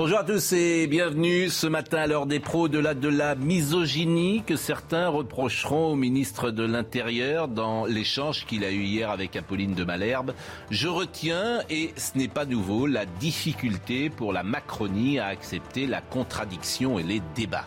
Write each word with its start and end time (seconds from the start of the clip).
Bonjour 0.00 0.20
à 0.20 0.24
tous 0.24 0.54
et 0.54 0.86
bienvenue 0.86 1.50
ce 1.50 1.66
matin 1.66 1.98
à 1.98 2.06
l'heure 2.06 2.24
des 2.24 2.40
pros 2.40 2.68
de 2.68 2.78
la, 2.78 2.94
de 2.94 3.34
misogynie 3.34 4.42
que 4.46 4.56
certains 4.56 5.08
reprocheront 5.08 5.92
au 5.92 5.94
ministre 5.94 6.50
de 6.50 6.62
l'Intérieur 6.62 7.48
dans 7.48 7.84
l'échange 7.84 8.46
qu'il 8.46 8.64
a 8.64 8.70
eu 8.70 8.80
hier 8.80 9.10
avec 9.10 9.36
Apolline 9.36 9.74
de 9.74 9.84
Malherbe. 9.84 10.32
Je 10.70 10.88
retiens, 10.88 11.60
et 11.68 11.92
ce 11.98 12.16
n'est 12.16 12.28
pas 12.28 12.46
nouveau, 12.46 12.86
la 12.86 13.04
difficulté 13.04 14.08
pour 14.08 14.32
la 14.32 14.42
Macronie 14.42 15.18
à 15.18 15.26
accepter 15.26 15.86
la 15.86 16.00
contradiction 16.00 16.98
et 16.98 17.02
les 17.02 17.20
débats. 17.34 17.66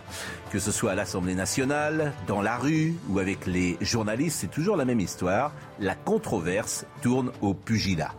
Que 0.53 0.59
ce 0.59 0.71
soit 0.71 0.91
à 0.91 0.95
l'Assemblée 0.95 1.33
nationale, 1.33 2.13
dans 2.27 2.39
la 2.39 2.59
rue 2.59 2.93
ou 3.09 3.17
avec 3.17 3.47
les 3.47 3.75
journalistes, 3.81 4.37
c'est 4.41 4.51
toujours 4.51 4.77
la 4.77 4.85
même 4.85 4.99
histoire. 4.99 5.51
La 5.79 5.95
controverse 5.95 6.85
tourne 7.01 7.31
au 7.41 7.55
pugilat. 7.55 8.11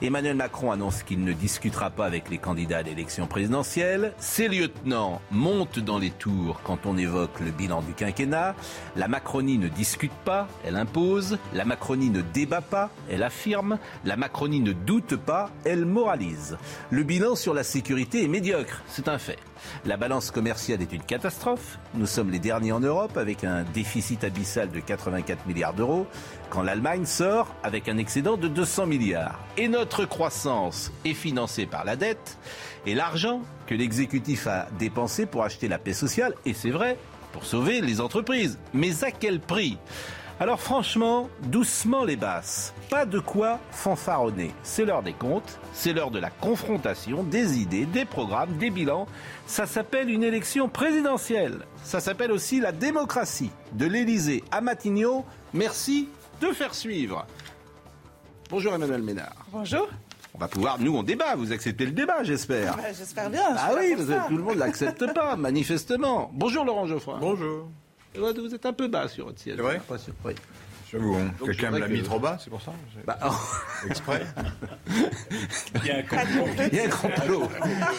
Emmanuel 0.00 0.34
Macron 0.34 0.72
annonce 0.72 1.02
qu'il 1.02 1.22
ne 1.22 1.34
discutera 1.34 1.90
pas 1.90 2.06
avec 2.06 2.30
les 2.30 2.38
candidats 2.38 2.78
à 2.78 2.82
l'élection 2.82 3.26
présidentielle. 3.26 4.14
Ses 4.18 4.48
lieutenants 4.48 5.20
montent 5.30 5.78
dans 5.78 5.98
les 5.98 6.08
tours 6.08 6.62
quand 6.64 6.86
on 6.86 6.96
évoque 6.96 7.38
le 7.40 7.50
bilan 7.50 7.82
du 7.82 7.92
quinquennat. 7.92 8.54
La 8.96 9.06
Macronie 9.06 9.58
ne 9.58 9.68
discute 9.68 10.10
pas, 10.24 10.48
elle 10.64 10.76
impose. 10.76 11.36
La 11.52 11.66
Macronie 11.66 12.08
ne 12.08 12.22
débat 12.22 12.62
pas, 12.62 12.88
elle 13.10 13.22
affirme. 13.22 13.78
La 14.06 14.16
Macronie 14.16 14.60
ne 14.60 14.72
doute 14.72 15.16
pas, 15.16 15.50
elle 15.66 15.84
moralise. 15.84 16.56
Le 16.90 17.02
bilan 17.02 17.34
sur 17.34 17.52
la 17.52 17.62
sécurité 17.62 18.24
est 18.24 18.28
médiocre, 18.28 18.82
c'est 18.88 19.06
un 19.06 19.18
fait. 19.18 19.38
La 19.84 19.96
balance 19.96 20.30
commerciale 20.30 20.82
est 20.82 20.92
une 20.92 21.02
catastrophe. 21.02 21.78
Nous 21.94 22.06
sommes 22.06 22.30
les 22.30 22.38
derniers 22.38 22.72
en 22.72 22.80
Europe 22.80 23.16
avec 23.16 23.44
un 23.44 23.62
déficit 23.62 24.24
abyssal 24.24 24.70
de 24.70 24.80
84 24.80 25.46
milliards 25.46 25.74
d'euros, 25.74 26.06
quand 26.50 26.62
l'Allemagne 26.62 27.04
sort 27.06 27.54
avec 27.62 27.88
un 27.88 27.98
excédent 27.98 28.36
de 28.36 28.48
200 28.48 28.86
milliards. 28.86 29.38
Et 29.56 29.68
notre 29.68 30.04
croissance 30.04 30.92
est 31.04 31.14
financée 31.14 31.66
par 31.66 31.84
la 31.84 31.96
dette 31.96 32.38
et 32.86 32.94
l'argent 32.94 33.42
que 33.66 33.74
l'exécutif 33.74 34.46
a 34.46 34.68
dépensé 34.78 35.26
pour 35.26 35.44
acheter 35.44 35.68
la 35.68 35.78
paix 35.78 35.94
sociale, 35.94 36.34
et 36.44 36.54
c'est 36.54 36.70
vrai, 36.70 36.98
pour 37.32 37.44
sauver 37.44 37.80
les 37.80 38.00
entreprises. 38.00 38.58
Mais 38.72 39.04
à 39.04 39.10
quel 39.10 39.40
prix? 39.40 39.78
Alors 40.40 40.60
franchement, 40.60 41.28
doucement 41.44 42.04
les 42.04 42.16
basses. 42.16 42.74
Pas 42.90 43.06
de 43.06 43.18
quoi 43.20 43.60
fanfaronner. 43.70 44.52
C'est 44.62 44.84
l'heure 44.84 45.02
des 45.02 45.12
comptes, 45.12 45.58
c'est 45.72 45.92
l'heure 45.92 46.10
de 46.10 46.18
la 46.18 46.30
confrontation, 46.30 47.22
des 47.22 47.58
idées, 47.58 47.86
des 47.86 48.04
programmes, 48.04 48.56
des 48.58 48.70
bilans. 48.70 49.06
Ça 49.46 49.66
s'appelle 49.66 50.10
une 50.10 50.22
élection 50.24 50.68
présidentielle. 50.68 51.60
Ça 51.82 52.00
s'appelle 52.00 52.32
aussi 52.32 52.60
la 52.60 52.72
démocratie. 52.72 53.50
De 53.72 53.86
l'Élysée 53.86 54.42
à 54.50 54.60
Matignon, 54.60 55.24
merci 55.52 56.08
de 56.40 56.48
faire 56.48 56.74
suivre. 56.74 57.26
Bonjour 58.50 58.74
Emmanuel 58.74 59.02
Ménard. 59.02 59.34
Bonjour. 59.52 59.88
On 60.34 60.38
va 60.38 60.48
pouvoir, 60.48 60.80
nous 60.80 60.96
on 60.96 61.04
débat, 61.04 61.36
vous 61.36 61.52
acceptez 61.52 61.86
le 61.86 61.92
débat 61.92 62.24
j'espère. 62.24 62.76
Ouais, 62.76 62.92
J'espère 62.96 63.30
bien. 63.30 63.54
je 63.54 63.60
Ah 63.60 63.70
oui, 63.78 63.94
vous 63.96 64.10
êtes- 64.10 64.26
tout 64.28 64.36
le 64.36 64.42
monde 64.42 64.56
l'accepte 64.58 65.14
pas, 65.14 65.36
manifestement. 65.36 66.30
Bonjour 66.34 66.64
Laurent 66.64 66.86
Geoffroy. 66.86 67.18
Bonjour. 67.20 67.68
Ouais, 68.18 68.32
Vous 68.32 68.54
êtes 68.54 68.66
un 68.66 68.72
peu 68.72 68.88
bas 68.88 69.08
sur 69.08 69.26
votre 69.26 69.40
siège. 69.40 69.56
C'est 69.56 69.62
vrai 69.62 69.72
j'ai 69.72 69.78
l'impression. 69.78 70.12
Oui. 70.24 70.32
J'avoue, 70.92 71.16
hein. 71.16 71.32
Quelqu'un 71.44 71.70
me 71.72 71.78
l'a 71.78 71.88
mis 71.88 72.00
que- 72.00 72.04
trop 72.04 72.20
bas, 72.20 72.38
c'est 72.42 72.50
pour 72.50 72.62
ça 72.62 72.72
Bah, 73.04 73.18
oh, 73.26 73.86
Exprès. 73.88 74.24
Il 74.88 75.86
y 75.86 75.90
a 75.90 75.96
un 75.98 76.02
complot. 76.02 76.46
il 76.70 76.74
y 76.76 76.80
a 76.80 76.84
un 76.84 76.88
complot. 76.88 77.48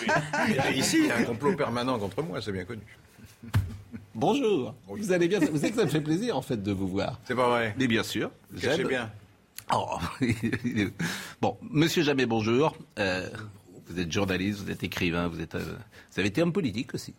Ici, 0.76 0.98
il 1.02 1.06
y 1.08 1.12
a 1.12 1.18
un 1.18 1.24
complot 1.26 1.56
permanent 1.56 2.00
contre 2.00 2.24
moi, 2.24 2.42
c'est 2.42 2.52
bien 2.54 2.64
connu. 2.64 2.82
Bonjour. 4.14 4.74
Vous 4.88 5.12
allez 5.12 5.28
bien 5.28 5.40
Vous 5.40 5.58
savez 5.58 5.72
que 5.72 5.76
ça 5.78 5.84
me 5.84 5.90
fait 5.90 6.00
plaisir 6.00 6.38
en 6.38 6.42
fait 6.42 6.62
de 6.64 6.72
vous 6.72 6.88
voir. 6.88 7.20
C'est 7.26 7.36
pas 7.36 7.50
vrai. 7.50 7.76
Mais 7.78 7.88
bien 7.88 8.04
sûr. 8.04 8.32
J'aime- 8.54 8.88
bien. 8.88 9.12
Oh, 9.74 9.98
bon, 11.42 11.58
Monsieur 11.70 12.04
Jamais, 12.04 12.26
bonjour. 12.28 12.78
Euh, 13.00 13.30
vous 13.88 14.00
êtes 14.00 14.12
journaliste, 14.12 14.60
vous 14.62 14.72
êtes 14.72 14.84
écrivain, 14.84 15.28
vous 15.28 15.42
êtes, 15.42 15.56
euh, 15.56 15.76
vous 16.12 16.20
avez 16.20 16.30
été 16.30 16.42
homme 16.42 16.54
politique 16.54 16.94
aussi. 16.94 17.14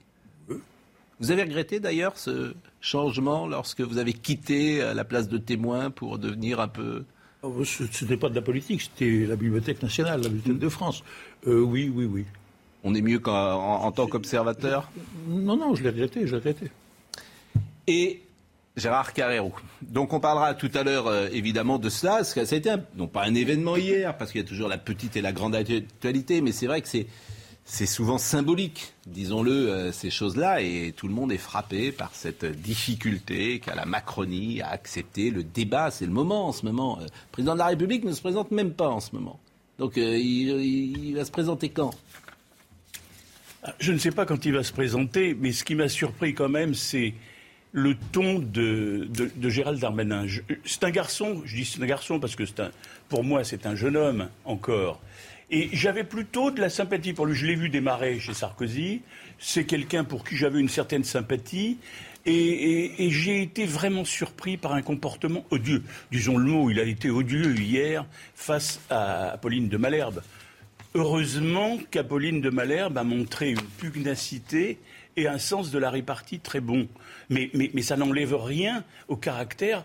Vous 1.20 1.30
avez 1.30 1.42
regretté 1.44 1.80
d'ailleurs 1.80 2.18
ce 2.18 2.54
changement 2.80 3.46
lorsque 3.46 3.80
vous 3.80 3.98
avez 3.98 4.12
quitté 4.12 4.82
euh, 4.82 4.92
la 4.94 5.04
place 5.04 5.28
de 5.28 5.38
témoin 5.38 5.90
pour 5.90 6.18
devenir 6.18 6.60
un 6.60 6.68
peu. 6.68 7.04
Oh, 7.42 7.64
Ce 7.64 7.84
n'était 8.04 8.16
pas 8.16 8.28
de 8.28 8.34
la 8.34 8.42
politique, 8.42 8.82
c'était 8.82 9.24
la 9.26 9.36
Bibliothèque 9.36 9.82
nationale, 9.82 10.20
la 10.22 10.28
Bibliothèque 10.28 10.58
de 10.60 10.68
France. 10.68 11.02
Euh, 11.46 11.60
oui, 11.60 11.90
oui, 11.94 12.04
oui. 12.04 12.24
On 12.84 12.94
est 12.94 13.00
mieux 13.00 13.18
qu'en 13.18 13.32
en, 13.34 13.84
en 13.84 13.92
tant 13.92 14.06
qu'observateur. 14.06 14.90
Non, 15.28 15.56
non, 15.56 15.74
je 15.74 15.82
l'ai 15.82 15.90
regretté, 15.90 16.26
je 16.26 16.32
l'ai 16.32 16.36
regretté. 16.38 16.70
et 17.86 18.20
Gérard 18.76 19.14
Carrero. 19.14 19.52
Donc 19.80 20.12
on 20.12 20.20
parlera 20.20 20.52
tout 20.52 20.70
à 20.74 20.82
l'heure 20.82 21.06
euh, 21.06 21.28
évidemment 21.32 21.78
de 21.78 21.88
ça, 21.88 22.16
parce 22.16 22.34
que 22.34 22.44
ça 22.44 22.54
a 22.56 22.58
été 22.58 22.68
un- 22.68 22.82
non 22.96 23.06
pas 23.06 23.24
un 23.24 23.34
événement 23.34 23.76
hier, 23.78 24.14
parce 24.18 24.32
qu'il 24.32 24.42
y 24.42 24.44
a 24.44 24.46
toujours 24.46 24.68
la 24.68 24.76
petite 24.76 25.16
et 25.16 25.22
la 25.22 25.32
grande 25.32 25.54
actualité, 25.54 26.42
mais 26.42 26.52
c'est 26.52 26.66
vrai 26.66 26.82
que 26.82 26.88
c'est 26.88 27.06
c'est 27.68 27.86
souvent 27.86 28.16
symbolique, 28.16 28.94
disons-le, 29.06 29.50
euh, 29.50 29.92
ces 29.92 30.08
choses-là, 30.08 30.62
et 30.62 30.94
tout 30.96 31.08
le 31.08 31.14
monde 31.14 31.32
est 31.32 31.36
frappé 31.36 31.90
par 31.90 32.14
cette 32.14 32.44
difficulté 32.44 33.58
qu'a 33.58 33.74
la 33.74 33.84
Macronie 33.84 34.62
à 34.62 34.68
accepter 34.68 35.30
le 35.30 35.42
débat. 35.42 35.90
C'est 35.90 36.06
le 36.06 36.12
moment 36.12 36.46
en 36.46 36.52
ce 36.52 36.64
moment. 36.64 36.98
Euh, 37.00 37.02
Le 37.02 37.32
président 37.32 37.54
de 37.54 37.58
la 37.58 37.66
République 37.66 38.04
ne 38.04 38.12
se 38.12 38.20
présente 38.20 38.52
même 38.52 38.72
pas 38.72 38.88
en 38.88 39.00
ce 39.00 39.14
moment. 39.16 39.40
Donc 39.80 39.98
euh, 39.98 40.16
il, 40.16 41.12
va 41.16 41.24
se 41.24 41.32
présenter 41.32 41.68
quand? 41.68 41.90
Ah, 43.64 43.74
Je 43.80 43.90
ne 43.90 43.98
sais 43.98 44.12
pas 44.12 44.26
quand 44.26 44.46
il 44.46 44.52
va 44.52 44.62
se 44.62 44.72
présenter, 44.72 45.34
mais 45.34 45.50
ce 45.50 45.64
qui 45.64 45.74
m'a 45.74 45.88
surpris 45.88 46.34
quand 46.34 46.48
même, 46.48 46.72
c'est 46.72 47.14
le 47.72 47.96
ton 48.12 48.38
de, 48.38 49.08
de, 49.10 49.48
Gérald 49.48 49.80
Darmanin. 49.80 50.24
C'est 50.64 50.84
un 50.84 50.90
garçon, 50.90 51.42
je 51.44 51.56
dis 51.56 51.64
c'est 51.64 51.82
un 51.82 51.86
garçon 51.86 52.20
parce 52.20 52.36
que 52.36 52.44
pour 53.08 53.24
moi 53.24 53.42
c'est 53.42 53.66
un 53.66 53.74
jeune 53.74 53.96
homme 53.96 54.28
encore. 54.44 55.00
Et 55.50 55.68
j'avais 55.72 56.02
plutôt 56.02 56.50
de 56.50 56.60
la 56.60 56.70
sympathie 56.70 57.12
pour 57.12 57.26
lui. 57.26 57.36
Je 57.36 57.46
l'ai 57.46 57.54
vu 57.54 57.68
démarrer 57.68 58.18
chez 58.18 58.34
Sarkozy. 58.34 59.02
C'est 59.38 59.64
quelqu'un 59.64 60.02
pour 60.02 60.24
qui 60.24 60.36
j'avais 60.36 60.58
une 60.58 60.68
certaine 60.68 61.04
sympathie. 61.04 61.78
Et, 62.28 63.08
j'ai 63.10 63.42
été 63.42 63.64
vraiment 63.66 64.04
surpris 64.04 64.56
par 64.56 64.74
un 64.74 64.82
comportement 64.82 65.44
odieux. 65.50 65.84
Disons 66.10 66.36
le 66.36 66.44
mot, 66.44 66.70
il 66.70 66.80
a 66.80 66.82
été 66.82 67.08
odieux 67.08 67.54
hier 67.56 68.04
face 68.34 68.80
à 68.90 69.30
Apolline 69.34 69.68
de 69.68 69.76
Malherbe. 69.76 70.22
Heureusement 70.94 71.78
qu'Apolline 71.92 72.40
de 72.40 72.50
Malherbe 72.50 72.98
a 72.98 73.04
montré 73.04 73.50
une 73.50 73.62
pugnacité 73.78 74.80
et 75.16 75.28
un 75.28 75.38
sens 75.38 75.70
de 75.70 75.78
la 75.78 75.90
répartie 75.90 76.40
très 76.40 76.60
bon. 76.60 76.88
Mais 77.30 77.82
ça 77.82 77.96
n'enlève 77.96 78.34
rien 78.34 78.82
au 79.06 79.16
caractère 79.16 79.84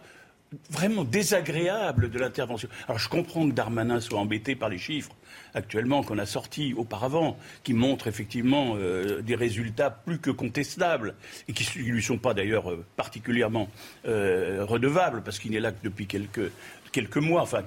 vraiment 0.70 1.04
désagréable 1.04 2.10
de 2.10 2.20
l'intervention. 2.20 2.68
Alors 2.88 3.00
je 3.00 3.08
comprends 3.08 3.48
que 3.48 3.54
Darmanin 3.54 4.02
soit 4.02 4.20
embêté 4.20 4.56
par 4.56 4.70
les 4.70 4.78
chiffres 4.78 5.12
actuellement 5.54 6.04
qu'on 6.04 6.18
a 6.18 6.26
sortis 6.26 6.74
auparavant, 6.76 7.38
qui 7.64 7.74
montrent 7.74 8.08
effectivement 8.08 8.76
euh, 8.76 9.22
des 9.22 9.36
résultats 9.36 9.90
plus 9.90 10.20
que 10.20 10.32
contestables 10.32 11.16
et 11.48 11.54
qui 11.54 11.68
ne 11.80 11.84
lui 11.84 12.04
sont 12.04 12.18
pas 12.18 12.34
d'ailleurs 12.34 12.72
euh, 12.72 12.86
particulièrement 12.96 13.70
euh, 14.06 14.66
redevables 14.66 15.24
parce 15.24 15.40
qu'il 15.40 15.52
n'est 15.52 15.60
là 15.60 15.72
que 15.72 15.84
depuis 15.84 16.08
quelques, 16.08 16.52
quelques 16.92 17.18
mois, 17.18 17.42
enfin 17.42 17.64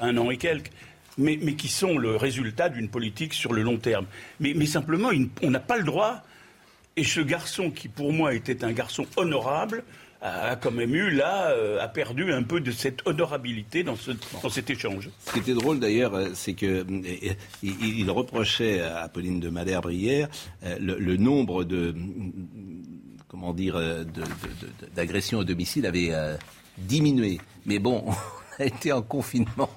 un 0.00 0.16
an 0.16 0.30
et 0.30 0.36
quelques 0.36 0.70
mais, 1.16 1.38
mais 1.42 1.54
qui 1.54 1.68
sont 1.68 1.98
le 1.98 2.14
résultat 2.14 2.68
d'une 2.68 2.88
politique 2.88 3.34
sur 3.34 3.52
le 3.52 3.62
long 3.62 3.76
terme. 3.76 4.06
Mais, 4.38 4.66
simplement, 4.66 5.10
on 5.42 5.50
n'a 5.50 5.58
pas 5.58 5.76
le 5.76 5.82
droit. 5.82 6.22
Et 6.96 7.02
ce 7.02 7.20
garçon, 7.20 7.70
qui 7.70 7.88
pour 7.88 8.12
moi 8.12 8.34
était 8.34 8.64
un 8.64 8.72
garçon 8.72 9.04
honorable, 9.16 9.82
a, 10.20 10.56
quand 10.56 10.70
même 10.70 10.94
eu, 10.94 11.10
là, 11.10 11.50
euh, 11.50 11.80
a 11.80 11.88
perdu 11.88 12.32
un 12.32 12.42
peu 12.42 12.60
de 12.60 12.70
cette 12.70 13.06
honorabilité 13.06 13.84
dans, 13.84 13.96
ce, 13.96 14.10
dans 14.42 14.48
cet 14.48 14.70
échange. 14.70 15.10
Ce 15.24 15.32
qui 15.32 15.38
était 15.38 15.54
drôle 15.54 15.78
d'ailleurs, 15.78 16.14
euh, 16.14 16.28
c'est 16.34 16.54
que 16.54 16.84
euh, 16.84 17.34
il, 17.62 18.10
reprochait 18.10 18.80
à 18.80 19.02
Apolline 19.02 19.40
de 19.40 19.48
Malherbe 19.48 19.90
le, 19.90 20.98
le 20.98 21.16
nombre 21.16 21.64
de 21.64 21.94
comment 23.28 23.52
dire 23.52 23.78
d'agressions 24.94 25.38
au 25.38 25.44
domicile 25.44 25.86
avait 25.86 26.12
diminué. 26.78 27.38
Mais 27.66 27.78
bon, 27.78 28.04
on 28.58 28.62
a 28.62 28.66
été 28.66 28.92
en 28.92 29.02
confinement. 29.02 29.70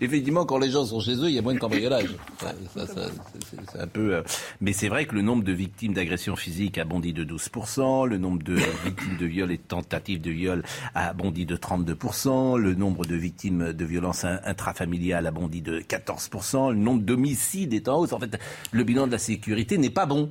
Effectivement, 0.00 0.44
quand 0.44 0.58
les 0.58 0.70
gens 0.70 0.84
sont 0.84 1.00
chez 1.00 1.14
eux, 1.14 1.28
il 1.28 1.34
y 1.34 1.38
a 1.38 1.42
moins 1.42 1.54
de 1.54 1.58
cambriolage. 1.58 2.14
c'est 2.38 3.80
un 3.80 3.86
peu. 3.86 4.16
Euh, 4.16 4.22
mais 4.60 4.72
c'est 4.72 4.88
vrai 4.88 5.06
que 5.06 5.14
le 5.14 5.22
nombre 5.22 5.44
de 5.44 5.52
victimes 5.52 5.94
d'agressions 5.94 6.36
physiques 6.36 6.78
a 6.78 6.84
bondi 6.84 7.12
de 7.12 7.24
12%, 7.24 8.06
le 8.06 8.18
nombre 8.18 8.42
de 8.42 8.54
victimes 8.84 9.16
de 9.18 9.26
viol 9.26 9.50
et 9.52 9.56
de 9.56 9.62
tentatives 9.62 10.20
de 10.20 10.30
viol 10.30 10.62
a 10.94 11.12
bondi 11.12 11.46
de 11.46 11.56
32%, 11.56 12.58
le 12.58 12.74
nombre 12.74 13.06
de 13.06 13.16
victimes 13.16 13.72
de 13.72 13.84
violences 13.84 14.24
intrafamiliales 14.24 15.26
a 15.26 15.30
bondi 15.30 15.62
de 15.62 15.80
14%, 15.80 16.70
le 16.70 16.78
nombre 16.78 17.02
d'homicides 17.02 17.74
est 17.74 17.88
en 17.88 17.98
hausse. 17.98 18.12
En 18.12 18.20
fait, 18.20 18.38
le 18.72 18.84
bilan 18.84 19.06
de 19.06 19.12
la 19.12 19.18
sécurité 19.18 19.78
n'est 19.78 19.90
pas 19.90 20.06
bon. 20.06 20.30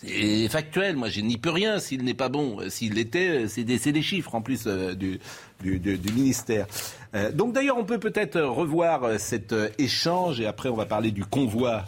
C'est 0.00 0.48
factuel, 0.48 0.96
moi 0.96 1.08
je 1.08 1.20
n'y 1.20 1.38
peux 1.38 1.50
rien 1.50 1.80
s'il 1.80 2.04
n'est 2.04 2.14
pas 2.14 2.28
bon. 2.28 2.58
S'il 2.70 2.94
l'était, 2.94 3.48
c'est 3.48 3.64
des, 3.64 3.78
des, 3.78 4.02
chiffres 4.02 4.36
en 4.36 4.42
plus 4.42 4.64
euh, 4.66 4.94
du, 4.94 5.18
du, 5.60 5.78
du, 5.78 6.12
ministère. 6.12 6.66
Euh, 7.14 7.32
donc 7.32 7.52
d'ailleurs, 7.52 7.78
on 7.78 7.84
peut 7.84 7.98
peut-être 7.98 8.40
revoir 8.40 9.04
euh, 9.04 9.18
cet 9.18 9.52
euh, 9.52 9.68
échange 9.78 10.40
et 10.40 10.46
après 10.46 10.68
on 10.68 10.76
va 10.76 10.86
parler 10.86 11.10
du 11.10 11.24
convoi 11.24 11.84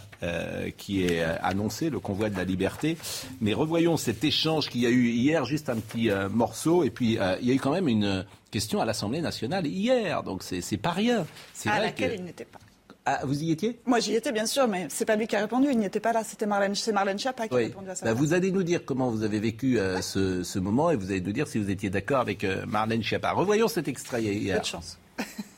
qui 0.77 1.03
est 1.03 1.23
annoncé, 1.23 1.89
le 1.89 1.99
convoi 1.99 2.29
de 2.29 2.37
la 2.37 2.43
liberté. 2.43 2.95
Mais 3.39 3.55
revoyons 3.55 3.97
cet 3.97 4.23
échange 4.23 4.69
qu'il 4.69 4.81
y 4.81 4.85
a 4.85 4.91
eu 4.91 5.07
hier, 5.07 5.45
juste 5.45 5.67
un 5.67 5.77
petit 5.77 6.11
morceau. 6.29 6.83
Et 6.83 6.91
puis 6.91 7.17
il 7.41 7.47
y 7.47 7.51
a 7.51 7.55
eu 7.55 7.59
quand 7.59 7.71
même 7.71 7.87
une 7.87 8.23
question 8.51 8.79
à 8.79 8.85
l'Assemblée 8.85 9.21
nationale 9.21 9.65
hier, 9.65 10.21
donc 10.21 10.43
c'est 10.43 10.77
pas 10.77 10.91
rien. 10.91 11.25
À 11.65 11.79
laquelle 11.79 12.13
il 12.19 12.23
n'était 12.23 12.45
pas. 12.45 12.59
Ah, 13.05 13.21
vous 13.23 13.41
y 13.41 13.51
étiez? 13.51 13.79
Moi, 13.85 13.99
j'y 13.99 14.13
étais, 14.13 14.31
bien 14.31 14.45
sûr, 14.45 14.67
mais 14.67 14.85
c'est 14.89 15.05
pas 15.05 15.15
lui 15.15 15.25
qui 15.25 15.35
a 15.35 15.39
répondu. 15.39 15.69
Il 15.71 15.79
n'y 15.79 15.85
était 15.85 15.99
pas 15.99 16.13
là. 16.13 16.23
C'était 16.23 16.45
Marlène, 16.45 16.75
c'est 16.75 16.91
Marlène 16.91 17.17
Schiappa 17.17 17.47
qui 17.47 17.55
a 17.55 17.57
répondu 17.57 17.89
à 17.89 17.95
ça. 17.95 18.05
Bah, 18.05 18.13
vous 18.13 18.33
allez 18.33 18.51
nous 18.51 18.63
dire 18.63 18.85
comment 18.85 19.09
vous 19.09 19.23
avez 19.23 19.39
vécu 19.39 19.79
euh, 19.79 20.01
ce, 20.01 20.43
ce, 20.43 20.59
moment 20.59 20.91
et 20.91 20.95
vous 20.95 21.09
allez 21.09 21.21
nous 21.21 21.31
dire 21.31 21.47
si 21.47 21.57
vous 21.57 21.71
étiez 21.71 21.89
d'accord 21.89 22.19
avec 22.19 22.43
euh, 22.43 22.63
Marlène 22.67 23.01
Schiappa. 23.01 23.31
Revoyons 23.31 23.67
cet 23.67 23.87
extrait 23.87 24.21
hier. 24.21 24.59
De 24.59 24.65
chance. 24.65 24.99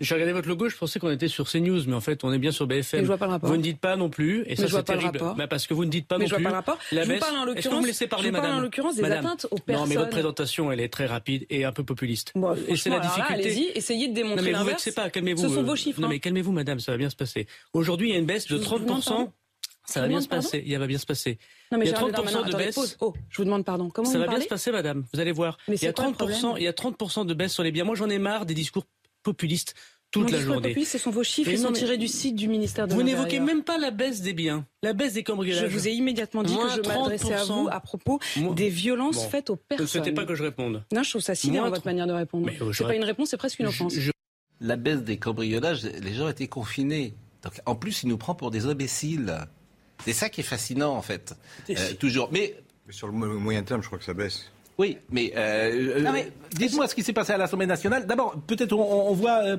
J'ai 0.00 0.14
regardé 0.14 0.32
votre 0.32 0.48
logo, 0.48 0.66
je 0.70 0.76
pensais 0.76 0.98
qu'on 0.98 1.10
était 1.10 1.28
sur 1.28 1.46
CNews, 1.46 1.82
mais 1.86 1.94
en 1.94 2.00
fait, 2.00 2.24
on 2.24 2.32
est 2.32 2.38
bien 2.38 2.52
sur 2.52 2.66
BFM. 2.66 3.00
Mais 3.00 3.04
je 3.04 3.06
vois 3.06 3.18
pas 3.18 3.26
le 3.26 3.32
rapport. 3.32 3.50
Vous 3.50 3.58
ne 3.58 3.62
dites 3.62 3.78
pas 3.78 3.96
non 3.96 4.08
plus, 4.08 4.44
et 4.46 4.56
ça 4.56 4.66
c'est 4.66 4.82
terrible. 4.82 5.20
Bah, 5.36 5.46
parce 5.46 5.66
que 5.66 5.74
vous 5.74 5.84
ne 5.84 5.90
dites 5.90 6.08
pas 6.08 6.16
mais 6.16 6.24
non 6.24 6.30
je 6.30 6.34
plus. 6.36 6.42
Vois 6.42 6.50
pas 6.50 6.56
le 6.56 6.56
rapport. 6.56 6.78
La 6.90 7.02
je 7.04 7.08
baisse. 7.08 7.18
vous 7.18 7.24
parle 7.26 7.36
en 7.36 7.44
l'occurrence. 7.44 7.58
Est-ce 7.58 7.68
que 7.68 7.74
vous 7.74 7.80
me 7.82 7.86
laissez 7.86 8.06
parler, 8.06 8.24
je 8.24 8.28
vous 8.28 8.32
madame 8.32 8.50
parle 8.50 8.60
en 8.60 8.62
l'occurrence 8.62 8.96
des 8.96 9.02
madame. 9.02 9.26
atteintes 9.26 9.46
aux 9.50 9.58
personnes. 9.58 9.84
Non, 9.84 9.88
mais 9.88 9.96
votre 9.96 10.10
présentation, 10.10 10.72
elle 10.72 10.80
est 10.80 10.88
très 10.88 11.04
rapide 11.04 11.44
et 11.50 11.66
un 11.66 11.72
peu 11.72 11.84
populiste. 11.84 12.32
Bon, 12.34 12.54
et 12.66 12.76
c'est 12.76 12.88
la 12.88 13.00
difficulté. 13.00 13.34
Allez-y, 13.34 13.64
essayez 13.74 14.08
de 14.08 14.14
démontrer 14.14 14.52
Non, 14.52 14.64
mais 14.64 14.72
vous 14.72 14.92
pas, 14.94 15.10
calmez-vous. 15.10 15.42
Ce 15.42 15.48
sont 15.48 15.60
euh, 15.60 15.64
vos 15.64 15.76
chiffres. 15.76 16.00
Non, 16.00 16.06
hein. 16.06 16.10
mais 16.10 16.18
calmez-vous, 16.18 16.52
madame, 16.52 16.80
ça 16.80 16.92
va 16.92 16.98
bien 16.98 17.10
se 17.10 17.16
passer. 17.16 17.46
Aujourd'hui, 17.74 18.08
il 18.08 18.12
y 18.12 18.16
a 18.16 18.18
une 18.18 18.26
baisse 18.26 18.46
de 18.46 18.56
Je 18.56 18.62
vous 18.62 18.78
demande 18.78 19.00
30%. 19.02 19.04
pardon 19.04 19.32
Ça 19.84 20.00
va 20.00 20.08
bien 20.08 20.22
se 20.22 20.28
passer. 20.28 20.62
Il 20.66 20.78
va 20.78 20.86
bien 20.86 20.98
se 20.98 21.06
passer. 21.06 21.38
Non, 21.72 21.78
mais 21.78 21.84
il 21.84 21.90
y 21.90 21.92
a 21.92 21.96
Gérald 21.96 22.14
30% 22.14 22.16
Darmanin, 22.16 22.48
de 22.48 22.56
baisse. 22.56 22.96
Oh, 23.00 23.12
je 23.28 23.36
vous 23.36 23.44
demande 23.44 23.66
pardon. 23.66 23.90
Comment 23.90 24.08
Ça 24.08 24.16
vous 24.18 24.24
va 24.24 24.30
bien 24.30 24.40
se 24.40 24.46
passer, 24.48 24.70
madame. 24.70 25.04
Vous 25.12 25.20
allez 25.20 25.32
voir. 25.32 25.58
Mais 25.68 25.76
il 25.76 25.82
y 25.82 25.86
a 25.86 25.90
c'est 25.90 25.94
quoi 25.94 26.06
le 26.06 26.12
30%, 26.12 26.14
problème 26.16 26.54
il 26.56 26.62
y 26.62 26.68
a 26.68 26.72
30% 26.72 27.26
de 27.26 27.34
baisse 27.34 27.52
sur 27.52 27.62
les 27.62 27.70
biens. 27.70 27.84
Moi, 27.84 27.96
j'en 27.96 28.08
ai 28.08 28.18
marre 28.18 28.46
des 28.46 28.54
discours 28.54 28.86
populistes 29.22 29.74
toute 30.10 30.24
Mon 30.24 30.30
la 30.32 30.40
journée. 30.40 30.68
populiste, 30.70 30.90
ce 30.92 30.98
sont 30.98 31.10
vos 31.12 31.22
chiffres, 31.22 31.50
ils 31.52 31.58
sont 31.60 31.70
mais- 31.70 31.78
tirés 31.78 31.96
du 31.96 32.08
site 32.08 32.34
du 32.34 32.48
ministère 32.48 32.88
de 32.88 32.94
Vous 32.94 33.02
n'évoquez 33.04 33.38
même 33.38 33.62
pas 33.62 33.78
la 33.78 33.92
baisse 33.92 34.22
des 34.22 34.32
biens, 34.32 34.66
la 34.82 34.92
baisse 34.92 35.12
des 35.12 35.20
Je 35.20 35.24
cambriolages. 35.24 35.70
vous 35.70 35.86
ai 35.86 35.92
immédiatement 35.92 36.42
dit 36.42 36.52
Moins 36.54 36.68
que 36.76 36.82
je 36.82 36.88
m'adressais 36.88 37.32
à 37.32 37.36
30%. 37.44 37.62
vous 37.62 37.68
à 37.70 37.78
propos 37.80 38.18
des 38.56 38.68
violences 38.70 39.16
Bon. 39.22 39.28
faites 39.28 39.50
aux 39.50 39.54
Vous 39.54 39.60
ne 39.60 39.76
personnes. 39.76 39.86
souhaitez 39.86 40.12
pas 40.12 40.24
que 40.24 40.34
je 40.34 40.42
réponde. 40.42 40.82
Non, 40.92 41.04
je 41.04 41.10
trouve 41.10 41.22
ça 41.22 41.36
sidérant 41.36 41.66
Moins 41.66 41.70
votre 41.70 41.82
tr- 41.82 41.86
manière 41.86 42.08
de 42.08 42.12
répondre. 42.12 42.48
Euh, 42.48 42.72
c'est 42.72 42.72
je- 42.72 42.82
pas 42.82 42.96
une 42.96 43.04
réponse, 43.04 43.30
c'est 43.30 43.36
presque 43.36 43.60
une 43.60 43.66
offense. 43.68 43.94
Je- 43.94 44.00
je- 44.00 44.10
La 44.60 44.74
baisse 44.76 45.02
des 45.02 45.16
cambriolages, 45.16 45.84
les 45.84 46.12
gens 46.14 46.28
étaient 46.28 46.48
confinés. 46.48 47.14
Donc, 47.44 47.54
en 47.64 47.74
plus, 47.76 48.02
il 48.02 48.08
nous 48.08 48.18
prend 48.18 48.34
pour 48.34 48.50
des 48.50 48.66
imbéciles. 48.66 49.34
C'est 50.04 50.12
ça 50.12 50.28
qui 50.28 50.40
est 50.40 50.44
fascinant, 50.44 50.94
en 50.96 51.02
fait. 51.02 51.34
Euh, 51.70 51.74
toujours. 51.98 52.30
Mais 52.32 52.56
Mais 52.86 52.92
sur 52.92 53.06
le 53.06 53.12
mo- 53.12 53.38
moyen 53.38 53.62
terme, 53.62 53.80
je 53.82 53.86
crois 53.86 53.98
que 53.98 54.04
ça 54.04 54.12
baisse. 54.14 54.50
Oui, 54.80 54.96
mais, 55.10 55.30
euh, 55.36 55.98
euh, 56.06 56.10
mais- 56.10 56.32
dites-moi 56.54 56.88
ce 56.88 56.94
qui 56.94 57.02
s'est 57.02 57.12
passé 57.12 57.34
à 57.34 57.36
l'Assemblée 57.36 57.66
nationale. 57.66 58.06
D'abord, 58.06 58.34
peut-être 58.46 58.72
on, 58.72 59.10
on 59.10 59.12
voit. 59.12 59.42
euh, 59.44 59.56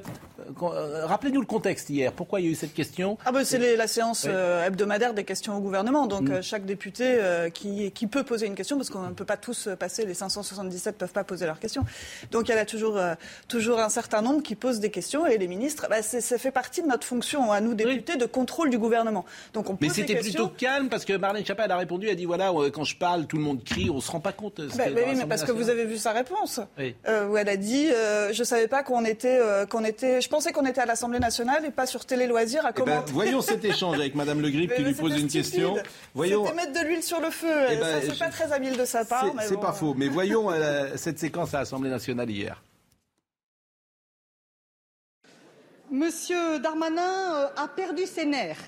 Rappelez-nous 1.06 1.40
le 1.42 1.46
contexte 1.46 1.90
hier. 1.92 2.12
Pourquoi 2.12 2.40
il 2.42 2.46
y 2.46 2.50
a 2.50 2.52
eu 2.52 2.56
cette 2.56 2.74
question 2.74 3.18
Ah 3.26 3.32
bah, 3.32 3.46
c'est 3.46 3.76
la 3.78 3.88
séance 3.88 4.26
Oui. 4.28 4.34
hebdomadaire 4.66 5.14
des 5.14 5.24
questions 5.24 5.56
au 5.56 5.60
gouvernement. 5.60 6.08
Donc 6.08 6.24
Mm. 6.30 6.42
chaque 6.42 6.66
député 6.66 7.20
qui, 7.54 7.92
qui 7.92 8.08
peut 8.08 8.24
poser 8.24 8.48
une 8.48 8.56
question, 8.56 8.78
parce 8.78 8.90
qu'on 8.90 9.08
ne 9.08 9.14
peut 9.14 9.26
pas 9.26 9.38
tous 9.38 9.70
passer, 9.80 10.06
les 10.06 10.16
577 10.16 10.96
ne 10.96 11.00
peuvent 11.00 11.12
pas 11.14 11.24
poser 11.24 11.46
leurs 11.46 11.60
questions. 11.60 11.86
Donc 12.32 12.50
il 12.50 12.52
y 12.52 12.56
en 12.56 12.62
a 12.62 12.66
toujours, 12.66 13.00
toujours 13.48 13.80
un 13.80 13.90
certain 13.90 14.22
nombre 14.24 14.42
qui 14.42 14.56
posent 14.56 14.80
des 14.80 14.90
questions 14.90 15.28
et 15.28 15.38
les 15.38 15.48
ministres, 15.48 15.86
bah, 15.90 16.02
ça 16.02 16.38
fait 16.40 16.52
partie 16.52 16.82
de 16.82 16.88
notre 16.88 17.06
fonction 17.06 17.52
à 17.52 17.62
nous 17.62 17.76
députés 17.76 18.18
de 18.18 18.26
contrôle 18.26 18.72
du 18.72 18.80
gouvernement. 18.80 19.26
Donc 19.54 19.70
on 19.70 19.78
Mais 19.80 19.88
pose 19.88 19.96
des 19.98 20.02
c'était 20.08 20.20
plutôt 20.20 20.48
calme 20.48 20.90
parce 20.90 21.06
que 21.06 21.14
Marlène 21.14 21.46
Schiappa 21.46 21.66
elle 21.66 21.72
a 21.72 21.78
répondu. 21.78 22.08
Elle 22.08 22.14
a 22.14 22.16
dit 22.16 22.26
voilà, 22.26 22.52
quand 22.74 22.84
je 22.84 22.96
parle, 22.98 23.28
tout 23.28 23.38
le 23.38 23.44
monde 23.44 23.64
crie. 23.64 23.90
On 23.92 24.02
se 24.02 24.12
rend 24.12 24.20
pas 24.20 24.32
compte. 24.34 24.60
ce 24.70 24.76
Bah, 24.78 24.86
qu'il 24.86 24.94
oui, 25.12 25.18
mais 25.20 25.26
parce 25.28 25.44
que 25.44 25.52
vous 25.52 25.70
avez 25.70 25.86
vu 25.86 25.98
sa 25.98 26.12
réponse, 26.12 26.60
Oui. 26.78 26.96
euh, 27.08 27.28
où 27.28 27.38
elle 27.38 27.50
a 27.50 27.58
dit 27.58 27.90
euh, 27.92 28.32
Je 28.34 28.44
savais 28.44 28.68
pas 28.68 28.84
qu'on 28.84 29.06
était, 29.06 29.38
euh, 29.40 29.66
qu'on 29.66 29.84
était. 29.84 30.22
Je 30.22 30.30
pensais 30.30 30.52
qu'on 30.52 30.66
était 30.66 30.82
à 30.82 30.86
l'Assemblée 30.86 31.20
nationale 31.20 31.64
et 31.66 31.72
pas 31.72 31.86
sur 31.86 32.06
Télé 32.06 32.28
Loisirs 32.28 32.66
à 32.66 32.70
Eh 32.70 32.80
ben, 32.80 32.86
commenter. 32.86 33.12
voyons 33.14 33.42
cet 33.42 33.64
échange 33.66 33.98
avec 34.00 34.16
Madame 34.16 34.42
Le 34.42 34.50
Grip 34.50 34.74
qui 34.74 34.84
lui 34.84 34.94
pose 34.94 35.12
une 35.20 35.30
stupide. 35.30 35.32
question. 35.52 35.76
Voyons. 36.14 36.46
C'était 36.46 36.56
mettre 36.56 36.74
de 36.82 36.88
l'huile 36.88 37.04
sur 37.04 37.20
le 37.22 37.30
feu. 37.30 37.48
Eh 37.70 37.76
ben, 37.78 37.82
ça, 38.02 38.02
c'est 38.08 38.14
je- 38.14 38.20
pas 38.20 38.30
très 38.30 38.52
habile 38.52 38.78
de 38.78 38.86
sa 38.86 39.06
part. 39.06 39.26
C'est 39.42 39.56
bon, 39.56 39.62
pas 39.62 39.74
faux. 39.74 39.94
Mais 39.96 40.08
voyons 40.08 40.52
euh, 40.52 40.90
cette 40.96 41.20
séquence 41.20 41.54
à 41.54 41.60
l'Assemblée 41.60 41.90
nationale 41.90 42.30
hier. 42.30 42.62
Monsieur 45.90 46.60
Darmanin 46.60 47.50
a 47.58 47.68
perdu 47.68 48.06
ses 48.06 48.26
nerfs 48.26 48.62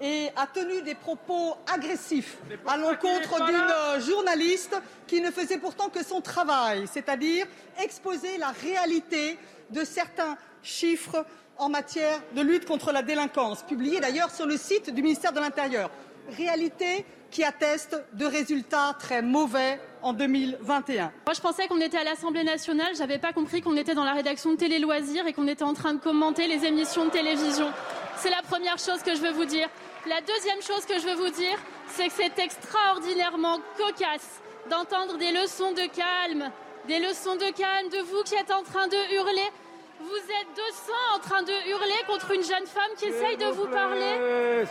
et 0.00 0.28
a 0.36 0.46
tenu 0.46 0.82
des 0.82 0.94
propos 0.94 1.56
agressifs 1.72 2.38
à 2.66 2.76
l'encontre 2.76 3.46
d'une 3.46 4.02
journaliste 4.04 4.76
qui 5.06 5.20
ne 5.20 5.30
faisait 5.30 5.58
pourtant 5.58 5.88
que 5.88 6.04
son 6.04 6.20
travail, 6.20 6.84
c'est-à-dire 6.92 7.46
exposer 7.82 8.38
la 8.38 8.48
réalité 8.48 9.38
de 9.70 9.84
certains 9.84 10.36
chiffres 10.62 11.24
en 11.58 11.68
matière 11.68 12.20
de 12.34 12.42
lutte 12.42 12.66
contre 12.66 12.92
la 12.92 13.02
délinquance, 13.02 13.62
publiés 13.62 14.00
d'ailleurs 14.00 14.30
sur 14.30 14.46
le 14.46 14.56
site 14.56 14.90
du 14.94 15.02
ministère 15.02 15.32
de 15.32 15.40
l'Intérieur. 15.40 15.90
Réalité 16.36 17.04
qui 17.30 17.44
atteste 17.44 17.96
de 18.14 18.24
résultats 18.24 18.94
très 18.98 19.22
mauvais 19.22 19.80
en 20.02 20.12
2021. 20.12 21.12
Moi, 21.26 21.34
je 21.34 21.40
pensais 21.40 21.66
qu'on 21.68 21.80
était 21.80 21.98
à 21.98 22.04
l'Assemblée 22.04 22.44
nationale. 22.44 22.94
J'avais 22.96 23.18
pas 23.18 23.32
compris 23.32 23.60
qu'on 23.60 23.76
était 23.76 23.94
dans 23.94 24.04
la 24.04 24.12
rédaction 24.12 24.52
de 24.52 24.56
Télé 24.56 24.78
Loisirs 24.78 25.26
et 25.26 25.32
qu'on 25.32 25.48
était 25.48 25.64
en 25.64 25.74
train 25.74 25.94
de 25.94 25.98
commenter 25.98 26.46
les 26.46 26.64
émissions 26.64 27.06
de 27.06 27.10
télévision. 27.10 27.70
C'est 28.16 28.30
la 28.30 28.42
première 28.42 28.78
chose 28.78 29.02
que 29.02 29.14
je 29.14 29.20
veux 29.20 29.32
vous 29.32 29.44
dire. 29.44 29.68
La 30.08 30.22
deuxième 30.22 30.62
chose 30.62 30.86
que 30.86 30.98
je 30.98 31.06
veux 31.06 31.16
vous 31.16 31.30
dire, 31.30 31.58
c'est 31.88 32.06
que 32.06 32.14
c'est 32.14 32.38
extraordinairement 32.38 33.58
cocasse 33.76 34.40
d'entendre 34.70 35.18
des 35.18 35.32
leçons 35.32 35.72
de 35.72 35.86
calme, 35.94 36.50
des 36.86 36.98
leçons 36.98 37.36
de 37.36 37.52
calme 37.52 37.90
de 37.90 37.98
vous 37.98 38.22
qui 38.22 38.34
êtes 38.34 38.50
en 38.50 38.62
train 38.62 38.88
de 38.88 38.96
hurler. 39.14 39.50
Vous 40.00 40.16
êtes 40.16 40.56
200 40.56 40.92
en 41.14 41.18
train 41.18 41.42
de 41.42 41.52
hurler 41.68 42.04
contre 42.06 42.30
une 42.30 42.42
jeune 42.42 42.66
femme 42.66 42.90
qui 42.96 43.04
essaye 43.04 43.36
de 43.36 43.46
vous 43.46 43.66
parler. 43.66 44.64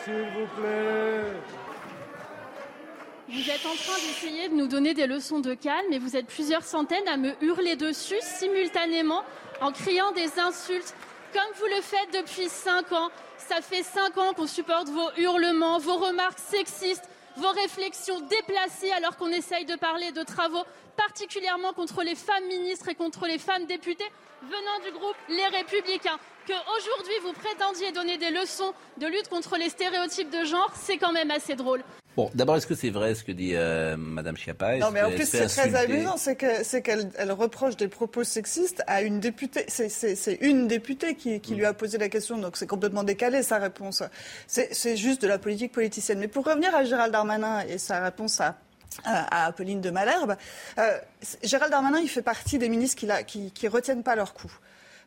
Vous 3.30 3.50
êtes 3.52 3.66
en 3.66 3.76
train 3.76 4.00
d'essayer 4.08 4.50
de 4.50 4.56
nous 4.56 4.68
donner 4.68 4.96
des 4.96 5.06
leçons 5.06 5.40
de 5.40 5.54
calme 5.54 5.94
et 5.94 6.00
vous 6.00 6.16
êtes 6.16 6.28
plusieurs 6.28 6.64
centaines 6.64 7.08
à 7.08 7.18
me 7.18 7.34
hurler 7.42 7.76
dessus 7.76 8.22
simultanément 8.22 9.24
en 9.62 9.72
criant 9.72 10.12
des 10.14 10.40
insultes 10.40 10.96
comme 11.32 11.54
vous 11.60 11.68
le 11.68 11.82
faites 11.82 12.12
depuis 12.12 12.50
cinq 12.50 12.92
ans. 12.92 13.12
Ça 13.48 13.62
fait 13.62 13.84
cinq 13.84 14.18
ans 14.18 14.34
qu'on 14.34 14.46
supporte 14.46 14.90
vos 14.90 15.10
hurlements, 15.16 15.80
vos 15.80 15.96
remarques 15.96 16.40
sexistes, 16.40 17.10
vos 17.38 17.50
réflexions 17.52 18.20
déplacées 18.20 18.92
alors 18.92 19.16
qu'on 19.16 19.30
essaye 19.30 19.64
de 19.64 19.76
parler 19.76 20.12
de 20.12 20.22
travaux 20.24 20.64
particulièrement 20.98 21.72
contre 21.72 22.04
les 22.04 22.16
femmes 22.16 22.46
ministres 22.48 22.90
et 22.90 22.96
contre 22.96 23.26
les 23.26 23.38
femmes 23.38 23.66
députées 23.66 24.12
venant 24.42 24.84
du 24.84 24.92
groupe 24.92 25.16
Les 25.30 25.48
Républicains. 25.48 26.20
Que 26.46 26.54
aujourd'hui 26.78 27.14
vous 27.24 27.32
prétendiez 27.32 27.94
donner 27.94 28.18
des 28.18 28.32
leçons 28.32 28.74
de 28.98 29.08
lutte 29.08 29.30
contre 29.30 29.56
les 29.58 29.70
stéréotypes 29.70 30.30
de 30.30 30.44
genre, 30.44 30.72
c'est 30.76 30.98
quand 30.98 31.14
même 31.14 31.32
assez 31.32 31.56
drôle. 31.56 31.84
Bon, 32.18 32.30
d'abord, 32.34 32.58
est-ce 32.58 32.66
que 32.66 32.74
c'est 32.76 32.90
vrai 32.90 33.14
ce 33.16 33.24
que 33.24 33.32
dit 33.32 33.52
euh, 33.54 33.96
Madame 33.96 34.36
Schiappa? 34.36 34.76
Non, 34.78 34.90
mais 34.92 35.04
en 35.04 35.12
plus, 35.12 35.26
c'est 35.30 35.46
très 35.46 35.76
amusant, 35.76 36.18
c'est 36.18 36.36
que- 36.36 36.64
c'est 36.64 36.82
qu'elle 36.82 37.12
elle 37.16 37.32
reproche 37.32 37.78
des 37.78 37.88
propos 37.88 38.24
sexistes 38.24 38.82
à 38.88 39.04
une 39.04 39.20
députée. 39.20 39.66
C'est- 39.68 40.38
une 40.42 40.68
députée 40.68 41.14
qui, 41.16 41.40
qui 41.42 41.54
lui 41.54 41.64
a 41.64 41.74
posé 41.74 42.00
la 42.00 42.10
question, 42.10 42.40
donc 42.40 42.58
c'est 42.58 42.66
complètement 42.66 43.04
décalé 43.04 43.44
sa 43.44 43.60
réponse. 43.60 44.02
C'est 44.48 44.98
juste 44.98 45.22
de 45.22 45.28
la 45.28 45.38
politique 45.38 45.72
politicienne. 45.72 46.18
Mais 46.18 46.28
pour 46.28 46.44
revenir 46.46 46.76
à 46.76 46.84
Gérald 46.84 47.14
Darmanin 47.14 47.62
et 47.70 47.78
sa 47.78 48.00
réponse 48.04 48.42
à 48.42 48.58
à 49.04 49.44
à 49.44 49.46
Apolline 49.46 49.80
de 49.80 49.92
Malherbe. 49.92 50.36
Euh, 50.80 50.98
Gérald 51.44 51.72
Darmanin, 51.72 52.00
il 52.00 52.10
fait 52.10 52.24
partie 52.24 52.58
des 52.58 52.68
ministres 52.68 52.98
qui, 52.98 53.06
la- 53.06 53.22
qui, 53.22 53.52
qui 53.52 53.68
retiennent 53.68 54.02
pas 54.02 54.16
leur 54.16 54.34
coup. 54.34 54.52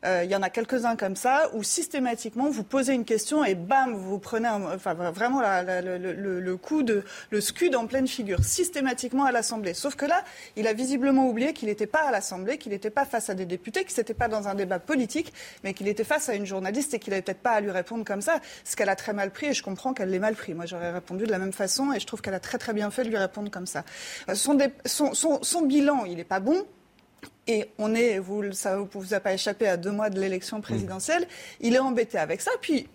Euh, 0.03 0.23
Il 0.23 0.31
y 0.31 0.35
en 0.35 0.41
a 0.41 0.49
quelques-uns 0.49 0.95
comme 0.95 1.15
ça 1.15 1.49
où 1.53 1.61
systématiquement 1.63 2.49
vous 2.49 2.63
posez 2.63 2.93
une 2.93 3.05
question 3.05 3.43
et 3.43 3.53
bam 3.55 3.93
vous 3.93 4.17
prenez 4.17 4.47
un- 4.47 4.73
enfin, 4.73 4.93
vraiment 4.93 5.41
le, 5.41 5.97
le- 5.97 6.39
le 6.39 6.57
coup 6.57 6.81
de 6.83 7.03
le 7.29 7.39
scud 7.41 7.75
en 7.75 7.85
pleine 7.85 8.07
figure 8.07 8.43
systématiquement 8.43 9.25
à 9.25 9.31
l'Assemblée. 9.31 9.73
Sauf 9.75 9.95
que 9.95 10.05
là, 10.05 10.23
il 10.55 10.67
a 10.67 10.73
visiblement 10.73 11.27
oublié 11.27 11.53
qu'il 11.53 11.67
n'était 11.67 11.85
pas 11.85 12.01
à 12.01 12.11
l'Assemblée, 12.11 12.57
qu'il 12.57 12.71
n'était 12.71 12.89
pas 12.89 13.05
face 13.05 13.29
à 13.29 13.35
des 13.35 13.45
députés, 13.45 13.83
que 13.83 13.91
c'était 13.91 14.13
pas 14.15 14.27
dans 14.27 14.47
un 14.47 14.55
débat 14.55 14.79
politique, 14.79 15.33
mais 15.63 15.73
qu'il 15.75 15.87
était 15.87 16.03
face 16.03 16.29
à 16.29 16.33
une 16.35 16.45
journaliste 16.45 16.93
et 16.95 16.99
qu'il 16.99 17.11
n'avait 17.11 17.21
peut-être 17.21 17.41
pas 17.41 17.51
à 17.51 17.61
lui 17.61 17.69
répondre 17.71 18.03
comme 18.03 18.21
ça. 18.21 18.39
Ce 18.63 18.75
qu'elle 18.75 18.89
a 18.89 18.95
très 18.95 19.13
mal 19.13 19.29
pris 19.31 19.47
et 19.47 19.53
je 19.53 19.61
comprends 19.63 19.93
qu'elle 19.93 20.09
l'ait 20.09 20.19
mal 20.19 20.35
pris. 20.35 20.53
Moi, 20.55 20.65
j'aurais 20.65 20.91
répondu 20.91 21.25
de 21.25 21.31
la 21.31 21.37
même 21.37 21.53
façon 21.53 21.93
et 21.93 21.99
je 21.99 22.07
trouve 22.07 22.21
qu'elle 22.21 22.33
a 22.33 22.39
très 22.39 22.57
très 22.57 22.73
bien 22.73 22.89
fait 22.89 23.03
de 23.03 23.09
lui 23.09 23.17
répondre 23.17 23.51
comme 23.51 23.67
ça. 23.67 23.83
Euh, 24.29 24.35
Son, 24.35 24.57
son, 24.85 25.13
son- 25.13 25.43
son 25.43 25.61
bilan, 25.61 26.05
il 26.05 26.15
n'est 26.17 26.23
pas 26.23 26.39
bon. 26.39 26.65
Et 27.47 27.69
on 27.79 27.93
est, 27.95 28.19
vous, 28.19 28.51
ça 28.53 28.77
vous 28.77 29.13
a 29.13 29.19
pas 29.19 29.33
échappé 29.33 29.67
à 29.67 29.75
deux 29.77 29.91
mois 29.91 30.09
de 30.09 30.19
l'élection 30.19 30.61
présidentielle. 30.61 31.27
Il 31.59 31.73
est 31.75 31.79
embêté 31.79 32.17
avec 32.17 32.39
ça. 32.41 32.51
Puis, 32.61 32.87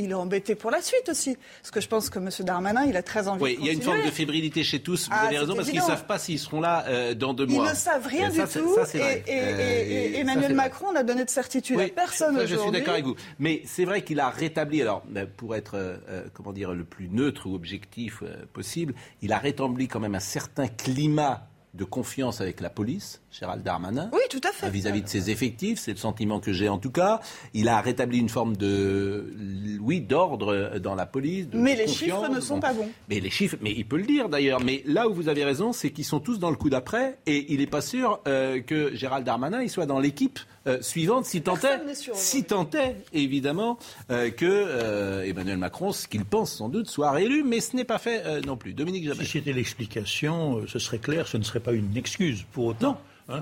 il 0.00 0.10
est 0.10 0.14
embêté 0.14 0.54
pour 0.54 0.70
la 0.70 0.80
suite 0.80 1.08
aussi. 1.08 1.36
Parce 1.60 1.70
que 1.72 1.80
je 1.80 1.88
pense 1.88 2.08
que 2.10 2.18
M. 2.20 2.28
Darmanin, 2.40 2.84
il 2.86 2.96
a 2.96 3.02
très 3.02 3.26
envie 3.26 3.42
Oui, 3.42 3.56
de 3.56 3.60
il 3.60 3.66
y 3.66 3.68
a 3.68 3.72
une 3.72 3.78
continuer. 3.78 3.96
forme 3.96 4.08
de 4.10 4.14
fébrilité 4.14 4.62
chez 4.62 4.80
tous. 4.80 5.06
Vous 5.08 5.14
Ah, 5.16 5.26
avez 5.26 5.38
raison 5.38 5.54
parce 5.56 5.68
qu'ils 5.70 5.80
ne 5.80 5.84
savent 5.84 6.04
pas 6.06 6.18
s'ils 6.18 6.38
seront 6.38 6.60
là 6.60 6.84
euh, 6.86 7.14
dans 7.14 7.34
deux 7.34 7.46
Ils 7.48 7.54
mois. 7.56 7.70
ne 7.70 7.74
savent 7.76 8.06
rien 8.06 8.30
Euh, 8.30 8.46
ça, 8.46 8.46
du 8.60 8.64
tout. 8.64 8.74
ça, 8.76 8.96
et, 8.96 8.98
et- 9.26 9.32
et- 9.32 9.40
Euh, 9.40 10.12
ça, 10.12 10.18
Emmanuel 10.20 10.44
vrai. 10.46 10.54
Macron 10.54 10.92
n'a 10.92 11.02
donné 11.02 11.24
de 11.24 11.30
certitude 11.30 11.80
à 11.80 11.88
personne 11.88 12.34
ça, 12.36 12.42
je 12.42 12.46
suis 12.46 12.54
aujourd'hui. 12.56 12.78
d'accord 12.80 12.94
avec 12.94 13.06
vous. 13.06 13.16
Mais 13.40 13.62
c'est 13.64 13.84
vrai 13.84 14.02
qu'il 14.02 14.20
a 14.20 14.28
rétabli, 14.30 14.82
alors 14.82 15.02
pour 15.36 15.56
être, 15.56 15.72
euh, 15.74 16.22
comment 16.32 16.52
dire, 16.52 16.72
le 16.74 16.84
plus 16.84 17.08
neutre 17.08 17.48
ou 17.48 17.54
objectif 17.56 18.22
possible, 18.52 18.94
il 19.22 19.32
a 19.32 19.38
rétabli 19.38 19.88
quand 19.88 20.00
même 20.00 20.14
un 20.14 20.20
certain 20.20 20.68
climat 20.68 21.48
de 21.74 21.84
confiance 21.84 22.40
avec 22.40 22.60
la 22.60 22.70
police, 22.70 23.20
Gérald 23.30 23.62
Darmanin. 23.62 24.10
Oui, 24.12 24.20
tout 24.30 24.40
à 24.42 24.52
fait. 24.52 24.66
euh, 24.66 24.70
Vis-à-vis 24.70 25.02
de 25.02 25.08
ses 25.08 25.30
effectifs, 25.30 25.78
c'est 25.78 25.90
le 25.92 25.96
sentiment 25.98 26.40
que 26.40 26.52
j'ai 26.52 26.68
en 26.68 26.78
tout 26.78 26.90
cas. 26.90 27.20
Il 27.54 27.68
a 27.68 27.80
rétabli 27.80 28.18
une 28.18 28.28
forme 28.30 28.56
de, 28.56 29.32
oui, 29.80 30.00
d'ordre 30.00 30.52
euh, 30.54 30.78
dans 30.78 30.94
la 30.94 31.06
police. 31.06 31.48
de- 31.48 31.58
Mais 31.58 31.74
de 31.74 31.80
les 31.80 31.84
confiance. 31.86 32.20
chiffres 32.20 32.34
ne 32.34 32.40
sont 32.40 32.54
Bon. 32.54 32.60
pas 32.60 32.72
bons. 32.72 32.88
Mais 33.08 33.20
les 33.20 33.30
chiffres, 33.30 33.56
mais 33.60 33.72
il 33.76 33.86
peut 33.86 33.98
le 33.98 34.04
dire 34.06 34.28
d'ailleurs. 34.28 34.60
Mais 34.64 34.82
là 34.86 35.08
où 35.08 35.14
vous 35.14 35.28
avez 35.28 35.44
raison, 35.44 35.72
c'est 35.72 35.90
qu'ils 35.90 36.04
sont 36.06 36.20
tous 36.20 36.38
dans 36.38 36.50
le 36.50 36.56
coup 36.56 36.70
d'après, 36.70 37.18
et 37.26 37.52
il 37.52 37.58
n'est 37.60 37.66
pas 37.66 37.80
sûr 37.82 38.20
euh, 38.26 38.60
que 38.60 38.94
Gérald 38.94 39.24
Darmanin 39.24 39.62
il 39.62 39.70
soit 39.70 39.86
dans 39.86 40.00
l'équipe 40.00 40.38
euh, 40.66 40.82
suivante, 40.82 41.24
si 41.24 41.40
tant 41.40 41.54
est, 41.56 41.60
Personne 41.60 41.86
n'est 41.86 41.94
sûr 41.94 42.14
si 42.16 42.44
tant 42.44 42.68
est, 42.72 42.96
évidemment, 43.14 43.78
euh, 44.10 44.30
que 44.30 44.44
euh, 44.46 45.22
Emmanuel 45.24 45.56
Macron, 45.56 45.92
ce 45.92 46.06
qu'il 46.08 46.24
pense 46.24 46.52
sans 46.52 46.68
doute, 46.68 46.88
soit 46.88 47.10
réélu. 47.10 47.42
Mais 47.44 47.60
ce 47.60 47.76
n'est 47.76 47.84
pas 47.84 47.98
fait 47.98 48.22
euh, 48.26 48.40
non 48.40 48.56
plus. 48.56 48.74
Dominique 48.74 49.04
Jamais. 49.04 49.24
Si 49.24 49.30
c'était 49.32 49.52
l'explication, 49.52 50.62
ce 50.66 50.78
serait 50.78 50.98
clair, 50.98 51.26
ce 51.26 51.36
ne 51.36 51.42
serait 51.42 51.57
pas 51.60 51.72
une 51.72 51.96
excuse 51.96 52.44
pour 52.52 52.66
autant. 52.66 53.00
hein. 53.28 53.40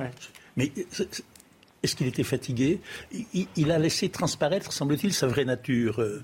Mais 0.56 0.73
est-ce 1.82 1.94
qu'il 1.96 2.06
était 2.06 2.25
fatigué? 2.25 2.80
Il, 3.35 3.46
il- 3.56 3.70
a 3.70 3.78
laissé 3.78 4.08
transparaître, 4.08 4.73
semble-t-il, 4.73 5.12
sa 5.12 5.26
vraie 5.26 5.44
nature. 5.44 6.00
euh, 6.00 6.23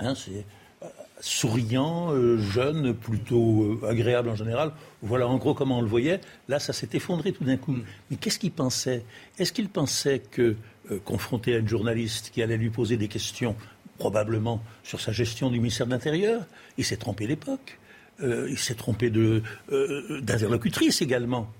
hein, 0.00 0.14
c'est 0.14 0.44
euh, 0.82 0.86
souriant, 1.20 2.12
euh, 2.12 2.38
jeune, 2.38 2.92
plutôt 2.94 3.78
euh, 3.82 3.88
agréable 3.88 4.28
en 4.28 4.34
général. 4.36 4.72
Voilà 5.02 5.28
en 5.28 5.36
gros 5.36 5.54
comment 5.54 5.78
on 5.78 5.82
le 5.82 5.88
voyait. 5.88 6.20
Là, 6.48 6.58
ça 6.58 6.72
s'est 6.72 6.90
effondré 6.92 7.32
tout 7.32 7.44
d'un 7.44 7.56
coup. 7.56 7.76
Mais 8.10 8.16
qu'est-ce 8.16 8.38
qu'il 8.38 8.50
pensait? 8.52 9.04
Est-ce 9.38 9.52
qu'il 9.52 9.68
pensait 9.68 10.18
que, 10.30 10.56
euh, 10.90 10.98
confronté 11.04 11.54
à 11.54 11.58
une 11.58 11.68
journaliste 11.68 12.30
qui 12.32 12.42
allait 12.42 12.56
lui 12.58 12.70
poser 12.70 12.96
des 12.96 13.08
questions, 13.08 13.54
probablement 13.98 14.62
sur 14.82 15.00
sa 15.00 15.12
gestion 15.12 15.48
du 15.50 15.58
ministère 15.58 15.86
de 15.86 15.92
l'Intérieur, 15.92 16.42
il 16.76 16.84
s'est 16.84 16.98
trompé 16.98 17.26
d'époque? 17.26 17.78
Euh, 18.22 18.48
il 18.50 18.58
s'est 18.58 18.74
trompé 18.74 19.12
euh, 19.14 20.20
d'interlocutrice 20.20 21.02
également. 21.02 21.52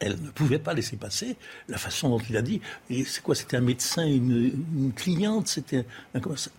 Elle 0.00 0.12
ne 0.22 0.30
pouvait 0.30 0.60
pas 0.60 0.74
laisser 0.74 0.96
passer 0.96 1.36
la 1.68 1.76
façon 1.76 2.08
dont 2.08 2.20
il 2.30 2.36
a 2.36 2.42
dit. 2.42 2.60
C'est 2.88 3.22
quoi 3.22 3.34
C'était 3.34 3.56
un 3.56 3.62
médecin, 3.62 4.06
une, 4.06 4.64
une 4.76 4.92
cliente. 4.92 5.48
C'était 5.48 5.84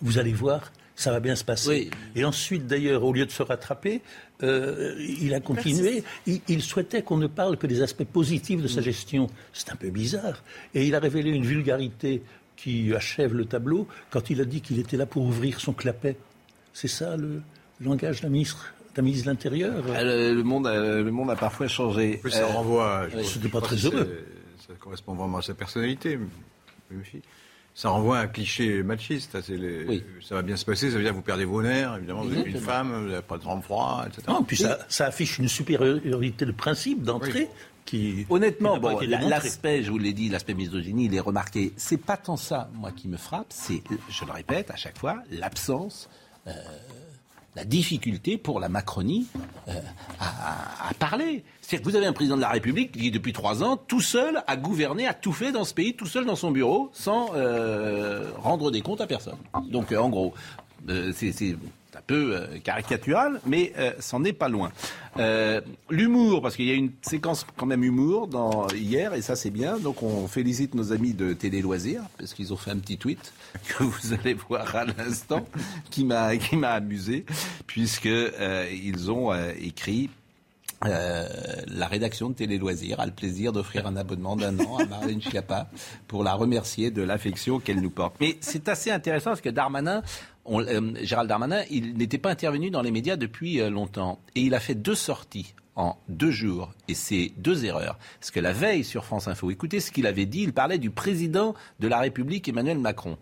Vous 0.02 0.18
allez 0.18 0.34
voir, 0.34 0.74
ça 0.96 1.12
va 1.12 1.22
bien 1.22 1.38
se 1.38 1.46
passer. 1.46 1.70
Oui. 1.70 1.90
Et 2.16 2.26
ensuite, 2.26 2.68
d'ailleurs, 2.68 3.06
au 3.06 3.14
lieu 3.14 3.26
de 3.26 3.32
se 3.32 3.42
rattraper, 3.42 4.02
euh, 4.44 4.96
il 5.00 5.34
a 5.34 5.40
continué. 5.40 6.04
Il, 6.28 6.42
il 6.50 6.62
souhaitait 6.62 7.02
qu'on 7.02 7.16
ne 7.16 7.28
parle 7.28 7.56
que 7.58 7.68
des 7.68 7.82
aspects 7.82 8.04
positifs 8.04 8.62
de 8.62 8.68
sa 8.68 8.82
gestion. 8.82 9.28
C'est 9.54 9.72
un 9.72 9.78
peu 9.78 9.90
bizarre. 9.90 10.44
Et 10.74 10.86
il 10.86 10.94
a 10.96 11.00
révélé 11.00 11.30
une 11.30 11.46
vulgarité 11.46 12.22
qui 12.58 12.94
achève 12.94 13.34
le 13.34 13.46
tableau 13.46 13.88
quand 14.10 14.30
il 14.30 14.42
a 14.42 14.46
dit 14.46 14.60
qu'il 14.60 14.80
était 14.80 14.98
là 14.98 15.06
pour 15.06 15.24
ouvrir 15.24 15.62
son 15.62 15.72
clapet. 15.72 16.18
C'est 16.74 16.90
ça 16.90 17.16
le 17.16 17.42
langage 17.80 18.20
d'un 18.20 18.30
ministre, 18.30 18.74
d'un 19.00 19.06
ministre 19.06 19.26
de 19.28 19.32
l'Intérieur 19.32 19.84
Ah, 19.96 20.04
Le, 20.04 20.34
le 20.34 20.44
monde, 20.44 20.68
a, 20.68 20.74
le 20.78 21.12
monde 21.12 21.32
a 21.32 21.36
parfois 21.36 21.68
changé. 21.68 22.16
En 22.18 22.22
plus, 22.22 22.32
ça 22.32 22.40
Euh, 22.44 22.48
renvoie. 22.48 23.08
je 23.10 23.18
oui. 23.18 23.48
pas 23.50 23.60
je 23.60 23.64
très 23.66 23.76
heureux. 23.78 24.26
Ça 24.68 24.74
correspond 24.80 25.14
vraiment 25.16 25.38
à 25.38 25.42
sa 25.42 25.54
personnalité. 25.54 26.20
Ça 27.76 27.90
renvoie 27.90 28.18
à 28.18 28.22
un 28.24 28.28
cliché 28.28 28.84
machiste. 28.84 29.32
ça, 29.32 29.42
c'est 29.42 29.56
les- 29.56 29.86
Oui. 29.86 30.04
Ça 30.28 30.36
va 30.36 30.42
bien 30.42 30.58
se 30.58 30.66
passer, 30.66 30.90
ça 30.92 30.98
veut 30.98 31.04
dire 31.04 31.12
que 31.12 31.16
vous 31.16 31.22
perdez 31.22 31.46
vos 31.46 31.62
nerfs, 31.62 31.96
évidemment, 31.98 32.24
vous 32.24 32.36
êtes 32.38 32.46
une 32.46 32.60
femme, 32.60 32.92
vous 32.92 33.10
n'avez 33.10 33.22
pas 33.22 33.38
de 33.38 33.44
sang-froid, 33.44 34.04
etc. 34.08 34.24
Non, 34.28 34.44
puis 34.44 34.58
ça, 34.58 34.80
ça 34.90 35.06
affiche 35.06 35.38
une 35.40 35.48
supériorité 35.48 36.46
de 36.46 36.52
principe 36.52 37.04
d'entrée 37.04 37.44
Oui. 37.44 37.48
qui. 37.86 38.26
Honnêtement, 38.30 38.74
qui 38.74 38.80
bon, 38.82 39.00
la- 39.08 39.22
l'aspect, 39.22 39.84
je 39.84 39.92
vous 39.92 39.98
l'ai 39.98 40.12
dit, 40.14 40.28
l'aspect 40.28 40.56
misogynie, 40.56 41.06
il 41.06 41.16
est 41.16 41.20
remarqué. 41.22 41.72
C'est 41.78 41.98
pas 42.04 42.18
tant 42.18 42.36
ça, 42.38 42.70
moi, 42.74 42.92
qui 42.92 43.08
me 43.08 43.18
frappe, 43.18 43.48
c'est, 43.50 43.82
je 44.10 44.26
le 44.26 44.32
répète 44.34 44.72
à 44.72 44.76
chaque 44.76 44.98
fois, 44.98 45.20
l'absence, 45.32 46.10
euh, 46.48 46.52
la 47.56 47.66
difficulté 47.66 48.38
pour 48.38 48.60
la 48.60 48.70
Macronie 48.70 49.28
euh, 49.68 49.74
à, 50.20 50.94
parler. 51.00 51.44
C'est-à-dire 51.62 51.86
que 51.86 51.92
vous 51.92 51.96
avez 51.96 52.06
un 52.06 52.14
président 52.14 52.36
de 52.36 52.42
la 52.42 52.50
République 52.50 52.92
qui, 52.92 53.12
depuis 53.12 53.34
trois 53.34 53.64
ans, 53.64 53.78
tout 53.78 54.02
seul, 54.02 54.44
a 54.48 54.56
gouverné, 54.56 55.08
a 55.08 55.14
tout 55.14 55.34
fait 55.34 55.52
dans 55.52 55.64
ce 55.64 55.74
pays, 55.74 55.96
tout 55.96 56.06
seul 56.06 56.26
dans 56.26 56.36
son 56.36 56.52
bureau, 56.52 56.90
sans 56.94 57.32
euh, 57.36 58.32
rendre 58.38 58.72
des 58.72 58.82
comptes 58.82 59.02
à 59.02 59.08
personne. 59.08 59.38
Donc, 59.70 59.92
euh, 59.92 59.98
en 59.98 60.10
gros, 60.10 60.34
c'est 61.14 61.56
un 61.96 62.02
peu 62.06 62.36
euh, 62.36 62.60
caricatural, 62.64 63.40
mais 63.46 63.74
euh, 63.78 63.94
c'en 64.00 64.24
est 64.24 64.34
pas 64.34 64.50
loin. 64.50 64.72
Euh, 65.18 65.62
L'humour, 65.90 66.42
parce 66.42 66.56
qu'il 66.56 66.66
y 66.66 66.72
a 66.72 66.76
une 66.76 66.92
séquence 67.02 67.46
quand 67.58 67.66
même 67.66 67.84
humour 67.84 68.28
dans, 68.28 68.68
hier, 68.70 69.14
et 69.14 69.22
ça 69.22 69.36
c'est 69.36 69.50
bien. 69.50 69.78
Donc 69.80 70.04
on 70.04 70.28
félicite 70.28 70.76
nos 70.76 70.92
amis 70.92 71.14
de 71.14 71.34
Télé 71.34 71.62
Loisirs, 71.62 72.04
parce 72.18 72.34
qu'ils 72.34 72.54
ont 72.54 72.58
fait 72.58 72.72
un 72.72 72.78
petit 72.78 72.98
tweet 72.98 73.34
que 73.68 73.84
vous 73.84 74.14
allez 74.14 74.36
voir 74.36 74.76
à 74.76 74.86
l'instant, 74.86 75.46
qui 75.90 76.06
m'a 76.06 76.30
amusé, 76.74 77.26
puisque 77.66 78.06
ils 78.06 79.12
ont 79.12 79.34
écrit. 79.60 80.10
La 80.82 81.88
rédaction 81.88 82.30
de 82.30 82.36
Télé 82.36 82.58
Loisirs 82.58 83.02
a 83.02 83.06
le 83.06 83.12
plaisir 83.12 83.52
d'offrir 83.52 83.86
un 83.86 83.98
abonnement 83.98 84.38
d'un 84.38 84.58
an 84.60 84.78
à 84.78 84.86
Marlène 84.86 85.22
Schiappa 85.22 85.70
pour 86.08 86.24
la 86.24 86.34
remercier 86.34 86.90
de 86.90 87.02
l'affection 87.02 87.60
qu'elle 87.60 87.82
nous 87.82 87.90
porte. 87.90 88.16
Mais 88.22 88.38
c'est 88.40 88.70
assez 88.70 88.90
intéressant 88.90 89.32
parce 89.32 89.42
que 89.42 89.50
Darmanin, 89.50 90.04
euh, 90.52 90.94
Gérald 91.02 91.30
Darmanin, 91.30 91.64
il 91.70 91.96
n'était 91.96 92.18
pas 92.18 92.32
intervenu 92.32 92.70
dans 92.70 92.82
les 92.82 92.92
médias 92.92 93.16
depuis 93.16 93.62
euh, 93.62 93.70
longtemps 93.70 94.20
et 94.36 94.42
il 94.42 94.54
a 94.54 94.60
fait 94.60 94.76
deux 94.76 94.96
sorties 94.96 95.54
en 95.76 95.98
deux 96.10 96.32
jours 96.32 96.74
et 96.88 96.94
c'est 96.94 97.32
deux 97.38 97.66
erreurs. 97.66 97.98
Parce 98.20 98.32
que 98.32 98.40
la 98.40 98.52
veille 98.52 98.84
sur 98.84 99.06
France 99.06 99.28
Info, 99.28 99.52
écoutez 99.52 99.80
ce 99.80 99.92
qu'il 99.92 100.08
avait 100.08 100.26
dit, 100.26 100.42
il 100.42 100.54
parlait 100.54 100.78
du 100.78 100.90
président 100.90 101.56
de 101.80 101.88
la 101.88 102.00
République 102.00 102.48
Emmanuel 102.48 102.80
Macron. 102.80 103.18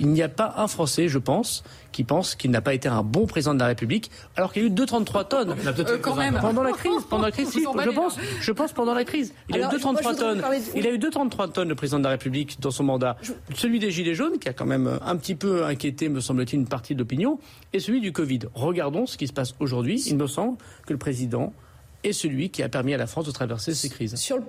Il 0.00 0.08
n'y 0.08 0.22
a 0.22 0.28
pas 0.28 0.54
un 0.56 0.66
Français, 0.68 1.08
je 1.08 1.18
pense, 1.18 1.64
qui 1.92 2.04
pense 2.04 2.34
qu'il 2.34 2.50
n'a 2.50 2.60
pas 2.60 2.74
été 2.74 2.88
un 2.88 3.02
bon 3.02 3.26
président 3.26 3.54
de 3.54 3.58
la 3.60 3.66
République, 3.66 4.10
alors 4.36 4.52
qu'il 4.52 4.62
y 4.62 4.64
a 4.66 4.68
eu 4.68 4.72
2,33 4.72 5.28
tonnes. 5.28 5.54
Euh, 5.66 5.98
quand 6.02 6.14
même. 6.14 6.38
Pendant 6.40 6.62
la 6.62 6.72
crise, 6.72 7.02
pendant 7.08 7.24
la 7.24 7.30
crise, 7.30 7.48
si, 7.50 7.60
je 7.62 7.90
pense, 7.90 8.16
je 8.40 8.52
pense 8.52 8.72
pendant 8.72 8.92
la 8.94 9.04
crise. 9.04 9.32
Il 9.48 9.54
Alors, 9.56 9.70
a 9.70 9.74
eu 9.76 9.78
moi, 9.80 9.94
je 10.02 10.06
2,33 10.08 10.10
voudrais 10.10 10.34
tonnes. 10.34 10.38
de- 10.74 10.78
Il 10.78 10.86
a 10.86 10.90
eu 10.90 10.98
2,33 10.98 11.52
tonnes, 11.52 11.68
le 11.68 11.74
président 11.74 11.98
de 11.98 12.04
la 12.04 12.10
République, 12.10 12.60
dans 12.60 12.70
son 12.70 12.84
mandat. 12.84 13.16
Celui 13.54 13.78
des 13.78 13.90
Gilets 13.90 14.14
jaunes, 14.14 14.38
qui 14.38 14.48
a 14.48 14.52
quand 14.52 14.66
même 14.66 14.98
un 15.02 15.16
petit 15.16 15.34
peu 15.34 15.64
inquiété, 15.64 16.08
me 16.10 16.20
semble-t-il, 16.20 16.58
une 16.60 16.68
partie 16.68 16.94
de 16.94 16.98
l'opinion, 16.98 17.38
et 17.72 17.80
celui 17.80 18.00
du 18.00 18.12
Covid. 18.12 18.40
Regardons 18.54 19.06
ce 19.06 19.16
qui 19.16 19.26
se 19.26 19.32
passe 19.32 19.54
aujourd'hui. 19.60 20.02
Il 20.06 20.16
me 20.18 20.26
semble 20.26 20.58
que 20.86 20.92
le 20.92 20.98
président 20.98 21.52
est 22.04 22.12
celui 22.12 22.50
qui 22.50 22.62
a 22.62 22.68
permis 22.68 22.92
à 22.92 22.98
la 22.98 23.06
France 23.06 23.24
de 23.24 23.30
traverser 23.30 23.74
ces 23.74 23.88
crises. 23.88 24.14
Sur 24.16 24.36
le 24.36 24.42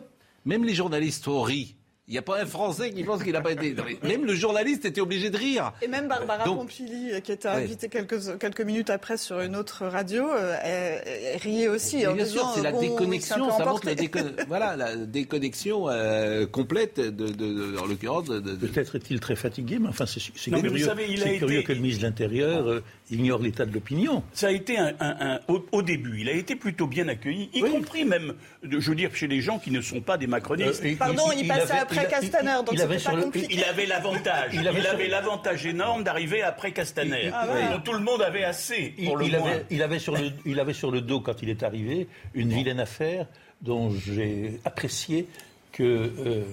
Même 0.44 0.66
les 0.66 0.74
journalistes 0.76 1.28
ont 1.30 1.42
ri. 1.42 1.76
Il 2.10 2.14
n'y 2.14 2.18
a 2.20 2.22
pas 2.22 2.42
un 2.42 2.46
Français 2.46 2.92
qui 2.92 3.04
pense 3.04 3.22
qu'il 3.22 3.34
n'a 3.34 3.42
pas 3.42 3.52
été. 3.52 3.76
Même 4.04 4.24
le 4.24 4.34
journaliste 4.34 4.86
était 4.86 5.02
obligé 5.02 5.30
de 5.30 5.36
rire. 5.36 5.74
Et 5.82 5.90
même 5.90 6.08
Barbara 6.08 6.46
Donc- 6.46 6.60
Pompili, 6.60 7.12
euh, 7.12 7.20
qui 7.20 7.34
était 7.34 7.50
Ouais. 7.50 7.56
invitée 7.56 7.90
quelques, 7.90 8.38
quelques 8.40 8.62
minutes 8.62 8.90
après 8.90 9.18
sur 9.18 9.42
une 9.42 9.58
autre 9.58 9.86
radio, 9.86 10.26
euh, 10.32 10.56
elle, 10.64 11.02
elle 11.06 11.38
riait 11.42 11.68
aussi. 11.68 12.08
en 12.08 12.14
bien 12.14 12.24
disant, 12.24 12.44
sûr, 12.44 12.52
c'est 12.56 12.62
la 12.62 12.72
bon, 12.72 12.80
déconnexion, 12.80 13.52
ça 13.52 13.66
montre 13.66 13.86
la, 13.86 13.96
déco- 13.96 14.20
voilà, 14.48 14.78
la 14.78 14.96
déconnexion 14.96 15.90
euh, 15.90 16.46
complète, 16.48 16.98
de, 17.02 17.10
de- 17.10 17.28
de- 17.34 17.78
en 17.78 17.86
l'occurrence. 17.86 18.24
De, 18.24 18.40
de- 18.40 18.56
de- 18.56 18.68
Peut-être 18.68 18.96
est-il 18.96 19.20
très 19.20 19.36
fatigué, 19.36 19.78
mais 19.78 19.90
enfin, 19.90 20.06
c'est 20.06 20.22
mais 20.50 20.62
vous 20.62 20.68
curieux, 20.68 20.86
savez, 20.86 21.08
il 21.10 21.20
a 21.20 21.24
c'est 21.24 21.30
été- 21.32 21.38
curieux 21.40 21.62
que 21.64 21.74
le 21.74 21.80
ministre 21.80 22.04
de 22.04 22.08
l'Intérieur 22.08 22.68
euh, 22.70 22.84
ignore 23.12 23.42
l'état 23.42 23.66
de 23.66 23.74
l'opinion. 23.74 24.24
Ça 24.32 24.48
a 24.48 24.52
été 24.52 24.78
un, 24.78 24.94
un- 25.02 25.18
un- 25.20 25.40
au, 25.50 25.66
au 25.74 25.82
début, 25.82 26.22
il 26.22 26.30
a 26.30 26.34
été 26.34 26.56
plutôt 26.56 26.88
bien 26.88 27.10
accueilli, 27.10 27.50
y 27.54 27.60
compris 27.60 28.06
même, 28.06 28.34
je 28.64 28.78
veux 28.78 28.96
dire, 28.96 29.14
chez 29.14 29.28
les 29.28 29.42
gens 29.42 29.60
qui 29.60 29.72
ne 29.72 29.82
sont 29.82 30.00
pas 30.00 30.18
des 30.18 30.28
macronistes. 30.28 30.84
Euh, 30.86 30.88
et- 30.88 30.96
Pardon, 30.96 31.24
il, 31.38 31.46
passait 31.50 31.74
avait- 31.74 31.97
après 32.06 32.18
il 32.22 32.30
Castaner, 32.30 32.54
donc 32.66 32.70
avait 32.80 32.82
c'était 32.82 33.00
sur 33.00 33.12
pas 33.12 33.18
le- 33.18 33.24
compliqué. 33.24 33.48
Il 33.54 33.64
avait 33.64 33.86
l'avantage, 33.86 34.52
Il 34.54 34.68
avait 34.68 35.08
l'avantage 35.08 35.66
énorme 35.66 36.04
d'arriver 36.04 36.42
après 36.42 36.72
Castaner, 36.72 37.32
Ah 37.34 37.48
dont 37.72 37.80
tout 37.82 37.94
le 37.94 38.00
monde 38.04 38.22
avait 38.22 38.44
assez, 38.44 38.94
pour 39.06 39.18
le 39.18 39.26
il 39.26 39.38
moins. 39.38 39.52
avait, 39.52 39.66
il 39.70 39.82
avait 39.84 40.00
sur 40.00 40.16
le, 40.16 40.30
il 40.46 40.60
avait 40.60 40.74
sur 40.74 40.92
le 40.92 41.02
dos, 41.02 41.20
quand 41.22 41.42
il 41.42 41.50
est 41.50 41.64
arrivé, 41.64 42.08
une 42.34 42.50
vilaine 42.54 42.80
affaire 42.80 43.26
dont 43.62 43.90
j'ai 43.92 44.60
apprécié 44.66 45.28
que 45.72 45.84
euh, 45.84 46.44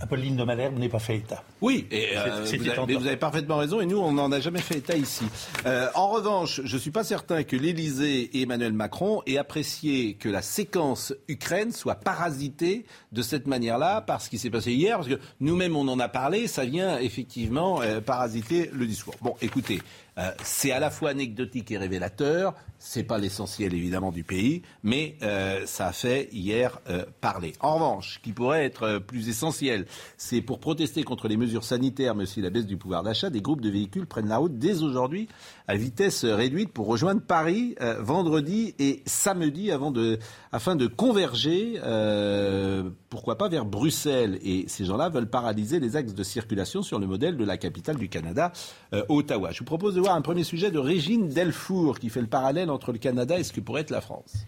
Apolline 0.00 0.36
de 0.36 0.44
Malherbe 0.44 0.78
n'est 0.78 0.88
pas 0.88 0.98
fait 0.98 1.16
état. 1.16 1.42
Oui, 1.60 1.86
et, 1.90 2.08
euh, 2.16 2.44
vous, 2.44 2.68
avez, 2.68 2.86
mais 2.86 2.94
vous 2.94 3.06
avez 3.06 3.16
parfaitement 3.16 3.56
raison, 3.56 3.80
et 3.80 3.86
nous, 3.86 3.98
on 3.98 4.12
n'en 4.12 4.30
a 4.32 4.40
jamais 4.40 4.60
fait 4.60 4.78
état 4.78 4.96
ici. 4.96 5.24
Euh, 5.66 5.88
en 5.94 6.08
revanche, 6.08 6.60
je 6.64 6.74
ne 6.74 6.80
suis 6.80 6.90
pas 6.90 7.04
certain 7.04 7.42
que 7.42 7.56
l'Élysée 7.56 8.30
et 8.36 8.42
Emmanuel 8.42 8.72
Macron 8.72 9.22
aient 9.26 9.38
apprécié 9.38 10.14
que 10.14 10.28
la 10.28 10.42
séquence 10.42 11.14
Ukraine 11.28 11.72
soit 11.72 11.94
parasitée 11.94 12.84
de 13.12 13.22
cette 13.22 13.46
manière-là 13.46 14.00
par 14.02 14.20
ce 14.20 14.28
qui 14.28 14.38
s'est 14.38 14.50
passé 14.50 14.72
hier, 14.72 14.96
parce 14.96 15.08
que 15.08 15.20
nous-mêmes, 15.40 15.76
on 15.76 15.88
en 15.88 15.98
a 15.98 16.08
parlé, 16.08 16.46
ça 16.46 16.64
vient 16.64 16.98
effectivement 16.98 17.80
parasiter 18.04 18.70
le 18.72 18.86
discours. 18.86 19.16
Bon, 19.22 19.36
écoutez, 19.40 19.80
euh, 20.18 20.30
c'est 20.42 20.72
à 20.72 20.80
la 20.80 20.90
fois 20.90 21.10
anecdotique 21.10 21.70
et 21.70 21.78
révélateur, 21.78 22.54
c'est 22.78 23.04
pas 23.04 23.18
l'essentiel 23.18 23.74
évidemment 23.74 24.10
du 24.10 24.24
pays, 24.24 24.62
mais 24.82 25.16
euh, 25.22 25.66
ça 25.66 25.88
a 25.88 25.92
fait 25.92 26.28
hier 26.32 26.80
euh, 26.88 27.04
parler. 27.20 27.52
En 27.60 27.74
revanche, 27.74 28.14
ce 28.14 28.18
qui 28.18 28.32
pourrait 28.32 28.64
être 28.64 28.98
plus 28.98 29.28
essentiel, 29.28 29.86
c'est 30.16 30.40
pour 30.40 30.60
protester 30.60 31.02
contre 31.02 31.28
les 31.28 31.36
mesures 31.36 31.64
sanitaires, 31.64 32.14
mais 32.14 32.24
aussi 32.24 32.40
la 32.40 32.50
baisse 32.50 32.66
du 32.66 32.76
pouvoir 32.76 33.02
d'achat, 33.02 33.30
des 33.30 33.42
groupes 33.42 33.60
de 33.60 33.70
véhicules 33.70 34.06
prennent 34.06 34.28
la 34.28 34.38
route 34.38 34.58
dès 34.58 34.82
aujourd'hui 34.82 35.28
à 35.70 35.76
vitesse 35.76 36.24
réduite 36.24 36.72
pour 36.72 36.88
rejoindre 36.88 37.20
Paris 37.20 37.76
euh, 37.80 37.94
vendredi 38.00 38.74
et 38.80 39.04
samedi 39.06 39.70
afin 39.70 40.74
de 40.74 40.86
converger, 40.88 41.80
euh, 41.84 42.90
pourquoi 43.08 43.38
pas, 43.38 43.48
vers 43.48 43.64
Bruxelles. 43.64 44.40
Et 44.42 44.64
ces 44.66 44.84
gens-là 44.84 45.10
veulent 45.10 45.30
paralyser 45.30 45.78
les 45.78 45.94
axes 45.94 46.12
de 46.12 46.24
circulation 46.24 46.82
sur 46.82 46.98
le 46.98 47.06
modèle 47.06 47.36
de 47.36 47.44
la 47.44 47.56
capitale 47.56 47.98
du 47.98 48.08
Canada, 48.08 48.50
euh, 48.94 49.04
Ottawa. 49.08 49.52
Je 49.52 49.60
vous 49.60 49.64
propose 49.64 49.94
de 49.94 50.00
voir 50.00 50.16
un 50.16 50.22
premier 50.22 50.42
sujet 50.42 50.72
de 50.72 50.78
Régine 50.80 51.28
Delfour 51.28 52.00
qui 52.00 52.08
fait 52.08 52.20
le 52.20 52.26
parallèle 52.26 52.68
entre 52.68 52.90
le 52.90 52.98
Canada 52.98 53.38
et 53.38 53.44
ce 53.44 53.52
que 53.52 53.60
pourrait 53.60 53.82
être 53.82 53.90
la 53.90 54.00
France. 54.00 54.44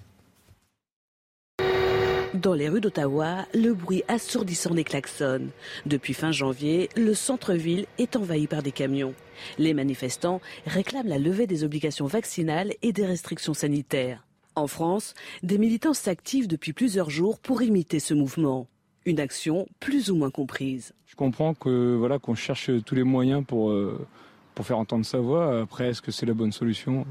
Dans 2.34 2.54
les 2.54 2.68
rues 2.68 2.80
d'Ottawa, 2.80 3.44
le 3.54 3.74
bruit 3.74 4.02
assourdissant 4.08 4.74
des 4.74 4.84
klaxons. 4.84 5.48
Depuis 5.84 6.14
fin 6.14 6.32
janvier, 6.32 6.88
le 6.96 7.12
centre-ville 7.14 7.86
est 7.98 8.16
envahi 8.16 8.46
par 8.46 8.62
des 8.62 8.72
camions. 8.72 9.14
Les 9.58 9.74
manifestants 9.74 10.40
réclament 10.66 11.08
la 11.08 11.18
levée 11.18 11.46
des 11.46 11.62
obligations 11.62 12.06
vaccinales 12.06 12.72
et 12.80 12.92
des 12.92 13.04
restrictions 13.04 13.52
sanitaires. 13.54 14.24
En 14.54 14.66
France, 14.66 15.14
des 15.42 15.58
militants 15.58 15.94
s'activent 15.94 16.48
depuis 16.48 16.72
plusieurs 16.72 17.10
jours 17.10 17.38
pour 17.38 17.62
imiter 17.62 18.00
ce 18.00 18.14
mouvement. 18.14 18.66
Une 19.04 19.20
action 19.20 19.66
plus 19.80 20.10
ou 20.10 20.16
moins 20.16 20.30
comprise. 20.30 20.94
Je 21.06 21.16
comprends 21.16 21.52
que 21.54 21.96
voilà 21.96 22.18
qu'on 22.18 22.34
cherche 22.34 22.70
tous 22.86 22.94
les 22.94 23.02
moyens 23.02 23.44
pour, 23.46 23.70
euh, 23.70 24.06
pour 24.54 24.64
faire 24.64 24.78
entendre 24.78 25.04
sa 25.04 25.18
voix. 25.18 25.60
Après, 25.62 25.88
est-ce 25.90 26.00
que 26.00 26.12
c'est 26.12 26.24
la 26.26 26.34
bonne 26.34 26.52
solution? 26.52 27.04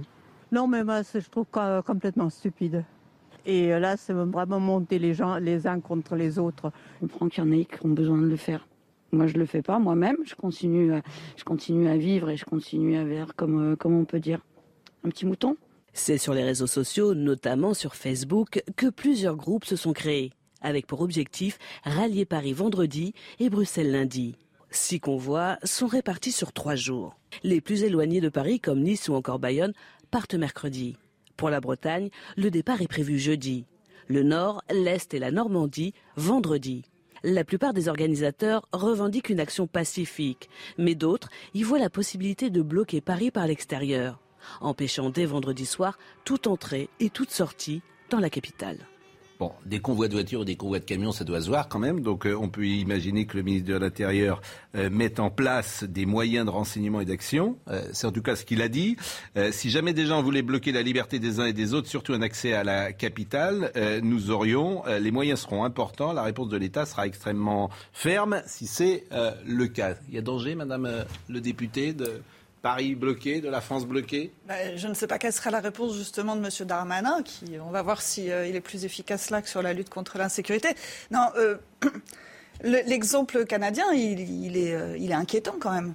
Non, 0.51 0.67
mais 0.67 0.83
moi, 0.83 1.03
c'est- 1.03 1.21
je 1.21 1.29
trouve 1.29 1.45
co- 1.51 1.81
complètement 1.85 2.29
stupide. 2.29 2.83
Et 3.45 3.73
euh, 3.73 3.79
là, 3.79 3.97
c'est 3.97 4.13
vraiment 4.13 4.59
monter 4.59 4.99
les 4.99 5.13
gens 5.13 5.37
les 5.37 5.67
uns 5.67 5.79
contre 5.79 6.15
les 6.15 6.39
autres. 6.39 6.71
Je 6.95 7.07
comprends 7.07 7.27
qu'il 7.27 7.43
y 7.43 7.47
en 7.47 7.51
ait 7.51 7.65
qui 7.65 7.85
ont 7.85 7.89
besoin 7.89 8.17
de 8.17 8.27
le 8.27 8.35
faire. 8.35 8.67
Moi, 9.11 9.27
je 9.27 9.37
le 9.37 9.45
fais 9.45 9.61
pas 9.61 9.79
moi-même. 9.79 10.17
Je 10.25 10.35
continue, 10.35 10.93
à, 10.93 11.01
je 11.35 11.43
continue 11.43 11.87
à 11.87 11.97
vivre 11.97 12.29
et 12.29 12.37
je 12.37 12.45
continue 12.45 12.97
à 12.97 13.05
faire 13.05 13.35
comme, 13.35 13.73
euh, 13.73 13.75
comme 13.75 13.93
on 13.93 14.05
peut 14.05 14.19
dire, 14.19 14.39
un 15.03 15.09
petit 15.09 15.25
mouton. 15.25 15.57
C'est 15.93 16.17
sur 16.17 16.33
les 16.33 16.43
réseaux 16.43 16.67
sociaux, 16.67 17.13
notamment 17.13 17.73
sur 17.73 17.95
Facebook, 17.95 18.63
que 18.77 18.87
plusieurs 18.87 19.35
groupes 19.35 19.65
se 19.65 19.75
sont 19.75 19.91
créés, 19.91 20.31
avec 20.61 20.87
pour 20.87 21.01
objectif 21.01 21.57
rallier 21.83 22.23
Paris 22.23 22.53
vendredi 22.53 23.13
et 23.39 23.49
Bruxelles 23.49 23.91
lundi. 23.91 24.37
Six 24.69 25.01
convois 25.01 25.57
sont 25.65 25.87
répartis 25.87 26.31
sur 26.31 26.53
trois 26.53 26.75
jours. 26.75 27.17
Les 27.43 27.59
plus 27.59 27.83
éloignés 27.83 28.21
de 28.21 28.29
Paris, 28.29 28.61
comme 28.61 28.81
Nice 28.81 29.09
ou 29.09 29.15
encore 29.15 29.39
Bayonne, 29.39 29.73
partent 30.11 30.35
mercredi. 30.35 30.95
Pour 31.41 31.49
la 31.49 31.59
Bretagne, 31.59 32.11
le 32.37 32.51
départ 32.51 32.83
est 32.83 32.87
prévu 32.87 33.17
jeudi. 33.17 33.65
Le 34.07 34.21
Nord, 34.21 34.61
l'Est 34.69 35.11
et 35.15 35.17
la 35.17 35.31
Normandie, 35.31 35.95
vendredi. 36.15 36.83
La 37.23 37.43
plupart 37.43 37.73
des 37.73 37.87
organisateurs 37.87 38.67
revendiquent 38.73 39.29
une 39.29 39.39
action 39.39 39.65
pacifique, 39.65 40.51
mais 40.77 40.93
d'autres 40.93 41.29
y 41.55 41.63
voient 41.63 41.79
la 41.79 41.89
possibilité 41.89 42.51
de 42.51 42.61
bloquer 42.61 43.01
Paris 43.01 43.31
par 43.31 43.47
l'extérieur, 43.47 44.19
empêchant 44.59 45.09
dès 45.09 45.25
vendredi 45.25 45.65
soir 45.65 45.97
toute 46.25 46.45
entrée 46.45 46.89
et 46.99 47.09
toute 47.09 47.31
sortie 47.31 47.81
dans 48.11 48.19
la 48.19 48.29
capitale. 48.29 48.77
Bon, 49.41 49.53
des 49.65 49.79
convois 49.79 50.07
de 50.07 50.13
voitures 50.13 50.45
des 50.45 50.55
convois 50.55 50.77
de 50.77 50.85
camions, 50.85 51.11
ça 51.11 51.23
doit 51.23 51.41
se 51.41 51.47
voir 51.47 51.67
quand 51.67 51.79
même. 51.79 52.01
Donc 52.01 52.27
euh, 52.27 52.37
on 52.39 52.47
peut 52.47 52.63
imaginer 52.63 53.25
que 53.25 53.37
le 53.37 53.41
ministre 53.41 53.69
de 53.69 53.75
l'Intérieur 53.75 54.39
euh, 54.75 54.91
mette 54.91 55.19
en 55.19 55.31
place 55.31 55.83
des 55.83 56.05
moyens 56.05 56.45
de 56.45 56.51
renseignement 56.51 57.01
et 57.01 57.05
d'action. 57.05 57.57
Euh, 57.67 57.81
c'est 57.91 58.05
en 58.05 58.11
tout 58.11 58.21
cas 58.21 58.35
ce 58.35 58.45
qu'il 58.45 58.61
a 58.61 58.67
dit. 58.67 58.97
Si 59.51 59.71
jamais 59.71 59.93
des 59.93 60.05
gens 60.05 60.21
voulaient 60.21 60.43
bloquer 60.43 60.71
la 60.71 60.83
liberté 60.83 61.17
des 61.17 61.39
uns 61.39 61.47
et 61.47 61.53
des 61.53 61.73
autres, 61.73 61.87
surtout 61.87 62.13
un 62.13 62.21
accès 62.21 62.53
à 62.53 62.63
la 62.63 62.93
capitale, 62.93 63.71
nous 64.03 64.29
aurions, 64.29 64.83
les 64.85 65.09
moyens 65.09 65.39
seront 65.39 65.63
importants. 65.63 66.13
La 66.13 66.21
réponse 66.21 66.49
de 66.49 66.57
l'État 66.57 66.85
sera 66.85 67.07
extrêmement 67.07 67.71
ferme 67.93 68.43
si 68.45 68.67
c'est 68.67 69.05
le 69.43 69.65
cas. 69.65 69.95
Il 70.09 70.13
y 70.13 70.17
a 70.19 70.21
danger, 70.21 70.53
Madame 70.53 70.87
le 71.29 71.41
député, 71.41 71.93
de 71.93 72.21
Paris 72.61 72.93
bloqué, 72.95 73.41
de 73.41 73.49
la 73.49 73.59
France 73.61 73.85
bloquée 73.87 74.31
Ben, 74.47 74.77
je 74.77 74.87
ne 74.87 74.93
sais 74.93 75.07
pas 75.07 75.17
quelle 75.17 75.33
sera 75.33 75.49
la 75.49 75.59
réponse 75.61 75.95
justement 75.97 76.35
de 76.35 76.45
M. 76.45 76.49
Darmanin, 76.67 77.23
qui, 77.23 77.45
on 77.65 77.71
va 77.71 77.81
voir 77.81 78.01
si 78.01 78.29
euh, 78.31 78.45
est 78.55 78.61
plus 78.61 78.85
efficace 78.85 79.29
là 79.31 79.41
que 79.41 79.49
sur 79.49 79.61
la 79.61 79.73
lutte 79.73 79.89
contre 79.89 80.17
l'insécurité. 80.17 80.69
Non, 81.09 81.27
euh, 81.37 81.57
le- 82.63 82.87
l'exemple 82.87 83.45
canadien, 83.45 83.85
euh, 84.75 84.95
il 84.97 85.11
est 85.11 85.15
inquiétant 85.15 85.55
quand 85.59 85.71
même. 85.71 85.93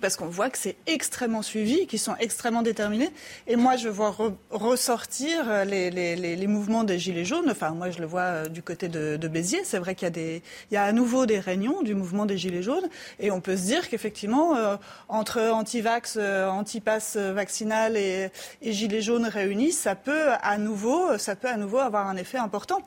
Parce 0.00 0.16
qu'on 0.16 0.26
voit 0.28 0.48
que 0.48 0.56
c'est 0.56 0.76
extrêmement 0.86 1.42
suivi, 1.42 1.86
qu'ils 1.86 1.98
sont 1.98 2.16
extrêmement 2.18 2.62
déterminés. 2.62 3.10
Et 3.46 3.54
moi, 3.56 3.76
je 3.76 3.90
vois 3.90 4.10
re- 4.12 4.32
ressortir 4.50 5.48
euh, 5.50 5.64
les, 5.64 5.90
les- 5.90 6.16
les- 6.16 6.36
les 6.36 6.46
mouvements 6.46 6.84
des 6.84 6.98
Gilets 6.98 7.26
jaunes. 7.26 7.50
Enfin, 7.50 7.70
moi, 7.72 7.90
je 7.90 7.98
le 7.98 8.06
vois 8.06 8.22
euh, 8.22 8.48
du 8.48 8.62
côté 8.62 8.88
de, 8.88 9.16
de 9.18 9.28
Béziers. 9.28 9.62
C'est 9.64 9.78
vrai 9.78 9.94
qu'il 9.94 10.08
y, 10.08 10.18
a 10.18 10.40
y 10.72 10.76
a 10.78 10.84
à 10.84 10.92
nouveau 10.92 11.26
des 11.26 11.38
réunions 11.38 11.82
du 11.82 11.94
mouvement 11.94 12.24
des 12.24 12.38
Gilets 12.38 12.62
jaunes. 12.62 12.88
Et 13.20 13.30
on 13.30 13.42
peut 13.42 13.58
se 13.58 13.64
dire 13.64 13.90
qu'effectivement, 13.90 14.56
euh, 14.56 14.76
entre 15.08 15.40
anti-vax, 15.42 16.16
euh, 16.18 16.48
anti-pass 16.48 17.16
vaccinal 17.18 17.98
et, 17.98 18.30
et 18.62 18.72
Gilets 18.72 19.02
jaunes 19.02 19.26
réunis, 19.26 19.72
ça 19.72 19.94
peut 19.94 20.30
à 20.42 20.56
nouveau, 20.56 21.18
ça 21.18 21.36
peut 21.36 21.48
à 21.48 21.58
nouveau 21.58 21.78
avoir 21.78 22.06
un 22.08 22.16
effet 22.16 22.38
important. 22.38 22.80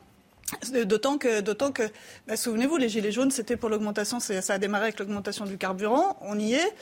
D'autant 0.86 1.18
que, 1.18 1.42
d'autant 1.42 1.74
que 1.74 1.84
bah, 2.26 2.38
souvenez-vous, 2.38 2.78
les 2.78 2.88
gilets 2.88 3.12
jaunes, 3.12 3.32
c'était 3.32 3.58
pour 3.58 3.70
l'augmentation, 3.70 4.20
ça 4.22 4.54
a 4.54 4.58
démarré 4.58 4.86
avec 4.86 5.00
l'augmentation 5.00 5.46
du 5.46 5.58
carburant, 5.58 6.18
on 6.22 6.40
y 6.40 6.54
est. 6.54 6.74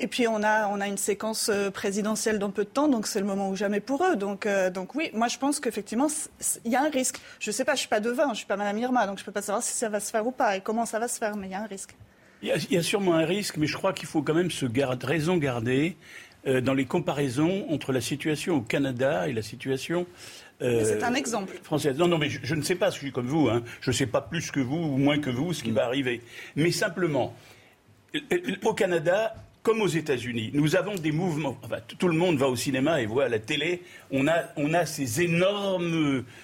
Et 0.00 0.06
puis 0.06 0.28
on 0.28 0.42
a, 0.44 0.68
on 0.68 0.80
a 0.80 0.86
une 0.86 0.96
séquence 0.96 1.50
euh, 1.52 1.70
présidentielle 1.70 2.38
dans 2.38 2.50
peu 2.50 2.62
de 2.62 2.68
temps, 2.68 2.86
donc 2.86 3.08
c'est 3.08 3.18
le 3.18 3.26
moment 3.26 3.50
ou 3.50 3.56
jamais 3.56 3.80
pour 3.80 4.04
eux. 4.04 4.14
Donc, 4.14 4.46
euh, 4.46 4.70
donc 4.70 4.94
oui, 4.94 5.10
moi 5.12 5.26
je 5.26 5.38
pense 5.38 5.58
qu'effectivement, 5.58 6.06
il 6.64 6.70
y 6.70 6.76
a 6.76 6.82
un 6.82 6.90
risque. 6.90 7.20
Je 7.40 7.50
sais 7.50 7.64
pas, 7.64 7.74
je 7.74 7.80
suis 7.80 7.88
pas 7.88 7.98
devin, 7.98 8.32
je 8.32 8.38
suis 8.38 8.46
pas 8.46 8.56
Madame 8.56 8.78
Irma, 8.78 9.08
donc 9.08 9.18
je 9.18 9.24
peux 9.24 9.32
pas 9.32 9.42
savoir 9.42 9.62
si 9.64 9.72
ça 9.72 9.88
va 9.88 9.98
se 9.98 10.12
faire 10.12 10.24
ou 10.24 10.30
pas 10.30 10.56
et 10.56 10.60
comment 10.60 10.86
ça 10.86 11.00
va 11.00 11.08
se 11.08 11.18
faire, 11.18 11.36
mais 11.36 11.48
il 11.48 11.50
y 11.50 11.54
a 11.54 11.62
un 11.62 11.66
risque. 11.66 11.96
Il 12.40 12.54
y, 12.70 12.76
a, 12.76 12.82
sûrement 12.84 13.14
un 13.14 13.24
risque, 13.24 13.56
mais 13.56 13.66
je 13.66 13.76
crois 13.76 13.92
qu'il 13.92 14.06
faut 14.06 14.22
quand 14.22 14.34
même 14.34 14.52
se 14.52 14.64
garde, 14.64 15.02
raison 15.02 15.36
garder 15.38 15.96
euh, 16.46 16.60
dans 16.60 16.74
les 16.74 16.84
comparaisons 16.84 17.66
entre 17.68 17.92
la 17.92 18.00
situation 18.00 18.54
au 18.54 18.60
Canada 18.60 19.26
et 19.26 19.32
la 19.32 19.42
situation. 19.42 20.06
Euh, 20.62 20.84
c'est 20.84 21.02
un 21.04 21.14
exemple. 21.14 21.54
Française. 21.62 21.96
Non, 21.98 22.08
non, 22.08 22.18
mais 22.18 22.28
je, 22.28 22.40
je 22.42 22.54
ne 22.54 22.62
sais 22.62 22.74
pas, 22.74 22.90
je 22.90 22.96
suis 22.98 23.12
comme 23.12 23.26
vous, 23.28 23.48
hein. 23.48 23.62
je 23.80 23.90
ne 23.90 23.94
sais 23.94 24.06
pas 24.06 24.20
plus 24.20 24.50
que 24.50 24.60
vous 24.60 24.76
ou 24.76 24.96
moins 24.96 25.18
que 25.18 25.30
vous 25.30 25.52
ce 25.52 25.62
qui 25.62 25.70
va 25.70 25.84
arriver. 25.84 26.20
Mais 26.56 26.70
simplement, 26.72 27.34
euh, 28.14 28.20
euh, 28.32 28.54
au 28.64 28.74
Canada, 28.74 29.34
comme 29.62 29.80
aux 29.82 29.86
États-Unis, 29.88 30.50
nous 30.54 30.76
avons 30.76 30.94
des 30.94 31.12
mouvements. 31.12 31.58
Enfin, 31.62 31.78
tout 31.98 32.08
le 32.08 32.16
monde 32.16 32.38
va 32.38 32.48
au 32.48 32.56
cinéma 32.56 33.00
et 33.02 33.06
voit 33.06 33.24
à 33.26 33.28
la 33.28 33.38
télé. 33.38 33.82
On 34.10 34.26
a, 34.28 34.44
on 34.56 34.74
a 34.74 34.84
ces 34.86 35.20
énormes. 35.22 36.24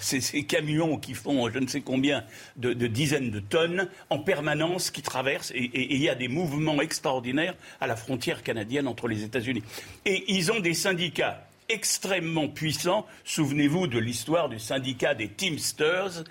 Ces, 0.00 0.20
ces 0.20 0.42
camions 0.42 0.96
qui 0.98 1.14
font 1.14 1.48
je 1.48 1.60
ne 1.60 1.68
sais 1.68 1.82
combien 1.82 2.24
de, 2.56 2.72
de 2.72 2.88
dizaines 2.88 3.30
de 3.30 3.38
tonnes 3.38 3.88
en 4.10 4.18
permanence 4.18 4.90
qui 4.90 5.02
traversent 5.02 5.52
et- 5.54 5.58
et 5.62 5.82
et 5.92 5.94
il 5.94 6.02
y 6.02 6.08
a 6.08 6.16
des 6.16 6.26
mouvements 6.26 6.82
extraordinaires 6.82 7.54
à 7.80 7.86
la 7.86 7.94
frontière 7.94 8.42
canadienne 8.42 8.88
entre 8.88 9.06
les 9.06 9.22
États-Unis. 9.22 9.62
Et 10.04 10.24
ils 10.32 10.50
ont 10.50 10.58
des 10.58 10.74
syndicats 10.74 11.46
extrêmement 11.72 12.48
puissants. 12.48 13.06
Souvenez-vous 13.24 13.86
de 13.86 13.98
l'histoire 13.98 14.48
du 14.48 14.58
syndicat 14.58 15.14
des 15.14 15.28
Teamsters, 15.28 16.24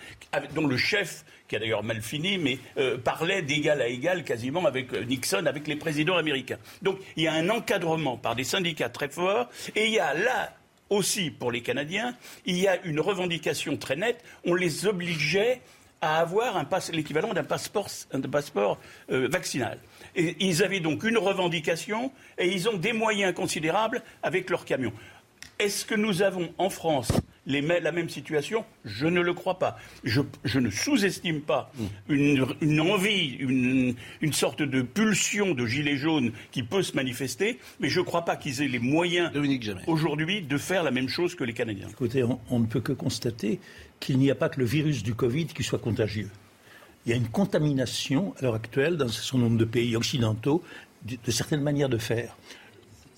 dont 0.54 0.68
le 0.68 0.78
chef 0.78 1.26
qui 1.48 1.56
a 1.56 1.60
d'ailleurs 1.60 1.84
mal 1.84 2.02
fini, 2.02 2.38
mais 2.38 2.60
euh, 2.78 2.98
parlait 2.98 3.42
d'égal 3.42 3.82
à 3.82 3.88
égal 3.88 4.24
quasiment 4.24 4.66
avec 4.66 4.94
euh, 4.94 5.04
Nixon, 5.04 5.46
avec 5.46 5.68
les 5.68 5.76
présidents 5.76 6.16
américains. 6.16 6.58
Donc 6.82 7.00
il 7.18 7.24
y 7.24 7.28
a 7.28 7.34
un 7.34 7.50
encadrement 7.50 8.18
par 8.18 8.36
des 8.36 8.46
syndicats 8.46 8.90
très 8.90 9.10
forts, 9.10 9.50
et 9.76 9.88
il 9.88 9.94
y 9.94 10.00
a 10.00 10.14
là 10.14 10.54
aussi 10.90 11.32
pour 11.32 11.52
les 11.52 11.62
Canadiens, 11.62 12.16
il 12.46 12.58
y 12.58 12.68
a 12.68 12.82
une 12.86 13.00
revendication 13.00 13.76
très 13.78 13.96
nette. 13.96 14.24
On 14.46 14.54
les 14.54 14.86
obligeait 14.86 15.62
à 16.02 16.20
avoir 16.20 16.66
l'équivalent 16.92 17.34
d'un 17.34 17.44
passeport, 17.44 18.80
euh, 19.12 19.28
vaccinal. 19.30 19.78
Ils 20.16 20.64
avaient 20.64 20.80
donc 20.80 21.04
une 21.04 21.18
revendication 21.18 22.12
et 22.38 22.48
ils 22.48 22.68
ont 22.68 22.76
des 22.76 22.92
moyens 22.92 23.34
considérables 23.34 24.02
avec 24.24 24.50
leurs 24.50 24.66
camions. 24.66 24.94
Est-ce 25.62 25.86
que 25.86 25.94
nous 25.94 26.24
avons 26.24 26.50
en 26.58 26.72
France 26.72 27.12
les 27.46 27.62
la 27.62 27.92
même 27.92 28.10
situation? 28.10 28.66
Je 28.84 29.06
ne 29.06 29.22
le 29.22 29.34
crois 29.34 29.60
pas. 29.60 29.78
Je, 30.04 30.22
je 30.44 30.60
ne 30.60 30.72
sous-estime 30.72 31.42
pas 31.42 31.72
une, 32.10 32.48
une 32.62 32.82
envie, 32.82 33.36
une, 33.40 33.94
une 34.22 34.34
sorte 34.34 34.64
de 34.64 34.82
pulsion 34.82 35.54
de 35.54 35.68
gilet 35.68 35.98
jaune 35.98 36.32
qui 36.52 36.64
peut 36.64 36.82
se 36.82 36.96
manifester, 36.96 37.60
mais 37.80 37.90
je 37.90 38.00
ne 38.00 38.06
crois 38.06 38.26
pas 38.26 38.38
qu'ils 38.38 38.64
aient 38.64 38.68
les 38.68 38.80
moyens 38.80 39.32
aujourd'hui 39.86 40.42
de 40.42 40.58
faire 40.58 40.84
la 40.84 40.90
même 40.90 41.10
chose 41.10 41.36
que 41.36 41.44
les 41.44 41.54
Canadiens. 41.54 41.90
Écoutez, 41.90 42.24
on, 42.24 42.40
on 42.50 42.60
ne 42.60 42.66
peut 42.66 42.82
que 42.82 42.94
constater 42.94 43.60
qu'il 44.00 44.18
n'y 44.18 44.32
a 44.32 44.36
pas 44.36 44.50
que 44.50 44.60
le 44.60 44.66
virus 44.66 45.04
du 45.04 45.14
Covid 45.14 45.46
qui 45.46 45.62
soit 45.64 45.78
contagieux. 45.78 46.32
il 47.06 47.12
y 47.12 47.14
a 47.14 47.18
une 47.18 47.30
contamination 47.30 48.34
à 48.40 48.44
l'heure 48.44 48.56
actuelle 48.56 48.98
dans 48.98 49.06
un 49.06 49.10
certain 49.10 49.38
nombre 49.38 49.58
de 49.58 49.66
pays 49.66 49.96
occidentaux 49.96 50.64
de, 51.06 51.18
de 51.24 51.32
certaines 51.32 51.62
manières 51.62 51.90
de 51.90 52.00
faire. 52.00 52.36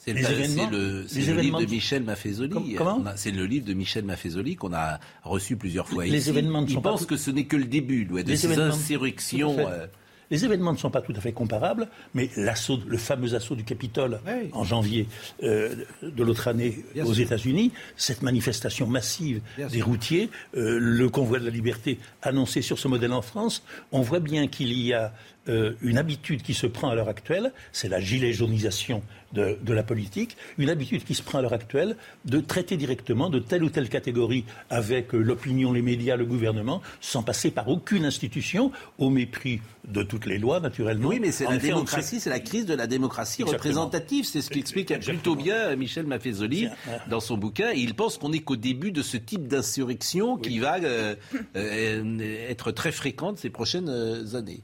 C'est 0.06 0.12
le, 0.14 1.40
livre 1.42 1.60
de 1.62 1.66
Michel 1.66 2.04
Maffezoli. 2.04 2.76
C'est 3.16 3.32
le 3.32 3.46
livre 3.46 3.66
de 3.66 3.74
Michel 3.74 4.04
Maffezoli 4.04 4.56
qu'on 4.58 4.74
a 4.74 5.00
reçu 5.24 5.56
plusieurs 5.56 5.88
fois 5.88 6.06
Les 6.06 6.18
ici. 6.18 6.30
événements 6.30 6.62
ne 6.62 6.68
Il 6.68 6.74
sont 6.74 6.82
pas 6.82 6.92
pense 6.92 7.02
tout- 7.02 7.08
que 7.08 7.18
ce 7.18 7.32
n'est 7.32 7.46
que 7.46 7.56
le 7.56 7.66
début 7.66 8.08
ouais, 8.12 8.24
de 8.24 8.30
Les 8.30 8.36
ces 8.38 8.60
insurrections. 8.60 9.56
Euh, 9.60 9.88
Les 10.32 10.44
événements 10.46 10.74
ne 10.74 10.78
sont 10.78 10.90
pas 10.90 11.02
tout 11.02 11.14
à 11.16 11.22
fait 11.22 11.32
comparables, 11.32 11.88
mais 12.14 12.30
l'assaut, 12.36 12.80
le 12.88 12.98
fameux 12.98 13.36
assaut 13.36 13.56
du 13.56 13.64
Capitole 13.64 14.20
en 14.54 14.64
janvier 14.64 15.08
euh, 15.44 15.76
de 16.02 16.24
l'autre 16.24 16.48
année 16.48 16.84
Bien 16.96 17.06
aux. 17.06 17.14
États-Unis, 17.14 17.72
cette 17.98 18.24
manifestation 18.24 18.88
massive 18.88 19.42
Bien 19.58 19.68
des 19.68 19.78
sûr. 19.78 19.86
routiers, 19.86 20.30
euh, 20.58 20.80
le 20.80 21.08
convoi 21.10 21.40
de 21.40 21.46
la 21.46 21.52
liberté 21.52 22.00
annoncé 22.24 22.62
sur 22.62 22.80
ce 22.80 22.88
modèle 22.88 23.14
en 23.14 23.22
France, 23.22 23.64
on 23.92 24.02
voit 24.02 24.20
bien 24.22 24.48
qu'il 24.48 24.74
y 24.74 24.92
a 24.94 25.14
euh, 25.50 25.74
une 25.82 25.98
habitude 25.98 26.42
qui 26.42 26.54
se 26.54 26.68
prend 26.68 26.90
à 26.90 26.96
l'heure 26.96 27.10
actuelle, 27.10 27.52
c'est 27.72 27.90
la 27.90 28.00
gilet 28.00 28.32
jaunisation 28.32 29.04
de, 29.34 29.58
de 29.62 29.74
la 29.74 29.84
politique, 29.84 30.38
une 30.58 30.70
habitude 30.70 31.04
qui 31.04 31.16
se 31.16 31.22
prend 31.22 31.40
à 31.40 31.42
l'heure 31.42 31.54
actuelle 31.54 31.98
de 32.24 32.40
traiter 32.40 32.78
directement 32.78 33.30
de 33.30 33.40
telle 33.40 33.64
ou 33.64 33.70
telle 33.70 33.90
catégorie 33.90 34.46
avec 34.70 35.14
euh, 35.14 35.20
l'opinion, 35.20 35.74
les 35.74 35.82
médias, 35.82 36.16
le 36.16 36.26
gouvernement, 36.26 36.82
sans 37.02 37.24
passer 37.24 37.52
par 37.52 37.68
aucune 37.68 38.06
institution, 38.06 38.72
au 39.00 39.10
mépris 39.10 39.60
de 39.88 40.02
toutes 40.02 40.26
les 40.26 40.38
lois, 40.38 40.62
naturellement. 40.62 41.10
Oui, 41.10 41.20
mais 41.20 41.32
c'est 41.32 41.44
la 41.44 41.58
démocratie, 41.58 42.22
c'est 42.22 42.30
la 42.30 42.40
crise 42.40 42.66
de 42.66 42.74
la 42.74 42.88
démocratie 42.88 43.42
Exactement. 43.42 43.58
représentative. 43.58 44.26
C'est 44.26 44.42
ce 44.42 44.50
qu'explique 44.50 44.98
plutôt 45.00 45.36
bien 45.36 45.76
Michel 45.76 46.06
Maffezoli 46.06 46.70
dans 47.10 47.20
son 47.20 47.38
bouquin. 47.38 47.72
Et 47.72 47.80
il 47.80 47.96
pense 47.96 48.18
qu'on 48.18 48.30
n'est 48.30 48.40
qu'au 48.40 48.56
début 48.56 48.92
de 48.92 49.02
ce 49.02 49.18
type 49.18 49.48
d'insurrection 49.48 50.38
qui 50.38 50.60
va 50.60 50.78
euh, 50.80 51.16
être 51.54 52.72
très 52.72 52.94
fréquente 52.94 53.40
ces 53.40 53.50
prochaines 53.50 53.90
années. 54.36 54.64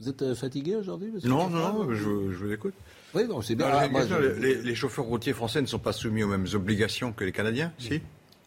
Vous 0.00 0.08
êtes 0.08 0.22
euh, 0.22 0.34
fatigué 0.34 0.76
aujourd'hui 0.76 1.10
monsieur 1.10 1.28
Non, 1.28 1.48
non, 1.50 1.72
non, 1.84 1.90
je, 1.94 1.96
je 1.96 2.36
vous 2.36 2.52
écoute. 2.52 2.74
Oui, 3.14 3.24
non, 3.28 3.42
c'est 3.42 3.54
bien. 3.56 3.66
Alors, 3.66 3.80
Ah, 3.84 3.88
moi, 3.88 4.02
je- 4.06 4.40
les, 4.40 4.54
les 4.56 4.74
chauffeurs 4.74 5.06
routiers 5.06 5.32
français 5.32 5.60
ne 5.60 5.66
sont 5.66 5.78
pas 5.80 5.92
soumis 5.92 6.22
aux 6.22 6.28
mêmes 6.28 6.46
obligations 6.54 7.12
que 7.12 7.24
les 7.24 7.32
Canadiens, 7.32 7.72
si? 7.78 8.00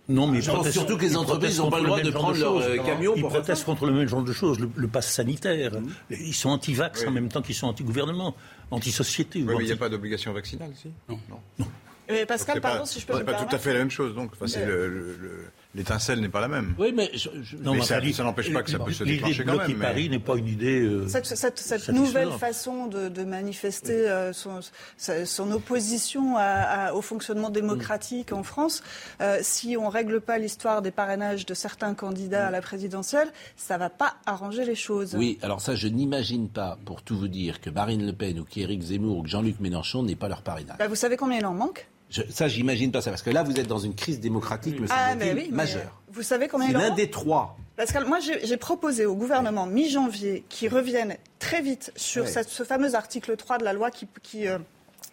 Non, 0.07 0.27
mais 0.27 0.41
Je 0.41 0.47
pense 0.47 0.55
protestent- 0.59 0.73
surtout 0.77 0.97
que 0.97 1.01
les 1.03 1.11
ils 1.11 1.17
entreprises 1.17 1.57
protestent 1.57 1.59
n'ont 1.59 1.69
pas 1.69 1.77
le 1.79 1.83
contre 1.83 2.01
droit 2.01 2.03
de 2.03 2.11
prendre 2.11 2.37
leur, 2.39 2.53
choses. 2.53 2.65
euh, 2.79 2.83
camion 2.83 3.13
Ils 3.15 3.21
pour 3.21 3.29
protestent 3.31 3.63
contre 3.65 3.85
le 3.85 3.93
même 3.93 4.07
genre 4.07 4.23
de 4.23 4.33
choses, 4.33 4.59
le, 4.59 4.69
le 4.75 4.87
pass 4.87 5.11
sanitaire. 5.11 5.71
Ils 6.09 6.33
sont 6.33 6.49
anti-vax 6.49 7.05
en 7.05 7.11
même 7.11 7.27
temps 7.29 7.41
qu'ils 7.41 7.55
sont 7.55 7.67
anti-gouvernement, 7.67 8.35
anti-société. 8.71 9.43
ou 9.43 9.47
Oui, 9.49 9.55
mais 9.57 9.63
il 9.63 9.67
n'y 9.67 9.71
a 9.73 9.77
pas 9.77 9.89
d'obligation 9.89 10.33
vaccinale, 10.33 10.71
si? 10.75 10.89
Non. 11.29 11.67
Mais 12.09 12.25
Pascal, 12.25 12.59
pardon, 12.59 12.79
pas, 12.81 12.85
si 12.85 12.99
je 12.99 13.05
peux 13.05 13.13
c'est 13.17 13.23
pas 13.23 13.33
tout 13.35 13.55
à 13.55 13.57
fait 13.59 13.73
la 13.73 13.79
même 13.79 13.91
chose, 13.91 14.13
donc. 14.15 14.31
Enfin, 14.33 14.47
c'est 14.47 14.65
le- 14.65 14.87
le- 14.89 15.15
le- 15.21 15.45
L'étincelle 15.73 16.19
n'est 16.19 16.27
pas 16.29 16.41
la 16.41 16.49
même. 16.49 16.75
Oui, 16.77 16.91
mais, 16.93 17.09
je- 17.13 17.29
je- 17.41 17.55
Non, 17.55 17.71
mais 17.73 17.79
mais 17.79 17.85
ça, 17.85 18.23
n'empêche 18.23 18.51
pas 18.51 18.61
que 18.61 18.69
ça 18.71 18.79
puisse 18.79 18.97
se 18.97 19.03
déclencher 19.05 19.45
quand 19.45 19.57
même. 19.57 19.77
mais- 19.77 19.85
Paris 19.85 20.09
n'est 20.09 20.19
pas 20.19 20.35
une 20.35 20.47
idée. 20.47 20.81
euh, 20.81 21.07
Cette, 21.07 21.25
cette- 21.25 21.37
cette 21.37 21.57
satisfaisante. 21.79 21.95
nouvelle 22.05 22.31
façon 22.31 22.87
de, 22.87 23.07
de 23.07 23.23
manifester 23.23 24.09
euh, 24.09 24.33
son, 24.33 25.51
opposition 25.51 26.35
à- 26.37 26.41
à- 26.41 26.93
au 26.93 27.01
fonctionnement 27.01 27.49
démocratique 27.49 28.33
en 28.33 28.43
France, 28.43 28.83
euh, 29.21 29.37
si 29.41 29.77
on 29.77 29.87
règle 29.89 30.19
pas 30.19 30.37
l'histoire 30.37 30.81
des 30.81 30.91
parrainages 30.91 31.45
de 31.45 31.53
certains 31.53 31.93
candidats 31.93 32.47
à 32.47 32.51
la 32.51 32.61
présidentielle, 32.61 33.31
ça 33.55 33.77
va 33.77 33.89
pas 33.89 34.15
arranger 34.25 34.65
les 34.65 34.75
choses. 34.75 35.15
Oui, 35.15 35.39
alors 35.41 35.61
ça, 35.61 35.75
je 35.75 35.87
n'imagine 35.87 36.49
pas, 36.49 36.77
pour 36.85 37.01
tout 37.01 37.17
vous 37.17 37.27
dire, 37.29 37.61
que 37.61 37.69
Marine 37.69 38.05
Le 38.05 38.13
Pen 38.13 38.39
ou 38.39 38.43
qu'Éric 38.43 38.81
Zemmour 38.81 39.19
ou 39.19 39.23
que 39.23 39.29
Jean-Luc 39.29 39.59
Mélenchon 39.59 40.03
n'aient 40.03 40.15
pas 40.15 40.27
leur 40.27 40.41
parrainage. 40.41 40.77
Bah, 40.79 40.87
vous 40.87 40.95
savez 40.95 41.15
combien 41.17 41.37
il 41.39 41.45
en 41.45 41.53
manque? 41.53 41.87
Je- 42.11 42.21
ça, 42.29 42.47
j'imagine 42.47 42.91
pas 42.91 43.01
ça, 43.01 43.09
parce 43.09 43.21
que 43.23 43.29
là, 43.29 43.41
vous 43.41 43.57
êtes 43.59 43.67
dans 43.67 43.79
une 43.79 43.95
crise 43.95 44.19
démocratique, 44.19 44.79
me 44.79 44.85
Ah, 44.89 45.11
semble-t-il, 45.11 45.33
oui, 45.35 45.47
mais 45.49 45.55
majeure. 45.57 46.01
Vous 46.11 46.21
savez 46.23 46.47
combien 46.47 46.67
C'est 46.67 46.73
l'un 46.73 46.89
des 46.91 47.09
trois. 47.09 47.57
Pascal, 47.77 48.05
moi 48.05 48.19
j'ai 48.19 48.57
proposé 48.57 49.05
au 49.05 49.15
gouvernement 49.15 49.65
mi-janvier 49.65 50.43
qu'il 50.49 50.69
revienne 50.69 51.15
très 51.39 51.61
vite 51.61 51.91
sur 51.95 52.27
cette- 52.27 52.49
ce 52.49 52.63
fameux 52.63 52.93
article 52.95 53.35
3 53.37 53.57
de 53.57 53.63
la 53.63 53.73
loi 53.73 53.89
qui, 53.89 54.07
qui, 54.21 54.47
euh, 54.47 54.59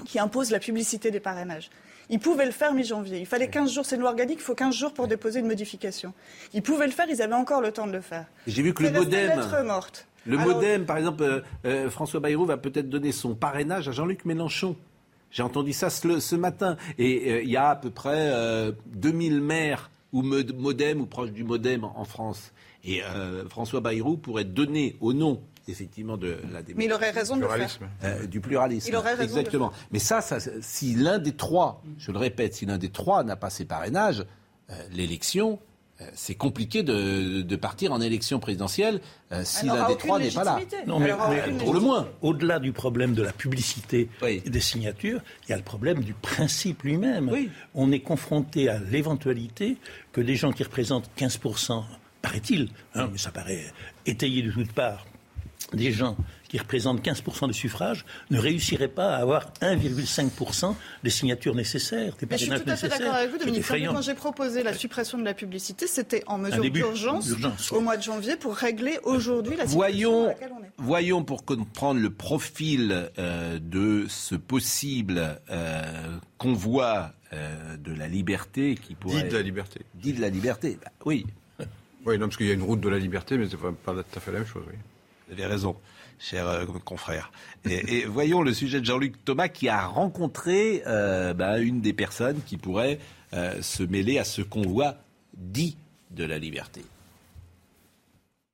qui 0.04 0.18
impose 0.18 0.50
la 0.50 0.58
publicité 0.58 1.10
des 1.10 1.20
parrainages. 1.20 1.70
Ils 2.10 2.18
pouvaient 2.18 2.46
le 2.46 2.52
faire 2.52 2.74
mi-janvier. 2.74 3.18
Il 3.20 3.26
fallait 3.26 3.48
15 3.48 3.72
jours, 3.72 3.84
c'est 3.86 3.94
une 3.96 4.00
loi 4.02 4.10
organique, 4.10 4.38
il 4.40 4.42
faut 4.42 4.54
15 4.54 4.74
jours 4.74 4.92
pour 4.92 5.08
déposer 5.08 5.40
une 5.40 5.46
modification. 5.46 6.12
Ils 6.52 6.62
pouvaient 6.62 6.86
le 6.86 6.92
faire, 6.92 7.06
ils 7.08 7.22
avaient 7.22 7.34
encore 7.34 7.60
le 7.60 7.70
temps 7.70 7.86
de 7.86 7.92
le 7.92 8.00
faire. 8.00 8.24
J'ai 8.46 8.62
vu 8.62 8.74
que 8.74 8.82
le 8.82 8.90
modem, 8.90 9.36
morte. 9.64 10.06
le 10.26 10.38
Alors, 10.38 10.54
modem, 10.56 10.84
par 10.84 10.96
exemple, 10.98 11.22
euh, 11.22 11.40
euh, 11.64 11.90
François 11.90 12.20
Bayrou 12.20 12.44
va 12.44 12.56
peut-être 12.56 12.88
donner 12.90 13.12
son 13.12 13.34
parrainage 13.34 13.88
à 13.88 13.92
Jean-Luc 13.92 14.24
Mélenchon. 14.24 14.76
J'ai 15.30 15.42
entendu 15.42 15.72
ça 15.72 15.90
ce, 15.90 16.20
ce 16.20 16.36
matin. 16.36 16.76
Et 16.98 17.30
euh, 17.32 17.42
il 17.42 17.50
y 17.50 17.56
a 17.56 17.70
à 17.70 17.76
peu 17.76 17.90
près 17.90 18.30
euh, 18.32 18.72
2000 18.86 19.40
maires 19.40 19.90
ou 20.12 20.22
mod- 20.22 20.56
modem 20.56 21.00
ou 21.00 21.06
proches 21.06 21.32
du 21.32 21.44
modem 21.44 21.84
en, 21.84 21.98
en 21.98 22.04
France. 22.04 22.52
Et 22.84 23.02
euh, 23.02 23.46
François 23.48 23.80
Bayrou 23.80 24.16
pourrait 24.16 24.44
donner 24.44 24.96
au 25.00 25.12
nom, 25.12 25.42
effectivement, 25.66 26.16
de 26.16 26.28
la 26.52 26.62
démocratie. 26.62 26.74
Mais 26.76 26.84
il 26.86 26.92
aurait 26.92 27.10
raison 27.10 27.36
de 27.36 27.42
le 27.42 27.48
faire. 27.48 27.78
Euh, 28.04 28.26
du 28.26 28.40
pluralisme. 28.40 28.88
Il 28.88 28.96
aurait 28.96 29.14
raison 29.14 29.22
de 29.34 29.36
le 29.36 29.38
Exactement. 29.40 29.72
Mais 29.90 29.98
ça, 29.98 30.20
ça, 30.20 30.38
si 30.62 30.94
l'un 30.94 31.18
des 31.18 31.32
trois, 31.32 31.82
je 31.98 32.10
le 32.12 32.18
répète, 32.18 32.54
si 32.54 32.64
l'un 32.66 32.78
des 32.78 32.88
trois 32.90 33.24
n'a 33.24 33.36
pas 33.36 33.50
ses 33.50 33.64
parrainages, 33.66 34.24
euh, 34.70 34.74
l'élection, 34.92 35.58
c'est 36.14 36.36
compliqué 36.36 36.82
de, 36.82 37.42
de 37.42 37.56
partir 37.56 37.92
en 37.92 38.00
élection 38.00 38.38
présidentielle 38.38 39.00
euh, 39.32 39.42
si 39.44 39.66
l'un 39.66 39.88
des 39.88 39.96
trois 39.96 40.18
n'est 40.18 40.30
pas 40.30 40.44
là. 40.44 40.58
Non, 40.86 41.00
mais, 41.00 41.12
pour 41.58 41.74
le 41.74 41.80
moins. 41.80 42.08
Au-delà 42.22 42.60
du 42.60 42.72
problème 42.72 43.14
de 43.14 43.22
la 43.22 43.32
publicité 43.32 44.08
et 44.26 44.40
des 44.40 44.60
signatures, 44.60 45.20
il 45.46 45.50
y 45.50 45.52
a 45.52 45.56
le 45.56 45.62
problème 45.62 46.02
du 46.04 46.14
principe 46.14 46.82
lui-même. 46.82 47.30
On 47.74 47.90
est 47.90 48.00
confronté 48.00 48.68
à 48.68 48.78
l'éventualité 48.78 49.76
que 50.12 50.20
des 50.20 50.36
gens 50.36 50.52
qui 50.52 50.62
représentent 50.62 51.10
15%, 51.18 51.82
paraît-il, 52.22 52.68
hein, 52.94 53.08
mais 53.10 53.18
ça 53.18 53.30
paraît 53.30 53.64
étayé 54.06 54.42
de 54.42 54.52
toutes 54.52 54.72
parts, 54.72 55.04
des 55.72 55.92
gens 55.92 56.16
qui 56.48 56.58
représentent 56.58 57.04
15% 57.04 57.46
des 57.48 57.52
suffrages 57.52 58.04
ne 58.30 58.38
réussiraient 58.38 58.88
pas 58.88 59.14
à 59.14 59.18
avoir 59.18 59.52
1,5% 59.60 60.74
des 61.04 61.10
signatures 61.10 61.54
nécessaires, 61.54 62.14
des 62.18 62.26
Mais 62.28 62.38
je 62.38 62.44
suis 62.44 62.48
tout 62.48 62.54
à 62.54 62.58
fait 62.58 62.70
nécessaires. 62.70 62.98
d'accord 62.98 63.14
avec 63.14 63.30
vous, 63.30 63.38
Dominique. 63.38 63.64
Quand 63.68 64.02
j'ai 64.02 64.14
proposé 64.14 64.62
la 64.62 64.72
suppression 64.72 65.18
de 65.18 65.24
la 65.24 65.34
publicité, 65.34 65.86
c'était 65.86 66.24
en 66.26 66.38
mesure 66.38 66.68
d'urgence, 66.70 67.30
au 67.70 67.80
mois 67.80 67.96
de 67.96 68.02
janvier 68.02 68.36
pour 68.36 68.54
régler 68.54 68.98
aujourd'hui 69.04 69.56
la 69.56 69.66
situation 69.66 69.78
Voyons, 69.78 70.22
dans 70.22 70.28
laquelle 70.28 70.52
on 70.58 70.64
est. 70.64 70.70
voyons 70.78 71.24
pour 71.24 71.44
comprendre 71.44 72.00
le 72.00 72.10
profil 72.10 73.10
euh, 73.18 73.58
de 73.60 74.06
ce 74.08 74.34
possible 74.34 75.40
euh, 75.50 76.16
convoi 76.38 77.12
euh, 77.32 77.76
de 77.76 77.92
la 77.92 78.08
liberté 78.08 78.76
qui 78.76 78.94
pourrait... 78.94 79.24
Dit 79.24 79.28
de 79.28 79.36
la 79.36 79.42
liberté. 79.42 79.80
Dit 79.94 80.12
de 80.14 80.20
la 80.20 80.30
liberté, 80.30 80.78
bah, 80.82 80.90
oui. 81.04 81.26
Oui, 82.06 82.16
non, 82.16 82.26
parce 82.26 82.36
qu'il 82.38 82.46
y 82.46 82.50
a 82.50 82.54
une 82.54 82.62
route 82.62 82.80
de 82.80 82.88
la 82.88 82.98
liberté, 82.98 83.36
mais 83.36 83.48
c'est 83.50 83.58
pas, 83.58 83.72
pas 83.72 83.92
tout 83.92 84.16
à 84.16 84.20
fait 84.20 84.32
la 84.32 84.38
même 84.38 84.46
chose, 84.46 84.62
oui. 84.66 84.78
Vous 85.28 85.34
avez 85.34 85.46
raison, 85.46 85.76
cher 86.18 86.46
euh, 86.48 86.64
confrère. 86.84 87.30
Et, 87.68 87.98
et 87.98 88.04
voyons 88.04 88.42
le 88.42 88.52
sujet 88.52 88.80
de 88.80 88.84
Jean-Luc 88.84 89.24
Thomas 89.24 89.48
qui 89.48 89.68
a 89.68 89.86
rencontré 89.86 90.82
euh, 90.86 91.32
bah, 91.34 91.58
une 91.58 91.80
des 91.80 91.92
personnes 91.92 92.40
qui 92.46 92.56
pourrait 92.56 92.98
euh, 93.34 93.60
se 93.62 93.82
mêler 93.82 94.18
à 94.18 94.24
ce 94.24 94.42
convoi 94.42 94.96
dit 95.36 95.76
de 96.10 96.24
la 96.24 96.38
liberté. 96.38 96.82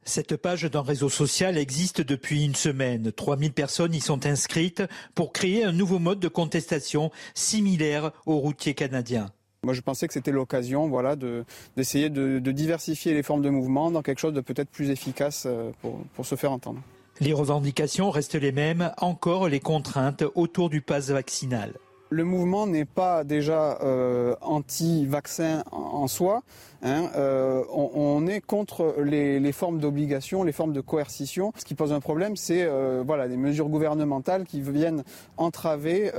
Cette 0.06 0.36
page 0.36 0.64
d'un 0.64 0.82
réseau 0.82 1.08
social 1.08 1.56
existe 1.56 2.02
depuis 2.02 2.44
une 2.44 2.54
semaine. 2.54 3.10
3000 3.10 3.52
personnes 3.52 3.94
y 3.94 4.00
sont 4.02 4.26
inscrites 4.26 4.82
pour 5.14 5.32
créer 5.32 5.64
un 5.64 5.72
nouveau 5.72 5.98
mode 5.98 6.20
de 6.20 6.28
contestation 6.28 7.10
similaire 7.32 8.10
aux 8.26 8.36
routiers 8.38 8.74
canadiens. 8.74 9.30
Moi, 9.62 9.72
je 9.72 9.80
pensais 9.80 10.06
que 10.06 10.12
c'était 10.12 10.30
l'occasion 10.30 10.88
voilà, 10.88 11.16
de- 11.16 11.44
d'essayer 11.78 12.10
de, 12.10 12.38
de 12.38 12.52
diversifier 12.52 13.14
les 13.14 13.22
formes 13.22 13.40
de 13.40 13.48
mouvement 13.48 13.90
dans 13.90 14.02
quelque 14.02 14.18
chose 14.20 14.34
de 14.34 14.42
peut-être 14.42 14.68
plus 14.68 14.90
efficace 14.90 15.44
euh, 15.46 15.70
pour, 15.80 16.00
pour 16.14 16.26
se 16.26 16.34
faire 16.34 16.52
entendre. 16.52 16.82
Les 17.20 17.32
revendications 17.32 18.10
restent 18.10 18.34
les 18.34 18.52
mêmes, 18.52 18.92
encore 18.98 19.48
les 19.48 19.60
contraintes 19.60 20.24
autour 20.34 20.68
du 20.68 20.80
pass 20.80 21.10
vaccinal. 21.10 21.72
Le 22.10 22.22
mouvement 22.22 22.66
n'est 22.66 22.84
pas 22.84 23.24
déjà 23.24 23.78
euh, 23.82 24.36
anti-vaccin 24.40 25.64
en, 25.72 26.06
soi. 26.06 26.42
hein. 26.82 27.10
Euh, 27.16 27.62
on, 27.72 27.90
on 27.94 28.26
est 28.26 28.40
contre 28.40 28.96
les, 29.02 29.40
les 29.40 29.52
formes 29.52 29.78
d'obligation, 29.78 30.44
les 30.44 30.52
formes 30.52 30.72
de 30.72 30.80
coercition. 30.80 31.52
Ce 31.56 31.64
qui 31.64 31.74
pose 31.74 31.92
un 31.92 32.00
problème, 32.00 32.36
c'est 32.36 32.62
euh, 32.62 33.02
voilà, 33.04 33.26
les 33.26 33.36
mesures 33.36 33.68
gouvernementales 33.68 34.44
qui 34.44 34.60
viennent 34.60 35.02
entraver 35.36 36.12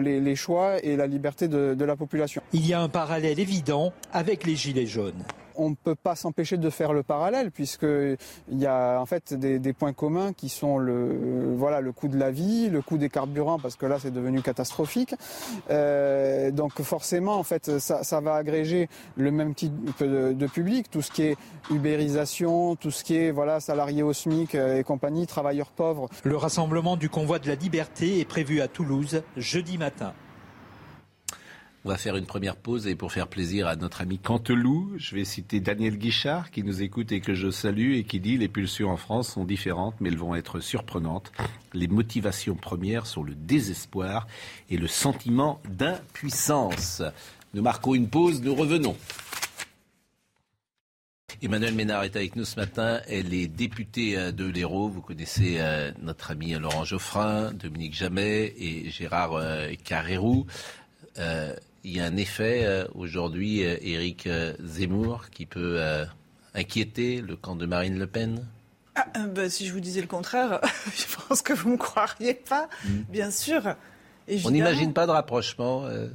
les, 0.00 0.20
les 0.20 0.36
choix 0.36 0.82
et 0.82 0.96
la 0.96 1.06
liberté 1.06 1.48
de, 1.48 1.74
de 1.74 1.84
la 1.84 1.96
population. 1.96 2.42
Il 2.52 2.66
y 2.66 2.72
a 2.72 2.80
un 2.80 2.88
parallèle 2.88 3.38
évident 3.38 3.92
avec 4.12 4.46
les 4.46 4.56
Gilets 4.56 4.86
jaunes. 4.86 5.22
On 5.56 5.70
ne 5.70 5.74
peut 5.74 5.94
pas 5.94 6.14
s'empêcher 6.14 6.56
de 6.56 6.70
faire 6.70 6.92
le 6.92 7.02
parallèle 7.02 7.50
puisqu'il 7.50 8.16
y 8.58 8.66
a 8.66 9.00
en 9.00 9.06
fait 9.06 9.34
des, 9.34 9.72
points 9.72 9.92
communs 9.92 10.32
qui 10.32 10.48
sont 10.48 10.78
le, 10.78 11.56
coût 11.94 12.08
de 12.08 12.18
la 12.18 12.30
vie, 12.30 12.68
le 12.68 12.82
coût 12.82 12.98
des 12.98 13.08
carburants 13.08 13.58
parce 13.58 13.76
que 13.76 13.86
là 13.86 13.98
c'est 14.00 14.12
devenu 14.12 14.42
catastrophique. 14.42 15.14
Euh, 15.70 16.50
donc 16.50 16.80
forcément 16.82 17.36
en 17.36 17.42
fait 17.42 17.78
ça, 17.78 18.20
va 18.20 18.34
agréger 18.34 18.88
le 19.16 19.30
même 19.30 19.54
type 19.54 19.72
de, 20.00 20.32
de 20.32 20.46
public, 20.46 20.90
tout 20.90 21.02
ce 21.02 21.10
qui 21.10 21.22
est 21.22 21.36
ubérisation, 21.70 22.76
tout 22.76 22.90
ce 22.90 23.04
qui 23.04 23.16
est 23.16 23.30
voilà, 23.30 23.60
salariés 23.60 24.02
au 24.02 24.12
SMIC 24.12 24.54
euh, 24.54 24.78
et 24.78 24.84
compagnie, 24.84 25.26
travailleurs 25.26 25.70
pauvres. 25.70 26.08
Le 26.24 26.36
rassemblement 26.36 26.96
du 26.96 27.08
convoi 27.08 27.38
de 27.38 27.48
la 27.48 27.54
liberté 27.54 28.20
est 28.20 28.24
prévu 28.24 28.60
à 28.60 28.68
Toulouse 28.68 29.22
jeudi 29.36 29.78
matin. 29.78 30.12
On 31.86 31.90
va 31.90 31.98
faire 31.98 32.16
une 32.16 32.26
première 32.26 32.56
pause 32.56 32.88
et 32.88 32.96
pour 32.96 33.12
faire 33.12 33.28
plaisir 33.28 33.68
à 33.68 33.76
notre 33.76 34.00
ami 34.00 34.18
Canteloup, 34.18 34.94
je 34.96 35.14
vais 35.14 35.24
citer 35.24 35.60
Daniel 35.60 35.96
Guichard 35.98 36.50
qui 36.50 36.64
nous 36.64 36.82
écoute 36.82 37.12
et 37.12 37.20
que 37.20 37.32
je 37.32 37.48
salue 37.48 37.92
et 37.92 38.02
qui 38.02 38.18
dit 38.18 38.36
les 38.36 38.48
pulsions 38.48 38.90
en 38.90 38.96
France 38.96 39.28
sont 39.34 39.44
différentes 39.44 39.94
mais 40.00 40.08
elles 40.08 40.18
vont 40.18 40.34
être 40.34 40.58
surprenantes. 40.58 41.30
Les 41.74 41.86
motivations 41.86 42.56
premières 42.56 43.06
sont 43.06 43.22
le 43.22 43.36
désespoir 43.36 44.26
et 44.68 44.78
le 44.78 44.88
sentiment 44.88 45.60
d'impuissance. 45.68 47.02
Nous 47.54 47.62
marquons 47.62 47.94
une 47.94 48.08
pause, 48.08 48.42
nous 48.42 48.56
revenons. 48.56 48.96
Emmanuel 51.40 51.74
Ménard 51.76 52.02
est 52.02 52.16
avec 52.16 52.34
nous 52.34 52.44
ce 52.44 52.58
matin. 52.58 53.00
Elle 53.06 53.32
est 53.32 53.46
députée 53.46 54.18
euh, 54.18 54.32
de 54.32 54.44
l'Hérault. 54.44 54.88
Vous 54.88 55.02
connaissez 55.02 55.58
euh, 55.60 55.92
notre 56.02 56.32
ami 56.32 56.54
Laurent 56.54 56.82
Geoffrin, 56.82 57.52
Dominique 57.52 57.94
Jamet 57.94 58.54
et 58.58 58.90
Gérard 58.90 59.34
euh, 59.34 59.68
Carrérou. 59.84 60.46
Il 61.86 61.96
y 61.96 62.00
a 62.00 62.04
un 62.04 62.16
effet 62.16 62.62
euh, 62.64 62.84
aujourd'hui, 62.94 63.64
euh, 63.64 63.76
Éric 63.80 64.26
euh, 64.26 64.52
Zemmour, 64.64 65.30
qui 65.30 65.46
peut 65.46 65.80
inquiéter 66.54 67.20
le 67.20 67.36
camp 67.36 67.54
de 67.56 67.64
Marine 67.66 67.98
Le 67.98 68.06
Pen? 68.06 68.44
Ah, 68.96 69.04
bah, 69.28 69.48
si 69.48 69.66
je 69.66 69.72
vous 69.72 69.80
disais 69.80 70.00
le 70.00 70.06
contraire, 70.06 70.60
je 70.96 71.04
pense 71.28 71.42
que 71.42 71.52
vous 71.52 71.68
ne 71.68 71.74
me 71.74 71.78
croiriez 71.78 72.34
pas, 72.34 72.68
bien 73.10 73.30
sûr. 73.30 73.62
On 74.44 74.50
n'imagine 74.50 74.92
pas 74.92 75.06
de 75.06 75.12
rapprochement 75.12 75.84
euh, 75.84 76.08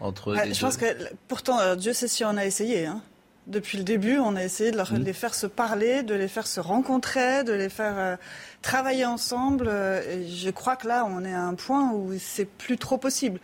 entre 0.00 0.34
Ah, 0.38 0.44
les 0.46 0.54
je 0.54 0.60
deux. 0.60 0.66
pense 0.66 0.76
que 0.78 0.86
pourtant, 1.28 1.58
euh, 1.60 1.74
Dieu 1.76 1.92
sait 1.92 2.08
si 2.08 2.24
on 2.24 2.36
a 2.36 2.46
essayé. 2.46 2.86
hein. 2.86 3.02
Depuis 3.46 3.78
le 3.78 3.84
début, 3.84 4.18
on 4.18 4.36
a 4.36 4.44
essayé 4.44 4.70
de, 4.70 4.76
leur- 4.76 4.92
de 4.92 5.02
les 5.04 5.12
faire 5.12 5.34
se 5.34 5.46
parler, 5.46 6.02
de 6.04 6.14
les 6.14 6.28
faire 6.28 6.46
se 6.46 6.60
rencontrer, 6.60 7.42
de 7.42 7.52
les 7.52 7.68
faire 7.68 7.98
euh, 7.98 8.16
travailler 8.62 9.04
ensemble. 9.04 9.68
et 9.68 10.28
je 10.28 10.50
crois 10.50 10.76
que 10.76 10.86
là, 10.86 11.04
on 11.04 11.24
est 11.24 11.34
à 11.34 11.42
un 11.42 11.54
point 11.54 11.90
où 11.92 12.12
c'est 12.18 12.44
plus 12.44 12.78
trop 12.78 12.96
possible. 12.96 13.40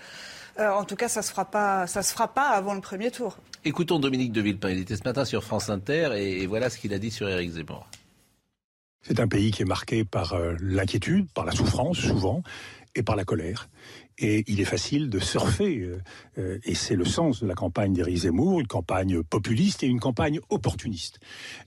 Euh, 0.59 0.71
en 0.71 0.85
tout 0.85 0.97
cas, 0.97 1.09
ça 1.09 1.23
se 1.23 1.31
fera 1.31 1.45
pas, 1.45 1.87
ça 1.87 2.03
se 2.03 2.13
fera 2.13 2.33
pas 2.33 2.49
avant 2.49 2.75
le 2.75 2.81
premier 2.81 3.11
tour. 3.11 3.37
Écoutons 3.65 3.99
Dominique 3.99 4.33
de 4.33 4.41
Villepin. 4.41 4.71
Il 4.71 4.79
était 4.79 4.97
ce 4.97 5.05
matin 5.05 5.25
sur 5.25 5.45
France 5.45 5.69
Inter 5.69 6.11
et, 6.17 6.43
et 6.43 6.47
voilà 6.47 6.71
ce 6.71 6.79
qu'il 6.79 6.95
a 6.95 6.99
dit 6.99 7.11
sur 7.11 7.29
Éric 7.29 7.51
Zemmour. 7.53 7.87
C'est 9.03 9.21
un 9.21 9.29
pays 9.29 9.51
qui 9.53 9.63
est 9.63 9.67
marqué 9.67 10.05
par 10.05 10.33
euh, 10.33 10.55
l'inquiétude, 10.61 11.31
par 11.33 11.45
la 11.45 11.53
souffrance 11.53 11.99
souvent, 11.99 12.43
et 12.97 13.03
par 13.03 13.15
la 13.15 13.25
colère. 13.25 13.69
Et 14.19 14.45
il 14.49 14.61
est 14.61 14.65
facile 14.65 15.11
de 15.11 15.19
surfer, 15.19 15.79
euh, 15.79 16.03
euh, 16.39 16.59
et 16.65 16.75
c'est 16.75 16.97
le 16.97 17.05
sens 17.05 17.43
de 17.43 17.47
la 17.47 17.55
campagne 17.55 17.93
d'Éric 17.93 18.17
Zemmour, 18.17 18.61
une 18.61 18.67
campagne 18.67 19.23
populiste 19.23 19.83
et 19.83 19.87
une 19.87 20.01
campagne 20.01 20.41
opportuniste. 20.49 21.21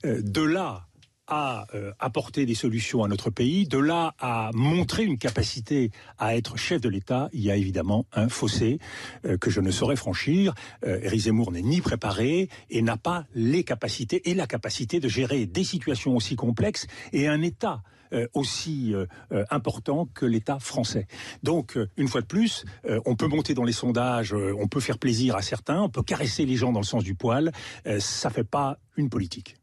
Euh, 0.04 0.20
de 0.20 0.42
là 0.42 0.86
à 1.30 1.66
euh, 1.74 1.92
apporter 1.98 2.44
des 2.44 2.54
solutions 2.54 3.02
à 3.04 3.08
notre 3.08 3.30
pays, 3.30 3.66
de 3.66 3.78
là 3.78 4.14
à 4.18 4.50
montrer 4.52 5.04
une 5.04 5.16
capacité 5.16 5.90
à 6.18 6.36
être 6.36 6.56
chef 6.56 6.80
de 6.80 6.88
l'État, 6.88 7.30
il 7.32 7.40
y 7.40 7.50
a 7.50 7.56
évidemment 7.56 8.06
un 8.12 8.28
fossé 8.28 8.78
euh, 9.24 9.38
que 9.38 9.48
je 9.48 9.60
ne 9.60 9.70
saurais 9.70 9.96
franchir. 9.96 10.54
Euh, 10.84 11.00
Éric 11.02 11.22
Zemmour 11.22 11.52
n'est 11.52 11.62
ni 11.62 11.80
préparé 11.80 12.48
et 12.68 12.82
n'a 12.82 12.96
pas 12.96 13.24
les 13.34 13.64
capacités 13.64 14.28
et 14.28 14.34
la 14.34 14.46
capacité 14.46 15.00
de 15.00 15.08
gérer 15.08 15.46
des 15.46 15.64
situations 15.64 16.16
aussi 16.16 16.36
complexes 16.36 16.86
et 17.12 17.28
un 17.28 17.40
État 17.40 17.82
euh, 18.12 18.26
aussi 18.34 18.92
euh, 18.92 19.06
euh, 19.30 19.44
important 19.50 20.08
que 20.14 20.26
l'État 20.26 20.58
français. 20.58 21.06
Donc, 21.44 21.78
une 21.96 22.08
fois 22.08 22.20
de 22.20 22.26
plus, 22.26 22.64
on 23.06 23.14
peut 23.14 23.28
monter 23.28 23.54
dans 23.54 23.64
les 23.64 23.72
sondages, 23.72 24.32
on 24.34 24.66
peut 24.66 24.80
faire 24.80 24.98
plaisir 24.98 25.36
à 25.36 25.42
certains, 25.42 25.82
on 25.82 25.88
peut 25.88 26.02
caresser 26.02 26.44
les 26.44 26.56
gens 26.56 26.72
dans 26.72 26.80
le 26.80 26.86
sens 26.86 27.04
du 27.04 27.14
poil. 27.14 27.52
Ça 27.98 28.30
fait 28.30 28.44
pas 28.44 28.78
une 28.96 29.08
politique. 29.08 29.59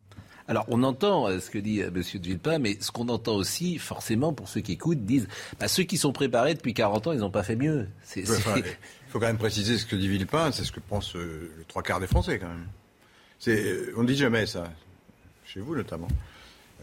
Alors, 0.50 0.66
on 0.70 0.84
entend 0.84 1.28
euh, 1.28 1.40
ce 1.40 1.50
que 1.50 1.58
dit 1.58 1.82
euh, 1.82 1.88
M. 1.88 1.94
de 1.96 2.20
Villepin, 2.28 2.58
mais 2.60 2.78
ce 2.80 2.92
qu'on 2.92 3.10
entend 3.10 3.36
aussi, 3.36 3.78
forcément, 3.78 4.32
pour 4.34 4.48
ceux 4.48 4.62
qui 4.62 4.72
écoutent, 4.74 5.04
disent 5.06 5.28
bah, 5.60 5.68
ceux 5.68 5.84
qui 5.84 5.98
sont 5.98 6.14
préparés 6.14 6.54
depuis 6.54 6.74
40 6.74 7.08
ans, 7.08 7.12
ils 7.12 7.20
n'ont 7.20 7.30
pas 7.32 7.44
fait 7.44 7.56
mieux. 7.58 7.88
Ouais, 8.16 8.24
enfin, 8.30 8.56
Il 8.58 9.12
faut 9.12 9.20
quand 9.20 9.26
même 9.28 9.38
préciser 9.38 9.78
ce 9.78 9.86
que 9.86 9.96
dit 9.96 10.08
Villepin, 10.08 10.52
c'est 10.52 10.64
ce 10.64 10.72
que 10.72 10.80
pensent 10.80 11.16
euh, 11.16 11.52
le 11.58 11.64
trois 11.66 11.84
quarts 11.84 12.00
des 12.00 12.08
Français 12.08 12.40
quand 12.40 12.48
même. 12.48 12.68
Euh, 13.50 13.92
on 13.98 14.04
ne 14.04 14.08
dit 14.08 14.16
jamais 14.16 14.46
ça, 14.46 14.72
chez 15.46 15.60
vous 15.60 15.76
notamment. 15.76 16.08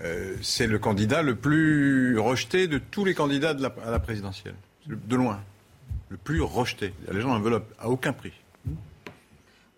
Euh, 0.02 0.34
c'est 0.42 0.66
le 0.66 0.78
candidat 0.78 1.22
le 1.22 1.34
plus 1.36 2.18
rejeté 2.18 2.66
de 2.68 2.78
tous 2.78 3.04
les 3.04 3.14
candidats 3.14 3.54
de 3.54 3.62
la- 3.62 3.74
à 3.86 3.90
la 3.90 3.98
présidentielle, 4.00 4.54
Le- 4.86 4.96
de 4.96 5.16
loin. 5.16 5.40
Le 6.10 6.16
plus 6.18 6.42
rejeté. 6.42 6.92
Les 7.10 7.20
gens 7.20 7.28
n'enveloppent 7.28 7.72
à 7.78 7.88
aucun 7.88 8.12
prix. 8.12 8.32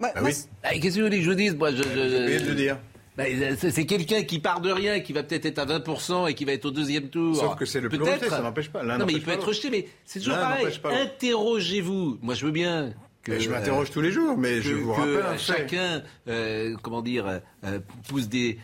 Ah 0.02 0.10
oui. 0.22 0.32
Ah, 0.62 0.70
Qu'est-ce 0.74 0.96
que 0.96 1.00
vous 1.00 1.06
voulez 1.06 1.18
que 1.18 1.24
je 1.24 1.30
vous 1.30 1.36
dise? 1.36 1.54
Moi, 1.54 1.70
je, 1.72 1.82
je- 1.82 1.88
J'ai 1.88 2.22
oublié 2.22 2.40
de 2.40 2.48
le 2.48 2.54
dire. 2.54 2.78
Bah, 3.16 3.24
c'est 3.56 3.86
quelqu'un 3.86 4.22
qui 4.24 4.38
part 4.38 4.60
de 4.60 4.70
rien, 4.70 5.00
qui 5.00 5.12
va 5.12 5.22
peut-être 5.22 5.46
être 5.46 5.58
à 5.58 5.64
20% 5.66 6.28
et 6.28 6.34
qui 6.34 6.44
va 6.44 6.52
être 6.52 6.66
au 6.66 6.70
deuxième 6.70 7.08
tour. 7.08 7.34
Sauf 7.36 7.56
que 7.56 7.64
c'est 7.64 7.80
le 7.80 7.88
plus 7.88 7.98
Peut-être. 7.98 8.14
rejeté, 8.20 8.28
ça 8.30 8.42
n'empêche 8.42 8.68
pas. 8.68 8.82
Non, 8.82 9.04
mais 9.06 9.12
il 9.14 9.20
peut 9.20 9.26
pas 9.30 9.34
être 9.34 9.48
rejeté, 9.48 9.70
mais 9.70 9.86
c'est 10.04 10.18
toujours 10.20 10.36
pareil. 10.36 10.66
pas. 10.82 10.92
Interrogez-vous. 10.94 12.18
Moi, 12.22 12.34
je 12.34 12.44
veux 12.46 12.52
bien. 12.52 12.92
Que, 13.22 13.40
je 13.40 13.50
m'interroge 13.50 13.90
tous 13.90 14.00
les 14.00 14.12
jours, 14.12 14.38
mais 14.38 14.62
je 14.62 14.72
vous 14.74 14.92
rappelle 14.92 15.36
chacun, 15.36 16.00
euh, 16.28 16.76
comment 16.80 17.02
dire, 17.02 17.40
euh, 17.64 17.80
pousse 18.08 18.28
des, 18.28 18.56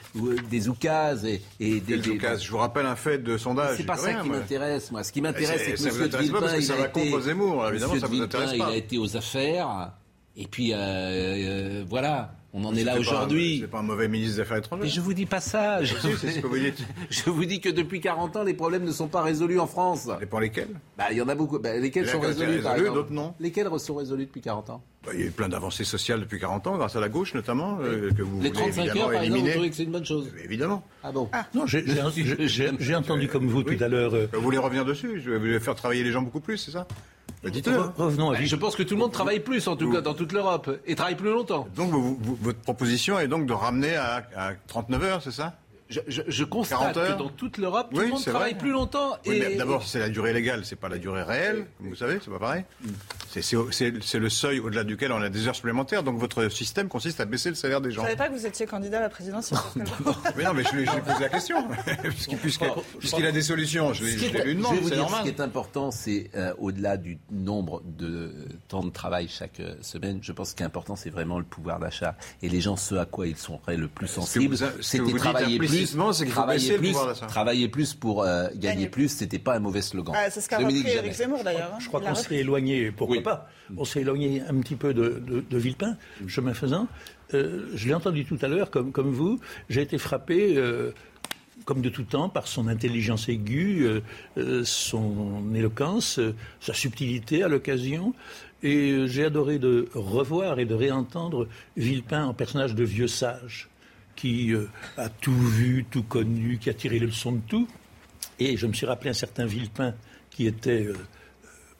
des 0.50 0.68
oukases 0.68 1.24
et, 1.24 1.42
et 1.58 1.80
des. 1.80 1.96
Des- 1.98 2.10
oukases 2.10 2.44
Je 2.44 2.50
vous 2.52 2.58
rappelle 2.58 2.86
un 2.86 2.94
fait 2.94 3.18
de 3.18 3.36
sondage. 3.36 3.76
C'est 3.76 3.82
pas 3.84 3.96
ça 3.96 4.06
rien, 4.06 4.22
qui 4.22 4.28
m'intéresse, 4.30 4.92
moi. 4.92 5.02
Ce 5.02 5.10
qui 5.10 5.20
m'intéresse, 5.20 5.62
C'est- 5.64 5.72
que 5.72 5.78
ça 5.80 5.88
vous 5.90 5.96
M. 5.96 6.02
de 6.02 6.06
intéresse 6.06 6.30
pas 6.30 6.40
parce 6.40 6.52
Villepin, 6.52 6.58
que 6.60 6.62
ça 6.64 6.76
va 6.80 6.88
été, 7.02 7.10
contre 7.10 7.24
Zemmour, 7.24 7.68
évidemment, 7.70 7.92
Monsieur 7.94 8.00
ça 8.00 8.06
vous 8.06 8.12
Villepin, 8.12 8.38
intéresse 8.38 8.50
il 8.54 8.58
pas. 8.58 8.66
a 8.68 8.76
été 8.76 8.98
aux 8.98 9.16
affaires. 9.16 9.90
Et 10.36 10.46
puis, 10.46 10.70
euh, 10.72 11.84
voilà, 11.88 12.32
on 12.54 12.64
en 12.64 12.74
est 12.74 12.84
là 12.84 12.98
aujourd'hui. 12.98 13.58
C'est 13.62 13.70
pas 13.70 13.78
un 13.78 13.82
mauvais 13.82 14.08
ministre 14.08 14.36
des 14.36 14.40
Affaires 14.42 14.58
étrangères. 14.58 14.84
Mais 14.84 14.90
je 14.90 15.00
vous 15.00 15.14
dis 15.14 15.26
pas 15.26 15.40
ça. 15.40 15.82
Je, 15.82 15.94
ce 15.94 16.40
que 16.40 16.46
vous 16.46 16.58
dites. 16.58 16.84
je 17.10 17.30
vous 17.30 17.44
dis 17.44 17.60
que 17.60 17.68
depuis 17.68 18.00
40 18.00 18.36
ans, 18.36 18.42
les 18.44 18.54
problèmes 18.54 18.84
ne 18.84 18.92
sont 18.92 19.08
pas 19.08 19.22
résolus 19.22 19.58
en 19.58 19.66
France. 19.66 20.02
Ça 20.02 20.16
dépend 20.20 20.38
lesquels? 20.38 20.68
Bah, 20.98 21.06
il 21.10 21.16
y 21.16 21.22
en 21.22 21.28
a 21.28 21.34
beaucoup. 21.34 21.58
Bah, 21.58 21.76
lesquels 21.78 22.06
sont 22.08 22.20
résolus, 22.20 22.60
par 22.62 22.72
résolus, 22.72 22.88
exemple 22.88 22.94
d'autres 22.94 23.12
non. 23.12 23.34
Lesquels 23.40 23.68
sont 23.78 23.94
résolus 23.94 24.26
depuis 24.26 24.40
40 24.42 24.70
ans? 24.70 24.82
Bah, 25.04 25.10
il 25.14 25.20
y 25.20 25.22
a 25.24 25.26
eu 25.26 25.30
plein 25.30 25.48
d'avancées 25.48 25.84
sociales 25.84 26.20
depuis 26.20 26.38
40 26.38 26.66
ans, 26.68 26.76
grâce 26.76 26.94
à 26.94 27.00
la 27.00 27.08
gauche 27.08 27.34
notamment, 27.34 27.78
euh, 27.80 28.10
que 28.12 28.22
vous 28.22 28.40
Les 28.40 28.50
voulez 28.50 28.52
35 28.52 28.82
évidemment 28.84 29.00
heures, 29.06 29.12
par 29.12 29.22
exemple, 29.22 29.40
vous 29.42 29.50
trouvez 29.50 29.70
que 29.70 29.76
c'est 29.76 29.82
une 29.84 29.90
bonne 29.90 30.04
chose 30.04 30.30
Évidemment. 30.44 30.84
Ah 31.02 31.10
bon? 31.10 31.28
Non, 31.54 31.66
j'ai- 31.66 32.94
entendu 32.94 33.26
comme 33.28 33.48
vous 33.48 33.62
tout 33.64 33.82
à 33.82 33.88
l'heure. 33.88 34.14
euh, 34.14 34.28
Vous 34.32 34.40
voulez 34.42 34.58
revenir 34.58 34.84
dessus? 34.84 35.20
Je 35.24 35.30
vais 35.32 35.58
vous 35.58 35.64
faire 35.64 35.74
travailler 35.74 36.04
les 36.04 36.12
gens 36.12 36.22
beaucoup 36.22 36.40
plus, 36.40 36.58
c'est 36.58 36.70
ça? 36.70 36.86
Bah, 37.42 37.50
Dites-le. 37.50 37.76
re- 37.76 37.92
revenons 37.96 38.30
à 38.30 38.34
Bah, 38.34 38.44
Je 38.44 38.56
pense 38.56 38.76
que 38.76 38.82
tout 38.84 38.94
le 38.94 39.00
monde 39.00 39.12
travaille 39.12 39.40
plus, 39.40 39.66
en 39.66 39.76
tout 39.76 39.90
cas, 39.90 40.00
dans 40.00 40.14
toute 40.14 40.32
l'Europe, 40.32 40.70
et 40.86 40.94
travaille 40.94 41.16
plus 41.16 41.30
longtemps. 41.30 41.66
Donc 41.74 41.90
vous- 41.90 42.16
vous- 42.20 42.38
votre 42.40 42.60
proposition 42.60 43.18
est 43.18 43.26
donc 43.28 43.46
de 43.46 43.52
ramener 43.52 43.96
à, 43.96 44.22
à 44.36 44.52
39 44.68 45.02
heures, 45.02 45.22
c'est 45.22 45.32
ça? 45.32 45.54
Je, 45.92 46.00
je- 46.08 46.22
je 46.26 46.44
constate 46.44 46.78
40 46.78 46.96
heures 46.96 47.16
que 47.16 47.22
dans 47.22 47.28
toute 47.28 47.58
l'Europe, 47.58 47.88
tout 47.90 47.98
Oui, 47.98 48.06
le 48.06 48.12
monde 48.12 48.22
travaille 48.24 48.52
vrai. 48.52 48.58
plus 48.58 48.70
longtemps. 48.70 49.16
Oui, 49.26 49.36
et... 49.36 49.40
mais 49.40 49.56
d'abord, 49.56 49.84
c'est 49.86 49.98
la 49.98 50.08
durée 50.08 50.32
légale, 50.32 50.64
c'est 50.64 50.76
pas 50.76 50.88
la 50.88 50.98
durée 50.98 51.22
réelle, 51.22 51.66
comme 51.78 51.88
vous 51.90 51.96
savez, 51.96 52.18
c'est 52.24 52.30
pas 52.30 52.38
pareil. 52.38 52.64
C'est- 53.30 53.42
C'est 54.00 54.18
le 54.18 54.28
seuil 54.28 54.58
au-delà 54.60 54.84
duquel 54.84 55.12
on 55.12 55.20
a 55.22 55.28
des 55.28 55.46
heures 55.48 55.54
supplémentaires, 55.54 56.02
donc 56.02 56.18
votre 56.18 56.48
système 56.48 56.88
consiste 56.88 57.20
à 57.20 57.24
baisser 57.24 57.48
le 57.50 57.54
salaire 57.54 57.80
des 57.80 57.90
Je 57.90 57.96
gens. 57.96 58.02
savais 58.02 58.16
pas 58.16 58.28
que 58.28 58.34
vous 58.34 58.46
étiez 58.46 58.66
candidat 58.66 58.98
à 58.98 59.02
la 59.02 59.08
présidentielle. 59.08 59.58
Mais 60.36 60.44
non, 60.44 60.54
mais 60.54 60.64
je 60.64 60.76
lui 60.76 60.86
je 60.86 60.92
lui 60.92 61.00
pose 61.02 61.20
la 61.20 61.28
question. 61.28 61.56
Puisqu'il 62.98 63.26
a 63.26 63.32
des 63.32 63.42
solutions, 63.42 63.92
je, 63.92 64.04
je 64.04 64.04
lui 64.04 64.18
je 64.18 64.54
demande, 64.54 64.74
vais 64.74 64.80
vous 64.80 64.88
c'est 64.88 64.94
dire, 64.94 65.02
normal. 65.02 65.20
Ce 65.20 65.30
qui 65.30 65.36
est 65.36 65.40
important, 65.40 65.90
c'est 65.90 66.30
euh, 66.34 66.52
au-delà 66.58 66.96
du 66.96 67.18
nombre 67.30 67.82
de 67.84 68.32
temps 68.68 68.82
de 68.82 68.90
travail 68.90 69.28
chaque 69.28 69.60
euh, 69.60 69.74
semaine, 69.82 70.18
je 70.22 70.32
pense 70.32 70.52
qu'il 70.54 70.62
est 70.62 70.66
important, 70.66 70.96
c'est 70.96 71.10
vraiment 71.10 71.38
le 71.38 71.44
pouvoir 71.44 71.78
d'achat. 71.78 72.16
Et 72.42 72.48
les 72.48 72.60
gens, 72.60 72.76
ce 72.76 72.94
à 72.94 73.04
quoi 73.04 73.26
ils 73.26 73.36
seraient 73.36 73.76
le 73.76 73.88
plus 73.88 74.06
que 74.06 74.12
sensibles, 74.12 74.56
c'était 74.80 75.12
travailler 75.12 75.58
plus, 75.58 75.68
implicitement, 75.82 76.12
c'est 76.12 76.26
travailler 76.26 76.78
plus, 76.78 76.96
travailler 77.28 77.68
plus 77.68 77.94
pour 77.94 78.22
euh, 78.22 78.44
gagner 78.54 78.58
Gagner. 78.60 78.88
plus. 78.88 79.08
C'était 79.08 79.38
pas 79.38 79.56
un 79.56 79.60
mauvais 79.60 79.82
slogan. 79.82 80.14
Ah, 80.16 80.30
c'est 80.30 80.40
ce 80.40 80.48
qu'a 80.48 80.58
repris. 80.58 80.86
Éric 80.86 81.12
Zemmour 81.12 81.42
d'ailleurs. 81.44 81.72
hein. 81.74 81.78
Je 81.80 81.88
crois 81.88 82.00
l'a 82.00 82.08
qu'on 82.10 82.14
s'est 82.14 82.36
éloigné, 82.36 82.90
pourquoi 82.92 83.16
Oui. 83.16 83.22
pas 83.22 83.48
On 83.76 83.84
s'est 83.84 84.00
éloigné 84.00 84.42
un 84.48 84.54
petit 84.60 84.76
peu 84.76 84.94
de, 84.94 85.22
de, 85.26 85.44
de 85.48 85.58
Villepin, 85.58 85.96
chemin 86.26 86.54
faisant. 86.54 86.86
Euh, 87.34 87.68
je 87.74 87.88
l'ai 87.88 87.94
entendu 87.94 88.24
tout 88.24 88.38
à 88.42 88.48
l'heure, 88.48 88.70
comme, 88.70 88.92
comme 88.92 89.10
vous. 89.10 89.38
J'ai 89.70 89.82
été 89.82 89.96
frappé, 89.98 90.54
euh, 90.56 90.90
comme 91.64 91.80
de 91.80 91.88
tout 91.88 92.02
temps, 92.04 92.28
par 92.28 92.46
son 92.46 92.68
intelligence 92.68 93.28
aiguë, 93.28 93.84
euh, 93.86 94.00
euh, 94.36 94.64
son 94.64 95.54
éloquence, 95.54 96.18
euh, 96.18 96.34
sa 96.60 96.74
subtilité 96.74 97.42
à 97.42 97.48
l'occasion. 97.48 98.12
Et 98.64 98.90
euh, 98.92 99.06
j'ai 99.08 99.24
adoré 99.24 99.58
de 99.58 99.88
revoir 99.94 100.58
et 100.60 100.66
de 100.66 100.74
réentendre 100.74 101.48
Villepin 101.76 102.26
en 102.26 102.34
personnage 102.34 102.74
de 102.74 102.84
vieux 102.84 103.08
sage, 103.08 103.68
qui 104.22 104.52
euh, 104.52 104.68
a 104.96 105.08
tout 105.08 105.32
vu, 105.32 105.84
tout 105.90 106.04
connu, 106.04 106.56
qui 106.58 106.70
a 106.70 106.74
tiré 106.74 107.00
les 107.00 107.06
leçons 107.06 107.32
de 107.32 107.40
tout. 107.40 107.66
Et 108.38 108.56
je 108.56 108.68
me 108.68 108.72
suis 108.72 108.86
rappelé 108.86 109.10
un 109.10 109.14
certain 109.14 109.46
Villepin 109.46 109.94
qui 110.30 110.46
était 110.46 110.86
euh, 110.86 110.94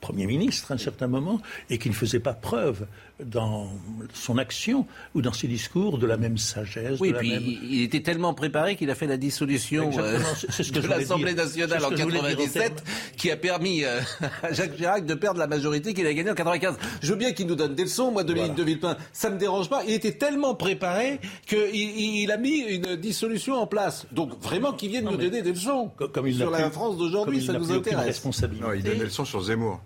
Premier 0.01 0.27
ministre 0.27 0.73
à 0.73 0.75
un 0.75 0.79
certain 0.79 1.07
moment 1.07 1.41
et 1.71 1.79
qui 1.79 1.89
ne 1.89 1.95
faisait 1.95 2.19
pas 2.19 2.35
preuve 2.35 2.89
dans 3.27 3.69
son 4.15 4.39
action 4.39 4.87
ou 5.15 5.23
dans 5.23 5.33
ses 5.33 5.49
discours 5.49 5.99
de 5.99 6.07
la 6.07 6.17
même 6.17 6.39
sagesse. 6.39 6.99
Oui, 7.01 7.09
de 7.11 7.15
la 7.15 7.19
puis 7.21 7.31
même... 7.31 7.43
il- 7.45 7.83
était 7.83 8.01
tellement 8.03 8.35
préparé 8.35 8.77
qu'il 8.77 8.91
a 8.91 8.95
fait 8.95 9.07
la 9.07 9.17
dissolution 9.17 9.91
euh, 9.99 10.19
ce 10.49 10.71
que 10.73 10.81
de 10.81 10.87
l'Assemblée 10.89 11.35
nationale 11.35 11.85
en 11.85 11.91
que 11.91 11.97
je 11.97 12.03
voulais 12.03 12.21
dire 12.21 12.29
en 12.29 12.37
97, 12.37 12.85
qui 13.17 13.31
a 13.31 13.37
permis 13.37 13.85
euh, 13.85 14.01
à 14.43 14.53
Jacques 14.53 14.77
Chirac 14.77 15.05
de 15.07 15.15
perdre 15.15 15.39
la 15.39 15.47
majorité 15.47 15.95
qu'il 15.95 16.07
a 16.07 16.15
gagnée 16.15 16.31
en 16.31 16.35
95. 16.35 16.77
Je 17.03 17.11
veux 17.11 17.17
bien 17.19 17.33
qu'il 17.33 17.47
nous 17.47 17.55
donne 17.55 17.75
des 17.75 17.85
leçons, 17.85 18.11
moi, 18.11 18.25
Dominique 18.25 18.55
de 18.55 18.63
Villepin, 18.63 18.97
ça 19.13 19.31
me 19.31 19.39
dérange 19.39 19.69
pas. 19.69 19.83
Il 19.85 19.93
était 19.93 20.13
tellement 20.13 20.55
préparé 20.55 21.21
qu'il 21.47 21.75
il, 21.75 22.31
a 22.31 22.37
mis 22.37 22.59
une 22.61 22.97
dissolution 22.97 23.55
en 23.55 23.67
place. 23.67 24.07
Donc 24.13 24.41
vraiment 24.43 24.73
qu'il 24.73 24.91
vienne 24.91 25.05
nous 25.05 25.17
donner 25.17 25.43
des 25.43 25.53
leçons 25.53 25.91
comme 26.13 26.27
il 26.27 26.37
sur 26.37 26.51
la 26.51 26.63
plus- 26.63 26.73
France 26.73 26.97
d'aujourd'hui, 26.97 27.45
ça 27.45 27.53
nous 27.53 27.71
intéresse. 27.73 28.23
Non, 28.25 28.73
il 28.73 28.83
donne 28.83 28.99
des 28.99 29.05
leçons 29.05 29.25
sur 29.25 29.43
Zemmour. 29.43 29.81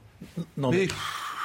Non, 0.56 0.70
Mais- 0.70 0.86
mais 0.86 0.88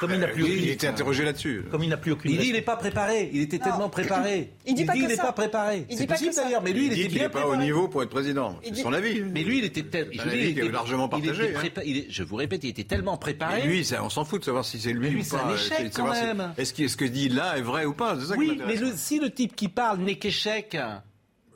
Comme 0.02 0.12
il 0.14 0.20
n'a 0.20 0.28
plus 0.28 0.42
Oui, 0.42 0.50
aucune- 0.50 0.62
il 0.64 0.68
était 0.70 0.86
interrogé 0.88 1.24
là-dessus. 1.24 1.64
Comme 1.70 1.82
il 1.82 1.88
n'a 1.88 1.96
plus 1.96 2.12
aucune. 2.12 2.30
Il 2.32 2.38
dit 2.38 2.46
il 2.48 2.52
n'est 2.52 2.60
pas 2.60 2.76
préparé. 2.76 3.30
Il 3.32 3.40
était 3.40 3.58
tellement 3.58 3.88
préparé. 3.88 4.50
Il 4.66 4.74
dit 4.74 4.84
pas 4.84 4.92
que 4.92 4.98
il 4.98 5.06
n'est 5.06 5.16
ça. 5.16 5.22
pas 5.24 5.32
préparé. 5.32 5.86
Il 5.88 5.96
C'est 5.96 6.02
dit 6.02 6.06
pas 6.06 6.14
possible 6.14 6.30
que 6.30 6.36
ça. 6.36 6.44
d'ailleurs, 6.44 6.62
mais 6.62 6.72
lui, 6.72 6.86
il, 6.86 6.92
Il 6.92 6.94
dit 6.94 7.00
était 7.00 7.08
qu'il 7.08 7.18
bien 7.18 7.28
n'est 7.28 7.32
pas 7.32 7.46
au 7.46 7.56
niveau 7.56 7.88
pour 7.88 8.02
être 8.02 8.10
président. 8.10 8.58
C'est 8.62 8.70
dit- 8.72 8.80
son 8.82 8.92
avis. 8.92 9.20
Mais 9.22 9.42
lui, 9.42 9.58
il 9.58 9.64
était 9.64 9.82
tel- 9.84 10.08
C'est 10.12 10.16
je 10.18 10.20
un 10.20 10.24
veux 10.24 10.30
dire, 10.30 10.38
avis 10.40 10.48
il 10.48 10.54
qui 10.54 10.60
est 10.60 10.62
était- 10.64 10.72
largement 10.72 11.08
partagé, 11.08 11.54
hein. 11.56 11.82
Je 12.10 12.22
vous 12.22 12.36
répète, 12.36 12.64
il 12.64 12.70
était 12.70 12.84
tellement 12.84 13.16
préparé. 13.16 13.62
Lui, 13.62 13.84
ça, 13.84 14.02
on 14.04 14.10
s'en 14.10 14.24
fout 14.24 14.40
de 14.40 14.44
savoir 14.44 14.64
si 14.64 14.78
c'est 14.80 14.92
lui 14.92 15.16
ou 15.16 15.22
c'est 15.22 15.36
pas. 15.36 15.44
un 15.44 15.50
euh. 15.50 16.48
Est-ce 16.58 16.72
que 16.74 16.88
ce 16.88 16.96
que 16.96 17.04
dit 17.04 17.28
là 17.28 17.56
est 17.58 17.62
vrai 17.62 17.84
ou 17.84 17.92
pas 17.94 18.16
C'est 18.20 18.26
ça 18.26 18.34
qui 18.34 18.40
Oui, 18.40 18.60
mais 18.66 18.76
si 18.96 19.18
le 19.18 19.30
type 19.30 19.54
qui 19.56 19.68
parle 19.68 19.98
n'est 20.00 20.16
qu'échec, 20.16 20.76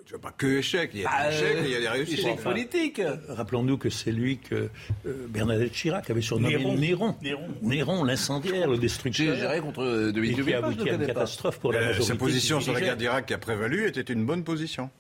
Tu 0.07 0.13
vois 0.13 0.21
pas 0.21 0.31
que 0.31 0.47
échec. 0.59 0.91
Il 0.95 1.01
y 1.01 1.05
a 1.05 1.09
Bah, 1.11 1.29
des 1.29 1.37
échecs 1.37 1.57
euh, 1.57 1.63
et 1.63 1.67
il 1.67 1.71
y 1.73 1.75
a 1.75 1.81
des 1.81 1.89
réussites. 1.89 2.19
échec 2.21 2.33
Enfin, 2.35 2.51
politique. 2.51 3.03
Rappelons-nous 3.29 3.77
que 3.77 3.91
c'est 3.91 4.13
lui 4.13 4.39
que 4.39 4.69
euh, 5.05 5.27
Bernadette 5.29 5.73
Chirac 5.73 6.09
avait 6.09 6.21
surnommé 6.21 6.57
Néron. 6.57 6.77
Néron. 6.77 7.15
Néron. 7.23 7.49
Néron, 7.63 8.05
l'incendiaire, 8.05 8.69
le 8.71 8.79
destructeur. 8.79 9.35
géré 9.35 9.61
contre 9.61 9.83
euh, 9.83 10.13
de 10.13 10.23
Et 10.23 10.33
qui 10.33 10.55
a 10.55 10.59
abouti 10.59 10.89
à 10.89 10.95
une 10.95 11.07
catastrophe 11.07 11.59
pour 11.59 11.73
la 11.73 11.81
euh, 11.81 11.87
majorité. 11.87 12.07
Sa 12.13 12.15
position 12.15 12.61
sur 12.61 12.73
la 12.73 12.81
guerre 12.81 12.97
d'Irak 12.97 13.27
qui 13.27 13.35
a 13.35 13.39
prévalu 13.39 13.89
était 13.89 14.01
une 14.13 14.25
bonne 14.25 14.45
position. 14.45 14.91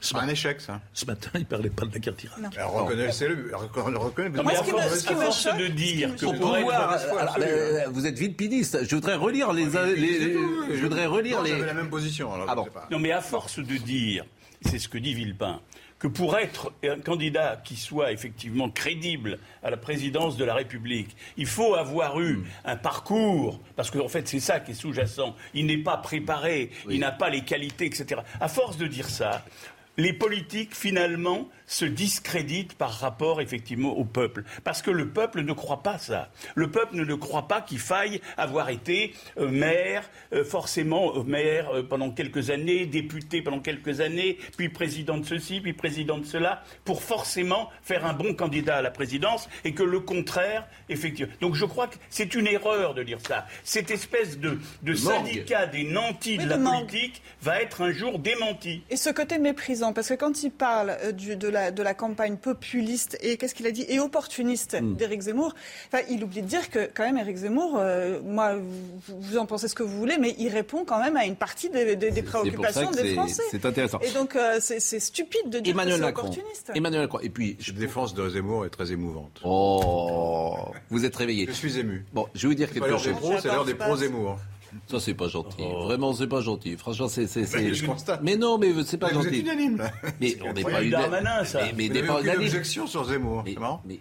Ce 0.00 0.08
C'est 0.08 0.12
pas 0.14 0.18
un 0.18 0.22
matin, 0.22 0.32
échec, 0.32 0.60
ça. 0.60 0.80
ce 0.92 1.04
matin, 1.06 1.30
il 1.34 1.44
parlait 1.44 1.70
pas 1.70 1.84
de 1.84 1.92
la 1.92 1.98
guerre 1.98 2.14
d'Irak. 2.14 2.38
Elle 2.56 2.64
reconnaît, 2.64 3.12
c'est 3.12 3.28
le, 3.28 3.48
elle 3.50 3.54
reconnaît- 3.56 3.86
elle 3.90 3.96
reconnaît- 3.96 4.28
Non, 4.30 4.42
Moi, 4.44 4.52
mais 4.52 4.58
ce 4.58 4.62
à 4.62 4.64
qui 4.64 5.14
me- 5.14 5.30
choque- 5.30 5.58
de 5.58 5.66
dire 5.68 6.10
que 6.16 6.26
absolument. 6.26 6.68
euh, 7.40 7.86
vous 7.90 8.06
êtes 8.06 8.18
villepiniste. 8.18 8.84
Je 8.88 8.94
voudrais 8.94 9.16
relire 9.16 9.52
les, 9.52 9.64
les, 9.66 10.18
les- 10.18 10.76
je 10.76 10.82
voudrais 10.82 11.06
relire 11.06 11.38
Non, 11.38 11.42
les. 11.44 11.50
j'avais 11.50 11.66
la 11.66 11.74
même 11.74 11.90
position. 11.90 12.32
Alors, 12.32 12.68
Ah. 12.76 12.86
Non, 12.90 12.98
mais 12.98 13.12
à 13.12 13.20
force 13.20 13.58
de 13.58 13.76
dire, 13.76 14.24
c'est 14.62 14.78
ce 14.78 14.88
que 14.88 14.98
dit 14.98 15.14
Villepin, 15.14 15.60
que 15.98 16.06
pour 16.06 16.38
être 16.38 16.72
un 16.84 17.00
candidat 17.00 17.60
qui 17.64 17.74
soit 17.74 18.12
effectivement 18.12 18.70
crédible 18.70 19.40
à 19.64 19.70
la 19.70 19.76
présidence 19.76 20.36
de 20.36 20.44
la 20.44 20.54
République, 20.54 21.16
il 21.36 21.46
faut 21.46 21.74
avoir 21.74 22.20
eu 22.20 22.44
un 22.64 22.76
parcours, 22.76 23.60
parce 23.74 23.90
qu'en 23.90 24.06
fait 24.08 24.28
c'est 24.28 24.38
ça 24.40 24.60
qui 24.60 24.70
est 24.70 24.74
sous-jacent. 24.74 25.34
Il 25.54 25.66
n'est 25.66 25.78
pas 25.78 25.96
préparé, 25.96 26.70
il 26.88 27.00
n'a 27.00 27.10
pas 27.10 27.30
les 27.30 27.40
qualités, 27.42 27.86
etc. 27.86 28.20
À 28.40 28.46
force 28.48 28.76
de 28.76 28.86
dire 28.86 29.08
ça, 29.08 29.44
les 29.98 30.12
politiques 30.12 30.74
finalement 30.74 31.50
se 31.68 31.84
discréditent 31.84 32.74
par 32.74 32.90
rapport 32.90 33.40
effectivement 33.40 33.96
au 33.96 34.04
peuple, 34.04 34.42
parce 34.64 34.82
que 34.82 34.90
le 34.90 35.08
peuple 35.10 35.42
ne 35.42 35.52
croit 35.52 35.82
pas 35.84 35.98
ça. 35.98 36.30
Le 36.56 36.68
peuple 36.70 36.96
ne 36.96 37.14
croit 37.14 37.46
pas 37.46 37.60
qu'il 37.60 37.78
faille 37.78 38.20
avoir 38.36 38.70
été 38.70 39.14
euh, 39.38 39.48
maire, 39.48 40.08
euh, 40.32 40.42
forcément 40.44 41.16
euh, 41.16 41.22
maire 41.22 41.68
euh, 41.74 41.82
pendant 41.82 42.10
quelques 42.10 42.50
années, 42.50 42.86
député 42.86 43.42
pendant 43.42 43.60
quelques 43.60 44.00
années, 44.00 44.38
puis 44.56 44.68
président 44.70 45.18
de 45.18 45.24
ceci, 45.26 45.60
puis 45.60 45.74
président 45.74 46.18
de 46.18 46.24
cela, 46.24 46.62
pour 46.84 47.02
forcément 47.02 47.68
faire 47.82 48.04
un 48.06 48.14
bon 48.14 48.34
candidat 48.34 48.78
à 48.78 48.82
la 48.82 48.90
présidence, 48.90 49.48
et 49.64 49.74
que 49.74 49.82
le 49.82 50.00
contraire, 50.00 50.66
effectivement. 50.88 51.32
Donc 51.40 51.54
je 51.54 51.66
crois 51.66 51.86
que 51.86 51.96
c'est 52.08 52.34
une 52.34 52.46
erreur 52.46 52.94
de 52.94 53.02
dire 53.02 53.18
ça. 53.20 53.46
Cette 53.62 53.90
espèce 53.90 54.38
de, 54.38 54.58
de 54.82 54.94
syndicat 54.94 55.66
des 55.66 55.84
nantis 55.84 56.38
de 56.38 56.48
la 56.48 56.56
politique 56.56 57.22
va 57.42 57.60
être 57.60 57.82
un 57.82 57.92
jour 57.92 58.18
démenti. 58.18 58.82
Et 58.88 58.96
ce 58.96 59.10
côté 59.10 59.38
méprisant, 59.38 59.92
parce 59.92 60.08
que 60.08 60.14
quand 60.14 60.42
il 60.42 60.50
parle 60.50 60.96
euh, 61.02 61.12
du- 61.12 61.36
de, 61.36 61.48
la, 61.48 61.57
de 61.70 61.82
la 61.82 61.94
campagne 61.94 62.36
populiste 62.36 63.16
et 63.20 63.36
qu'est-ce 63.36 63.54
qu'il 63.54 63.66
a 63.66 63.70
dit 63.70 63.84
et 63.88 64.00
opportuniste 64.00 64.76
Hmm. 64.80 64.94
d'Éric 64.96 65.22
Zemmour, 65.22 65.54
enfin, 65.92 66.02
il 66.10 66.22
oublie 66.24 66.42
de 66.42 66.46
dire 66.46 66.70
que 66.70 66.88
quand 66.94 67.04
même 67.04 67.16
Éric 67.18 67.36
Zemmour, 67.36 67.76
euh, 67.78 68.20
moi, 68.24 68.54
vous, 68.56 69.20
vous 69.20 69.36
en 69.38 69.46
pensez 69.46 69.68
ce 69.68 69.74
que 69.74 69.82
vous 69.82 69.96
voulez, 69.98 70.16
mais 70.18 70.34
il 70.38 70.48
répond 70.48 70.84
quand 70.84 71.00
même 71.02 71.16
à 71.16 71.24
une 71.24 71.36
partie 71.36 71.68
des, 71.70 71.96
des- 71.96 72.10
des 72.10 72.22
préoccupations 72.22 72.90
des 72.90 73.14
Français. 73.14 73.42
c'est 73.50 73.64
intéressant. 73.64 73.98
Et 74.00 74.10
donc 74.10 74.36
euh, 74.36 74.58
c'est 74.60 74.80
stupide 75.00 75.48
de 75.50 75.58
dire 75.60 75.72
Emmanuel 75.74 75.94
que 75.96 76.00
c'est 76.00 76.06
Macron. 76.06 76.22
opportuniste. 76.28 76.72
Emmanuel 76.74 77.00
Macron. 77.02 77.18
Et 77.20 77.28
puis, 77.30 77.56
je... 77.60 77.72
La 77.72 77.78
défense 77.78 78.14
de 78.14 78.28
Zemmour 78.28 78.66
est 78.66 78.70
très 78.70 78.92
émouvante. 78.92 79.40
oh, 79.44 80.56
vous 80.90 81.04
êtes 81.04 81.16
réveillé. 81.16 81.46
Je 81.48 81.52
suis 81.52 81.78
ému. 81.78 82.04
Bon, 82.12 82.26
je 82.34 82.42
vais 82.42 82.48
vous 82.48 82.54
dire 82.54 82.72
quelque 82.72 82.96
chose. 82.98 83.12
pros, 83.16 83.32
c'est 83.40 83.48
l'heure 83.48 83.64
des 83.64 83.72
J'adore, 83.72 83.86
pros-Zemmour. 83.88 84.38
Ça, 84.86 85.00
c'est 85.00 85.14
pas 85.14 85.28
gentil. 85.28 85.62
Vraiment, 85.84 86.12
c'est 86.12 86.26
pas 86.26 86.40
gentil. 86.40 86.76
Franchement, 86.76 87.08
c'est. 87.08 87.26
c'est- 87.26 87.46
c'est- 87.46 87.60
Mais 87.62 87.74
je 87.74 87.86
constate. 87.86 88.20
Mais 88.22 88.36
non, 88.36 88.58
mais 88.58 88.72
c'est 88.84 88.98
pas 88.98 89.08
Vous 89.08 89.18
êtes 89.20 89.24
gentil. 89.24 89.40
unanime, 89.40 89.76
là. 89.78 89.90
Mais 90.20 90.36
on 90.44 90.52
n'est 90.52 90.62
pas 90.62 90.70
unanime. 90.82 90.90
Darmanin, 90.90 91.44
ça. 91.44 91.60
Mais, 91.62 91.72
mais 91.76 91.88
Vous 91.88 91.94
n'est 91.94 91.94
n'avez 91.94 92.06
pas 92.06 92.14
aucune 92.16 92.26
unanime. 92.30 92.46
objection 92.48 92.86
sur 92.86 93.04
Zemmour. 93.04 93.42
Mais- 93.44 93.52
C'est 93.54 93.60
marrant. 93.60 93.82
mais- 93.86 94.00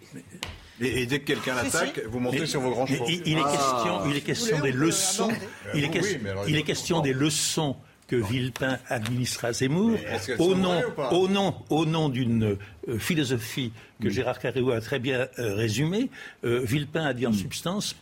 Et, 0.80 1.02
et 1.02 1.06
dès 1.08 1.20
que 1.20 1.26
quelqu'un 1.26 1.56
l'attaque, 1.56 2.02
vous 2.08 2.20
montez 2.20 2.46
sur 2.46 2.62
vos 2.62 2.70
grands 2.70 2.86
Mais 2.88 2.96
chevaux. 2.98 3.06
il, 3.10 3.22
il 3.26 3.38
est 3.38 3.42
Ah. 3.44 3.52
question, 3.52 4.10
il 4.12 4.16
est 4.18 4.22
question 4.22 4.58
Vous 4.58 4.64
des 4.64 4.72
leçons. 4.72 5.30
Il 5.74 5.84
est, 5.84 6.22
mais 6.24 6.30
alors, 6.30 6.48
il 6.48 6.56
est 6.56 6.64
question 6.64 7.00
des 7.02 7.14
leçons 7.14 7.76
que 8.08 8.16
Villepin 8.16 8.78
administre 8.88 9.44
à 9.46 9.54
Zemmour 9.54 9.92
Mais 9.92 10.36
au 10.40 10.56
nom, 10.56 10.82
au 11.12 11.28
nom, 11.28 11.56
au 11.70 11.86
nom 11.86 12.08
d'une 12.10 12.56
euh, 12.88 12.98
philosophie 13.00 13.74
Mm. 14.00 14.04
que 14.04 14.10
Gérard 14.12 14.40
Carreau 14.40 14.72
a 14.72 14.80
très 14.80 15.00
bien 15.00 15.28
euh, 15.40 15.56
résumée. 15.56 16.10
Euh, 16.46 16.62
Villepin 16.64 17.04
a 17.06 17.14
dit 17.14 17.26
Mm. 17.26 17.30
en 17.30 17.34
substance 17.34 17.96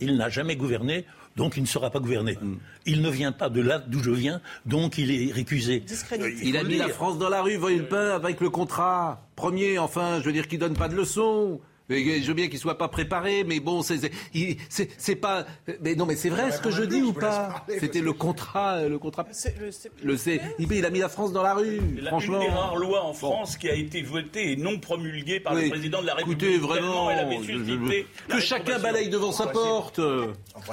il 0.00 0.16
n'a 0.16 0.28
jamais 0.30 0.54
gouverné. 0.56 1.04
Donc 1.36 1.56
il 1.56 1.62
ne 1.62 1.68
sera 1.68 1.90
pas 1.90 2.00
gouverné. 2.00 2.38
Mm. 2.40 2.56
Il 2.86 3.02
ne 3.02 3.10
vient 3.10 3.32
pas 3.32 3.48
de 3.48 3.60
là 3.60 3.78
d'où 3.78 4.02
je 4.02 4.10
viens, 4.10 4.40
donc 4.66 4.98
il 4.98 5.10
est 5.10 5.32
récusé. 5.32 5.80
Discrédité. 5.80 6.46
Il 6.46 6.56
a 6.56 6.64
mis 6.64 6.76
la. 6.76 6.88
France 6.88 7.18
dans 7.18 7.28
la 7.28 7.42
rue, 7.42 7.58
Villepin, 7.58 8.10
avec 8.10 8.40
le 8.40 8.50
contrat. 8.50 9.26
Premier, 9.36 9.78
enfin, 9.78 10.20
je 10.20 10.24
veux 10.26 10.32
dire 10.32 10.48
qu'il 10.48 10.58
donne 10.58 10.74
pas 10.74 10.88
de 10.88 10.94
leçons. 10.94 11.60
Mais 11.88 12.20
Je 12.22 12.28
veux 12.28 12.34
bien 12.34 12.48
qu'il 12.48 12.58
soit 12.58 12.78
pas 12.78 12.88
préparé, 12.88 13.44
mais 13.44 13.60
bon, 13.60 13.82
c'est 13.82 15.16
pas. 15.16 15.44
Mais 15.82 15.94
non, 15.94 16.06
mais 16.06 16.16
c'est 16.16 16.28
vrai 16.30 16.50
ce 16.52 16.60
que 16.60 16.70
je 16.70 16.82
dis 16.82 17.02
ou 17.02 17.12
pas? 17.12 17.64
C'était 17.80 18.00
le 18.00 18.12
contrat, 18.12 18.76
euh, 18.76 18.88
le 18.88 18.98
contrat. 18.98 19.26
Le- 20.02 20.16
c'est. 20.16 20.40
Il 20.58 20.86
a 20.86 20.90
mis 20.90 21.00
la 21.00 21.08
France 21.08 21.32
dans 21.32 21.42
la 21.42 21.54
rue. 21.54 21.80
Franchement. 22.06 22.40
Une 22.40 22.48
des 22.48 22.52
rares 22.54 22.76
lois 22.76 23.04
en 23.04 23.12
France 23.12 23.56
qui 23.56 23.68
a 23.68 23.74
été 23.74 24.02
votée 24.02 24.52
et 24.52 24.56
non 24.56 24.78
promulguée 24.78 25.40
par 25.40 25.54
le 25.54 25.68
président 25.68 26.00
de 26.00 26.06
la 26.06 26.14
République. 26.14 26.42
Écoutez, 26.42 26.58
vraiment, 26.58 27.10
que 28.28 28.40
chacun 28.40 28.78
balaye 28.78 29.08
devant 29.08 29.32
sa 29.32 29.46
porte. 29.48 30.00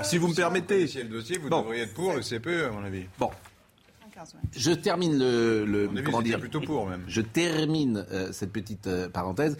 Si 0.04 0.18
vous 0.18 0.28
me 0.30 0.36
permettez. 0.36 0.88
Si 0.88 1.00
le 1.00 1.10
dossier, 1.10 1.38
vous 1.38 1.50
Bon. 1.50 1.62
devriez 1.62 1.84
être 1.84 1.94
pour 1.94 2.14
le 2.14 2.22
CPE, 2.22 2.68
à 2.68 2.72
mon 2.72 2.84
avis. 2.84 3.04
Bon, 3.18 3.30
je 4.56 4.72
termine 4.72 5.18
le, 5.18 5.66
le- 5.66 5.90
comment 6.04 6.22
dire? 6.22 6.40
plutôt 6.40 6.60
pour, 6.62 6.86
même. 6.88 7.04
Je 7.08 7.22
termine 7.22 8.06
euh, 8.12 8.32
cette 8.32 8.52
petite 8.52 8.88
euh, 8.88 9.10
parenthèse 9.10 9.58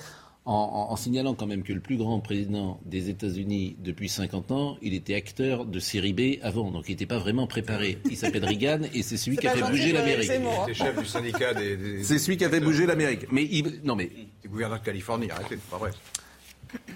en, 0.50 0.88
en- 0.90 0.92
en 0.92 0.96
signalant 0.96 1.36
quand 1.36 1.46
même 1.46 1.62
que 1.64 1.74
le 1.74 1.80
plus 1.80 1.96
grand 1.98 2.20
président 2.20 2.80
des 2.86 3.10
États-Unis 3.10 3.76
depuis 3.80 4.10
50 4.10 4.52
ans, 4.52 4.78
il 4.82 4.94
était 4.96 5.14
acteur 5.14 5.66
de 5.66 5.80
série 5.80 6.14
B 6.14 6.40
avant, 6.42 6.72
donc 6.72 6.86
il 6.88 6.92
n'était 6.94 7.06
pas 7.06 7.20
vraiment 7.20 7.46
préparé. 7.46 8.00
Il 8.10 8.18
s'appelle 8.18 8.44
Reagan 8.46 8.80
et 8.94 9.04
c'est 9.04 9.18
celui 9.18 9.36
C'est 9.36 9.42
qui 9.42 9.48
a 9.48 9.52
fait 9.56 9.70
bouger 9.70 9.92
l'Amérique. 9.94 10.28
Zemmour, 10.28 10.66
hein. 10.68 10.74
Chef 10.74 10.98
du 11.00 11.06
syndicat 11.06 11.54
des. 11.54 11.78
des- 11.78 12.04
C'est 12.04 12.18
celui 12.18 12.38
qui 12.38 12.46
a 12.46 12.50
fait 12.50 12.60
bouger 12.60 12.86
l'Amérique. 12.88 13.28
Mais 13.32 13.44
il, 13.52 13.82
non 13.84 13.96
mais 13.96 14.10
gouverneur 14.48 14.80
de 14.80 14.84
Californie, 14.86 15.30
arrêtez, 15.30 15.56
c'est 15.56 15.70
pas 15.70 15.78
vrai. 15.78 15.92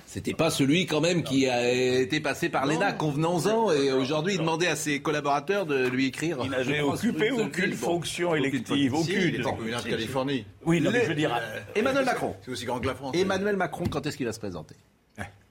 C'était 0.06 0.34
pas 0.34 0.52
celui 0.52 0.86
quand 0.86 1.02
même 1.02 1.24
qui 1.24 1.48
a 1.48 1.72
été 1.72 2.20
passé 2.20 2.50
par 2.50 2.66
l'ENA, 2.66 2.94
convenons-en, 2.94 3.72
et 3.72 3.92
aujourd'hui 3.92 4.36
il 4.36 4.40
demandait 4.40 4.68
à 4.68 4.76
ses 4.76 5.02
collaborateurs 5.02 5.66
de 5.66 5.88
lui 5.88 6.06
écrire. 6.06 6.38
Il 6.44 6.52
n'avait 6.52 6.82
occupé 6.82 7.32
aucune 7.32 7.74
fonction 7.74 8.36
élective, 8.36 8.76
il 8.78 8.94
aucune. 8.94 9.42
gouverneur 9.42 9.84
de 9.84 9.90
Californie. 9.90 10.46
Oui, 10.66 10.82
non, 10.82 10.92
mais 10.92 11.04
je 11.04 11.10
veux 11.10 11.16
dire, 11.16 11.36
Emmanuel 11.76 12.06
Macron. 12.06 12.36
C'est 12.44 12.52
aussi 12.52 12.66
grand 12.66 12.80
que 12.80 12.88
la 12.88 12.96
France. 12.96 13.16
Emmanuel 13.16 13.56
Macron, 13.56 13.86
quand 13.90 14.06
est-ce 14.06 14.18
qu'il 14.18 14.26
va 14.26 14.34
se 14.34 14.40
présenter 14.40 14.76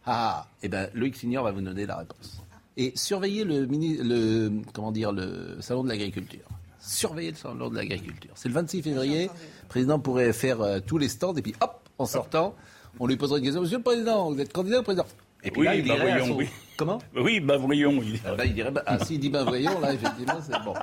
Ah, 0.06 0.46
eh 0.62 0.68
ben 0.68 0.88
Loïc 0.94 1.16
Signor 1.16 1.44
va 1.44 1.50
vous 1.50 1.60
donner 1.60 1.86
la 1.86 1.96
réponse. 1.96 2.42
Et 2.76 2.92
surveillez 2.94 3.44
le, 3.44 3.66
mini, 3.66 3.98
le 4.00 4.50
comment 4.72 4.92
dire 4.92 5.12
le 5.12 5.56
salon 5.60 5.84
de 5.84 5.88
l'agriculture. 5.88 6.48
Surveillez 6.80 7.30
le 7.30 7.36
salon 7.36 7.68
de 7.68 7.76
l'agriculture. 7.76 8.32
C'est 8.34 8.48
le 8.48 8.54
26 8.54 8.82
février. 8.82 9.24
Le 9.24 9.68
président 9.68 9.98
pourrait 9.98 10.32
faire 10.32 10.60
euh, 10.60 10.80
tous 10.84 10.98
les 10.98 11.08
stands 11.08 11.34
et 11.34 11.42
puis 11.42 11.54
hop, 11.60 11.88
en 11.98 12.06
sortant, 12.06 12.54
on 13.00 13.06
lui 13.06 13.16
posera 13.16 13.38
une 13.38 13.44
question. 13.44 13.60
Monsieur 13.62 13.78
le 13.78 13.82
président, 13.82 14.30
vous 14.32 14.40
êtes 14.40 14.52
candidat 14.52 14.80
au 14.80 14.82
président 14.82 15.06
Et 15.42 15.50
puis 15.50 15.60
Oui, 15.60 15.66
là, 15.66 15.74
il 15.76 15.86
bah 15.86 15.94
dirait 15.94 16.10
voyons, 16.10 16.26
son- 16.26 16.36
oui. 16.38 16.48
Comment 16.76 16.98
oui, 17.16 17.40
bah 17.40 17.56
voyons. 17.58 18.02
il- 18.02 18.20
Ah, 18.24 18.34
bah, 18.34 18.44
il 18.44 18.54
dirait, 18.54 18.70
bah, 18.70 18.82
ah, 18.86 18.98
s'il 19.04 19.20
dit 19.20 19.28
ben 19.30 19.44
voyons, 19.44 19.78
là, 19.80 19.92
effectivement, 19.94 20.38
c'est 20.42 20.58
bon. 20.64 20.74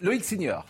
Loïc 0.00 0.24
Signor. 0.24 0.64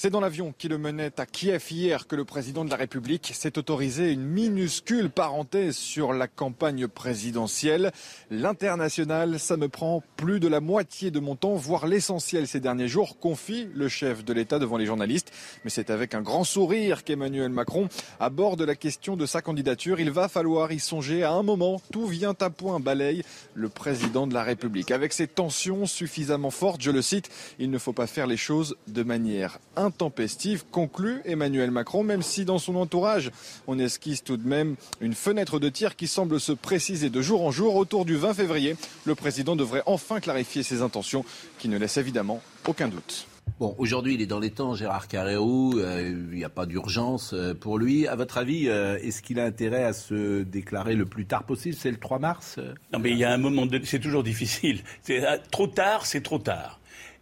C'est 0.00 0.10
dans 0.10 0.20
l'avion 0.20 0.54
qui 0.56 0.68
le 0.68 0.78
menait 0.78 1.18
à 1.18 1.26
Kiev 1.26 1.72
hier 1.72 2.06
que 2.06 2.14
le 2.14 2.24
président 2.24 2.64
de 2.64 2.70
la 2.70 2.76
République 2.76 3.32
s'est 3.34 3.58
autorisé 3.58 4.12
une 4.12 4.22
minuscule 4.22 5.10
parenthèse 5.10 5.74
sur 5.74 6.12
la 6.12 6.28
campagne 6.28 6.86
présidentielle. 6.86 7.90
L'international, 8.30 9.40
ça 9.40 9.56
me 9.56 9.68
prend 9.68 10.04
plus 10.16 10.38
de 10.38 10.46
la 10.46 10.60
moitié 10.60 11.10
de 11.10 11.18
mon 11.18 11.34
temps, 11.34 11.56
voire 11.56 11.88
l'essentiel 11.88 12.46
ces 12.46 12.60
derniers 12.60 12.86
jours, 12.86 13.18
confie 13.18 13.68
le 13.74 13.88
chef 13.88 14.24
de 14.24 14.32
l'État 14.32 14.60
devant 14.60 14.76
les 14.76 14.86
journalistes. 14.86 15.32
Mais 15.64 15.70
c'est 15.70 15.90
avec 15.90 16.14
un 16.14 16.22
grand 16.22 16.44
sourire 16.44 17.02
qu'Emmanuel 17.02 17.50
Macron 17.50 17.88
aborde 18.20 18.62
la 18.62 18.76
question 18.76 19.16
de 19.16 19.26
sa 19.26 19.42
candidature. 19.42 19.98
Il 19.98 20.12
va 20.12 20.28
falloir 20.28 20.70
y 20.70 20.78
songer 20.78 21.24
à 21.24 21.32
un 21.32 21.42
moment. 21.42 21.82
Tout 21.90 22.06
vient 22.06 22.36
à 22.40 22.50
point, 22.50 22.78
balaye 22.78 23.24
le 23.54 23.68
président 23.68 24.28
de 24.28 24.34
la 24.34 24.44
République. 24.44 24.92
Avec 24.92 25.12
ces 25.12 25.26
tensions 25.26 25.86
suffisamment 25.86 26.52
fortes, 26.52 26.82
je 26.82 26.92
le 26.92 27.02
cite, 27.02 27.30
il 27.58 27.68
ne 27.68 27.78
faut 27.78 27.92
pas 27.92 28.06
faire 28.06 28.28
les 28.28 28.36
choses 28.36 28.76
de 28.86 29.02
manière 29.02 29.58
intempestive, 29.88 30.64
conclut 30.70 31.22
Emmanuel 31.24 31.70
Macron, 31.70 32.02
même 32.02 32.22
si 32.22 32.44
dans 32.44 32.58
son 32.58 32.76
entourage, 32.76 33.30
on 33.66 33.78
esquisse 33.78 34.22
tout 34.22 34.36
de 34.36 34.46
même 34.46 34.76
une 35.00 35.14
fenêtre 35.14 35.58
de 35.58 35.68
tir 35.68 35.96
qui 35.96 36.06
semble 36.06 36.38
se 36.40 36.52
préciser 36.52 37.10
de 37.10 37.22
jour 37.22 37.42
en 37.42 37.50
jour. 37.50 37.76
Autour 37.76 38.04
du 38.04 38.16
20 38.16 38.34
février, 38.34 38.76
le 39.04 39.14
président 39.14 39.56
devrait 39.56 39.82
enfin 39.86 40.20
clarifier 40.20 40.62
ses 40.62 40.82
intentions, 40.82 41.24
qui 41.58 41.68
ne 41.68 41.78
laissent 41.78 41.96
évidemment 41.96 42.42
aucun 42.66 42.88
doute. 42.88 43.26
Bon, 43.58 43.74
aujourd'hui, 43.78 44.14
il 44.14 44.20
est 44.22 44.26
dans 44.26 44.38
les 44.38 44.50
temps, 44.50 44.74
Gérard 44.74 45.08
Carrérou. 45.08 45.78
euh, 45.78 46.14
il 46.30 46.36
n'y 46.36 46.44
a 46.44 46.48
pas 46.48 46.66
d'urgence 46.66 47.32
euh, 47.32 47.54
pour 47.54 47.78
lui. 47.78 48.06
À 48.06 48.14
votre 48.14 48.38
avis, 48.38 48.68
euh, 48.68 48.98
est-ce 48.98 49.20
qu'il 49.20 49.40
a 49.40 49.44
intérêt 49.44 49.82
à 49.82 49.92
se 49.92 50.42
déclarer 50.42 50.94
le 50.94 51.06
plus 51.06 51.24
tard 51.26 51.42
possible? 51.42 51.74
C'est 51.76 51.90
le 51.90 51.96
3 51.96 52.18
mars? 52.20 52.56
Euh 52.58 52.74
Non, 52.92 53.00
mais 53.00 53.10
il 53.10 53.18
y 53.18 53.24
a 53.24 53.32
un 53.32 53.38
moment 53.38 53.66
donné, 53.66 53.84
c'est 53.84 53.98
toujours 53.98 54.22
difficile. 54.22 54.82
C'est 55.02 55.24
trop 55.50 55.66
tard, 55.66 56.06
c'est 56.06 56.20
trop 56.20 56.38
tard. 56.38 56.77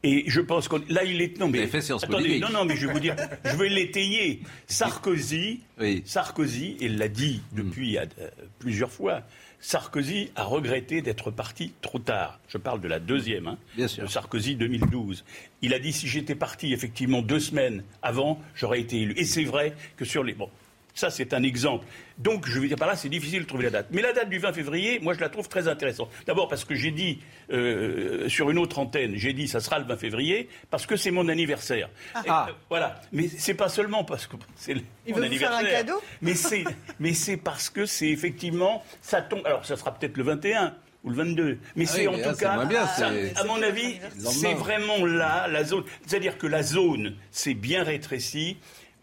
Et 0.07 0.23
je 0.29 0.41
pense 0.41 0.69
qu'on 0.69 0.81
là 0.89 1.03
il 1.03 1.21
est 1.21 1.37
non 1.41 1.49
mais 1.49 1.67
fait 1.67 1.91
attendez 1.91 2.39
non 2.39 2.51
non 2.51 2.65
mais 2.65 2.77
je 2.77 2.87
vais 2.87 2.93
vous 2.93 3.01
dire 3.01 3.17
je 3.45 3.57
vais 3.57 3.69
l'étayer. 3.69 4.41
Sarkozy 4.69 5.61
Sarkozy 6.05 6.77
il 6.81 6.97
l'a 6.99 7.09
dit 7.09 7.43
depuis 7.53 7.99
euh, 7.99 8.07
plusieurs 8.61 8.93
fois 8.93 9.23
Sarkozy 9.59 10.31
a 10.37 10.45
regretté 10.45 11.03
d'être 11.03 11.33
parti 11.33 11.73
trop 11.81 11.99
tard. 11.99 12.39
Je 12.47 12.57
parle 12.57 12.81
de 12.81 12.87
la 12.87 13.01
deuxième 13.01 13.49
hein, 13.49 13.59
de 13.77 14.07
Sarkozy 14.07 14.55
2012 14.55 15.25
il 15.63 15.75
a 15.75 15.81
dit 15.81 15.93
si 15.93 16.07
j'étais 16.07 16.37
parti 16.37 16.73
effectivement 16.73 17.21
deux 17.21 17.41
semaines 17.41 17.83
avant 18.01 18.41
j'aurais 18.55 18.81
été 18.81 19.01
élu. 19.01 19.15
Et 19.17 19.25
c'est 19.25 19.45
vrai 19.45 19.75
que 19.97 20.05
sur 20.05 20.23
les 20.23 20.35
bon 20.35 20.51
ça, 20.97 21.11
c'est 21.11 21.33
un 21.35 21.43
exemple. 21.43 21.87
Donc, 22.19 22.49
je 22.49 22.59
veux 22.59 22.67
dire 22.67 22.77
par 22.77 22.89
là, 22.89 22.97
c'est 22.97 23.09
difficile 23.09 23.43
de 23.43 23.47
trouver 23.47 23.65
la 23.65 23.71
date. 23.71 23.87
Mais 23.91 24.03
la 24.03 24.13
date 24.13 24.29
du 24.31 24.39
20 24.39 24.53
février, 24.53 24.99
moi, 25.01 25.15
je 25.15 25.21
la 25.21 25.29
trouve 25.29 25.49
très 25.49 25.69
intéressante. 25.69 26.11
D'abord 26.27 26.49
parce 26.49 26.65
que 26.65 26.75
j'ai 26.75 26.91
dit, 26.91 27.21
euh, 27.53 28.29
sur 28.29 28.51
une 28.51 28.59
autre 28.59 28.79
antenne, 28.79 29.15
j'ai 29.17 29.33
dit, 29.33 29.47
ça 29.49 29.61
sera 29.61 29.79
le 29.79 29.85
20 29.85 29.97
février, 29.97 30.49
parce 30.71 30.87
que 30.87 30.97
c'est 30.97 31.11
mon 31.11 31.29
anniversaire. 31.29 31.89
Et, 32.25 32.31
euh, 32.31 32.33
voilà. 32.69 33.01
Mais 33.13 33.29
c'est 33.29 33.55
pas 33.55 33.69
seulement 33.69 34.05
parce 34.05 34.27
que 34.27 34.37
c'est 34.57 34.75
mon 34.75 34.81
veut 35.17 35.29
vous 35.29 35.37
faire 35.37 35.53
un 35.53 35.57
anniversaire. 35.59 35.87
cadeau? 35.87 36.03
Mais 36.23 36.35
c'est, 36.35 36.65
mais 36.99 37.13
c'est 37.15 37.37
parce 37.37 37.71
que 37.71 37.87
c'est 37.87 38.09
effectivement, 38.09 38.83
ça 39.01 39.21
tombe. 39.23 39.43
Alors, 39.45 39.65
ça 39.65 39.77
sera 39.77 39.93
peut-être 39.95 40.17
le 40.17 40.25
21 40.25 40.75
ou 41.05 41.11
le 41.11 41.17
22. 41.17 41.59
Mais 41.77 41.85
Ah 41.87 41.91
c'est 41.93 42.01
oui, 42.01 42.09
en 42.09 42.13
mais 42.17 42.23
tout 42.33 42.37
cas, 42.39 42.65
bien, 42.65 42.87
ça- 42.87 43.11
c'est- 43.13 43.39
à 43.39 43.45
mon 43.45 43.63
avis, 43.63 43.97
c'est 44.19 44.55
vraiment 44.55 45.05
là 45.05 45.47
la 45.49 45.63
zone. 45.63 45.85
C'est-à-dire 46.07 46.39
que 46.39 46.47
la 46.47 46.63
zone 46.63 47.15
s'est 47.31 47.55
bien 47.55 47.85
rétrécie 47.85 48.57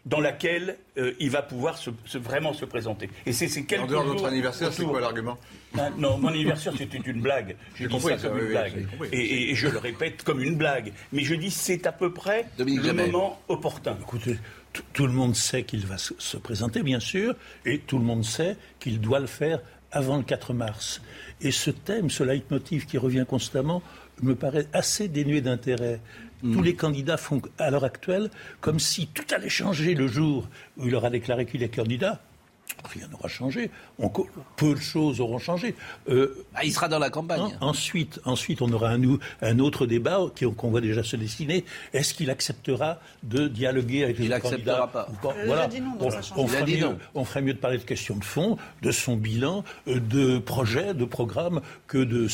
dans 0.06 0.20
laquelle 0.20 0.76
euh, 0.98 1.12
il 1.18 1.30
va 1.30 1.40
pouvoir 1.42 1.78
se, 1.78 1.90
se- 2.04 2.18
vraiment 2.18 2.52
se 2.52 2.64
présenter. 2.66 3.08
Et 3.24 3.32
c'est 3.32 3.48
ces 3.48 3.64
quelques 3.64 3.84
En 3.84 3.86
dehors 3.86 4.02
de 4.02 4.08
votre 4.08 4.18
jours 4.18 4.28
anniversaire, 4.28 4.72
c'est 4.72 4.84
quoi 4.84 5.00
l'argument? 5.00 5.38
Ah, 5.78 5.88
Non, 5.96 6.18
mon 6.18 6.28
anniversaire, 6.28 6.74
c'était 6.76 6.98
une 6.98 7.22
blague. 7.22 7.56
J'ai 7.74 7.84
J'ai 7.84 7.88
dit 7.88 7.94
compris, 7.94 8.18
ça 8.18 8.28
comme 8.28 8.36
oui, 8.36 8.40
une 8.42 8.46
oui, 8.48 8.52
blague. 8.52 8.86
Et, 9.12 9.18
et- 9.18 9.50
et 9.50 9.54
je 9.54 9.66
le 9.68 9.78
répète 9.78 10.22
comme 10.22 10.42
une 10.42 10.56
blague. 10.56 10.92
Mais 11.12 11.22
je 11.24 11.34
dis 11.34 11.50
c'est 11.50 11.86
à 11.86 11.92
peu 11.92 12.12
près 12.12 12.46
Dominique 12.58 12.84
le 12.84 12.92
moment 12.92 13.40
opportun. 13.48 13.96
Écoutez, 14.02 14.36
tout- 14.74 14.82
tout 14.92 15.06
le 15.06 15.12
monde 15.12 15.34
sait 15.34 15.62
qu'il 15.62 15.86
va 15.86 15.96
se, 15.96 16.12
se 16.18 16.36
présenter, 16.36 16.82
bien 16.82 17.00
sûr, 17.00 17.34
et 17.64 17.78
tout 17.78 17.98
le 17.98 18.04
monde 18.04 18.24
sait 18.24 18.56
qu'il 18.80 19.00
doit 19.00 19.20
le 19.20 19.26
faire 19.26 19.60
avant 19.90 20.16
le 20.18 20.22
4 20.24 20.52
mars. 20.52 21.00
Et 21.40 21.50
ce 21.50 21.70
thème, 21.70 22.10
ce 22.10 22.24
leitmotiv 22.24 22.84
qui 22.86 22.98
revient 22.98 23.24
constamment, 23.26 23.82
me 24.22 24.34
paraît 24.34 24.66
assez 24.72 25.08
dénué 25.08 25.40
d'intérêt. 25.40 26.00
Tous 26.42 26.62
les 26.62 26.74
candidats 26.74 27.16
font 27.16 27.40
à 27.58 27.70
l'heure 27.70 27.84
actuelle 27.84 28.30
comme 28.60 28.78
si 28.78 29.06
tout 29.06 29.24
allait 29.34 29.48
changer 29.48 29.94
le 29.94 30.06
jour 30.08 30.48
où 30.76 30.86
il 30.86 30.94
aura 30.94 31.10
déclaré 31.10 31.46
qu'il 31.46 31.62
est 31.62 31.74
candidat. 31.74 32.20
Rien 32.92 33.08
n'aura 33.08 33.28
changé. 33.28 33.70
On 33.98 34.10
peu 34.56 34.74
de 34.74 34.80
choses 34.80 35.20
auront 35.20 35.38
changé. 35.38 35.74
Euh, 36.08 36.44
Ah, 36.54 36.64
il 36.64 36.72
sera 36.72 36.86
dans 36.88 36.98
la 36.98 37.08
campagne. 37.08 37.40
en- 37.40 37.68
ensuite, 37.68 38.20
ensuite, 38.24 38.60
on 38.62 38.70
aura 38.72 38.90
un, 38.90 39.58
autre 39.58 39.86
débat 39.86 40.20
qui- 40.34 40.44
qu'on 40.52 40.70
voit 40.70 40.80
déjà 40.82 41.02
se 41.02 41.16
dessiner. 41.16 41.64
Est-ce 41.94 42.12
qu'il 42.14 42.30
acceptera 42.30 43.00
de 43.22 43.48
dialoguer 43.48 44.04
avec 44.04 44.18
les 44.18 44.26
Il 44.26 44.32
autres 44.34 44.46
acceptera 44.46 44.76
candidats 44.76 44.86
pas. 44.92 45.08
ou 45.10 45.14
pas 45.26 45.34
Voilà. 45.46 45.68
non, 45.68 45.96
donc 45.96 46.12
on, 46.36 46.42
on 46.42 46.46
fera 46.46 46.62
dit 46.62 46.76
mieux, 46.76 46.80
non. 46.84 46.98
on 47.14 47.24
ferait 47.24 47.42
mieux 47.42 47.54
de 47.54 47.58
parler 47.58 47.78
de 47.78 47.84
questions 47.84 48.16
de 48.16 48.24
fond, 48.24 48.58
de 48.82 48.90
son 48.90 49.16
bilan, 49.16 49.64
euh, 49.88 49.98
de 50.00 50.38
projets, 50.38 50.92
de 50.94 51.04
programmes, 51.06 51.60
que 51.86 51.98
de 51.98 52.28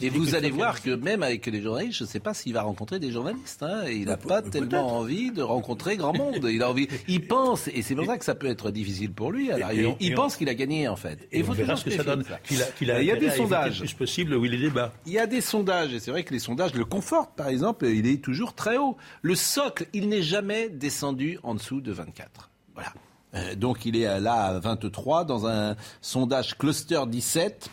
Et 0.00 0.08
vous 0.10 0.34
allez 0.34 0.50
voir 0.50 0.82
que 0.82 0.90
même 0.90 1.22
avec 1.22 1.46
les 1.46 1.62
journalistes, 1.62 1.98
je 1.98 2.04
ne 2.04 2.08
sais 2.08 2.20
pas 2.20 2.34
s'il 2.34 2.54
va 2.54 2.62
rencontrer 2.62 2.98
des 2.98 3.12
journalistes. 3.12 3.62
hein. 3.62 3.84
Il 3.88 4.06
n'a 4.06 4.16
pas 4.16 4.42
tellement 4.42 4.98
envie 4.98 5.30
de 5.30 5.42
rencontrer 5.42 5.96
grand 5.96 6.12
monde. 6.16 6.48
Il 6.50 6.62
a 6.62 6.70
envie, 6.70 6.88
il 7.08 7.26
pense, 7.26 7.68
et 7.68 7.82
c'est 7.82 7.94
pour 7.94 8.06
ça 8.06 8.18
que 8.18 8.24
ça 8.24 8.34
peut 8.34 8.48
être 8.48 8.70
difficile 8.70 9.12
pour 9.12 9.30
lui. 9.30 9.50
Et- 9.72 9.80
et 9.80 9.86
on- 9.86 9.96
il 10.00 10.12
et 10.12 10.14
pense 10.14 10.36
qu'il 10.36 10.48
a 10.48 10.54
gagné 10.54 10.88
en 10.88 10.96
fait. 10.96 11.26
Et 11.32 11.38
il 11.38 11.42
on 11.42 11.46
faut 11.46 11.52
verra 11.54 11.74
toujours 11.74 11.78
ce 11.92 11.96
que 11.96 11.96
ça 11.96 12.04
donne. 12.04 12.24
Qu'il 12.44 12.62
a, 12.62 12.66
qu'il 12.66 12.90
a 12.90 13.00
il 13.02 13.06
y 13.06 13.10
a 13.10 13.16
des 13.16 13.30
sondages. 13.30 13.80
le 13.80 13.86
plus 13.86 13.94
possible, 13.94 14.34
oui, 14.34 14.48
les 14.48 14.58
débats. 14.58 14.92
Il 15.06 15.12
y 15.12 15.18
a 15.18 15.26
des 15.26 15.40
sondages, 15.40 15.92
et 15.94 16.00
c'est 16.00 16.10
vrai 16.10 16.24
que 16.24 16.32
les 16.32 16.38
sondages 16.40 16.74
le 16.74 16.84
confortent. 16.84 17.34
Par 17.36 17.48
exemple, 17.48 17.86
il 17.86 18.06
est 18.06 18.22
toujours 18.22 18.54
très 18.54 18.76
haut. 18.76 18.96
Le 19.22 19.34
socle, 19.34 19.86
il 19.92 20.08
n'est 20.08 20.22
jamais 20.22 20.68
descendu 20.68 21.38
en 21.42 21.54
dessous 21.54 21.80
de 21.80 21.92
24. 21.92 22.50
Voilà. 22.74 22.92
Euh, 23.34 23.54
donc 23.54 23.86
il 23.86 23.96
est 23.96 24.20
là 24.20 24.44
à 24.44 24.58
23 24.58 25.24
dans 25.24 25.46
un 25.46 25.74
sondage 26.02 26.58
cluster 26.58 27.00
17. 27.08 27.70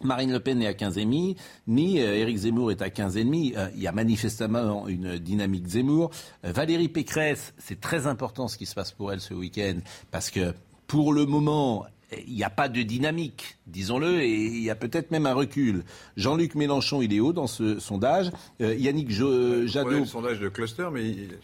Marine 0.00 0.30
Le 0.32 0.38
Pen 0.38 0.62
est 0.62 0.66
à 0.68 0.74
15,5, 0.74 1.36
ni 1.66 2.00
euh, 2.00 2.14
Éric 2.14 2.36
Zemmour 2.36 2.70
est 2.70 2.82
à 2.82 2.88
15,5. 2.88 3.56
Euh, 3.56 3.68
il 3.74 3.82
y 3.82 3.88
a 3.88 3.92
manifestement 3.92 4.86
une 4.86 5.18
dynamique 5.18 5.66
Zemmour. 5.66 6.10
Valérie 6.44 6.88
Pécresse, 6.88 7.52
c'est 7.58 7.80
très 7.80 8.06
important 8.06 8.46
ce 8.46 8.56
qui 8.56 8.66
se 8.66 8.74
passe 8.76 8.92
pour 8.92 9.12
elle 9.12 9.20
ce 9.20 9.34
week-end, 9.34 9.78
parce 10.12 10.30
que 10.30 10.54
pour 10.88 11.12
le 11.12 11.24
moment, 11.26 11.86
il 12.26 12.34
n'y 12.34 12.42
a 12.42 12.50
pas 12.50 12.68
de 12.68 12.82
dynamique, 12.82 13.58
disons-le, 13.68 14.20
et 14.22 14.28
il 14.46 14.62
y 14.64 14.70
a 14.70 14.74
peut-être 14.74 15.10
même 15.12 15.26
un 15.26 15.34
recul. 15.34 15.84
Jean-Luc 16.16 16.54
Mélenchon, 16.56 17.00
il 17.02 17.12
est 17.14 17.20
haut 17.20 17.32
dans 17.32 17.46
ce 17.46 17.78
sondage. 17.78 18.32
Euh, 18.60 18.74
Yannick 18.74 19.10
Jo- 19.10 19.60
Ouais, 19.60 19.68
Jadot, 19.68 19.90
le 19.90 20.04
sondage 20.06 20.40
de 20.40 20.48
cluster, 20.48 20.88
mais 20.92 21.06
il- 21.06 21.38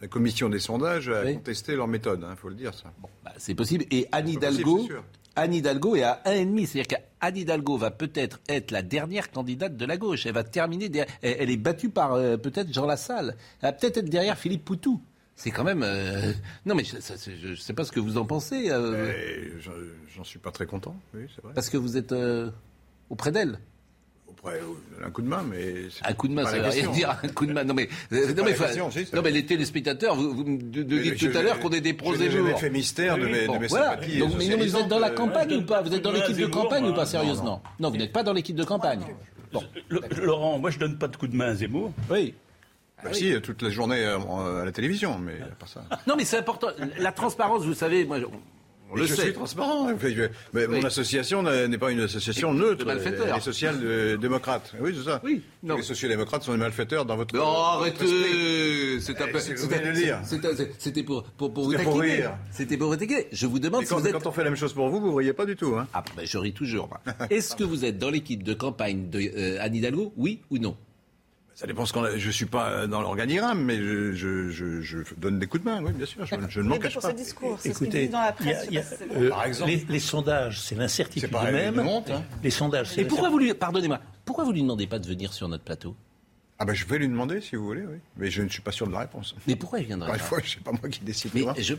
la 0.00 0.08
commission 0.08 0.48
des 0.48 0.58
sondages 0.58 1.08
a 1.08 1.24
Oui. 1.24 1.34
contesté 1.34 1.76
leur 1.76 1.86
méthode, 1.88 2.26
il 2.28 2.36
faut 2.36 2.48
le 2.48 2.56
dire 2.56 2.74
ça. 2.74 2.92
bah, 3.24 3.32
c'est 3.38 3.54
possible. 3.54 3.84
Et 3.92 4.08
Anne 4.10 4.24
possible, 4.24 4.44
Hidalgo. 4.44 4.88
Anne 5.34 5.54
Hidalgo 5.54 5.94
est 5.96 6.02
à 6.02 6.20
1,5. 6.26 6.66
C'est-à-dire 6.66 6.98
qu'Anne 6.98 7.36
Hidalgo 7.38 7.76
va 7.78 7.90
peut-être 7.92 8.40
être 8.48 8.70
la 8.72 8.82
dernière 8.82 9.30
candidate 9.30 9.76
de 9.78 9.86
la 9.86 9.96
gauche. 9.96 10.26
Elle 10.26 10.34
va 10.34 10.42
terminer. 10.44 10.88
derrière- 10.90 11.14
elle 11.22 11.48
est 11.48 11.56
battue 11.56 11.88
par 11.88 12.14
euh, 12.14 12.36
peut-être 12.36 12.70
Jean 12.70 12.84
Lassalle. 12.84 13.36
Elle 13.62 13.68
va 13.68 13.72
peut-être 13.72 13.96
être 13.98 14.10
derrière 14.10 14.36
Philippe 14.36 14.64
Poutou. 14.64 15.00
C'est 15.36 15.50
quand 15.50 15.64
même. 15.64 15.82
euh, 15.82 16.32
Non, 16.66 16.74
mais 16.74 16.84
je 16.84 16.96
ne 17.50 17.54
sais 17.56 17.72
pas 17.72 17.84
ce 17.84 17.92
que 17.92 18.00
vous 18.00 18.16
en 18.18 18.24
pensez. 18.24 18.70
euh, 18.70 19.12
j'en- 20.14 20.24
suis 20.24 20.38
pas 20.38 20.50
très 20.52 20.66
content, 20.66 20.94
oui, 21.14 21.22
c'est 21.34 21.42
vrai. 21.42 21.52
Parce 21.54 21.68
que 21.68 21.76
vous 21.76 21.96
êtes 21.96 22.12
euh, 22.12 22.50
auprès 23.10 23.32
d'elle. 23.32 23.58
Auprès, 24.28 24.60
un 25.04 25.10
coup 25.10 25.20
de 25.22 25.26
main, 25.28 25.42
mais 25.48 25.88
c'est 25.90 26.04
Un 26.06 26.12
coup 26.14 26.26
de 26.28 26.32
main, 26.34 26.44
pas 26.44 26.50
ça 26.50 26.56
la 26.56 26.62
veut 26.64 26.68
rien 26.70 26.74
question. 26.74 26.92
dire. 26.92 27.18
Un 27.22 27.28
coup 27.28 27.46
de 27.46 27.52
main. 27.52 27.64
Non 27.64 27.74
mais, 27.74 27.88
non, 28.10 28.20
pas 28.34 28.42
mais, 28.42 28.50
la 28.50 28.54
fa- 28.54 28.66
question, 28.66 28.90
si, 28.90 29.06
ça 29.06 29.16
non, 29.16 29.22
mais 29.22 29.30
les 29.30 29.44
téléspectateurs, 29.46 30.14
vous, 30.16 30.34
vous 30.34 30.44
me 30.44 30.58
dites 30.62 31.18
tout 31.18 31.36
à 31.36 31.42
l'heure 31.42 31.58
qu'on 31.60 31.70
est 31.70 31.80
des 31.80 31.92
pros 31.94 32.14
et 32.14 32.30
jours. 32.30 32.58
fait 32.58 32.70
mystère 32.70 33.18
de 33.18 33.26
mes- 33.26 33.46
de 33.46 33.58
mes 33.58 33.66
voilà. 33.66 33.90
sympathies 33.90 34.18
Donc, 34.18 34.32
mais 34.38 34.48
non, 34.48 34.56
mais 34.58 34.66
vous 34.66 34.76
êtes 34.76 34.88
dans 34.88 34.98
la 34.98 35.10
campagne 35.10 35.54
ou 35.56 35.62
pas? 35.62 35.82
Vous 35.82 35.92
êtes 35.94 36.02
dans 36.02 36.12
l'équipe 36.12 36.36
de 36.36 36.46
campagne 36.46 36.86
ou 36.86 36.94
pas 36.94 37.06
sérieusement 37.06 37.62
Non, 37.80 37.90
vous 37.90 37.96
n'êtes 37.96 38.12
pas 38.12 38.22
dans 38.22 38.32
l'équipe 38.32 38.56
de 38.56 38.64
campagne. 38.64 39.02
Bon, 39.52 39.62
Le- 39.88 40.00
Laurent, 40.22 40.58
moi 40.58 40.70
je 40.70 40.78
donne 40.78 40.96
pas 40.98 41.08
de 41.08 41.16
coup 41.16 41.26
de 41.26 41.36
main 41.36 41.48
à 41.48 41.54
Zemmour. 41.54 41.92
oui. 42.10 42.34
Bah 43.04 43.12
si, 43.12 43.34
toute 43.42 43.62
la 43.62 43.70
journée 43.70 43.98
euh, 44.04 44.62
à 44.62 44.64
la 44.64 44.72
télévision, 44.72 45.18
mais 45.18 45.38
pas 45.58 45.66
ça. 45.66 45.84
Non, 46.06 46.14
mais 46.16 46.24
c'est 46.24 46.38
important. 46.38 46.68
La 46.98 47.12
transparence, 47.12 47.64
vous 47.64 47.74
savez, 47.74 48.04
moi, 48.04 48.18
le 48.18 48.26
je 48.94 49.04
suis 49.14 49.32
transparent. 49.32 49.88
hein. 49.88 49.96
Mais 50.52 50.66
Oui. 50.66 50.80
mon 50.80 50.84
association 50.84 51.42
n'est 51.42 51.78
pas 51.78 51.90
une 51.92 52.00
association 52.00 52.52
neutre. 52.52 52.84
Elle 52.90 52.98
est 52.98 53.40
social-démocrate. 53.40 54.74
Oui, 54.80 54.94
c'est 54.96 55.04
ça. 55.08 55.20
Oui, 55.24 55.42
non. 55.62 55.76
Les 55.76 55.82
sociaux-démocrates 55.82 56.42
sont 56.42 56.52
des 56.52 56.58
malfaiteurs 56.58 57.06
dans 57.06 57.16
votre. 57.16 57.34
Non, 57.34 57.56
arrêtez 57.56 59.00
C'est 59.00 59.20
un 59.22 59.28
peu. 59.28 59.38
c'était- 59.38 61.02
pour, 61.02 61.22
pour, 61.24 61.52
pour 61.54 61.64
vous 61.64 61.72
C'était 61.72 61.84
pour 61.84 61.96
taquiner. 61.98 62.16
rire. 62.16 62.32
C'était 62.50 62.76
pour 62.76 62.88
vous 62.88 62.96
taquiner. 62.96 63.28
Je 63.32 63.46
vous 63.46 63.58
demande 63.58 63.82
Et 63.82 63.86
si 63.86 63.94
quand, 63.94 64.00
vous 64.00 64.06
êtes. 64.06 64.12
quand 64.12 64.26
on 64.26 64.32
fait 64.32 64.44
la 64.44 64.50
même 64.50 64.58
chose 64.58 64.74
pour 64.74 64.88
vous, 64.90 65.00
vous 65.00 65.10
ne 65.12 65.16
riez 65.16 65.32
pas 65.32 65.46
du 65.46 65.56
tout. 65.56 65.74
Hein. 65.76 65.86
Ah, 65.94 66.04
ben, 66.14 66.26
je 66.26 66.36
ris 66.38 66.52
toujours. 66.52 66.90
Est-ce 67.30 67.56
que 67.56 67.64
vous 67.64 67.84
êtes 67.86 67.96
dans 67.98 68.10
l'équipe 68.10 68.42
de 68.42 68.52
campagne 68.54 69.08
de 69.08 69.20
euh, 69.20 69.56
Anne 69.60 69.74
Hidalgo? 69.74 70.12
Oui 70.16 70.42
ou 70.50 70.58
non? 70.58 70.76
Ça 71.62 71.68
dépend 71.68 71.86
ce 71.86 71.92
qu'on 71.92 72.02
a. 72.02 72.16
Je 72.18 72.30
suis 72.30 72.46
pas 72.46 72.88
dans 72.88 73.00
l'organigramme, 73.00 73.62
mais 73.64 73.76
je, 73.78 74.12
je, 74.12 74.50
je, 74.50 74.80
je 74.82 74.98
donne 75.16 75.38
des 75.38 75.46
coups 75.46 75.62
de 75.64 75.70
main, 75.70 75.80
oui, 75.82 75.92
bien 75.92 76.04
sûr. 76.06 76.26
Je, 76.26 76.34
je 76.48 76.60
ne 76.60 76.66
m'en 76.68 76.74
Mais 76.74 76.80
cache 76.80 76.94
pour 76.94 77.02
pas. 77.02 77.12
discours, 77.12 77.58
ce 77.60 77.68
Écoutez, 77.68 78.06
dit 78.06 78.08
dans 78.08 78.18
la 78.18 78.26
y 78.26 78.28
a- 78.28 78.32
presse. 78.32 78.66
y 78.70 78.78
a- 78.78 78.82
c'est 78.82 79.06
euh. 79.16 79.28
Par 79.30 79.44
exemple. 79.46 79.70
les, 79.70 79.86
les 79.88 79.98
sondages, 80.00 80.60
c'est 80.60 80.74
l'incertitude 80.74 81.22
C'est 81.22 81.28
pas 81.30 81.50
même. 81.52 81.74
une 81.74 81.80
honte, 81.86 82.10
hein. 82.10 82.24
Les 82.42 82.50
sondages, 82.50 82.88
c'est 82.90 83.02
Et 83.02 83.04
pourquoi 83.04 83.30
vous 83.30 83.38
lui. 83.38 83.54
Pardonnez-moi. 83.54 84.00
Pourquoi 84.24 84.42
vous 84.44 84.50
lui 84.52 84.62
demandez 84.62 84.88
pas 84.88 84.98
de 84.98 85.06
venir 85.06 85.32
sur 85.32 85.46
notre 85.46 85.62
plateau? 85.62 85.94
Ah 86.58 86.64
ben 86.64 86.74
je 86.74 86.84
vais 86.84 86.98
lui 86.98 87.08
demander 87.08 87.40
si 87.40 87.54
vous 87.56 87.64
voulez, 87.64 87.82
oui. 87.82 87.96
Mais 88.16 88.28
je 88.30 88.42
ne 88.42 88.48
suis 88.48 88.60
pas 88.62 88.72
sûr 88.72 88.86
de 88.88 88.92
la 88.92 88.98
réponse. 89.00 89.34
Mais 89.46 89.54
pourquoi 89.56 89.78
il 89.78 89.86
viendrait 89.86 90.08
Encore 90.08 90.16
une 90.16 90.20
pas 90.20 90.26
fois, 90.26 90.38
je 90.44 90.50
sais 90.50 90.60
pas 90.60 90.70
moi 90.72 90.88
qui 90.90 91.00
décide. 91.04 91.30
Mais 91.34 91.44
je, 91.58 91.74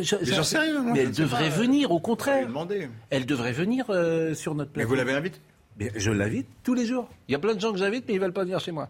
je- 0.00 0.16
Mais 0.16 0.24
j'en 0.26 0.42
sais 0.44 0.58
rien, 0.58 0.80
moi, 0.80 0.92
Mais 0.92 1.00
elle 1.00 1.08
ne 1.08 1.14
devrait 1.14 1.50
pas. 1.50 1.56
venir, 1.56 1.90
au 1.90 1.98
contraire. 2.00 2.46
demander. 2.46 2.88
Elle 3.10 3.26
devrait 3.26 3.52
venir 3.52 3.86
euh, 3.90 4.32
sur 4.34 4.54
notre 4.54 4.70
Mais 4.70 4.82
plateau. 4.84 4.88
vous 4.90 4.94
l'avez 4.94 5.12
invité 5.12 5.38
Mais 5.80 5.90
je 5.96 6.10
l'invite 6.12 6.46
tous 6.62 6.74
les 6.74 6.86
jours. 6.86 7.08
Il 7.28 7.32
y 7.32 7.34
a 7.34 7.38
plein 7.40 7.54
de 7.54 7.60
gens 7.60 7.72
que 7.72 7.78
j'invite, 7.78 8.04
mais 8.06 8.14
ils 8.14 8.20
veulent 8.20 8.32
pas 8.32 8.44
venir 8.44 8.60
chez 8.60 8.70
moi. 8.72 8.88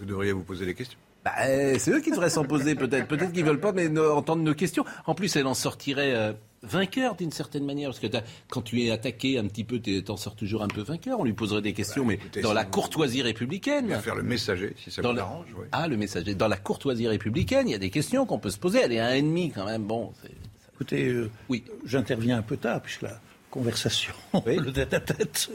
Vous 0.00 0.06
devriez 0.06 0.32
vous 0.32 0.42
poser 0.42 0.66
des 0.66 0.74
questions. 0.74 0.98
Bah, 1.24 1.32
euh, 1.44 1.76
c'est 1.78 1.90
eux 1.90 2.00
qui 2.00 2.10
devraient 2.10 2.30
s'en 2.30 2.44
poser 2.44 2.74
peut-être. 2.74 3.06
Peut-être 3.06 3.32
qu'ils 3.32 3.44
veulent 3.44 3.60
pas 3.60 3.72
mais, 3.72 3.88
entendre 3.98 4.42
nos 4.42 4.54
questions. 4.54 4.84
En 5.06 5.14
plus, 5.14 5.36
elle 5.36 5.46
en 5.46 5.52
sortirait 5.52 6.14
euh, 6.14 6.32
vainqueur 6.62 7.14
d'une 7.14 7.30
certaine 7.30 7.66
manière. 7.66 7.90
Parce 7.90 8.00
que 8.00 8.06
quand 8.48 8.62
tu 8.62 8.82
es 8.82 8.90
attaqué 8.90 9.36
un 9.38 9.44
petit 9.46 9.64
peu, 9.64 9.80
t'es- 9.80 10.00
t'en 10.00 10.16
sors 10.16 10.34
toujours 10.34 10.62
un 10.62 10.68
peu 10.68 10.80
vainqueur. 10.80 11.20
On 11.20 11.24
lui 11.24 11.34
poserait 11.34 11.60
des 11.60 11.74
questions, 11.74 12.06
mais 12.06 12.16
Bah, 12.16 12.22
écoutez, 12.24 12.40
dans 12.40 12.48
si 12.50 12.54
la 12.54 12.64
vous- 12.64 12.70
courtoisie 12.70 13.20
républicaine. 13.20 13.86
Bien 13.88 14.00
faire 14.00 14.14
le 14.14 14.22
messager, 14.22 14.74
si 14.82 14.90
ça 14.90 15.02
Dans 15.02 15.12
vous 15.12 15.18
arrange. 15.20 15.46
oui. 15.58 15.66
Ah, 15.72 15.88
le 15.88 15.98
messager. 15.98 16.34
Dans 16.34 16.48
la 16.48 16.56
courtoisie 16.56 17.06
républicaine, 17.06 17.68
il 17.68 17.72
y 17.72 17.74
a 17.74 17.78
des 17.78 17.90
questions 17.90 18.24
qu'on 18.24 18.38
peut 18.38 18.50
se 18.50 18.58
poser. 18.58 18.80
Elle 18.82 18.92
est 18.92 19.00
à 19.00 19.08
un 19.08 19.12
ennemi 19.14 19.52
quand 19.54 19.66
même. 19.66 19.82
Bon, 19.82 20.12
c'est- 20.22 20.30
Écoutez, 20.74 21.08
euh, 21.08 21.30
Oui. 21.50 21.62
j'interviens 21.84 22.38
un 22.38 22.42
peu 22.42 22.56
tard, 22.56 22.80
puisque 22.80 23.02
là, 23.02 23.20
conversation, 23.50 24.14
le 24.46 24.72
tête-à-tête 24.72 25.50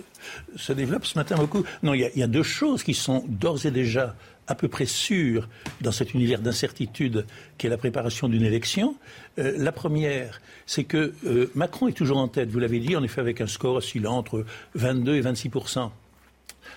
se 0.56 0.74
développe 0.74 1.08
ce 1.08 1.18
matin 1.18 1.36
beaucoup. 1.38 1.64
Non, 1.82 1.96
il 1.96 2.02
y, 2.02 2.12
il 2.14 2.20
y 2.20 2.24
a 2.24 2.28
deux 2.28 2.44
choses 2.44 2.84
qui 2.84 2.94
sont 2.94 3.24
d'ores 3.28 3.66
et 3.66 3.72
déjà 3.72 4.16
à 4.48 4.56
peu 4.56 4.68
près 4.68 4.86
sûres 4.86 5.48
dans 5.82 5.92
cet 5.92 6.14
univers 6.14 6.40
d'incertitude 6.40 7.26
qui 7.58 7.68
est 7.68 7.70
la 7.70 7.78
préparation 7.78 8.30
d'une 8.30 8.44
élection. 8.44 8.96
Euh, 9.40 9.54
la 9.58 9.72
première, 9.72 10.42
c'est 10.66 10.84
que 10.84 11.14
euh, 11.26 11.52
Macron 11.56 11.88
est 11.88 11.94
toujours 11.94 12.18
en 12.18 12.28
tête, 12.28 12.50
vous 12.50 12.60
l'avez 12.60 12.80
dit, 12.80 12.96
en 12.96 13.04
effet 13.04 13.22
avec 13.22 13.42
un 13.42 13.48
score 13.48 13.76
oscillant 13.76 14.18
entre 14.18 14.46
22 14.76 15.16
et 15.16 15.22
26% 15.22 15.90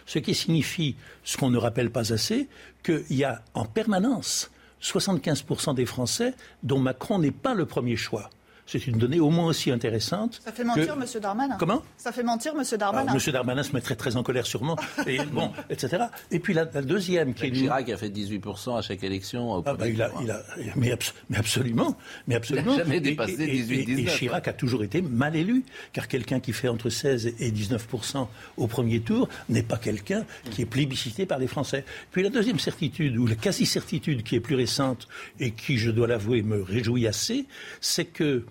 ce 0.06 0.18
qui 0.18 0.34
signifie, 0.34 0.96
ce 1.24 1.36
qu'on 1.36 1.50
ne 1.50 1.58
rappelle 1.58 1.90
pas 1.90 2.12
assez, 2.12 2.48
qu'il 2.82 3.04
y 3.10 3.24
a 3.24 3.42
en 3.54 3.64
permanence 3.64 4.50
75% 4.82 5.74
des 5.74 5.86
Français 5.86 6.34
dont 6.62 6.78
Macron 6.78 7.18
n'est 7.18 7.30
pas 7.30 7.54
le 7.54 7.66
premier 7.66 7.96
choix 7.96 8.30
c'est 8.68 8.86
une 8.86 8.98
donnée 8.98 9.18
au 9.18 9.30
moins 9.30 9.46
aussi 9.46 9.70
intéressante. 9.70 10.40
Ça 10.44 10.52
fait 10.52 10.62
mentir, 10.62 10.92
M. 10.92 11.20
Darmanin. 11.20 11.56
Comment? 11.58 11.82
Ça 11.96 12.12
fait 12.12 12.22
mentir, 12.22 12.52
M. 12.54 12.78
Darmanin. 12.78 13.14
M. 13.14 13.32
Darmanin 13.32 13.62
se 13.62 13.72
mettrait 13.72 13.96
très 13.96 14.16
en 14.16 14.22
colère, 14.22 14.44
sûrement. 14.44 14.76
Et, 15.06 15.18
bon, 15.32 15.50
etc. 15.70 16.04
Et 16.30 16.38
puis 16.38 16.52
la, 16.52 16.66
deuxième 16.66 17.32
qui 17.32 17.46
est. 17.46 17.50
Chirac 17.50 17.88
a 17.88 17.96
fait 17.96 18.10
18% 18.10 18.78
à 18.78 18.82
chaque 18.82 19.02
élection. 19.02 19.62
Ah, 19.64 19.72
bah, 19.74 19.88
il 19.88 20.02
a, 20.02 20.10
il 20.22 20.30
a, 20.30 20.42
mais, 20.76 20.94
mais, 21.30 21.38
absolument. 21.38 21.96
Mais 22.26 22.34
absolument. 22.34 22.72
Il 22.72 22.78
n'a 22.78 22.84
jamais 22.84 23.00
dépassé 23.00 23.46
18 23.46 23.88
Et, 23.88 24.04
Chirac 24.04 24.48
a 24.48 24.52
toujours 24.52 24.84
été 24.84 25.00
mal 25.00 25.34
élu, 25.34 25.64
car 25.94 26.06
quelqu'un 26.06 26.40
qui 26.40 26.52
fait 26.52 26.68
entre 26.68 26.90
16 26.90 27.34
et 27.38 27.50
19% 27.50 28.26
au 28.58 28.66
premier 28.66 29.00
tour 29.00 29.28
n'est 29.48 29.62
pas 29.62 29.78
quelqu'un 29.78 30.24
qui 30.50 30.62
est 30.62 30.66
plébiscité 30.66 31.24
par 31.24 31.38
les 31.38 31.46
Français. 31.46 31.84
Puis 32.10 32.22
la 32.22 32.28
deuxième 32.28 32.58
certitude, 32.58 33.16
ou 33.16 33.26
la 33.26 33.34
quasi-certitude 33.34 34.22
qui 34.22 34.36
est 34.36 34.40
plus 34.40 34.56
récente 34.56 35.08
et 35.40 35.52
qui, 35.52 35.78
je 35.78 35.90
dois 35.90 36.06
l'avouer, 36.06 36.42
me 36.42 36.62
réjouit 36.62 37.06
assez, 37.06 37.46
c'est 37.80 38.04
que 38.04 38.44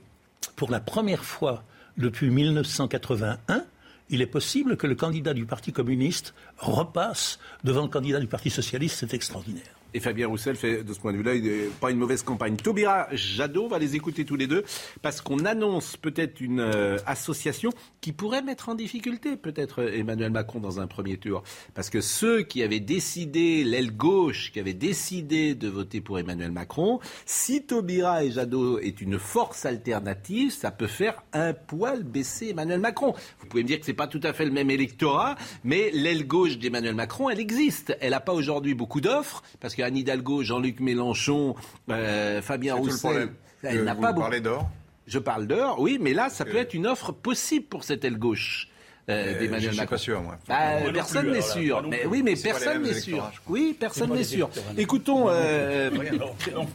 pour 0.55 0.71
la 0.71 0.79
première 0.79 1.23
fois 1.23 1.63
depuis 1.97 2.29
1981, 2.29 3.63
il 4.09 4.21
est 4.21 4.27
possible 4.27 4.77
que 4.77 4.88
le 4.88 4.95
candidat 4.95 5.33
du 5.33 5.45
Parti 5.45 5.73
communiste 5.73 6.33
repasse 6.57 7.39
devant 7.63 7.83
le 7.83 7.89
candidat 7.89 8.19
du 8.19 8.27
Parti 8.27 8.49
socialiste. 8.49 8.97
C'est 8.99 9.13
extraordinaire. 9.13 9.76
Et 9.93 9.99
Fabien 9.99 10.27
Roussel 10.27 10.55
fait 10.55 10.83
de 10.83 10.93
ce 10.93 10.99
point 10.99 11.13
de 11.13 11.17
vue-là 11.17 11.33
pas 11.79 11.91
une 11.91 11.97
mauvaise 11.97 12.23
campagne. 12.23 12.55
Taubira 12.57 13.07
Jadot, 13.13 13.67
va 13.67 13.79
les 13.79 13.95
écouter 13.95 14.25
tous 14.25 14.35
les 14.35 14.47
deux, 14.47 14.63
parce 15.01 15.21
qu'on 15.21 15.45
annonce 15.45 15.97
peut-être 15.97 16.41
une 16.41 16.59
euh, 16.59 16.97
association 17.05 17.71
qui 18.01 18.11
pourrait 18.11 18.41
mettre 18.41 18.69
en 18.69 18.75
difficulté 18.75 19.38
peut-être 19.38 19.83
Emmanuel 19.93 20.31
Macron 20.31 20.59
dans 20.59 20.79
un 20.79 20.88
premier 20.88 21.17
tour. 21.17 21.43
Parce 21.73 21.89
que 21.89 22.01
ceux 22.01 22.41
qui 22.41 22.63
avaient 22.63 22.79
décidé, 22.79 23.63
l'aile 23.63 23.95
gauche, 23.95 24.51
qui 24.51 24.59
avaient 24.59 24.73
décidé 24.73 25.55
de 25.55 25.67
voter 25.67 26.01
pour 26.01 26.19
Emmanuel 26.19 26.51
Macron, 26.51 26.99
si 27.25 27.63
Taubira 27.63 28.23
et 28.23 28.31
Jadot 28.31 28.79
est 28.79 29.01
une 29.01 29.19
force 29.19 29.65
alternative, 29.65 30.51
ça 30.51 30.71
peut 30.71 30.88
faire 30.88 31.23
un 31.33 31.53
poil 31.53 32.03
baisser 32.03 32.49
Emmanuel 32.49 32.79
Macron. 32.79 33.13
Vous 33.39 33.47
pouvez 33.47 33.63
me 33.63 33.67
dire 33.67 33.79
que 33.79 33.85
c'est 33.85 33.93
pas 33.93 34.07
tout 34.07 34.21
à 34.23 34.33
fait 34.33 34.45
le 34.45 34.51
même 34.51 34.69
électorat, 34.69 35.35
mais 35.63 35.91
l'aile 35.91 36.27
gauche 36.27 36.57
d'Emmanuel 36.57 36.95
Macron, 36.95 37.29
elle 37.29 37.39
existe. 37.39 37.95
Elle 38.01 38.11
n'a 38.11 38.19
pas 38.19 38.33
aujourd'hui 38.33 38.73
beaucoup 38.73 39.01
d'offres, 39.01 39.43
parce 39.59 39.75
Anne 39.80 39.97
Hidalgo, 39.97 40.43
Jean-Luc 40.43 40.80
Mélenchon, 40.80 41.55
euh, 41.89 42.41
Fabien 42.41 42.75
Roussel, 42.75 43.30
elle 43.63 43.84
n'a 43.84 43.95
pas 43.95 44.13
beaucoup. 44.13 44.39
d'or 44.39 44.69
Je 45.07 45.19
parle 45.19 45.47
d'or, 45.47 45.80
oui, 45.80 45.97
mais 46.01 46.13
là, 46.13 46.30
ça 46.30 46.45
peut 46.45 46.57
être 46.57 46.73
une 46.73 46.88
offre 46.88 47.11
possible 47.11 47.65
pour 47.65 47.84
cette 47.84 48.03
aile 48.05 48.17
gauche. 48.17 48.69
Euh, 49.09 49.39
d'Emmanuel 49.39 49.73
Macron. 49.73 49.91
pas 49.91 49.97
sûr, 49.97 50.21
moi. 50.21 50.38
Bah, 50.49 50.91
personne 50.93 51.32
n'est 51.32 51.41
sûr. 51.41 51.82
Mais, 51.88 52.05
oui, 52.05 52.23
mais 52.23 52.36
personne 52.36 52.84
n'est 52.84 52.99
sûr. 52.99 53.32
Oui, 53.47 53.75
personne 53.80 54.13
n'est 54.13 54.23
sûr. 54.25 54.49
Écoutons, 54.78 55.28
euh, 55.30 55.89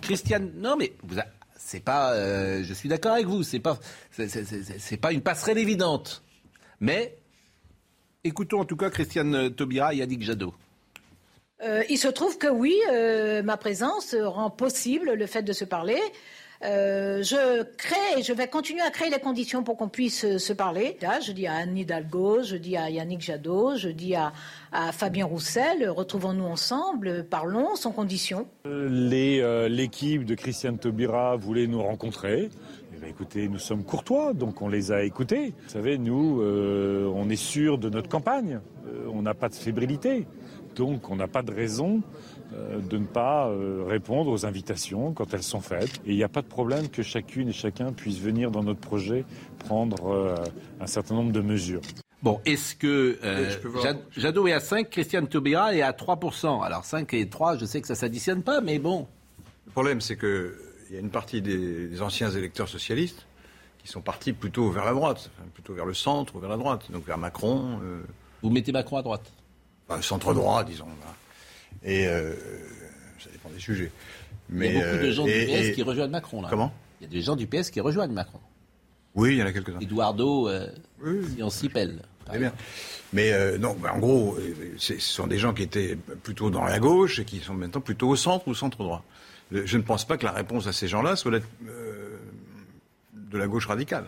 Christiane. 0.01 0.51
Non, 0.57 0.77
mais 0.79 0.95
vous 1.03 1.17
c'est 1.59 1.81
pas. 1.81 2.13
Euh, 2.13 2.65
je 2.65 2.75
suis 2.75 2.89
d'accord 2.89 3.13
avec 3.13 3.27
vous. 3.27 3.43
C'est 3.43 3.61
pas. 3.61 3.79
C'est 4.11 4.97
pas 4.97 5.13
une 5.13 5.21
passerelle 5.21 5.59
évidente. 5.59 6.23
Mais 6.81 7.17
écoutons 8.25 8.61
en 8.61 8.65
tout 8.65 8.77
cas 8.77 8.91
Christiane 8.91 9.55
Taubira 9.55 9.95
et 9.95 9.99
Yannick 9.99 10.23
Jadot. 10.23 10.55
Euh, 11.63 11.83
il 11.89 11.99
se 11.99 12.09
trouve 12.09 12.39
que 12.39 12.49
oui, 12.49 12.75
euh, 12.91 13.43
ma 13.43 13.57
présence 13.57 14.17
rend 14.21 14.51
possible 14.51 15.13
le 15.13 15.27
fait 15.27 15.43
de 15.43 15.53
se 15.53 15.65
parler. 15.65 15.99
Euh, 16.65 17.25
je 17.25 17.65
crée 17.77 18.19
et 18.19 18.23
je 18.23 18.33
vais 18.33 18.47
continuer 18.47 18.83
à 18.83 18.91
créer 18.91 19.11
les 19.11 19.19
conditions 19.19 19.65
pour 19.65 19.77
qu'on 19.77 19.89
puisse 19.89 20.39
se 20.39 20.53
parler. 20.53 20.97
Je 21.25 21.33
dis 21.33 21.47
à 21.49 21.55
Anne 21.55 21.77
Hidalgo, 21.77 22.43
je 22.43 22.57
dis 22.57 22.77
à 22.77 22.89
Yannick 22.89 23.21
Jadot, 23.21 23.77
je 23.77 23.89
dis 23.89 24.15
à, 24.15 24.33
Fabien 24.93 25.27
Roussel, 25.27 25.89
retrouvons-nous 25.91 26.45
ensemble, 26.45 27.25
parlons 27.29 27.75
sans 27.75 27.91
condition. 27.91 28.47
L'équipe 28.65 30.25
de 30.25 30.35
Christiane 30.37 30.79
Taubira 30.79 31.37
voulait 31.37 31.67
nous 31.67 31.83
rencontrer. 31.83 32.49
Eh 33.05 33.09
écoutez, 33.09 33.49
nous 33.49 33.59
sommes 33.59 33.83
courtois, 33.83 34.33
donc 34.33 34.63
on 34.63 34.69
les 34.69 34.93
a 34.93 35.03
écoutés. 35.03 35.55
Vous 35.65 35.71
savez, 35.71 35.99
nous, 35.99 36.41
on 36.43 37.29
est 37.29 37.35
sûr 37.35 37.79
de 37.79 37.89
notre 37.89 38.09
campagne. 38.09 38.61
on 39.13 39.23
n'a 39.23 39.35
pas 39.35 39.49
de 39.49 39.57
fébrilité. 39.57 40.27
Donc 40.77 41.11
on 41.11 41.17
n'a 41.17 41.29
pas 41.29 41.43
de 41.43 41.53
raison 41.53 42.03
euh, 42.55 42.81
de 42.81 42.99
ne 42.99 43.07
pas 43.07 43.49
euh, 43.49 43.85
répondre 43.87 44.31
aux 44.31 44.45
invitations 44.45 45.13
quand 45.13 45.33
elles 45.33 45.43
sont 45.43 45.61
faites. 45.61 46.01
Et 46.05 46.11
il 46.11 46.17
n'y 46.17 46.25
a 46.25 46.29
pas 46.29 46.43
de 46.43 46.47
problème 46.47 46.89
que 46.89 47.03
chacune 47.03 47.49
et 47.49 47.53
chacun 47.53 47.93
puisse 47.93 48.19
venir 48.19 48.51
dans 48.51 48.63
notre 48.63 48.81
projet 48.81 49.25
prendre 49.61 50.13
euh, 50.13 50.35
un 50.81 50.87
certain 50.87 51.15
nombre 51.15 51.33
de 51.33 51.41
mesures. 51.41 51.81
Bon, 52.23 52.41
est-ce 52.45 52.77
que 52.77 53.19
Jadot 54.17 54.47
est 54.47 54.53
à 54.53 54.61
5, 54.61 54.91
Christiane 54.91 55.27
Taubira 55.29 55.75
est 55.75 55.83
à 55.83 55.93
3%. 55.93 56.63
Alors 56.63 56.85
5 56.85 57.13
et 57.15 57.29
3, 57.29 57.57
je 57.57 57.65
sais 57.65 57.81
que 57.81 57.87
ça 57.87 57.95
ne 57.95 57.99
s'additionne 57.99 58.43
pas, 58.43 58.61
mais 58.61 58.79
bon. 58.79 59.09
Le 59.67 59.73
problème, 59.73 60.01
c'est 60.01 60.17
qu'il 60.17 60.53
y 60.93 60.97
a 60.97 61.01
une 61.01 61.11
partie 61.11 61.43
des, 61.43 62.01
anciens 62.01 62.31
électeurs 62.31 62.69
socialistes 62.69 63.27
qui 63.79 63.89
sont 63.89 64.03
partis 64.03 64.33
plutôt 64.33 64.71
vers 64.71 64.85
la 64.85 64.93
droite, 64.93 65.31
plutôt 65.55 65.75
vers 65.75 65.87
le 65.87 65.95
centre 65.95 66.37
ou 66.37 66.39
vers 66.39 66.51
la 66.51 66.57
droite, 66.57 66.93
donc 66.93 67.05
vers 67.05 67.19
Macron. 67.19 67.81
Vous 68.43 68.51
mettez 68.51 68.71
Macron 68.71 68.99
à 68.99 69.03
droite 69.03 69.33
centre 70.01 70.35
droit, 70.35 70.65
disons. 70.65 70.87
Et 71.85 72.07
euh, 72.07 72.35
ça 73.19 73.31
dépend 73.31 73.51
des 73.51 73.61
sujets. 73.61 73.91
Mais, 74.49 74.69
il 74.69 74.79
y 74.79 74.83
a 74.83 74.93
beaucoup 74.93 75.05
de 75.05 75.11
gens 75.11 75.25
du 75.25 75.33
PS 75.33 75.75
qui 75.75 75.83
rejoignent 75.83 76.11
Macron. 76.11 76.43
Là. 76.43 76.49
Comment? 76.51 76.73
Il 77.01 77.05
y 77.05 77.07
a 77.07 77.11
des 77.11 77.23
gens 77.23 77.37
du 77.37 77.47
PS 77.47 77.71
qui 77.71 77.81
rejoignent 77.81 78.13
Macron. 78.13 78.41
Oui, 79.15 79.33
il 79.33 79.39
y 79.39 79.43
en 79.43 79.47
a 79.47 79.53
quelques-uns. 79.53 79.81
Eduardo, 79.81 80.49
euh, 80.49 80.69
pèle. 81.73 82.03
Très 82.25 82.39
bien. 82.39 82.53
Mais 83.13 83.33
euh, 83.33 83.59
non, 83.59 83.77
en 83.93 83.99
gros, 83.99 84.39
ce 84.79 84.99
sont 84.99 85.27
des 85.27 85.39
gens 85.39 85.53
qui 85.53 85.63
étaient 85.63 85.99
plutôt 86.23 86.51
dans 86.51 86.65
la 86.65 86.79
gauche 86.79 87.19
et 87.19 87.25
qui 87.25 87.41
sont 87.41 87.55
maintenant 87.55 87.81
plutôt 87.81 88.09
au 88.09 88.17
centre 88.17 88.49
ou 88.49 88.55
centre 88.55 88.79
droit. 88.79 89.05
Je 89.51 89.77
ne 89.77 89.83
pense 89.83 90.07
pas 90.07 90.17
que 90.17 90.25
la 90.25 90.33
réponse 90.33 90.67
à 90.67 90.73
ces 90.73 90.89
gens-là 90.89 91.17
soit 91.17 91.33
de 91.33 93.39
la 93.39 93.47
gauche 93.47 93.67
radicale. 93.67 94.07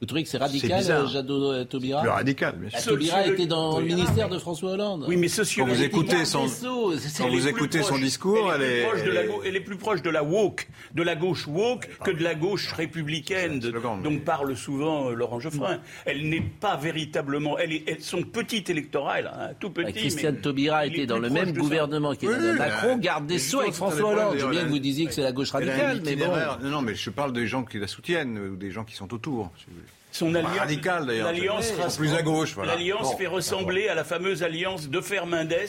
Vous 0.00 0.06
trouvez 0.06 0.24
que 0.24 0.28
c'est 0.28 0.36
radical, 0.36 0.84
euh, 0.90 1.06
Jadot 1.06 1.52
euh, 1.52 1.64
Taubira 1.64 2.02
Plus 2.02 2.10
radical, 2.10 2.56
bien 2.58 2.68
sûr. 2.68 2.92
Taubira 2.92 3.26
était 3.26 3.46
dans 3.46 3.80
le 3.80 3.86
ministère 3.86 4.28
de 4.28 4.38
François 4.38 4.72
Hollande. 4.72 5.06
Oui, 5.08 5.16
mais 5.16 5.28
Quand 5.28 5.64
vous 5.64 5.82
écoutez 5.82 6.26
son, 6.26 6.46
quand 7.16 7.28
vous 7.28 7.48
écoutez 7.48 7.82
son 7.82 7.98
discours, 7.98 8.52
elle 8.52 8.62
est, 8.62 8.86
elle, 9.44 9.56
est, 9.56 9.60
plus 9.60 9.76
proche 9.76 10.02
de 10.02 10.10
la 10.10 10.22
woke, 10.22 10.68
de 10.94 11.02
la 11.02 11.16
gauche 11.16 11.46
woke, 11.46 11.88
que 12.04 12.10
de 12.10 12.22
la 12.22 12.34
gauche 12.34 12.72
républicaine, 12.72 13.58
dont 13.58 14.18
parle 14.18 14.54
souvent 14.54 15.08
euh, 15.08 15.14
Laurent 15.14 15.40
Geoffrin. 15.40 15.80
Elle 16.04 16.28
n'est 16.28 16.42
pas 16.42 16.76
véritablement, 16.76 17.58
elle 17.58 17.72
est, 17.72 18.02
son 18.02 18.22
petit 18.22 18.64
électorat, 18.68 19.20
elle 19.20 19.26
a 19.28 19.48
un 19.50 19.54
tout 19.54 19.70
petit. 19.70 19.94
Christiane 19.94 20.36
Taubira 20.36 20.86
était 20.86 21.06
dans 21.06 21.18
le 21.18 21.30
même 21.30 21.52
gouvernement 21.52 22.14
qu'Emmanuel 22.14 22.56
Macron, 22.56 22.98
garde 22.98 23.26
des 23.26 23.38
Sceaux 23.38 23.60
avec 23.60 23.72
François 23.72 24.10
Hollande. 24.10 24.36
Je 24.38 24.46
bien 24.46 24.64
que 24.64 24.68
vous 24.68 24.78
disiez 24.78 25.06
que 25.06 25.12
c'est 25.12 25.22
la 25.22 25.32
gauche 25.32 25.52
radicale, 25.52 26.02
mais 26.04 26.16
bon. 26.16 26.26
Non, 26.62 26.68
non, 26.68 26.82
mais 26.82 26.94
je 26.94 27.08
parle 27.08 27.32
des 27.32 27.46
gens 27.46 27.64
qui 27.64 27.78
la 27.78 27.86
soutiennent, 27.86 28.38
ou 28.38 28.56
des 28.56 28.70
gens 28.70 28.84
qui 28.84 28.94
sont 28.94 29.12
autour. 29.14 29.50
Son 30.16 30.34
alliance, 30.34 30.58
radical 30.58 31.04
d'ailleurs. 31.04 31.30
L'alliance 31.30 31.72
plus 31.98 32.14
à 32.14 32.22
gauche. 32.22 32.54
Voilà. 32.54 32.72
L'alliance 32.72 33.14
fait 33.16 33.26
ressembler 33.26 33.88
à 33.88 33.94
la 33.94 34.02
fameuse 34.02 34.42
alliance 34.42 34.88
de 34.88 35.02
Fernandez 35.02 35.66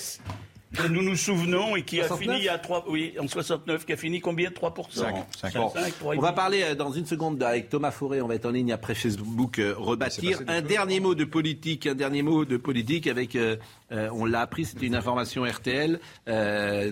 que 0.74 0.88
nous 0.88 1.02
nous 1.02 1.16
souvenons 1.16 1.76
et 1.76 1.84
qui 1.84 2.02
a 2.02 2.16
fini 2.16 2.50
à 2.50 2.58
3, 2.58 2.86
oui, 2.90 3.14
en 3.20 3.28
69, 3.28 3.86
qui 3.86 3.94
a 3.94 3.98
fini 3.98 4.20
combien? 4.20 4.50
3% 4.50 4.92
5, 4.92 5.16
5, 5.36 5.52
5 5.52 5.94
On 6.04 6.20
va 6.20 6.34
parler 6.34 6.64
euh, 6.64 6.76
dans 6.76 6.92
une 6.92 7.06
seconde 7.06 7.42
avec 7.42 7.70
Thomas 7.70 7.92
Forêt, 7.92 8.22
on 8.22 8.28
va 8.28 8.36
être 8.36 8.46
en 8.46 8.52
ligne 8.52 8.72
après 8.72 8.96
Facebook 8.96 9.60
euh, 9.60 9.74
rebâtir. 9.78 10.42
Un 10.48 10.62
dernier 10.62 11.00
mot 11.00 11.16
de 11.16 11.26
politique, 11.26 11.88
un 11.88 11.96
dernier 11.96 12.22
mot 12.22 12.46
de 12.46 12.58
politique 12.58 13.08
avec, 13.08 13.36
euh, 13.36 13.58
on 13.90 14.26
l'a 14.26 14.42
appris, 14.42 14.66
c'était 14.66 14.86
une 14.86 14.96
information 14.96 15.44
RTL, 15.44 16.00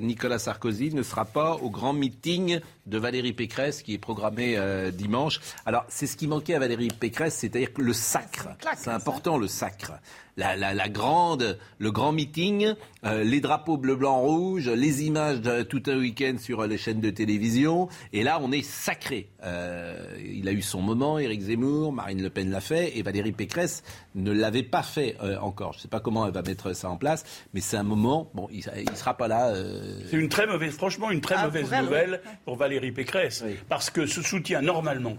Nicolas 0.02 0.40
Sarkozy 0.40 0.94
ne 0.94 1.04
sera 1.04 1.26
pas 1.26 1.56
au 1.56 1.70
grand 1.70 1.94
meeting 1.94 2.60
de 2.86 2.98
Valérie 2.98 3.34
Pécresse 3.34 3.82
qui 3.82 3.94
est 3.94 3.98
programmé 3.98 4.58
dimanche. 4.94 5.40
Alors 5.66 5.86
c'est 5.90 6.08
ce 6.08 6.16
qui 6.16 6.28
manquait 6.28 6.56
à 6.56 6.60
Valérie 6.60 6.88
Pécresse, 6.88 7.36
c'est-à-dire 7.36 7.70
le 7.78 7.94
sacre. 7.94 8.50
C'est 8.78 8.92
important 8.92 9.38
le 9.38 9.48
sacre. 9.48 9.94
La, 10.38 10.90
grande, 10.90 11.58
le 11.78 11.92
grand 11.92 12.12
meeting, 12.12 12.74
euh, 13.06 13.24
les 13.24 13.40
drapeaux 13.40 13.65
bleu, 13.74 13.96
blanc, 13.96 14.20
rouge, 14.20 14.70
les 14.70 15.04
images 15.04 15.42
de, 15.42 15.64
tout 15.64 15.84
un 15.88 15.98
week-end 15.98 16.36
sur 16.40 16.66
les 16.66 16.78
chaînes 16.78 17.02
de 17.02 17.10
télévision. 17.10 17.90
Et 18.14 18.24
là, 18.24 18.40
on 18.42 18.52
est 18.52 18.64
sacré. 18.64 19.30
Euh, 19.44 19.98
il 20.24 20.48
a 20.48 20.52
eu 20.52 20.62
son 20.62 20.82
moment, 20.82 21.20
Éric 21.20 21.42
Zemmour, 21.42 21.92
Marine 21.92 22.22
Le 22.22 22.30
Pen 22.30 22.50
l'a 22.52 22.62
fait, 22.62 22.98
et 22.98 23.02
Valérie 23.02 23.32
Pécresse 23.32 23.84
ne 24.16 24.32
l'avait 24.32 24.64
pas 24.64 24.84
fait 24.84 25.18
euh, 25.22 25.38
encore. 25.40 25.74
Je 25.74 25.80
ne 25.80 25.82
sais 25.82 25.88
pas 25.88 26.00
comment 26.00 26.26
elle 26.26 26.34
va 26.34 26.42
mettre 26.42 26.74
ça 26.74 26.90
en 26.90 26.98
place, 26.98 27.26
mais 27.54 27.62
c'est 27.62 27.78
un 27.78 27.84
moment. 27.84 28.30
Bon, 28.34 28.48
il 28.52 28.64
ne 28.90 28.96
sera 28.96 29.18
pas 29.18 29.28
là. 29.28 29.54
C'est 30.10 30.18
une 30.18 30.30
très 30.30 30.48
mauvaise, 30.48 30.74
franchement, 30.74 31.12
une 31.12 31.22
très 31.22 31.36
ah, 31.38 31.46
mauvaise 31.46 31.72
nouvelle 31.72 32.22
pour 32.46 32.56
Valérie 32.56 32.92
Pécresse, 32.92 33.44
parce 33.68 33.90
que 33.90 34.06
ce 34.06 34.22
soutien 34.22 34.62
normalement 34.62 35.18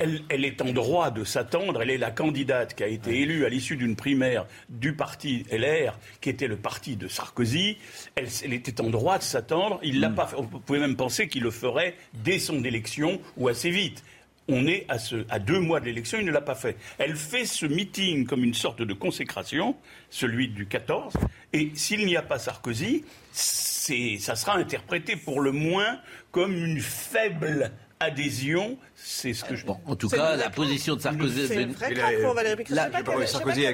Elle, 0.00 0.22
elle 0.28 0.44
est 0.44 0.60
en 0.62 0.72
droit 0.72 1.10
de 1.10 1.24
s'attendre. 1.24 1.82
Elle 1.82 1.90
est 1.90 1.98
la 1.98 2.10
candidate 2.10 2.74
qui 2.74 2.84
a 2.84 2.86
été 2.86 3.20
élue 3.20 3.44
à 3.44 3.48
l'issue 3.48 3.76
d'une 3.76 3.96
primaire 3.96 4.46
du 4.68 4.94
parti 4.94 5.44
LR, 5.50 5.98
qui 6.20 6.30
était 6.30 6.46
le 6.46 6.56
parti 6.56 6.96
de 6.96 7.08
Sarkozy. 7.08 7.78
Elle, 8.14 8.28
elle 8.44 8.52
était 8.52 8.80
en 8.80 8.90
droit 8.90 9.18
de 9.18 9.22
s'attendre. 9.24 9.80
Il 9.82 10.00
l'a 10.00 10.10
pas 10.10 10.26
fait. 10.26 10.36
On 10.36 10.44
pouvait 10.46 10.78
même 10.80 10.96
penser 10.96 11.26
qu'il 11.28 11.42
le 11.42 11.50
ferait 11.50 11.96
dès 12.14 12.38
son 12.38 12.62
élection 12.64 13.20
ou 13.36 13.48
assez 13.48 13.70
vite. 13.70 14.04
On 14.48 14.66
est 14.66 14.84
à, 14.88 14.98
ce- 14.98 15.24
à 15.30 15.38
deux 15.38 15.60
mois 15.60 15.78
de 15.78 15.84
l'élection, 15.86 16.18
il 16.18 16.26
ne 16.26 16.32
l'a 16.32 16.40
pas 16.40 16.56
fait. 16.56 16.76
Elle 16.98 17.14
fait 17.14 17.44
ce 17.44 17.64
meeting 17.64 18.26
comme 18.26 18.42
une 18.42 18.54
sorte 18.54 18.82
de 18.82 18.92
consécration, 18.92 19.76
celui 20.10 20.48
du 20.48 20.66
14, 20.66 21.14
et 21.52 21.70
s'il 21.74 22.04
n'y 22.06 22.16
a 22.16 22.22
pas 22.22 22.40
Sarkozy, 22.40 23.04
ça 23.32 24.34
sera 24.36 24.56
interprété 24.56 25.14
pour 25.16 25.40
le 25.40 25.52
moins 25.52 25.98
comme 26.32 26.52
une 26.56 26.80
faible 26.80 27.70
adhésion. 28.00 28.78
C'est 29.04 29.34
ce 29.34 29.44
que 29.44 29.56
je. 29.56 29.66
En 29.86 29.96
tout 29.96 30.08
cas, 30.08 30.36
la 30.36 30.50
position 30.50 30.96
de 30.96 31.00
Sarkozy. 31.00 31.46
C'est 31.48 31.62
une 31.62 31.72
vraie 31.72 31.92
craque 31.94 32.20
pour 32.22 32.34
Valérie 32.34 32.56
Pécresse. 32.56 32.78
Je 32.78 32.84
sais 32.84 32.90
pas 32.90 33.02
quelle- 33.02 33.20
je 33.22 33.26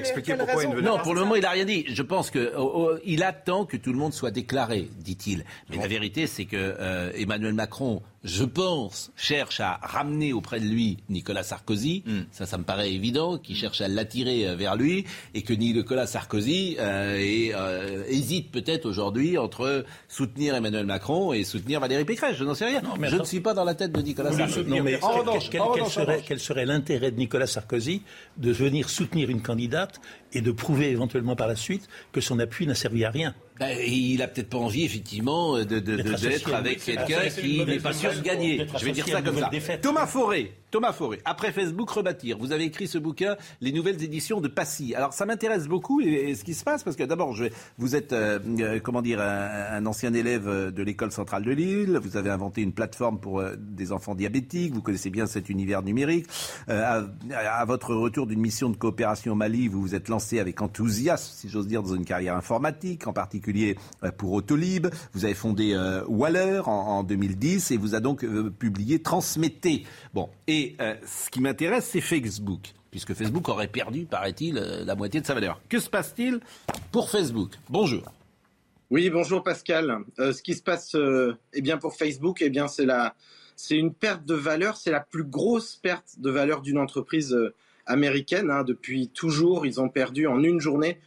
sais 0.07 0.13
pas 0.13 0.21
quelle- 0.21 0.37
quelle 0.37 0.41
raison- 0.41 0.73
Non, 0.81 0.97
pour 0.99 1.13
le 1.13 1.21
moment, 1.21 1.35
il 1.35 1.41
n'a 1.41 1.51
rien 1.51 1.65
dit. 1.65 1.85
Je 1.87 2.01
pense 2.01 2.29
que 2.31 2.51
oh, 2.57 2.71
oh, 2.75 2.97
il 3.05 3.23
attend 3.23 3.65
que 3.65 3.77
tout 3.77 3.91
le 3.91 3.97
monde 3.99 4.13
soit 4.13 4.31
déclaré, 4.31 4.89
dit-il. 4.99 5.45
Mais 5.69 5.77
la 5.77 5.87
vérité, 5.87 6.27
c'est 6.27 6.45
que 6.45 6.55
euh, 6.57 7.11
Emmanuel 7.15 7.53
Macron, 7.53 8.01
je 8.23 8.43
pense, 8.43 9.11
cherche 9.15 9.59
à 9.61 9.79
ramener 9.81 10.33
auprès 10.33 10.59
de 10.59 10.65
lui 10.65 10.97
Nicolas 11.09 11.43
Sarkozy. 11.43 12.03
Ça, 12.31 12.45
ça 12.45 12.57
me 12.57 12.63
paraît 12.63 12.91
évident, 12.91 13.37
qu'il 13.37 13.55
cherche 13.55 13.81
à 13.81 13.87
l'attirer 13.87 14.47
euh, 14.47 14.55
vers 14.55 14.75
lui 14.75 15.05
et 15.33 15.41
que 15.41 15.53
Nicolas 15.53 16.05
Sarkozy 16.07 16.75
euh, 16.79 17.17
euh, 17.55 18.03
hésite 18.07 18.51
peut-être 18.51 18.85
aujourd'hui 18.85 19.37
entre 19.37 19.85
soutenir 20.07 20.55
Emmanuel 20.55 20.85
Macron 20.85 21.31
et 21.33 21.43
soutenir 21.43 21.79
Valérie 21.79 22.03
Pécresse. 22.05 22.35
Je 22.35 22.43
n'en 22.43 22.55
sais 22.55 22.65
rien. 22.65 22.81
mais 22.99 23.09
je 23.09 23.15
ne 23.17 23.23
suis 23.23 23.39
pas 23.39 23.53
dans 23.53 23.63
la 23.63 23.75
tête 23.75 23.91
de 23.91 24.01
Nicolas 24.01 24.31
Non, 24.31 24.37
Sarkozy. 24.37 24.81
mais 24.81 24.99
quel- 25.23 25.41
serait, 25.85 26.03
revanche. 26.05 26.23
quel 26.27 26.39
serait 26.39 26.65
l'intérêt 26.65 27.11
de 27.11 27.17
Nicolas 27.17 27.47
Sarkozy 27.47 28.01
de 28.37 28.51
venir 28.51 28.89
soutenir 28.89 29.29
une 29.29 29.41
candidate 29.41 29.99
et 30.33 30.41
de 30.41 30.51
prouver 30.51 30.89
éventuellement 30.89 31.35
par 31.35 31.47
la 31.47 31.55
suite 31.55 31.87
que 32.11 32.21
son 32.21 32.39
appui 32.39 32.67
n'a 32.67 32.75
servi 32.75 33.05
à 33.05 33.09
rien? 33.11 33.35
Ben, 33.59 33.77
il 33.85 34.21
a 34.21 34.27
peut-être 34.27 34.49
pas 34.49 34.57
envie, 34.57 34.85
effectivement, 34.85 35.57
de- 35.57 35.63
de- 35.63 35.79
de- 35.79 35.95
D'être 35.97 36.53
avec 36.53 36.83
quelqu'un 36.83 37.27
qui 37.29 37.65
n'est 37.65 37.79
pas 37.79 37.93
sûr 37.93 38.13
de 38.13 38.21
gagner. 38.21 38.65
Je 38.77 38.85
vais 38.85 38.91
dire 38.91 39.07
ça 39.07 39.21
comme 39.21 39.37
ça. 39.39 39.49
défaite. 39.49 39.81
Thomas 39.81 40.07
Forêt, 40.07 40.51
Thomas 40.71 40.93
Forêt, 40.93 41.19
après 41.25 41.51
Facebook 41.51 41.89
Rebâtir, 41.89 42.37
vous 42.37 42.51
avez 42.51 42.63
écrit 42.63 42.87
ce 42.87 42.99
bouquin, 42.99 43.37
Les 43.59 43.71
nouvelles 43.71 44.03
éditions 44.03 44.39
de 44.39 44.47
Passy. 44.47 44.93
Alors 44.93 45.13
ça 45.13 45.25
m'intéresse 45.25 45.67
beaucoup 45.67 45.99
et, 45.99 46.35
ce 46.35 46.43
qui 46.43 46.53
se 46.53 46.63
passe, 46.63 46.83
parce 46.83 46.95
que 46.95 47.03
d'abord, 47.03 47.35
vous 47.79 47.95
êtes, 47.95 48.13
euh, 48.13 48.37
euh, 48.59 48.79
comment 48.79 49.01
dire, 49.01 49.19
un, 49.19 49.83
ancien 49.87 50.13
élève 50.13 50.47
euh, 50.47 50.69
de 50.69 50.83
l'école 50.83 51.11
centrale 51.11 51.43
de 51.43 51.51
Lille, 51.51 51.99
vous 51.99 52.17
avez 52.17 52.29
inventé 52.29 52.61
une 52.61 52.71
plateforme 52.71 53.19
pour 53.19 53.43
des 53.57 53.91
enfants 53.91 54.13
diabétiques, 54.13 54.73
vous 54.73 54.83
connaissez 54.83 55.09
bien 55.09 55.25
cet 55.25 55.49
univers 55.49 55.81
numérique. 55.81 56.27
À, 56.67 57.65
votre 57.65 57.95
retour 57.95 58.27
d'une 58.27 58.39
mission 58.39 58.69
de 58.69 58.75
coopération 58.75 59.33
au 59.33 59.35
Mali, 59.35 59.67
vous 59.67 59.81
vous 59.81 59.95
êtes 59.95 60.07
lancé 60.07 60.39
avec 60.39 60.61
enthousiasme, 60.61 61.33
si 61.35 61.49
j'ose 61.49 61.67
dire, 61.67 61.81
dans 61.81 61.95
une 61.95 62.05
carrière 62.05 62.35
informatique, 62.35 63.07
en 63.07 63.13
particulier 63.13 63.75
pour 64.17 64.33
Autolib. 64.33 64.87
Vous 65.13 65.25
avez 65.25 65.33
fondé 65.33 65.75
Waller 66.07 66.61
en, 66.65 66.71
en 66.71 67.03
2010 67.03 67.71
et 67.71 67.77
vous 67.77 67.93
avez 67.93 68.03
donc 68.03 68.25
publié 68.59 68.99
Transmettez. 68.99 69.83
Bon, 70.13 70.29
et 70.47 70.58
euh, 70.81 70.95
ce 71.05 71.29
qui 71.29 71.41
m'intéresse, 71.41 71.89
c'est 71.91 72.01
Facebook, 72.01 72.73
puisque 72.91 73.13
Facebook 73.13 73.49
aurait 73.49 73.67
perdu, 73.67 74.05
paraît-il, 74.05 74.57
euh, 74.57 74.83
la 74.85 74.95
moitié 74.95 75.21
de 75.21 75.25
sa 75.25 75.33
valeur. 75.33 75.61
Que 75.69 75.79
se 75.79 75.89
passe-t-il 75.89 76.39
pour 76.91 77.09
Facebook? 77.09 77.51
Bonjour. 77.69 78.03
Oui, 78.91 79.11
bonjour 79.11 79.43
Pascal. 79.43 79.99
Euh, 80.17 80.33
ce 80.33 80.41
qui 80.41 80.55
se 80.55 80.63
passe 80.63 80.95
euh, 80.95 81.37
eh 81.53 81.61
bien 81.61 81.77
pour 81.77 81.95
Facebook, 81.95 82.41
eh 82.41 82.49
bien 82.49 82.67
c'est 82.67 82.85
la 82.85 83.13
c'est 83.55 83.75
une 83.75 83.93
perte 83.93 84.25
de 84.25 84.33
valeur, 84.33 84.77
c'est 84.77 84.89
la 84.89 85.01
plus 85.01 85.25
grosse 85.25 85.75
perte 85.75 86.15
de 86.17 86.31
valeur 86.31 86.61
d'une 86.61 86.79
entreprise 86.79 87.33
euh, 87.33 87.53
américaine 87.85 88.49
hein. 88.49 88.63
depuis 88.63 89.09
toujours, 89.09 89.67
ils 89.67 89.79
ont 89.79 89.89
perdu 89.89 90.25
en 90.25 90.41
une 90.43 90.59
journée 90.59 90.99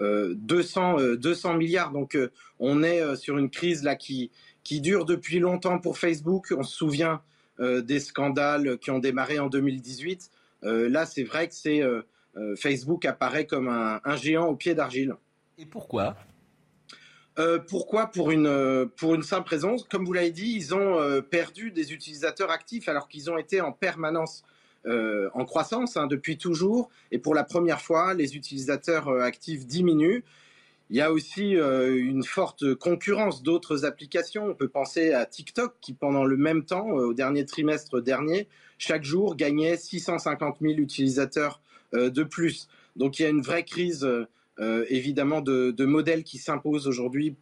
euh, 0.00 0.34
200 0.36 0.98
euh, 0.98 1.16
200 1.16 1.54
milliards. 1.54 1.92
Donc 1.92 2.18
on 2.58 2.82
est 2.82 3.16
sur 3.16 3.38
une 3.38 3.48
crise 3.48 3.84
là 3.84 3.96
qui 3.96 4.30
dure 4.70 5.06
depuis 5.06 5.38
longtemps 5.38 5.78
pour 5.78 5.96
Facebook. 5.96 6.52
On 6.54 6.62
se 6.62 6.76
souvient 6.76 7.22
des 7.60 8.00
scandales 8.00 8.78
qui 8.78 8.90
ont 8.90 8.98
démarré 8.98 9.38
en 9.38 9.48
2018. 9.48 10.30
Euh, 10.64 10.88
là, 10.88 11.06
c'est 11.06 11.24
vrai 11.24 11.48
que 11.48 11.54
c'est 11.54 11.82
euh, 11.82 12.02
euh, 12.36 12.54
Facebook 12.56 13.04
apparaît 13.04 13.46
comme 13.46 13.68
un, 13.68 14.00
un 14.04 14.16
géant 14.16 14.46
au 14.46 14.56
pied 14.56 14.74
d'argile. 14.74 15.14
Et 15.58 15.66
pourquoi? 15.66 16.16
Euh, 17.38 17.58
pourquoi? 17.58 18.08
Pour 18.08 18.30
une, 18.30 18.46
euh, 18.46 18.86
pour 18.86 19.14
une 19.14 19.22
simple 19.22 19.48
raison. 19.48 19.76
Comme 19.90 20.04
vous 20.04 20.12
l'avez 20.12 20.30
dit, 20.30 20.52
ils 20.56 20.74
ont 20.74 21.00
euh, 21.00 21.20
perdu 21.20 21.70
des 21.70 21.92
utilisateurs 21.92 22.50
actifs 22.50 22.88
alors 22.88 23.08
qu'ils 23.08 23.30
ont 23.30 23.38
été 23.38 23.60
en 23.60 23.72
permanence 23.72 24.42
euh, 24.86 25.28
en 25.34 25.44
croissance 25.44 25.96
hein, 25.96 26.06
depuis 26.06 26.38
toujours. 26.38 26.88
Et 27.12 27.18
pour 27.18 27.34
la 27.34 27.44
première 27.44 27.80
fois, 27.80 28.14
les 28.14 28.36
utilisateurs 28.36 29.08
euh, 29.08 29.20
actifs 29.20 29.66
diminuent. 29.66 30.22
Il 30.90 30.96
y 30.96 31.00
a 31.00 31.12
aussi 31.12 31.56
euh, 31.56 31.96
une 31.96 32.24
forte 32.24 32.74
concurrence 32.74 33.44
d'autres 33.44 33.84
applications. 33.84 34.46
On 34.46 34.54
peut 34.54 34.68
penser 34.68 35.12
à 35.12 35.24
TikTok 35.24 35.74
qui, 35.80 35.92
pendant 35.92 36.24
le 36.24 36.36
même 36.36 36.64
temps, 36.64 36.98
euh, 36.98 37.06
au 37.06 37.14
dernier 37.14 37.44
trimestre 37.44 38.02
dernier, 38.02 38.48
chaque 38.76 39.04
jour 39.04 39.36
gagnait 39.36 39.76
650 39.76 40.56
000 40.60 40.74
utilisateurs 40.74 41.60
euh, 41.94 42.10
de 42.10 42.24
plus. 42.24 42.68
Donc 42.96 43.20
il 43.20 43.22
y 43.22 43.26
a 43.26 43.28
une 43.28 43.40
vraie 43.42 43.64
crise 43.64 44.06
évidemment 44.90 45.40
de, 45.40 45.84
modèles 45.86 46.22
qui 46.22 46.36
s'imposent 46.36 46.86
aujourd'hui 46.86 47.34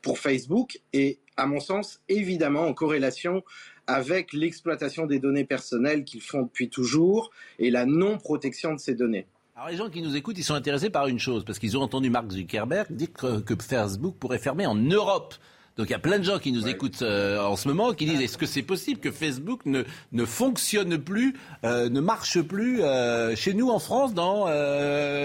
pour 0.00 0.18
Facebook 0.18 0.80
et, 0.94 1.18
à 1.36 1.44
mon 1.44 1.60
sens, 1.60 2.00
évidemment 2.08 2.66
en 2.66 2.72
corrélation 2.72 3.44
avec 3.86 4.32
l'exploitation 4.32 5.04
des 5.04 5.18
données 5.18 5.44
personnelles 5.44 6.02
qu'ils 6.02 6.22
font 6.22 6.42
depuis 6.44 6.70
toujours 6.70 7.30
et 7.58 7.70
la 7.70 7.84
non-protection 7.84 8.72
de 8.72 8.80
ces 8.80 8.94
données. 8.94 9.26
Alors 9.60 9.68
les 9.68 9.76
gens 9.76 9.90
qui 9.90 10.00
nous 10.00 10.16
écoutent, 10.16 10.38
ils 10.38 10.42
sont 10.42 10.54
intéressés 10.54 10.88
par 10.88 11.06
une 11.06 11.18
chose, 11.18 11.44
parce 11.44 11.58
qu'ils 11.58 11.76
ont 11.76 11.82
entendu 11.82 12.08
Mark 12.08 12.30
Zuckerberg 12.30 12.86
dire 12.92 13.12
que, 13.12 13.40
que 13.40 13.54
Facebook 13.62 14.16
pourrait 14.18 14.38
fermer 14.38 14.64
en 14.64 14.74
Europe. 14.74 15.34
Donc 15.76 15.90
il 15.90 15.92
y 15.92 15.94
a 15.94 15.98
plein 15.98 16.18
de 16.18 16.24
gens 16.24 16.38
qui 16.38 16.50
nous 16.50 16.66
écoutent 16.66 17.02
euh, 17.02 17.38
en 17.38 17.56
ce 17.56 17.68
moment 17.68 17.92
qui 17.92 18.06
disent 18.06 18.22
est-ce 18.22 18.38
que 18.38 18.46
c'est 18.46 18.62
possible 18.62 19.00
que 19.00 19.10
Facebook 19.10 19.66
ne, 19.66 19.82
ne 20.12 20.24
fonctionne 20.24 20.96
plus, 20.96 21.36
euh, 21.64 21.90
ne 21.90 22.00
marche 22.00 22.40
plus 22.40 22.80
euh, 22.80 23.36
chez 23.36 23.52
nous 23.52 23.68
en 23.68 23.78
France 23.78 24.14
dans 24.14 24.46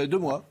deux 0.06 0.20
mois? 0.20 0.44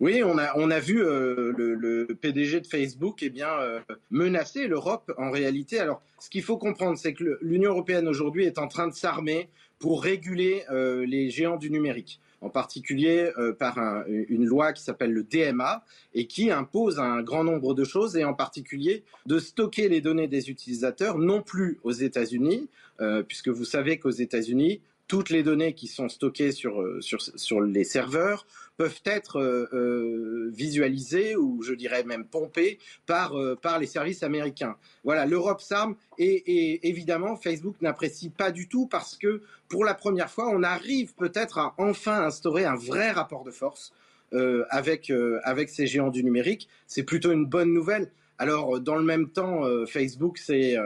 Oui, 0.00 0.22
on 0.24 0.38
a, 0.38 0.56
on 0.56 0.70
a 0.70 0.78
vu 0.78 1.02
euh, 1.02 1.52
le, 1.58 1.74
le 1.74 2.06
PDG 2.06 2.60
de 2.60 2.66
Facebook 2.66 3.18
eh 3.20 3.30
bien, 3.30 3.50
euh, 3.50 3.80
menacer 4.10 4.68
l'Europe 4.68 5.12
en 5.18 5.30
réalité. 5.30 5.80
Alors, 5.80 6.00
ce 6.20 6.30
qu'il 6.30 6.42
faut 6.42 6.56
comprendre, 6.56 6.96
c'est 6.96 7.14
que 7.14 7.38
l'Union 7.42 7.72
européenne 7.72 8.06
aujourd'hui 8.06 8.44
est 8.44 8.58
en 8.58 8.68
train 8.68 8.86
de 8.86 8.94
s'armer 8.94 9.48
pour 9.80 10.02
réguler 10.02 10.62
euh, 10.70 11.04
les 11.04 11.30
géants 11.30 11.56
du 11.56 11.70
numérique, 11.70 12.20
en 12.40 12.50
particulier 12.50 13.32
euh, 13.38 13.52
par 13.52 13.78
un- 13.78 14.04
une 14.06 14.44
loi 14.44 14.72
qui 14.72 14.82
s'appelle 14.82 15.12
le 15.12 15.22
DMA 15.24 15.84
et 16.14 16.26
qui 16.26 16.50
impose 16.50 16.98
un 16.98 17.22
grand 17.22 17.44
nombre 17.44 17.74
de 17.74 17.84
choses 17.84 18.16
et 18.16 18.24
en 18.24 18.34
particulier 18.34 19.02
de 19.26 19.38
stocker 19.38 19.88
les 19.88 20.00
données 20.00 20.28
des 20.28 20.50
utilisateurs 20.50 21.18
non 21.18 21.42
plus 21.42 21.78
aux 21.82 21.92
États-Unis, 21.92 22.68
euh, 23.00 23.22
puisque 23.22 23.48
vous 23.48 23.64
savez 23.64 23.98
qu'aux 23.98 24.10
États-Unis, 24.10 24.80
toutes 25.08 25.30
les 25.30 25.42
données 25.42 25.72
qui 25.72 25.86
sont 25.86 26.08
stockées 26.08 26.52
sur, 26.52 26.80
euh, 26.82 27.00
sur, 27.00 27.20
sur 27.22 27.60
les 27.62 27.84
serveurs 27.84 28.46
peuvent 28.78 29.02
être 29.04 29.40
euh, 29.40 29.68
euh, 29.72 30.50
visualisées 30.54 31.34
ou 31.36 31.62
je 31.62 31.74
dirais 31.74 32.04
même 32.04 32.24
pompées 32.24 32.78
par, 33.06 33.36
euh, 33.36 33.56
par 33.56 33.80
les 33.80 33.86
services 33.86 34.22
américains. 34.22 34.76
Voilà, 35.02 35.26
l'Europe 35.26 35.60
s'arme 35.60 35.96
et, 36.16 36.88
évidemment 36.88 37.36
Facebook 37.36 37.74
n'apprécie 37.82 38.30
pas 38.30 38.52
du 38.52 38.68
tout 38.68 38.86
parce 38.86 39.18
que 39.18 39.42
pour 39.68 39.84
la 39.84 39.94
première 39.94 40.30
fois 40.30 40.48
on 40.48 40.62
arrive 40.62 41.12
peut-être 41.14 41.58
à 41.58 41.74
enfin 41.76 42.22
instaurer 42.22 42.64
un 42.64 42.76
vrai 42.76 43.10
rapport 43.10 43.42
de 43.42 43.50
force 43.50 43.92
euh, 44.32 44.64
avec, 44.70 45.12
avec 45.42 45.70
ces 45.70 45.86
géants 45.88 46.10
du 46.10 46.22
numérique. 46.22 46.68
C'est 46.86 47.02
plutôt 47.02 47.32
une 47.32 47.46
bonne 47.46 47.74
nouvelle. 47.74 48.12
Alors 48.38 48.78
dans 48.78 48.94
le 48.94 49.04
même 49.04 49.28
temps, 49.28 49.64
Facebook 49.86 50.38
s'est 50.38 50.76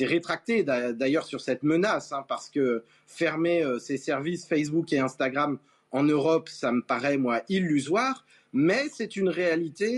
rétracté 0.00 0.62
d'a- 0.62 0.92
d'ailleurs 0.92 1.26
sur 1.26 1.40
cette 1.40 1.64
menace 1.64 2.12
hein, 2.12 2.24
parce 2.28 2.48
que 2.48 2.84
fermer 3.08 3.64
ses 3.80 3.96
services 3.96 4.46
Facebook 4.46 4.92
et 4.92 5.00
Instagram 5.00 5.58
en 5.98 6.02
Europe, 6.16 6.48
ça 6.48 6.70
me 6.76 6.82
paraît 6.92 7.18
moi 7.26 7.36
illusoire, 7.48 8.16
mais 8.52 8.82
c'est 8.96 9.12
une 9.16 9.30
réalité 9.42 9.90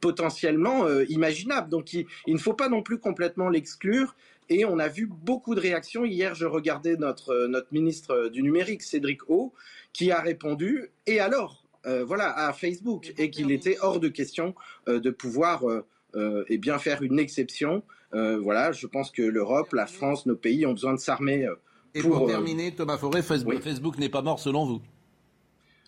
potentiellement 0.00 0.78
euh, 0.84 1.04
imaginable. 1.08 1.68
Donc 1.70 1.92
il, 1.96 2.06
il 2.26 2.34
ne 2.34 2.42
faut 2.46 2.54
pas 2.62 2.68
non 2.68 2.82
plus 2.82 2.98
complètement 2.98 3.48
l'exclure. 3.48 4.14
Et 4.48 4.64
on 4.64 4.78
a 4.80 4.88
vu 4.88 5.06
beaucoup 5.28 5.54
de 5.54 5.62
réactions. 5.68 6.04
Hier, 6.04 6.34
je 6.34 6.46
regardais 6.56 6.96
notre, 6.96 7.30
euh, 7.30 7.48
notre 7.48 7.70
ministre 7.72 8.28
du 8.34 8.42
numérique, 8.42 8.82
Cédric 8.82 9.20
O, 9.30 9.52
qui 9.92 10.10
a 10.10 10.20
répondu 10.20 10.70
Et 11.06 11.20
alors 11.20 11.52
Euh, 11.86 12.04
Voilà, 12.04 12.28
à 12.46 12.52
Facebook, 12.52 13.02
et 13.16 13.30
qu'il 13.30 13.50
était 13.58 13.78
hors 13.80 14.00
de 14.06 14.10
question 14.20 14.54
euh, 14.86 15.00
de 15.00 15.10
pouvoir 15.10 15.56
euh, 15.64 15.80
euh, 16.14 16.52
eh 16.52 16.58
bien 16.58 16.78
faire 16.78 17.00
une 17.08 17.18
exception. 17.18 17.82
Euh, 18.12 18.38
voilà, 18.46 18.72
je 18.72 18.86
pense 18.94 19.10
que 19.16 19.22
l'Europe, 19.36 19.72
la 19.72 19.86
France, 19.86 20.26
nos 20.26 20.36
pays 20.36 20.66
ont 20.66 20.74
besoin 20.78 20.94
de 20.98 21.00
s'armer. 21.08 21.48
Et 21.94 22.02
pour, 22.02 22.12
pour, 22.18 22.24
euh, 22.28 22.30
terminer, 22.30 22.72
Thomas 22.72 22.98
Forêt, 22.98 23.22
Facebook, 23.22 23.54
oui. 23.56 23.60
Facebook 23.62 23.98
n'est 23.98 24.08
pas 24.08 24.22
mort 24.22 24.38
selon 24.38 24.64
vous 24.66 24.80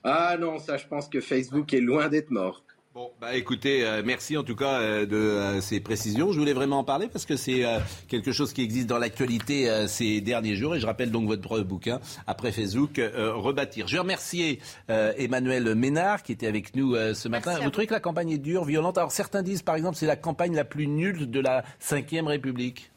Ah 0.05 0.37
non, 0.39 0.59
ça, 0.59 0.77
je 0.77 0.87
pense 0.87 1.09
que 1.09 1.21
Facebook 1.21 1.73
est 1.75 1.81
loin 1.81 2.09
d'être 2.09 2.31
mort. 2.31 2.63
Bon, 2.95 3.11
bah 3.23 3.35
écoutez, 3.35 3.87
euh, 3.87 4.03
merci 4.05 4.37
en 4.37 4.43
tout 4.43 4.55
cas 4.55 4.81
euh, 4.83 5.07
de 5.07 5.17
euh, 5.17 5.61
ces 5.63 5.81
précisions. 5.81 6.31
Je 6.31 6.39
voulais 6.39 6.53
vraiment 6.53 6.81
en 6.81 6.85
parler 6.85 7.09
parce 7.11 7.25
que 7.25 7.37
c'est 7.37 7.65
euh, 7.65 7.79
quelque 8.07 8.33
chose 8.33 8.53
qui 8.53 8.61
existe 8.61 8.87
dans 8.87 8.99
l'actualité 8.99 9.67
euh, 9.71 9.87
ces 9.87 10.21
derniers 10.21 10.57
jours. 10.57 10.75
Et 10.75 10.81
je 10.81 10.85
rappelle 10.85 11.11
donc 11.11 11.27
votre 11.27 11.61
bouquin, 11.61 12.01
après 12.27 12.53
Facebook, 12.53 12.99
euh, 12.99 13.33
Rebâtir. 13.35 13.89
Je 13.89 13.95
vais 13.95 14.01
remercier 14.01 14.59
euh, 14.91 15.15
Emmanuel 15.17 15.75
Ménard 15.75 16.23
qui 16.23 16.33
était 16.33 16.47
avec 16.47 16.77
nous 16.77 16.95
euh, 16.95 17.15
ce 17.15 17.29
matin. 17.29 17.53
à 17.53 17.59
Vous 17.61 17.65
vous. 17.65 17.71
trouvez 17.71 17.87
que 17.87 17.95
la 17.95 18.01
campagne 18.01 18.31
est 18.33 18.37
dure, 18.37 18.65
violente? 18.65 18.99
Alors 18.99 19.11
certains 19.13 19.43
disent 19.43 19.63
par 19.63 19.77
exemple 19.77 19.97
c'est 19.97 20.05
la 20.07 20.17
campagne 20.17 20.55
la 20.55 20.65
plus 20.67 20.87
nulle 20.87 21.31
de 21.31 21.41
la 21.41 21.65
Ve 21.81 22.27
République. 22.27 22.91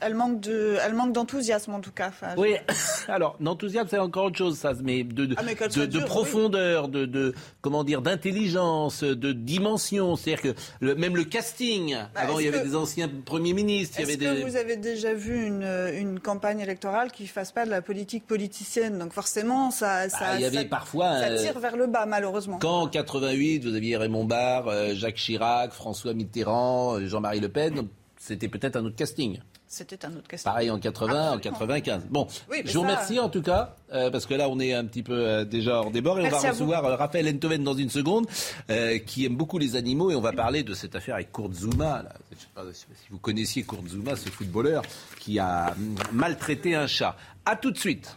Elle, 0.00 0.14
manque 0.14 0.40
de, 0.40 0.76
elle 0.84 0.94
manque 0.94 1.12
d'enthousiasme 1.12 1.74
en 1.74 1.80
tout 1.80 1.90
cas. 1.90 2.08
Enfin, 2.08 2.34
Oui, 2.36 2.54
alors 3.08 3.36
d'enthousiasme 3.40 3.88
c'est 3.90 3.98
encore 3.98 4.26
autre 4.26 4.38
chose, 4.38 4.56
ça, 4.56 4.72
mais 4.82 5.02
de, 5.04 5.26
de, 5.26 5.34
Ah, 5.38 5.42
mais 5.44 5.54
qu'elle 5.54 5.68
de- 5.68 5.72
soit 5.72 5.86
de 5.86 5.90
dure, 5.90 6.00
oui. 6.02 6.06
profondeur, 6.06 6.88
de, 6.88 7.04
de 7.04 7.34
comment 7.60 7.82
dire, 7.84 8.00
d'intelligence, 8.02 9.02
de 9.02 9.32
dimension. 9.32 10.16
C'est-à-dire 10.16 10.42
que 10.54 10.60
le- 10.80 10.94
même 10.94 11.16
le 11.16 11.24
casting. 11.24 11.94
Bah, 12.14 12.20
avant, 12.22 12.38
il 12.38 12.44
y 12.46 12.48
avait 12.48 12.60
que- 12.60 12.64
des 12.64 12.76
anciens 12.76 13.10
premiers 13.24 13.52
ministres. 13.54 13.98
Est-ce 14.00 14.16
que 14.16 14.42
vous 14.48 14.56
avez 14.56 14.76
déjà 14.76 15.14
vu 15.14 15.46
une, 15.46 15.64
une 15.94 16.20
campagne 16.20 16.60
électorale 16.60 17.10
qui 17.10 17.26
fasse 17.26 17.52
pas 17.52 17.64
de 17.64 17.70
la 17.70 17.82
politique 17.82 18.26
politicienne? 18.26 18.98
Donc 18.98 19.12
forcément, 19.12 19.70
ça, 19.70 20.08
ça, 20.08 20.18
Bah, 20.20 20.26
il 20.36 20.42
y 20.42 20.44
avait 20.44 20.58
ça- 20.58 20.64
parfois, 20.64 21.18
ça 21.20 21.26
euh, 21.28 21.38
tire 21.42 21.58
vers 21.58 21.76
le 21.76 21.86
bas 21.86 22.06
malheureusement. 22.06 22.58
Quand 22.60 22.82
en 22.82 22.88
88, 22.88 23.64
vous 23.64 23.74
aviez 23.74 23.96
Raymond 23.96 24.24
Barre, 24.24 24.68
euh, 24.68 24.94
Jacques 24.94 25.16
Chirac, 25.16 25.72
François 25.72 26.14
Mitterrand, 26.14 26.98
euh, 26.98 27.06
Jean-Marie 27.06 27.40
Le 27.40 27.48
Pen, 27.48 27.88
c'était 28.26 28.48
peut-être 28.48 28.76
un 28.76 28.84
autre 28.86 28.96
casting. 28.96 29.38
C'était 29.66 30.02
un 30.06 30.12
autre 30.16 30.26
question. 30.28 30.50
Pareil 30.50 30.70
en 30.70 30.78
80, 30.78 31.32
en 31.32 31.38
95. 31.38 32.06
Bon, 32.08 32.26
Oui, 32.50 32.58
je 32.64 32.68
vous 32.68 32.72
ça- 32.72 32.78
remercie 32.80 33.18
en 33.20 33.28
tout 33.28 33.42
cas, 33.42 33.76
euh, 33.92 34.10
parce 34.10 34.24
que 34.24 34.32
là 34.32 34.48
on 34.48 34.58
est 34.60 34.72
un 34.72 34.86
petit 34.86 35.02
peu 35.02 35.12
euh, 35.12 35.44
déjà 35.44 35.80
hors 35.80 35.90
des 35.90 36.00
bords 36.00 36.18
et 36.20 36.22
Merci 36.22 36.36
on 36.38 36.42
va 36.42 36.50
recevoir 36.52 36.84
euh, 36.86 36.96
Raphaël 36.96 37.28
Enthoven 37.28 37.62
dans 37.62 37.74
une 37.74 37.90
seconde, 37.90 38.26
euh, 38.70 38.98
qui 38.98 39.26
aime 39.26 39.36
beaucoup 39.36 39.58
les 39.58 39.76
animaux 39.76 40.10
et 40.10 40.14
on 40.14 40.22
va 40.22 40.32
parler 40.32 40.62
de 40.62 40.72
cette 40.72 40.94
affaire 40.94 41.16
avec 41.16 41.32
Kurt 41.32 41.52
Zuma. 41.52 42.02
Là. 42.02 42.14
Je 42.30 42.36
ne 42.36 42.40
sais 42.40 42.46
pas 42.54 42.72
si 42.72 42.86
vous 43.10 43.18
connaissiez 43.18 43.62
Kurt 43.64 43.86
Zuma, 43.88 44.16
ce 44.16 44.30
footballeur 44.30 44.82
qui 45.20 45.38
a 45.38 45.72
hum, 45.72 45.94
maltraité 46.12 46.74
un 46.74 46.86
chat. 46.86 47.16
À 47.44 47.56
tout 47.56 47.72
de 47.72 47.78
suite. 47.78 48.16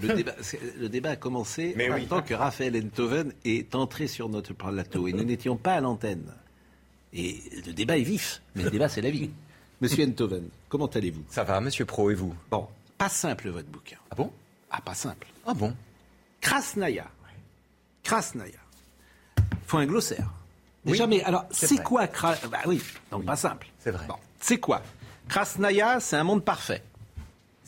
Le 0.00 0.14
débat, 0.14 0.32
c'est- 0.40 0.60
le 0.78 0.88
débat 0.88 1.10
a 1.10 1.16
commencé 1.16 1.74
Mais 1.76 1.90
en 1.90 1.94
oui. 1.94 2.00
même 2.00 2.08
temps 2.08 2.22
que 2.22 2.32
Raphaël 2.32 2.74
Enthoven 2.82 3.32
est 3.44 3.74
entré 3.74 4.06
sur 4.06 4.30
notre 4.30 4.54
plateau 4.54 5.06
et 5.08 5.12
nous 5.12 5.24
n'étions 5.24 5.56
pas 5.58 5.74
à 5.74 5.80
l'antenne. 5.82 6.32
Et 7.18 7.42
le 7.66 7.72
débat 7.72 7.96
est 7.98 8.02
vif, 8.02 8.42
mais 8.54 8.62
le 8.64 8.70
débat 8.70 8.88
c'est 8.88 9.00
la 9.00 9.10
vie. 9.10 9.30
Monsieur 9.80 10.06
Enthoven, 10.06 10.48
comment 10.68 10.86
allez-vous? 10.86 11.24
Ça 11.30 11.44
va, 11.44 11.60
monsieur 11.60 11.84
Pro, 11.84 12.10
et 12.10 12.14
vous? 12.14 12.34
Bon, 12.50 12.66
pas 12.96 13.08
simple 13.10 13.48
votre 13.50 13.68
bouquin. 13.68 13.96
Ah 14.10 14.14
bon? 14.14 14.30
Ah, 14.70 14.80
pas 14.80 14.94
simple. 14.94 15.26
Ah 15.46 15.52
bon? 15.54 15.74
Krasnaya. 16.40 17.06
Krasnaya. 18.02 18.58
Faut 19.66 19.78
un 19.78 19.86
glossaire. 19.86 20.30
Déjà, 20.84 21.04
Oui, 21.04 21.10
mais 21.18 21.24
alors, 21.24 21.44
c'est 21.50 21.82
quoi 21.82 22.06
Kra- 22.06 22.36
Bah 22.48 22.60
oui, 22.66 22.80
donc 23.10 23.24
pas 23.24 23.36
simple. 23.36 23.66
C'est 23.80 23.90
vrai. 23.90 24.06
Bon, 24.06 24.14
c'est 24.40 24.58
quoi? 24.58 24.80
Krasnaya, 25.28 26.00
c'est 26.00 26.16
un 26.16 26.24
monde 26.24 26.44
parfait. 26.44 26.82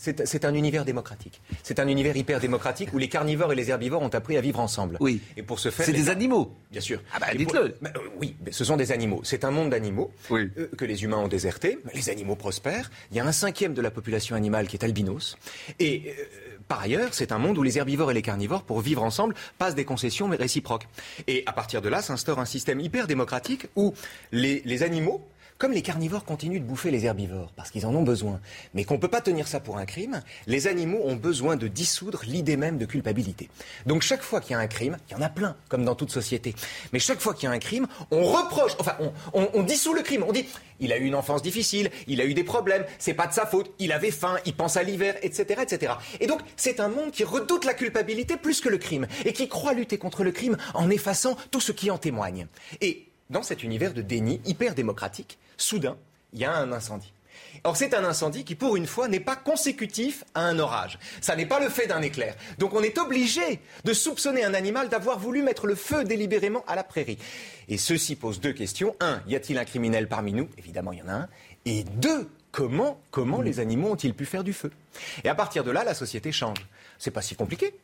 C'est 0.01 0.45
un 0.45 0.55
univers 0.55 0.85
démocratique. 0.85 1.41
C'est 1.65 1.81
un 1.81 1.89
univers 1.89 2.17
hyper 2.17 2.39
démocratique 2.39 2.91
où 2.95 2.99
les 2.99 3.09
carnivores 3.09 3.53
et 3.53 3.57
les 3.57 3.69
herbivores 3.71 4.01
ont 4.01 4.09
appris 4.09 4.37
à 4.37 4.41
vivre 4.41 4.61
ensemble. 4.61 4.97
Oui. 5.01 5.21
Et 5.37 5.43
pour 5.43 5.59
ce 5.59 5.71
faire, 5.71 5.85
C'est 5.85 5.93
des 5.93 6.09
animaux. 6.09 6.55
Bien 6.71 6.81
sûr. 6.81 7.03
Ah 7.13 7.19
bah, 7.19 7.27
pour- 7.31 7.37
dites-le. 7.39 7.75
Bah, 7.83 7.91
euh, 7.97 8.01
oui, 8.17 8.37
mais 8.47 8.53
ce 8.53 8.65
sont 8.65 8.77
des 8.77 8.93
animaux. 8.93 9.21
C'est 9.25 9.45
un 9.45 9.51
monde 9.51 9.71
d'animaux 9.71 10.13
Oui. 10.31 10.51
euh, 10.57 10.69
que 10.77 10.85
les 10.85 11.03
humains 11.03 11.17
ont 11.19 11.27
déserté. 11.29 11.79
Les 11.95 12.11
animaux 12.11 12.37
prospèrent. 12.37 12.91
Il 13.11 13.17
y 13.17 13.21
a 13.21 13.27
un 13.27 13.33
cinquième 13.33 13.75
de 13.75 13.83
la 13.83 13.91
population 13.91 14.37
animale 14.37 14.69
qui 14.69 14.77
est 14.77 14.85
albinos. 14.85 15.37
Et 15.81 16.05
euh, 16.07 16.59
par 16.69 16.81
ailleurs, 16.81 17.09
c'est 17.13 17.33
un 17.33 17.39
monde 17.39 17.59
où 17.59 17.65
les 17.65 17.77
herbivores 17.79 18.13
et 18.13 18.15
les 18.15 18.23
carnivores, 18.23 18.63
pour 18.63 18.81
vivre 18.81 19.03
ensemble, 19.03 19.35
passent 19.59 19.75
des 19.75 19.85
concessions 19.85 20.29
mais 20.29 20.37
réciproques. 20.37 20.87
Et 21.27 21.43
à 21.47 21.53
partir 21.53 21.83
de 21.83 21.89
là, 21.89 22.03
s'instaure 22.03 22.39
un 22.39 22.45
système 22.45 22.79
hyper 22.79 23.09
démocratique 23.09 23.67
où 23.75 23.95
les, 24.31 24.63
les 24.65 24.83
animaux 24.85 25.27
comme 25.59 25.73
les 25.73 25.83
carnivores 25.83 26.25
continuent 26.25 26.61
de 26.61 26.65
bouffer 26.65 26.91
les 26.91 27.05
herbivores, 27.05 27.53
parce 27.57 27.71
qu'ils 27.71 27.85
en 27.85 27.95
ont 27.95 28.03
besoin, 28.03 28.41
mais 28.75 28.85
qu'on 28.85 28.95
ne 28.95 29.01
peut 29.01 29.09
pas 29.09 29.21
tenir 29.21 29.49
ça 29.49 29.59
pour 29.61 29.77
un 29.79 29.87
crime, 29.87 30.23
les 30.47 30.67
animaux 30.69 31.01
ont 31.05 31.17
besoin 31.17 31.57
de 31.57 31.67
dissoudre 31.67 32.23
l'idée 32.27 32.57
même 32.57 32.79
de 32.79 32.87
culpabilité. 32.87 33.49
Donc 33.85 34.03
chaque 34.03 34.23
fois 34.23 34.41
qu'il 34.41 34.53
y 34.53 34.55
a 34.55 34.59
un 34.61 34.67
crime, 34.69 34.97
il 35.09 35.13
y 35.13 35.17
en 35.17 35.21
a 35.21 35.29
plein, 35.29 35.57
comme 35.69 35.85
dans 35.85 35.95
toute 35.97 36.11
société, 36.11 36.55
mais 36.93 37.01
chaque 37.01 37.21
fois 37.21 37.35
qu'il 37.35 37.49
y 37.49 37.53
a 37.53 37.55
un 37.55 37.59
crime, 37.59 37.89
on 38.13 38.23
reproche, 38.25 38.73
enfin 38.79 38.97
on, 39.01 39.13
on- 39.33 39.49
on 39.55 39.63
dissout 39.65 39.95
le 39.95 40.03
crime, 40.03 40.25
on 40.27 40.33
dit 40.33 40.47
il 40.81 40.93
a 40.93 40.97
eu 40.99 41.05
une 41.07 41.17
enfance 41.17 41.43
difficile, 41.43 41.91
il 42.07 42.21
a 42.21 42.25
eu 42.25 42.35
des 42.35 42.45
problèmes, 42.45 42.85
c'est 43.01 43.15
pas 43.15 43.27
de 43.27 43.33
sa 43.33 43.45
faute, 43.47 43.73
il 43.81 43.91
avait 43.91 44.13
faim, 44.13 44.37
il 44.47 44.55
pense 44.55 44.77
à 44.77 44.85
l'hiver, 44.85 45.17
etc., 45.23 45.61
etc. 45.63 45.95
Et 46.21 46.29
donc 46.29 46.41
c'est 46.57 46.79
un 46.79 46.89
monde 46.89 47.11
qui 47.11 47.25
redoute 47.25 47.65
la 47.65 47.75
culpabilité 47.75 48.37
plus 48.37 48.61
que 48.61 48.69
le 48.69 48.79
crime, 48.79 49.09
et 49.25 49.33
qui 49.33 49.49
croit 49.49 49.73
lutter 49.73 49.99
contre 49.99 50.23
le 50.23 50.31
crime 50.31 50.57
en 50.75 50.89
effaçant 50.89 51.37
tout 51.51 51.61
ce 51.61 51.73
qui 51.73 51.91
en 51.91 51.99
témoigne. 51.99 52.47
Et 52.81 53.08
dans 53.31 53.43
cet 53.43 53.63
univers 53.63 53.95
de 53.95 54.03
déni 54.03 54.41
hyper 54.45 54.75
démocratique, 54.75 55.39
soudain, 55.57 55.97
il 56.33 56.41
y 56.41 56.45
a 56.45 56.55
un 56.55 56.73
incendie. 56.73 57.13
Or, 57.65 57.77
c'est 57.77 57.95
un 57.95 58.05
incendie 58.05 58.45
qui, 58.45 58.55
pour 58.55 58.77
une 58.77 58.87
fois, 58.87 59.09
n'est 59.09 59.21
pas 59.21 59.37
consécutif 59.37 60.25
à 60.35 60.43
un 60.43 60.59
orage. 60.59 60.99
Ça 61.21 61.37
n'est 61.37 61.47
pas 61.47 61.61
le 61.61 61.69
fait 61.69 61.87
d'un 61.87 62.03
éclair. 62.03 62.35
Donc, 62.59 62.75
on 62.75 62.83
est 62.83 62.99
obligé 62.99 63.61
de 63.85 63.93
soupçonner 63.93 64.45
un 64.45 64.55
animal 64.55 64.89
d'avoir 64.89 65.19
voulu 65.19 65.43
mettre 65.43 65.67
le 65.67 65.75
feu 65.75 66.05
délibérément 66.05 66.65
à 66.67 66.77
la 66.77 66.85
prairie. 66.85 67.19
Et 67.69 67.79
ceci 67.79 68.17
pose 68.17 68.41
deux 68.41 68.53
questions. 68.53 68.95
Un, 69.01 69.23
y 69.27 69.35
a-t-il 69.35 69.59
un 69.59 69.65
criminel 69.65 70.09
parmi 70.09 70.33
nous? 70.33 70.49
Évidemment, 70.57 70.93
il 70.93 71.01
y 71.01 71.03
en 71.03 71.09
a 71.09 71.13
un. 71.13 71.29
Et 71.65 71.85
deux, 71.85 72.29
comment, 72.53 73.01
comment 73.11 73.43
les 73.43 73.61
animaux 73.61 73.91
ont-ils 73.91 74.15
pu 74.15 74.25
faire 74.25 74.45
du 74.45 74.53
feu? 74.53 74.71
Et 75.25 75.29
à 75.29 75.35
partir 75.35 75.65
de 75.65 75.71
là, 75.71 75.85
la 75.85 75.95
société 75.95 76.33
change. 76.33 76.67
C'est 76.99 77.11
pas 77.11 77.23
si 77.23 77.35
compliqué. 77.35 77.75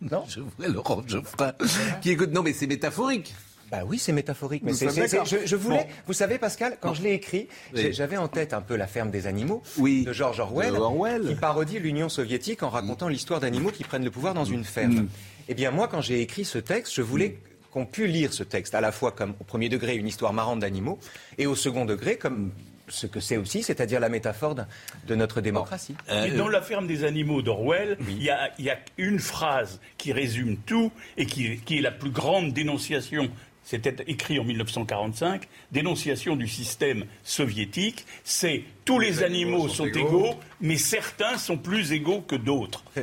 Non? 0.00 0.24
Je 0.28 0.40
vois 0.40 0.68
Laurent 0.68 1.02
Geoffrin 1.06 1.52
qui 2.00 2.10
écoute. 2.10 2.32
Non, 2.32 2.42
mais 2.42 2.52
c'est 2.52 2.66
métaphorique. 2.66 3.34
Bah 3.72 3.84
oui, 3.86 3.98
c'est 3.98 4.12
métaphorique. 4.12 4.62
Mais 4.64 4.74
c'est- 4.74 4.90
je, 5.24 5.46
je 5.46 5.56
voulais, 5.56 5.78
Bon. 5.78 5.86
vous 6.08 6.12
savez, 6.12 6.36
Pascal, 6.38 6.76
quand 6.78 6.92
je 6.92 7.02
l'ai 7.02 7.14
écrit, 7.14 7.48
Oui. 7.74 7.92
j'avais 7.92 8.18
en 8.18 8.28
tête 8.28 8.52
un 8.52 8.60
peu 8.60 8.76
la 8.76 8.86
ferme 8.86 9.10
des 9.10 9.26
animaux 9.26 9.62
Oui. 9.78 10.04
de 10.04 10.12
George 10.12 10.38
Orwell, 10.40 10.74
De 10.74 10.78
Orwell. 10.78 11.22
qui 11.26 11.34
parodie 11.34 11.78
l'Union 11.78 12.10
soviétique 12.10 12.62
en 12.62 12.68
racontant 12.68 13.08
l'histoire 13.08 13.40
d'animaux 13.40 13.70
qui 13.70 13.82
prennent 13.82 14.04
le 14.04 14.10
pouvoir 14.10 14.34
dans 14.34 14.44
une 14.44 14.64
ferme. 14.64 14.92
Mm. 15.04 15.08
Eh 15.48 15.54
bien, 15.54 15.70
moi, 15.70 15.88
quand 15.88 16.02
j'ai 16.02 16.20
écrit 16.20 16.44
ce 16.44 16.58
texte, 16.58 16.92
je 16.94 17.00
voulais 17.02 17.38
qu'on 17.70 17.86
puisse 17.86 18.08
lire 18.10 18.34
ce 18.34 18.42
texte 18.44 18.74
à 18.74 18.82
la 18.82 18.92
fois 18.92 19.10
comme 19.12 19.34
au 19.40 19.44
premier 19.44 19.70
degré 19.70 19.96
une 19.96 20.06
histoire 20.06 20.34
marrante 20.34 20.60
d'animaux 20.60 20.98
et 21.38 21.46
au 21.46 21.54
second 21.54 21.86
degré 21.86 22.16
comme 22.18 22.52
ce 22.88 23.06
que 23.06 23.20
c'est 23.20 23.38
aussi, 23.38 23.62
c'est-à-dire 23.62 24.00
la 24.00 24.10
métaphore 24.10 24.54
de, 24.54 24.62
de 25.06 25.14
notre 25.14 25.40
démocratie. 25.40 25.94
Euh, 26.10 26.36
dans 26.36 26.48
la 26.48 26.60
ferme 26.60 26.86
des 26.86 27.04
animaux 27.04 27.40
d'Orwell, 27.40 27.96
il 28.06 28.22
y, 28.22 28.28
a, 28.28 28.50
il 28.58 28.66
y 28.66 28.70
a 28.70 28.78
une 28.98 29.18
phrase 29.18 29.80
qui 29.96 30.12
résume 30.12 30.58
tout 30.58 30.92
et 31.16 31.24
qui, 31.24 31.56
qui 31.60 31.78
est 31.78 31.80
la 31.80 31.92
plus 31.92 32.10
grande 32.10 32.52
dénonciation. 32.52 33.30
C'était 33.72 34.04
écrit 34.06 34.38
en 34.38 34.44
1945, 34.44 35.48
dénonciation 35.70 36.36
du 36.36 36.46
système 36.46 37.06
soviétique. 37.24 38.04
C'est 38.22 38.64
tous 38.84 38.98
les, 38.98 39.22
animaux, 39.22 39.66
sont, 39.66 39.86
égaux, 39.86 40.34
mais 40.60 40.76
certains 40.76 41.38
sont 41.38 41.56
plus 41.56 41.92
égaux 41.92 42.20
que 42.20 42.36
d'autres. 42.36 42.84
Euh, 42.98 43.02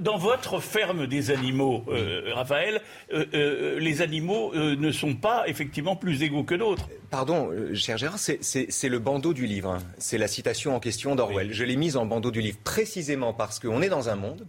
dans 0.00 0.18
votre 0.18 0.58
ferme 0.58 1.06
des 1.06 1.30
animaux, 1.30 1.84
euh, 1.86 2.32
Raphaël, 2.34 2.82
euh, 3.12 3.78
les 3.78 4.02
animaux 4.02 4.52
ne 4.52 4.90
sont 4.90 5.14
pas 5.14 5.44
effectivement 5.46 5.94
plus 5.94 6.24
égaux 6.24 6.42
que 6.42 6.56
d'autres. 6.56 6.88
Pardon, 7.12 7.48
cher 7.74 7.96
Gérard, 7.96 8.18
c'est 8.18 8.88
le 8.88 8.98
bandeau 8.98 9.32
du 9.32 9.46
livre. 9.46 9.70
hein. 9.70 9.78
C'est 9.98 10.18
la 10.18 10.26
citation 10.26 10.74
en 10.74 10.80
question 10.80 11.14
d'Orwell. 11.14 11.52
Je 11.52 11.62
l'ai 11.62 11.76
mise 11.76 11.96
en 11.96 12.04
bandeau 12.04 12.32
du 12.32 12.40
livre 12.40 12.58
précisément 12.64 13.32
parce 13.32 13.60
qu'on 13.60 13.80
est 13.80 13.88
dans 13.88 14.08
un 14.08 14.16
monde 14.16 14.44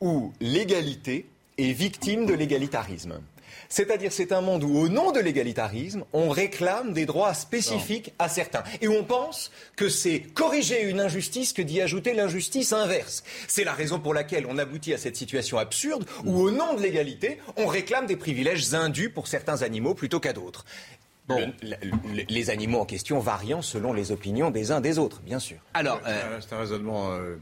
où 0.00 0.32
l'égalité 0.40 1.26
est 1.58 1.72
victime 1.72 2.24
de 2.24 2.32
l'égalitarisme. 2.32 3.20
C'est-à-dire 3.68 4.12
c'est 4.12 4.32
un 4.32 4.40
monde 4.40 4.64
où, 4.64 4.76
au 4.78 4.88
nom 4.88 5.12
de 5.12 5.20
l'égalitarisme, 5.20 6.04
on 6.12 6.28
réclame 6.28 6.92
des 6.92 7.06
droits 7.06 7.34
spécifiques 7.34 8.12
à 8.18 8.28
certains. 8.28 8.62
Et 8.80 8.88
où 8.88 8.92
on 8.92 9.04
pense 9.04 9.50
que 9.76 9.88
c'est 9.88 10.20
corriger 10.20 10.82
une 10.84 11.00
injustice 11.00 11.52
que 11.52 11.62
d'y 11.62 11.80
ajouter 11.80 12.14
l'injustice 12.14 12.72
inverse. 12.72 13.24
C'est 13.48 13.64
la 13.64 13.72
raison 13.72 13.98
pour 13.98 14.14
laquelle 14.14 14.46
on 14.48 14.58
aboutit 14.58 14.94
à 14.94 14.98
cette 14.98 15.16
situation 15.16 15.58
absurde 15.58 16.04
où, 16.24 16.40
au 16.42 16.50
nom 16.50 16.74
de 16.74 16.80
l'égalité, 16.82 17.38
on 17.56 17.66
réclame 17.66 18.06
des 18.06 18.16
privilèges 18.16 18.74
indus 18.74 19.10
pour 19.10 19.26
certains 19.28 19.62
animaux 19.62 19.94
plutôt 19.94 20.20
qu'à 20.20 20.32
d'autres. 20.32 20.64
Le- 21.28 21.46
le- 21.62 22.22
les 22.28 22.50
animaux 22.50 22.78
en 22.78 22.84
question 22.84 23.18
variant 23.18 23.60
selon 23.60 23.92
les 23.92 24.12
opinions 24.12 24.50
des 24.52 24.70
uns 24.70 24.80
des 24.80 24.96
autres, 24.98 25.20
bien 25.22 25.40
sûr. 25.40 25.56
Alors, 25.74 26.00
C'est 26.04 26.10
un- 26.12 26.40
c'est 26.40 26.54
un 26.54 26.58
raisonnement 26.60 27.10
euh, 27.14 27.34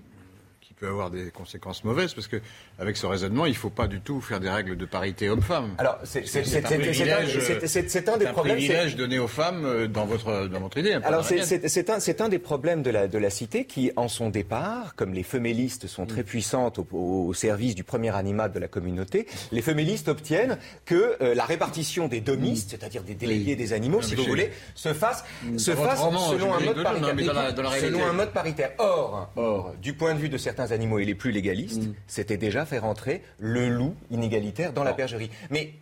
qui 0.74 0.80
peut 0.80 0.88
avoir 0.88 1.10
des 1.10 1.30
conséquences 1.30 1.84
mauvaises, 1.84 2.14
parce 2.14 2.26
que 2.26 2.36
avec 2.78 2.96
ce 2.96 3.06
raisonnement, 3.06 3.46
il 3.46 3.50
ne 3.50 3.54
faut 3.56 3.70
pas 3.70 3.86
du 3.86 4.00
tout 4.00 4.20
faire 4.20 4.40
des 4.40 4.48
règles 4.50 4.76
de 4.76 4.84
parité 4.84 5.28
homme-femme. 5.28 5.70
Alors, 5.78 5.98
c'est- 6.04 6.20
un 6.36 6.40
un- 6.40 7.66
c'est 7.88 8.08
un 8.08 8.16
des 8.16 8.26
problèmes, 8.26 8.56
privilège 8.56 8.96
donné 8.96 9.18
aux 9.18 9.28
femmes 9.28 9.64
euh, 9.64 9.86
dans 9.86 10.04
votre, 10.06 10.48
dans 10.48 10.60
votre 10.60 10.78
idée. 10.78 10.94
un 10.94 11.00
peu 11.00 11.06
Alors 11.06 11.24
c'est- 11.24 11.90
un, 11.90 12.00
c'est 12.00 12.20
un 12.20 12.28
des 12.28 12.38
problèmes 12.38 12.82
de 12.82 12.90
la, 12.90 13.06
de 13.08 13.18
la 13.18 13.30
cité 13.30 13.64
qui, 13.66 13.92
en 13.96 14.08
son 14.08 14.30
départ, 14.30 14.94
comme 14.96 15.14
les 15.14 15.22
femélistes 15.22 15.86
sont 15.86 16.04
Mm. 16.04 16.08
très 16.08 16.22
puissantes 16.24 16.78
au, 16.92 17.32
service 17.34 17.74
du 17.74 17.84
premier 17.84 18.14
animal 18.14 18.52
de 18.52 18.58
la 18.58 18.68
communauté, 18.68 19.26
les 19.52 19.62
femélistes 19.62 20.08
obtiennent 20.08 20.58
que 20.84 21.16
euh, 21.20 21.34
la 21.34 21.44
répartition 21.44 22.06
des 22.08 22.20
domistes, 22.20 22.70
c'est-à-dire 22.70 23.02
des 23.02 23.14
délégués 23.14 23.56
des 23.56 23.72
animaux, 23.72 23.98
Mm. 23.98 24.02
Non, 24.02 24.08
si 24.08 24.14
vous 24.16 24.24
voulez, 24.24 24.50
se 24.74 24.92
fasse, 24.92 25.24
Mm. 25.44 25.58
se 25.58 25.70
fasse 25.72 25.98
roman, 26.00 26.30
selon 26.30 26.54
un 26.54 26.60
mode 26.60 26.76
non, 26.78 26.82
paritaire. 26.82 27.14
mais 27.14 27.22
dans 27.24 27.32
la- 27.32 27.52
dans 27.52 27.62
la 27.62 27.70
selon 27.78 28.04
un 28.04 28.12
mode 28.12 28.30
paritaire. 28.32 28.72
Or, 28.78 29.30
or, 29.36 29.74
du 29.80 29.92
point 29.94 30.14
de 30.14 30.18
vue 30.18 30.28
de 30.28 30.38
certains 30.38 30.63
certains 30.66 30.74
animaux 30.74 30.98
et 30.98 31.04
les 31.04 31.14
plus 31.14 31.30
légalistes, 31.30 31.82
Mm. 31.84 31.94
c'était 32.06 32.36
déjà 32.36 32.64
faire 32.66 32.84
entrer 32.84 33.22
le 33.38 33.68
loup 33.68 33.94
inégalitaire 34.10 34.72
dans 34.72 34.84
la 34.84 34.92
bergerie. 34.92 35.30
Mais 35.50 35.72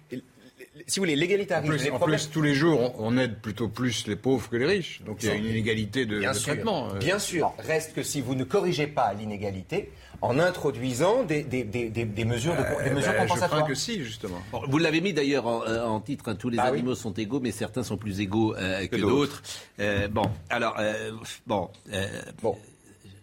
si 0.86 0.98
vous 0.98 1.02
voulez, 1.02 1.14
En 1.14 1.16
l'égalitarisme, 1.20 1.72
plus, 1.74 1.84
les 1.84 1.90
en 1.90 1.96
problèmes- 1.98 2.18
plus, 2.18 2.30
tous 2.30 2.42
les 2.42 2.54
jours, 2.54 2.94
on, 2.98 3.14
on 3.14 3.18
aide 3.18 3.36
plutôt 3.40 3.68
plus 3.68 4.06
les 4.06 4.16
pauvres 4.16 4.48
que 4.48 4.56
les 4.56 4.66
riches. 4.66 5.02
Donc 5.04 5.18
il 5.22 5.28
y 5.28 5.30
a 5.30 5.34
une 5.34 5.44
inégalité 5.46 6.06
de, 6.06 6.18
Bien 6.18 6.32
de 6.32 6.36
sûr, 6.36 6.52
traitement. 6.54 6.88
euh. 6.94 6.98
bien 6.98 7.18
sûr. 7.18 7.52
Reste 7.58 7.94
que 7.94 8.02
si 8.02 8.20
vous 8.20 8.34
ne 8.34 8.44
corrigez 8.44 8.86
pas 8.86 9.12
l'inégalité 9.14 9.90
en 10.22 10.38
introduisant 10.38 11.24
des, 11.24 11.42
des- 11.42 11.64
des- 11.64 11.90
des- 11.90 12.04
des 12.04 12.24
mesures, 12.24 12.54
de, 12.54 12.62
des 12.84 12.90
Euh, 12.90 12.94
mesures 12.94 13.12
ben, 13.12 13.22
je 13.22 13.28
compensatoires. 13.28 13.60
crains 13.60 13.68
que 13.68 13.74
si, 13.74 14.02
justement. 14.04 14.38
Bon, 14.52 14.62
vous 14.68 14.78
l'avez 14.78 15.00
mis 15.00 15.12
d'ailleurs 15.12 15.46
en, 15.46 15.62
euh, 15.66 15.84
en 15.84 16.00
titre, 16.00 16.28
hein, 16.28 16.36
tous 16.36 16.48
les 16.48 16.56
Bah 16.56 16.68
oui. 16.70 16.78
animaux 16.78 16.94
sont 16.94 17.12
égaux, 17.12 17.40
mais 17.40 17.50
certains 17.50 17.82
sont 17.82 17.96
plus 17.96 18.20
égaux 18.20 18.54
euh, 18.56 18.82
que, 18.86 18.96
Que 18.96 19.00
d'autres. 19.00 19.42
Euh, 19.80 20.06
bon, 20.08 20.30
alors, 20.48 20.76
euh, 20.78 21.10
bon, 21.46 21.68
euh, 21.92 22.06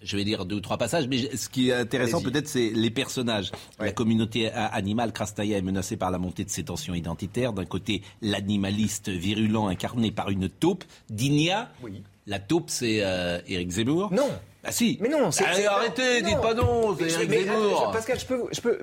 je 0.02 0.18
vais 0.18 0.24
dire 0.24 0.46
deux 0.46 0.58
ou 0.58 0.62
trois 0.62 0.78
passages, 0.78 1.08
mais 1.08 1.36
ce 1.36 1.50
qui 1.50 1.70
est 1.70 1.74
intéressant 1.74 2.22
peut-être, 2.22 2.48
c'est 2.48 2.70
les 2.70 2.90
personnages. 2.90 3.52
La 3.80 3.92
communauté 3.92 4.50
animale, 4.52 5.12
Krasnaya, 5.12 5.58
est 5.58 5.62
menacée 5.62 5.98
par 5.98 6.12
la 6.12 6.18
montée 6.18 6.44
de 6.44 6.50
ses 6.50 6.64
tensions 6.64 6.94
identitaires. 6.94 7.54
D'un 7.54 7.66
côté, 7.66 8.02
l'animaliste 8.22 9.10
virulent 9.10 9.68
incarné 9.68 10.12
par 10.12 10.30
une 10.30 10.50
taupe, 10.50 10.84
Digna. 11.10 11.70
Oui. 11.84 12.04
La 12.28 12.40
taupe, 12.40 12.70
c'est 12.70 13.00
euh, 13.02 13.40
Éric 13.48 13.72
Zemmour. 13.72 14.14
Non. 14.14 14.30
Ah 14.64 14.72
si. 14.74 14.98
Mais 15.02 15.08
non, 15.08 15.32
c'est. 15.32 15.46
Arrêtez, 15.46 16.22
non. 16.22 16.28
dites 16.30 16.42
pas 16.42 16.54
non, 16.54 16.98
c'est 17.00 17.10
Éric 17.12 17.32
Zemmour. 17.32 17.88
euh, 17.90 17.94
Pascal, 17.94 18.20
je 18.20 18.26
peux, 18.26 18.44
je 18.52 18.60
peux, 18.60 18.78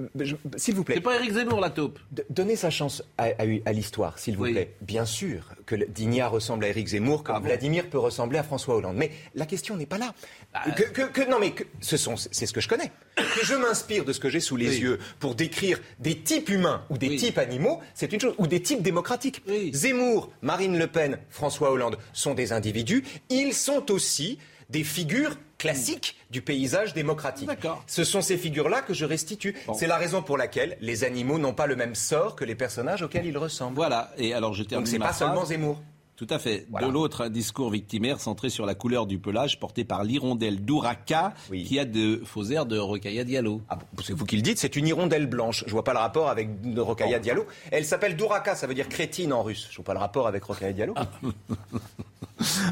s'il 0.57 0.75
vous 0.75 0.85
plaît. 0.85 0.95
C'est 0.95 1.01
pas 1.03 1.17
Éric 1.17 1.33
Zemmour, 1.33 1.61
la 1.61 1.69
taupe. 1.69 1.99
Donnez 2.31 2.57
sa 2.57 2.71
chance 2.71 3.03
à, 3.19 3.25
à- 3.25 3.33
à 3.67 3.73
l'histoire, 3.73 4.19
s'il 4.19 4.37
vous 4.39 4.45
Oui. 4.45 4.53
plaît. 4.53 4.75
Bien 4.81 5.05
sûr 5.05 5.53
que 5.67 5.75
Digna 5.75 6.29
ressemble 6.29 6.65
à 6.65 6.69
Éric 6.69 6.89
Zemmour, 6.89 7.23
comme 7.25 7.37
Ah 7.37 7.41
bon 7.41 7.47
Vladimir 7.47 7.91
peut 7.91 7.99
ressembler 7.99 8.39
à 8.39 8.43
François 8.43 8.77
Hollande. 8.77 8.97
Mais 8.97 9.11
la 9.35 9.45
question 9.45 9.77
n'est 9.77 9.85
pas 9.87 9.99
là. 9.99 10.15
Bah, 10.55 10.61
que, 10.75 10.83
que- 10.85 11.03
que- 11.11 11.29
non, 11.31 11.39
mais 11.39 11.51
que, 11.51 11.65
ce 11.81 11.99
sont, 11.99 12.17
c'est 12.17 12.47
ce 12.47 12.53
que 12.55 12.63
je 12.63 12.69
connais. 12.69 12.91
Que 13.17 13.45
je 13.45 13.55
m'inspire 13.55 14.07
de 14.07 14.15
ce 14.15 14.21
que 14.21 14.31
j'ai 14.31 14.41
sous 14.41 14.57
les 14.57 14.69
Oui. 14.71 14.79
yeux 14.81 14.99
pour 15.21 15.35
décrire 15.35 15.79
des 15.99 16.17
types 16.17 16.49
humains 16.49 16.85
ou 16.89 16.97
des 16.97 17.09
Oui. 17.11 17.17
types 17.17 17.37
animaux, 17.39 17.81
c'est 17.93 18.13
une 18.15 18.21
chose, 18.21 18.35
ou 18.39 18.47
des 18.47 18.63
types 18.63 18.81
démocratiques. 18.83 19.43
Zemmour, 19.75 20.31
Marine 20.41 20.79
Le 20.79 20.87
Pen, 20.87 21.19
François 21.29 21.71
Hollande 21.71 21.99
sont 22.15 22.33
des 22.33 22.53
individus. 22.55 23.05
Ils 23.29 23.53
sont 23.53 23.91
aussi 23.93 24.39
des 24.71 24.83
figures 24.85 25.37
classiques 25.59 26.17
du 26.31 26.43
paysage 26.43 26.95
démocratique. 26.95 27.51
Ce 27.87 28.05
sont 28.05 28.21
ces 28.21 28.37
figures-là 28.37 28.83
que 28.83 28.95
je 28.95 29.05
restitue. 29.05 29.57
C'est 29.75 29.87
la 29.87 29.97
raison 29.97 30.23
pour 30.23 30.37
laquelle 30.37 30.77
les 30.81 31.05
animaux 31.05 31.39
n'ont 31.39 31.55
pas 31.55 31.67
le 31.67 31.77
même 31.77 31.95
sort 31.95 32.37
que 32.37 32.45
les 32.45 32.55
personnages 32.55 33.03
auxquels 33.03 33.27
ils 33.27 33.39
ressemblent. 33.39 33.77
Voilà. 33.77 34.13
Et 34.19 34.35
alors, 34.35 34.55
je 34.55 34.63
termine 34.63 34.85
Donc 34.85 34.89
c'est 34.91 34.99
pas 34.99 35.13
seulement. 35.13 35.45
Zemmour. 35.45 35.81
Tout 36.17 36.27
à 36.31 36.39
fait. 36.39 36.67
Voilà. 36.71 36.87
De 36.87 36.93
l'autre, 36.93 37.25
un 37.25 37.29
discours 37.31 37.71
victimaire 37.71 38.21
centré 38.21 38.49
sur 38.49 38.65
la 38.65 38.75
couleur 38.75 39.07
du 39.07 39.19
pelage 39.19 39.61
porté 39.61 39.85
par 39.85 40.03
l'hirondelle 40.03 40.65
d'Ouraka, 40.65 41.35
Oui. 41.51 41.65
qui 41.65 41.79
a 41.79 41.85
de 41.85 42.23
faux 42.25 42.45
airs 42.45 42.65
de 42.65 42.79
Rokhaya 42.79 43.23
Diallo. 43.25 43.61
Ah, 43.69 43.77
bon, 43.77 44.03
c'est 44.03 44.15
vous 44.15 44.25
qui 44.25 44.37
le 44.37 44.43
dites, 44.43 44.59
c'est 44.59 44.77
une 44.77 44.87
hirondelle 44.87 45.27
blanche. 45.27 45.65
Je 45.67 45.73
vois 45.73 45.85
pas 45.85 45.93
le 45.93 45.99
rapport 45.99 46.29
avec 46.31 46.49
Rokaya 46.77 47.19
Diallo. 47.19 47.45
Elle 47.71 47.85
s'appelle 47.85 48.17
Douraka, 48.17 48.55
ça 48.55 48.67
veut 48.67 48.75
dire 48.75 48.89
crétine 48.89 49.33
en 49.35 49.43
russe. 49.43 49.69
Je 49.71 49.77
vois 49.77 49.85
pas 49.85 49.93
le 49.95 49.99
rapport 50.01 50.27
avec 50.27 50.43
Rokaya 50.45 50.73
Diallo. 50.73 50.95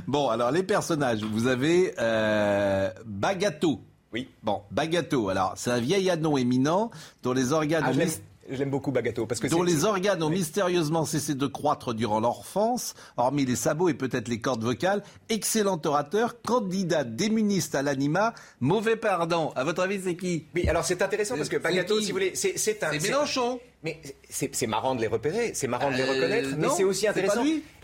Bon, 0.07 0.29
alors 0.29 0.51
les 0.51 0.63
personnages, 0.63 1.23
vous 1.25 1.47
avez 1.47 1.95
euh, 1.99 2.91
Bagato. 3.07 3.81
Oui. 4.13 4.29
Bon, 4.43 4.61
Bagato, 4.71 5.29
alors 5.31 5.55
c'est 5.57 5.71
un 5.71 5.81
vieil 5.81 6.09
anon 6.11 6.37
éminent 6.37 6.91
dont 7.23 7.33
les 7.33 7.53
organes 7.53 7.83
Ah, 7.87 7.93
je 8.51 8.57
l'aime- 8.57 8.71
beaucoup 8.71 8.93
Bagato 8.93 9.27
parce 9.27 9.41
que 9.41 9.47
dont 9.47 9.63
les 9.63 9.85
organes 9.85 10.23
ont 10.23 10.31
mystérieusement 10.31 11.05
cessé 11.05 11.35
de 11.35 11.47
croître 11.47 11.95
durant 11.95 12.21
l'enfance, 12.21 12.95
hormis 13.17 13.45
les 13.45 13.57
sabots 13.57 13.89
et 13.89 13.95
peut-être 13.95 14.29
les 14.29 14.41
cordes 14.41 14.63
vocales. 14.63 15.03
Excellent 15.29 15.81
orateur, 15.85 16.41
candidat 16.43 17.05
démuniste 17.05 17.75
à 17.75 17.83
l'anima, 17.83 18.35
mauvais 18.61 18.97
pardon. 18.97 19.53
À 19.57 19.65
votre 19.65 19.83
avis, 19.83 20.01
c'est 20.03 20.17
qui 20.17 20.47
Oui, 20.55 20.69
alors 20.69 20.85
c'est 20.85 21.03
intéressant 21.03 21.37
parce 21.37 21.49
que 21.49 21.57
Bagato, 21.57 22.01
si 22.01 22.07
vous 22.07 22.13
voulez, 22.13 22.33
c'est 22.35 22.83
un. 22.85 22.91
C'est 22.93 23.03
Mélenchon. 23.03 23.61
Mais 23.83 24.01
c'est 24.31 24.67
marrant 24.67 24.95
de 24.95 25.01
les 25.03 25.07
repérer, 25.09 25.53
c'est 25.55 25.67
marrant 25.69 25.91
de 25.91 25.97
les 25.97 26.03
Euh, 26.03 26.11
reconnaître, 26.13 26.49
mais 26.59 26.69
c'est 26.77 26.85
aussi 26.85 27.07
intéressant. 27.07 27.43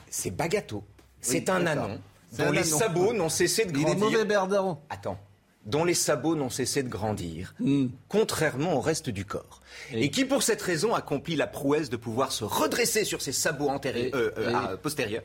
C'est 0.09 0.31
Bagato. 0.31 0.83
C'est 1.21 1.49
Oui, 1.49 1.55
un 1.57 1.67
anon 1.67 2.01
dont 2.39 2.51
les 2.53 2.65
sabots 2.65 3.13
n'ont 3.13 3.29
cessé 3.29 3.65
de 3.67 3.71
Il 3.73 3.81
est 3.81 3.85
grandir. 3.85 4.05
mauvais 4.05 4.25
perdant. 4.25 4.83
Attends. 4.89 5.19
Dont 5.67 5.85
les 5.85 5.95
sabots 5.95 6.37
n'ont 6.37 6.49
cessé 6.49 6.83
de 6.83 6.89
grandir, 6.89 7.55
Hmm. 7.61 7.89
contrairement 8.09 8.75
au 8.75 8.81
reste 8.81 9.11
du 9.11 9.27
corps. 9.27 9.61
Et... 9.93 10.11
qui, 10.11 10.25
pour 10.25 10.43
cette 10.43 10.63
raison, 10.63 10.95
accomplit 10.95 11.37
la 11.37 11.47
prouesse 11.47 11.91
de 11.91 11.97
pouvoir 11.99 12.33
se 12.33 12.45
redresser 12.45 13.05
sur 13.05 13.21
ses 13.21 13.33
sabots 13.33 13.69
antéri- 13.69 14.07
Et- 14.09 14.15
euh, 14.15 14.31
euh, 14.39 14.51
et- 14.51 14.55
ah, 14.55 14.77
postérieurs. 14.83 15.23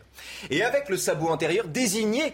Et 0.49 0.61
avec 0.61 0.89
le 0.89 0.97
sabot 0.97 1.29
antérieur, 1.29 1.67
désigner 1.69 2.33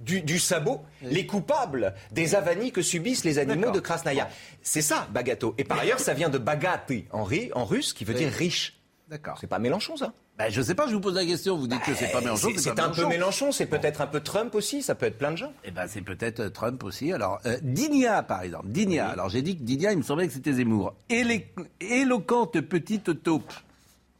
du, 0.00 0.20
du 0.20 0.38
sabot 0.40 0.80
les 1.02 1.26
coupables 1.26 1.94
des 2.10 2.34
avanies 2.34 2.72
que 2.72 2.82
subissent 2.82 3.24
les 3.24 3.38
animaux 3.38 3.70
de 3.70 3.80
Krasnaya. 3.80 4.28
C'est 4.62 4.82
ça, 4.82 5.06
Bagato. 5.12 5.54
Et 5.58 5.64
par 5.64 5.78
ailleurs, 5.78 6.00
ça 6.00 6.14
vient 6.14 6.28
de 6.28 6.38
bagati 6.38 7.04
en, 7.12 7.22
ri- 7.22 7.50
en 7.54 7.64
russe, 7.64 7.92
qui 7.92 8.04
veut 8.04 8.14
Oui. 8.14 8.20
dire 8.20 8.32
riche. 8.32 8.80
D'accord. 9.08 9.38
C'est 9.40 9.46
pas 9.46 9.58
Mélenchon, 9.60 9.96
ça 9.96 10.12
Ben, 10.38 10.50
je 10.50 10.62
sais 10.62 10.76
pas, 10.76 10.86
je 10.86 10.94
vous 10.94 11.00
pose 11.00 11.16
la 11.16 11.26
question. 11.26 11.56
Vous 11.56 11.66
dites 11.66 11.82
que 11.82 11.94
c'est 11.94 12.12
pas 12.12 12.20
Mélenchon, 12.20 12.50
C'est 12.56 12.78
un 12.78 12.90
peu 12.90 13.06
Mélenchon, 13.06 13.50
c'est 13.50 13.66
peut-être 13.66 14.00
un 14.00 14.06
peu 14.06 14.20
Trump 14.20 14.54
aussi, 14.54 14.82
ça 14.82 14.94
peut 14.94 15.06
être 15.06 15.18
plein 15.18 15.32
de 15.32 15.36
gens. 15.36 15.52
Eh 15.64 15.72
ben, 15.72 15.86
c'est 15.88 16.00
peut-être 16.00 16.40
euh, 16.40 16.48
Trump 16.48 16.84
aussi. 16.84 17.12
Alors, 17.12 17.40
euh, 17.44 17.58
Digna, 17.60 18.22
par 18.22 18.42
exemple. 18.42 18.68
Digna. 18.68 19.08
Alors, 19.08 19.30
j'ai 19.30 19.42
dit 19.42 19.56
que 19.56 19.62
Digna, 19.64 19.90
il 19.90 19.98
me 19.98 20.02
semblait 20.02 20.28
que 20.28 20.32
c'était 20.32 20.52
Zemmour. 20.52 20.94
Éloquente 21.80 22.60
petite 22.60 23.22
taupe. 23.24 23.52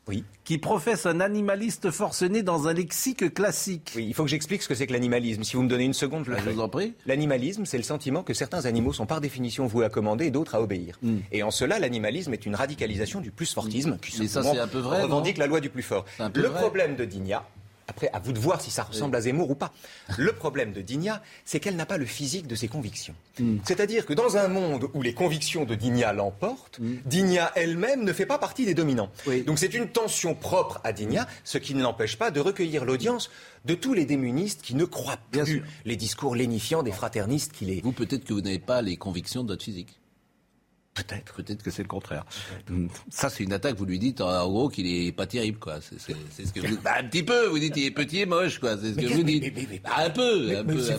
Oui. 0.09 0.25
Qui 0.45 0.59
professe 0.59 1.05
un 1.07 1.21
animaliste 1.21 1.91
forcené 1.91 2.43
dans 2.43 2.67
un 2.69 2.73
lexique 2.73 3.33
classique. 3.35 3.93
Oui, 3.95 4.07
il 4.09 4.15
faut 4.15 4.25
que 4.25 4.31
j'explique 4.31 4.63
ce 4.63 4.69
que 4.69 4.75
c'est 4.75 4.87
que 4.87 4.93
l'animalisme. 4.93 5.45
Si 5.45 5.57
vous 5.57 5.63
me 5.63 5.69
donnez 5.69 5.85
une 5.85 5.93
seconde, 5.95 6.25
je 6.25 6.31
le 6.31 6.37
Ben, 6.37 6.43
je 6.45 6.51
vous 6.51 6.61
en 6.61 6.69
prie. 6.69 6.95
L'animalisme, 7.07 7.67
c'est 7.67 7.77
le 7.77 7.83
sentiment 7.85 8.23
que 8.23 8.35
certains 8.35 8.65
animaux 8.65 8.93
sont 8.93 9.07
par 9.07 9.21
définition 9.21 9.67
voués 9.67 9.85
à 9.85 9.91
commander 9.91 10.27
et 10.27 10.31
d'autres 10.31 10.55
à 10.55 10.63
obéir. 10.63 10.99
Et 11.33 11.43
en 11.43 11.51
cela, 11.51 11.79
l'animalisme 11.79 12.33
est 12.33 12.47
une 12.47 12.55
radicalisation 12.55 13.21
du 13.21 13.31
plus 13.31 13.53
fortisme 13.53 13.99
qui 14.01 14.09
Hmm. 14.19 14.23
Mais 14.23 14.29
ça, 14.29 14.43
c'est 14.43 14.59
un 14.59 14.67
peu 14.67 14.79
vrai, 14.79 15.03
revendique 15.03 15.39
la 15.39 15.47
loi 15.47 15.61
du 15.61 15.69
plus 15.71 15.83
fort. 15.83 16.05
Le 16.19 16.49
vrai. 16.49 16.61
problème 16.61 16.97
de 16.97 17.05
Digna, 17.05 17.45
après, 17.89 18.11
à 18.13 18.19
vous 18.19 18.33
de 18.33 18.39
voir 18.39 18.61
si 18.61 18.71
ça 18.71 18.85
ressemble 18.85 19.17
à 19.17 19.23
Zemmour 19.23 19.51
ou 19.51 19.55
pas. 19.55 19.73
Le 20.17 20.33
problème 20.33 20.73
de 20.73 20.83
Digna, 20.83 21.23
c'est 21.45 21.59
qu'elle 21.59 21.77
n'a 21.77 21.87
pas 21.87 21.97
le 21.97 22.07
physique 22.07 22.47
de 22.47 22.55
ses 22.55 22.69
convictions. 22.69 23.15
Hmm. 23.41 23.57
C'est-à-dire 23.65 24.07
que 24.07 24.13
dans 24.13 24.37
un 24.37 24.49
monde 24.49 24.89
où 24.95 25.03
les 25.03 25.15
convictions 25.15 25.65
de 25.65 25.75
Digna 25.75 26.13
l'emportent, 26.13 26.81
Digna 27.07 27.51
elle-même 27.57 28.05
ne 28.05 28.13
fait 28.13 28.27
pas 28.27 28.39
partie 28.39 28.67
des 28.67 28.75
dominants. 28.75 29.11
Donc 29.47 29.59
c'est 29.59 29.75
une 29.75 29.89
tension 29.89 30.35
propre 30.35 30.81
à 30.85 30.93
Digna, 30.93 31.27
ce 31.45 31.59
qui 31.59 31.75
ne 31.75 31.83
l'empêche 31.83 32.17
pas 32.17 32.31
de 32.31 32.41
recueillir 32.41 32.85
l'audience 32.85 33.31
de 33.65 33.75
tous 33.75 33.95
les 33.95 34.05
démunistes 34.05 34.63
qui 34.63 34.75
ne 34.75 34.85
croient 34.85 35.19
plus 35.31 35.63
les 35.85 35.97
discours 35.97 36.37
lénifiants 36.37 36.83
des 36.83 36.93
fraternistes 36.93 37.53
qu'il 37.53 37.71
est. 37.71 37.83
Vous, 37.83 37.93
peut-être 37.93 38.25
que 38.25 38.33
vous 38.33 38.41
n'avez 38.41 38.59
pas 38.59 38.83
les 38.83 38.97
convictions 38.97 39.45
de 39.45 39.49
votre 39.49 39.65
physique. 39.65 39.99
Peut-être. 41.07 41.35
Peut-être 41.35 41.63
que 41.63 41.71
c'est 41.71 41.83
le 41.83 41.89
contraire. 41.89 42.25
Ça, 43.11 43.31
c'est 43.31 43.45
une 43.45 43.53
attaque. 43.53 43.77
Vous 43.77 43.85
lui 43.85 43.99
dites, 43.99 44.21
en 44.21 44.49
gros, 44.49 44.69
qu'il 44.69 44.87
est 44.87 45.13
pas 45.13 45.27
terrible, 45.27 45.59
quoi. 45.59 45.77
C'est 45.81 45.99
ce 46.47 46.53
que 46.53 46.61
vous 46.61 46.77
Bah, 46.83 46.95
un 47.01 47.05
petit 47.05 47.23
peu. 47.23 47.47
Vous 47.47 47.59
dites, 47.59 47.77
il 47.77 47.87
est 47.87 47.91
petit 47.91 48.21
et 48.21 48.27
moche, 48.27 48.59
quoi. 48.59 48.77
C'est 48.77 48.93
ce 48.93 48.99
que 48.99 49.07
vous 49.07 49.23
dites. 49.23 49.43
mais- 49.43 49.53
mais- 49.55 49.67
mais- 49.71 49.79
Bah, 49.79 49.91
un 49.99 50.11
peu, 50.11 50.57
un 50.59 50.65
peu, 50.65 50.81
c'est 50.81 50.95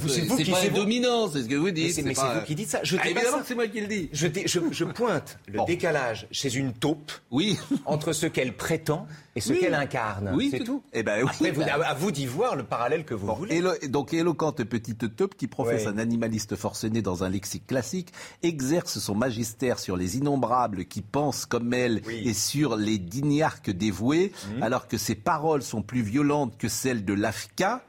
pas 0.49 0.67
vous- 0.69 0.75
dominant, 0.75 1.29
c'est 1.29 1.43
ce 1.43 1.47
que 1.47 1.55
vous 1.55 1.71
dites. 1.71 1.93
c'est 1.93 2.01
mais 2.03 2.13
c'est 2.13 2.21
pas- 2.21 2.39
vous 2.39 2.45
qui 2.45 2.55
dites 2.55 2.69
ça. 2.69 2.79
Je 2.83 2.97
Ah, 2.99 3.09
évidemment 3.09 3.37
c'est 3.45 3.55
moi 3.55 3.67
qui 3.67 3.81
le 3.81 3.87
dis. 3.87 4.09
Je, 4.13 4.27
je- 4.45 4.59
je 4.71 4.83
pointe 4.85 5.39
le 5.47 5.59
décalage 5.65 6.27
chez 6.31 6.53
une 6.55 6.73
taupe 6.73 7.11
oui. 7.31 7.57
entre 7.85 8.13
ce 8.13 8.25
qu'elle 8.25 8.55
prétend 8.55 9.07
et 9.39 9.41
ce 9.41 9.53
Oui. 9.53 9.59
qu'elle 9.59 9.73
incarne. 9.73 10.31
Oui, 10.35 10.49
c'est 10.51 10.59
tout- 10.59 10.65
tout. 10.65 10.83
Eh 10.93 11.01
ben 11.03 11.23
oui, 11.23 11.29
Après, 11.29 11.51
vous- 11.51 11.61
à, 11.61 11.93
vous 11.93 12.11
d'y 12.11 12.25
voir 12.25 12.55
le 12.55 12.63
parallèle 12.63 13.05
que 13.05 13.13
vous 13.13 13.33
voulez. 13.33 13.55
Élo- 13.61 13.87
donc 13.87 14.13
éloquente 14.13 14.63
petite 14.65 15.15
taupe 15.15 15.35
qui 15.35 15.47
professe 15.47 15.87
un 15.87 15.97
animaliste 15.97 16.55
forcené 16.55 17.01
dans 17.01 17.23
un 17.23 17.29
lexique 17.29 17.65
classique, 17.67 18.11
exerce 18.43 18.99
son 18.99 19.15
magistère 19.15 19.79
sur 19.79 19.95
les 19.97 20.17
innombrables 20.17 20.85
qui 20.85 21.01
pensent 21.01 21.45
comme 21.45 21.73
elle 21.73 22.01
et 22.09 22.33
sur 22.33 22.75
les 22.75 22.97
dignarques 22.97 23.71
dévoués, 23.71 24.31
Mhm. 24.55 24.63
alors 24.63 24.87
que 24.87 24.97
ses 24.97 25.15
paroles 25.15 25.63
sont 25.63 25.81
plus 25.81 26.01
violentes 26.01 26.57
que 26.57 26.67
celles 26.67 27.05
de 27.05 27.13
l'AFCA. 27.13 27.83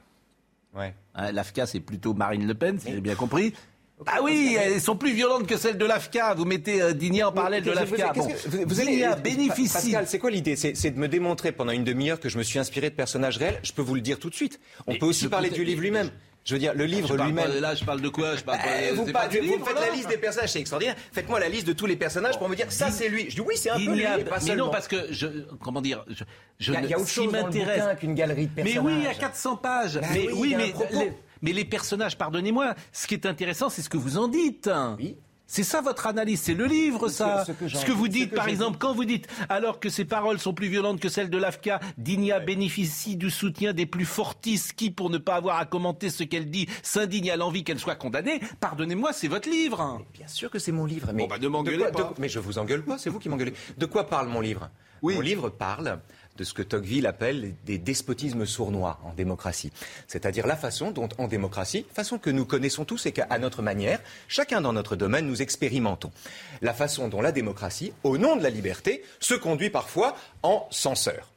Ouais. 0.75 0.95
Hein, 1.15 1.33
L'AFCA, 1.33 1.65
c'est 1.65 1.81
plutôt 1.81 2.13
Marine 2.13 2.47
Le 2.47 2.53
Pen, 2.53 2.79
si 2.79 2.89
j'ai 2.91 3.01
bien 3.01 3.15
compris. 3.15 3.53
Ah 4.07 4.19
oui, 4.23 4.57
elles 4.59 4.81
sont 4.81 4.95
plus 4.95 5.13
violentes 5.13 5.45
que 5.47 5.57
celles 5.57 5.77
de 5.77 5.85
l'AFCA. 5.85 6.33
Vous 6.33 6.45
mettez 6.45 6.81
euh, 6.81 6.93
Digna 6.93 7.29
en 7.29 7.31
parallèle 7.31 7.63
de 7.63 7.71
l'AFCA. 7.71 8.13
Bon. 8.13 8.27
vous, 8.65 8.79
allez 8.79 8.91
Digna 8.93 9.15
Pa- 9.15 9.21
bénéficie. 9.21 9.73
Pascal, 9.91 10.07
c'est 10.07 10.19
quoi 10.19 10.31
l'idée? 10.31 10.55
C'est 10.55 10.91
de 10.91 10.99
me 10.99 11.07
démontrer 11.07 11.51
pendant 11.51 11.71
une 11.71 11.83
demi-heure 11.83 12.19
que 12.19 12.29
je 12.29 12.37
me 12.37 12.43
suis 12.43 12.59
inspiré 12.59 12.89
de 12.89 12.95
personnages 12.95 13.37
réels. 13.37 13.59
Je 13.63 13.71
peux 13.73 13.81
vous 13.81 13.95
le 13.95 14.01
dire 14.01 14.17
tout 14.19 14.29
de 14.29 14.35
suite. 14.35 14.59
On 14.87 14.93
Mais 14.93 14.97
peut 14.99 15.05
aussi 15.05 15.27
parler 15.27 15.49
du 15.49 15.63
livre 15.63 15.81
lui-même. 15.81 16.09
Je 16.43 16.53
veux 16.55 16.59
dire, 16.59 16.73
le 16.73 16.85
livre 16.85 17.07
Je 17.09 17.13
parle 17.13 17.29
lui-même. 17.29 17.59
Là, 17.59 17.75
je 17.75 17.83
parle 17.85 18.01
de 18.01 18.09
quoi? 18.09 18.35
Je 18.35 18.41
parle 18.43 18.57
Eh, 18.89 18.93
vous 18.95 19.05
pas- 19.05 19.11
pas 19.21 19.27
du 19.27 19.39
livre, 19.41 19.63
faites 19.63 19.79
la 19.79 19.93
liste 19.95 20.09
des 20.09 20.17
personnages, 20.17 20.51
c'est 20.51 20.59
extraordinaire. 20.59 20.95
Faites-moi 21.11 21.39
la 21.39 21.49
liste 21.49 21.67
de 21.67 21.73
tous 21.73 21.85
les 21.85 21.95
personnages 21.95 22.39
pour 22.39 22.49
me 22.49 22.55
dire 22.55 22.65
ça 22.71 22.89
c'est 22.89 23.09
lui. 23.09 23.29
Je 23.29 23.35
dis 23.35 23.41
oui, 23.41 23.53
c'est 23.57 23.69
un 23.69 23.75
peu 23.77 23.93
lui, 23.93 24.03
mais 24.17 24.23
pas 24.23 24.37
mais 24.41 24.47
seulement. 24.47 24.65
non, 24.65 24.71
parce 24.71 24.87
que 24.87 24.95
je, 25.11 25.27
comment 25.61 25.81
dire, 25.81 26.03
je, 26.09 26.23
je 26.59 26.71
Il 26.71 26.73
y 26.73 26.77
a- 26.77 26.81
ne- 26.81 26.87
il 26.87 26.89
y 26.89 26.93
a 26.95 26.99
autre 26.99 27.07
chose 27.09 27.31
dans 27.31 27.45
le 27.45 27.95
qu'une 27.95 28.15
galerie 28.15 28.47
de 28.47 28.51
Mais 28.57 28.63
personnages. 28.63 28.83
oui, 28.83 28.93
il 28.97 29.03
y 29.03 29.07
a 29.07 29.13
400 29.13 29.55
pages. 29.57 29.99
Bah 30.01 30.07
mais 30.11 30.29
oui, 30.33 30.55
mais 30.57 30.73
mais 31.41 31.53
les 31.53 31.65
personnages, 31.65 32.17
pardonnez-moi, 32.17 32.75
ce 32.91 33.07
qui 33.07 33.13
est 33.13 33.25
intéressant, 33.25 33.69
c'est 33.69 33.81
ce 33.81 33.89
que 33.89 33.97
vous 33.97 34.17
en 34.17 34.27
dites. 34.27 34.69
Oui. 34.97 35.15
C'est 35.47 35.63
ça 35.63 35.81
votre 35.81 36.07
analyse, 36.07 36.39
c'est 36.39 36.53
le 36.53 36.65
livre 36.65 37.09
ça. 37.09 37.43
ce 37.45 37.51
que 37.51 37.67
Ce 37.67 37.83
que 37.83 37.91
vous 37.91 38.07
dites 38.07 38.29
que 38.29 38.35
par 38.37 38.47
exemple, 38.47 38.77
quand 38.79 38.93
vous 38.93 39.03
dites 39.03 39.27
alors 39.49 39.81
que 39.81 39.89
ses 39.89 40.05
paroles 40.05 40.39
sont 40.39 40.53
plus 40.53 40.69
violentes 40.69 41.01
que 41.01 41.09
celles 41.09 41.29
de 41.29 41.37
l'AFCA, 41.37 41.81
Digna 41.97 42.39
bénéficie 42.39 43.17
du 43.17 43.29
soutien 43.29 43.73
des 43.73 43.85
plus 43.85 44.05
fortistes 44.05 44.71
qui, 44.71 44.91
pour 44.91 45.09
ne 45.09 45.17
pas 45.17 45.35
avoir 45.35 45.57
à 45.59 45.65
commenter 45.65 46.09
ce 46.09 46.23
qu'elle 46.23 46.49
dit, 46.49 46.69
s'indigne 46.83 47.31
à 47.31 47.35
l'envie 47.35 47.65
qu'elle 47.65 47.79
soit 47.79 47.95
condamnée. 47.95 48.39
Pardonnez-moi, 48.61 49.11
c'est 49.11 49.27
votre 49.27 49.49
livre. 49.49 50.01
Bien 50.13 50.27
sûr 50.29 50.49
que 50.49 50.57
c'est 50.57 50.71
mon 50.71 50.85
livre. 50.85 51.09
Mais 51.13 51.23
Bon, 51.23 51.27
bah, 51.27 51.37
ne 51.37 51.49
m'engueulez 51.49 51.79
pas. 51.79 51.91
de- 51.91 52.05
mais 52.17 52.29
je 52.29 52.39
vous 52.39 52.57
engueule 52.57 52.83
pas, 52.85 52.97
c'est 52.97 53.09
vous 53.09 53.19
qui 53.19 53.27
m'engueulez. 53.27 53.51
De 53.77 53.85
quoi 53.85 54.07
parle 54.07 54.29
mon 54.29 54.39
livre? 54.39 54.69
Mon 55.03 55.19
livre 55.19 55.49
parle 55.49 55.99
de 56.37 56.43
ce 56.43 56.53
que 56.53 56.61
Tocqueville 56.61 57.07
appelle 57.07 57.53
des 57.65 57.77
despotismes 57.77 58.45
sournois 58.45 58.99
en 59.03 59.13
démocratie. 59.13 59.71
C'est-à-dire 60.07 60.47
la 60.47 60.55
façon 60.55 60.91
dont, 60.91 61.09
en 61.17 61.27
démocratie, 61.27 61.85
façon 61.93 62.17
que 62.17 62.29
nous 62.29 62.45
connaissons 62.45 62.85
tous 62.85 63.05
et 63.05 63.11
qu'à 63.11 63.37
notre 63.39 63.61
manière, 63.61 63.99
chacun 64.27 64.61
dans 64.61 64.73
notre 64.73 64.95
domaine, 64.95 65.27
nous 65.27 65.41
expérimentons. 65.41 66.11
La 66.61 66.73
façon 66.73 67.07
dont 67.07 67.21
la 67.21 67.31
démocratie, 67.31 67.93
au 68.03 68.17
nom 68.17 68.35
de 68.35 68.43
la 68.43 68.49
liberté, 68.49 69.03
se 69.19 69.33
conduit 69.33 69.69
parfois 69.69 70.15
en 70.43 70.67
censeur. 70.71 71.31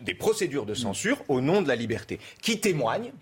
Des 0.00 0.14
procédures 0.14 0.66
de 0.66 0.74
censure 0.74 1.24
au 1.28 1.40
nom 1.40 1.62
de 1.62 1.68
la 1.68 1.76
liberté, 1.76 2.18
qui 2.42 2.60
témoignent 2.60 3.12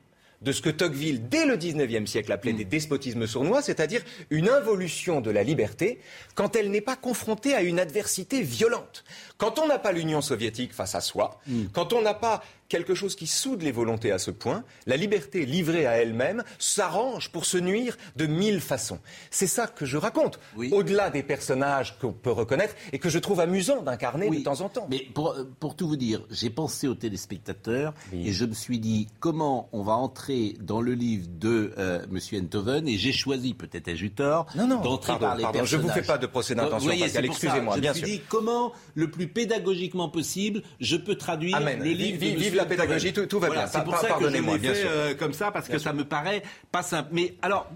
de 0.42 0.52
ce 0.52 0.60
que 0.60 0.70
Tocqueville, 0.70 1.28
dès 1.28 1.46
le 1.46 1.56
XIXe 1.56 2.10
siècle, 2.10 2.32
appelait 2.32 2.52
des 2.52 2.64
despotismes 2.64 3.26
sournois, 3.26 3.62
c'est-à-dire 3.62 4.02
une 4.30 4.48
involution 4.48 5.20
de 5.20 5.30
la 5.30 5.42
liberté 5.42 6.00
quand 6.34 6.56
elle 6.56 6.70
n'est 6.70 6.80
pas 6.80 6.96
confrontée 6.96 7.54
à 7.54 7.62
une 7.62 7.78
adversité 7.78 8.42
violente. 8.42 9.04
Quand 9.38 9.58
on 9.58 9.66
n'a 9.66 9.78
pas 9.78 9.92
l'Union 9.92 10.20
soviétique 10.20 10.72
face 10.72 10.94
à 10.94 11.00
soi, 11.00 11.40
quand 11.72 11.92
on 11.92 12.02
n'a 12.02 12.14
pas 12.14 12.42
quelque 12.72 12.94
chose 12.94 13.14
qui 13.16 13.26
soude 13.26 13.60
les 13.62 13.70
volontés 13.70 14.12
à 14.12 14.18
ce 14.18 14.30
point, 14.30 14.64
la 14.86 14.96
liberté 14.96 15.44
livrée 15.44 15.84
à 15.86 15.98
elle-même 16.00 16.42
s'arrange 16.58 17.30
pour 17.30 17.44
se 17.44 17.58
nuire 17.58 17.98
de 18.16 18.24
mille 18.26 18.60
façons. 18.62 18.98
C'est 19.30 19.46
ça 19.46 19.66
que 19.66 19.84
je 19.84 19.98
raconte, 19.98 20.40
au-delà 20.70 21.10
des 21.10 21.22
personnages 21.22 21.98
qu'on 22.00 22.14
peut 22.14 22.32
reconnaître 22.32 22.74
et 22.94 22.98
que 22.98 23.10
je 23.10 23.18
trouve 23.18 23.40
amusant 23.40 23.82
d'incarner 23.82 24.30
de 24.30 24.42
temps 24.42 24.62
en 24.62 24.70
temps. 24.70 24.86
Mais 24.90 25.00
pour, 25.12 25.36
pour 25.60 25.76
tout 25.76 25.86
vous 25.86 25.96
dire, 25.96 26.22
j'ai 26.30 26.48
pensé 26.48 26.88
aux 26.88 26.94
téléspectateurs 26.94 27.92
et 28.12 28.32
je 28.32 28.44
me 28.46 28.54
suis 28.54 28.78
dit 28.78 29.06
comment 29.20 29.68
on 29.72 29.82
va 29.82 29.92
entrer 29.92 30.54
dans 30.60 30.80
le 30.80 30.94
livre 30.94 31.26
de 31.38 31.74
euh, 31.76 32.00
Monsieur 32.10 32.40
Enthoven 32.40 32.88
et 32.88 32.96
j'ai 32.96 33.12
choisi, 33.12 33.52
peut-être 33.52 33.88
ai-je 33.88 34.06
eu 34.06 34.10
tort, 34.12 34.46
d'entrer 34.56 35.18
par 35.18 35.36
les 35.36 35.42
pardon, 35.42 35.58
je 35.64 35.76
personnages. 35.76 35.80
vous 35.94 36.00
fais 36.00 36.06
pas 36.06 36.16
de 36.18 36.26
procès 36.26 36.54
d'intention, 36.54 36.90
excusez-moi, 36.90 37.76
Je 37.82 37.86
me 37.88 37.92
suis 37.94 38.02
dit 38.02 38.20
comment 38.30 38.72
le 38.94 39.10
plus 39.10 39.26
pédagogiquement 39.28 40.08
possible 40.08 40.62
je 40.80 40.96
peux 40.96 41.16
traduire 41.16 41.56
Amen. 41.56 41.78
le 41.78 41.90
livre 41.90 42.18
Vive- 42.18 42.34
de 42.34 42.38
vive 42.40 42.54
la 42.62 42.68
pédagogie, 42.68 43.12
tout- 43.12 43.26
tout 43.26 43.38
va 43.40 43.48
Voilà, 43.48 43.62
bien. 43.64 43.70
C'est 43.72 43.84
pour 43.84 43.96
ça 43.96 44.08
que 44.12 44.24
je 44.24 44.28
l'ai 44.28 44.58
fait 44.58 44.74
sûr. 44.74 44.88
euh, 44.90 45.14
comme 45.14 45.32
ça 45.32 45.50
parce 45.50 45.68
que 45.68 45.78
ça 45.78 45.92
me 45.92 46.04
paraît 46.04 46.42
pas 46.70 46.82
simple. 46.82 47.10
Mais 47.12 47.34
alors, 47.42 47.70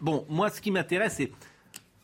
bon, 0.00 0.24
moi, 0.28 0.50
ce 0.50 0.60
qui 0.60 0.70
m'intéresse, 0.70 1.14
c'est 1.16 1.30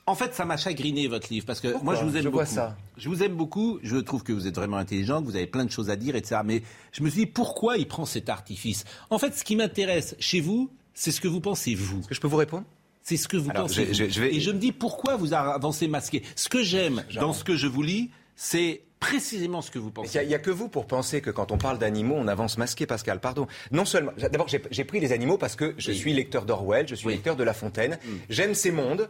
en 0.08 0.14
fait, 0.14 0.34
ça 0.34 0.44
m'a 0.44 0.56
chagriné 0.56 1.08
votre 1.08 1.26
livre 1.32 1.46
parce 1.46 1.58
que 1.60 1.66
Pourquoi 1.68 1.84
moi, 1.84 1.94
je 1.96 2.04
vous 2.08 2.16
aime 2.16 2.22
Je 2.22 2.28
beaucoup. 2.28 2.36
vois 2.36 2.46
ça. 2.46 2.76
Je 2.96 3.08
vous 3.08 3.22
aime 3.24 3.34
beaucoup. 3.34 3.80
Je 3.82 3.96
trouve 3.96 4.22
que 4.22 4.32
vous 4.32 4.46
êtes 4.46 4.54
vraiment 4.54 4.76
intelligent, 4.76 5.20
que 5.20 5.26
vous 5.26 5.34
avez 5.36 5.48
plein 5.48 5.64
de 5.64 5.70
choses 5.70 5.90
à 5.90 5.96
dire, 5.96 6.14
etc. 6.14 6.42
Mais 6.44 6.62
je 6.92 7.02
me 7.02 7.10
suis 7.10 7.22
dit 7.22 7.26
pourquoi 7.26 7.76
il 7.76 7.88
prend 7.88 8.04
cet 8.04 8.28
artifice? 8.28 8.84
En 9.10 9.18
fait, 9.18 9.34
ce 9.34 9.42
qui 9.42 9.56
m'intéresse 9.56 10.14
chez 10.20 10.40
vous, 10.40 10.70
c'est 10.94 11.10
ce 11.10 11.20
que 11.20 11.26
vous 11.26 11.40
pensez 11.40 11.74
vous. 11.74 11.98
Est-ce 12.00 12.08
que 12.08 12.14
je 12.14 12.20
peux 12.20 12.28
vous 12.28 12.36
répondre? 12.36 12.64
C'est 13.02 13.16
ce 13.16 13.26
que 13.28 13.36
vous 13.36 13.50
Alors, 13.50 13.64
pensez. 13.66 13.86
je- 13.86 13.92
je- 13.94 14.04
vous. 14.04 14.10
je 14.10 14.20
vais- 14.20 14.34
Et 14.36 14.40
je 14.40 14.50
me 14.52 14.58
dis 14.58 14.70
pourquoi 14.72 15.16
vous 15.16 15.32
avancez 15.34 15.88
masqué? 15.88 16.22
Ce 16.36 16.48
que 16.48 16.62
j'aime 16.62 17.02
dans 17.20 17.32
ce 17.32 17.42
que 17.42 17.56
je 17.56 17.66
vous 17.66 17.82
lis, 17.82 18.10
c'est 18.36 18.82
précisément 19.00 19.62
ce 19.62 19.70
que 19.70 19.78
vous 19.78 19.90
pensez. 19.90 20.20
Il 20.22 20.28
n'y 20.28 20.34
a, 20.34 20.38
que 20.38 20.50
vous 20.50 20.68
pour 20.68 20.86
penser 20.86 21.20
que 21.20 21.30
quand 21.30 21.52
on 21.52 21.58
parle 21.58 21.78
d'animaux, 21.78 22.16
on 22.16 22.28
avance 22.28 22.58
masqué, 22.58 22.86
Pascal. 22.86 23.20
Pardon. 23.20 23.46
Non 23.70 23.84
seulement, 23.84 24.12
d'abord, 24.16 24.48
j'ai 24.48 24.84
pris 24.84 25.00
les 25.00 25.12
animaux 25.12 25.38
parce 25.38 25.56
que 25.56 25.74
je 25.78 25.92
suis 25.92 26.12
lecteur 26.12 26.44
d'Orwell, 26.44 26.86
je 26.88 26.94
suis 26.94 27.08
lecteur 27.08 27.36
de 27.36 27.44
La 27.44 27.54
Fontaine. 27.54 27.98
Mm. 28.02 28.16
J'aime 28.30 28.54
ces 28.54 28.70
mondes 28.70 29.08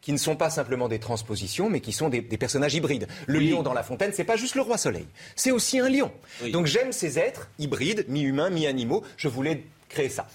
qui 0.00 0.12
ne 0.12 0.18
sont 0.18 0.36
pas 0.36 0.50
simplement 0.50 0.88
des 0.88 1.00
transpositions, 1.00 1.68
mais 1.68 1.80
qui 1.80 1.92
sont 1.92 2.08
des, 2.08 2.20
des 2.20 2.36
personnages 2.36 2.74
hybrides. 2.74 3.08
Le 3.26 3.40
lion 3.40 3.62
dans 3.62 3.72
La 3.72 3.82
Fontaine, 3.82 4.12
c'est 4.14 4.24
pas 4.24 4.36
juste 4.36 4.54
le 4.54 4.62
roi 4.62 4.78
soleil, 4.78 5.06
c'est 5.34 5.50
aussi 5.50 5.80
un 5.80 5.88
lion. 5.88 6.12
Donc 6.52 6.66
j'aime 6.66 6.92
ces 6.92 7.18
êtres 7.18 7.48
hybrides, 7.58 8.04
mi-humains, 8.08 8.50
mi-animaux. 8.50 9.02
Je 9.16 9.26
voulais 9.26 9.64
créer 9.88 10.08
ça. 10.08 10.28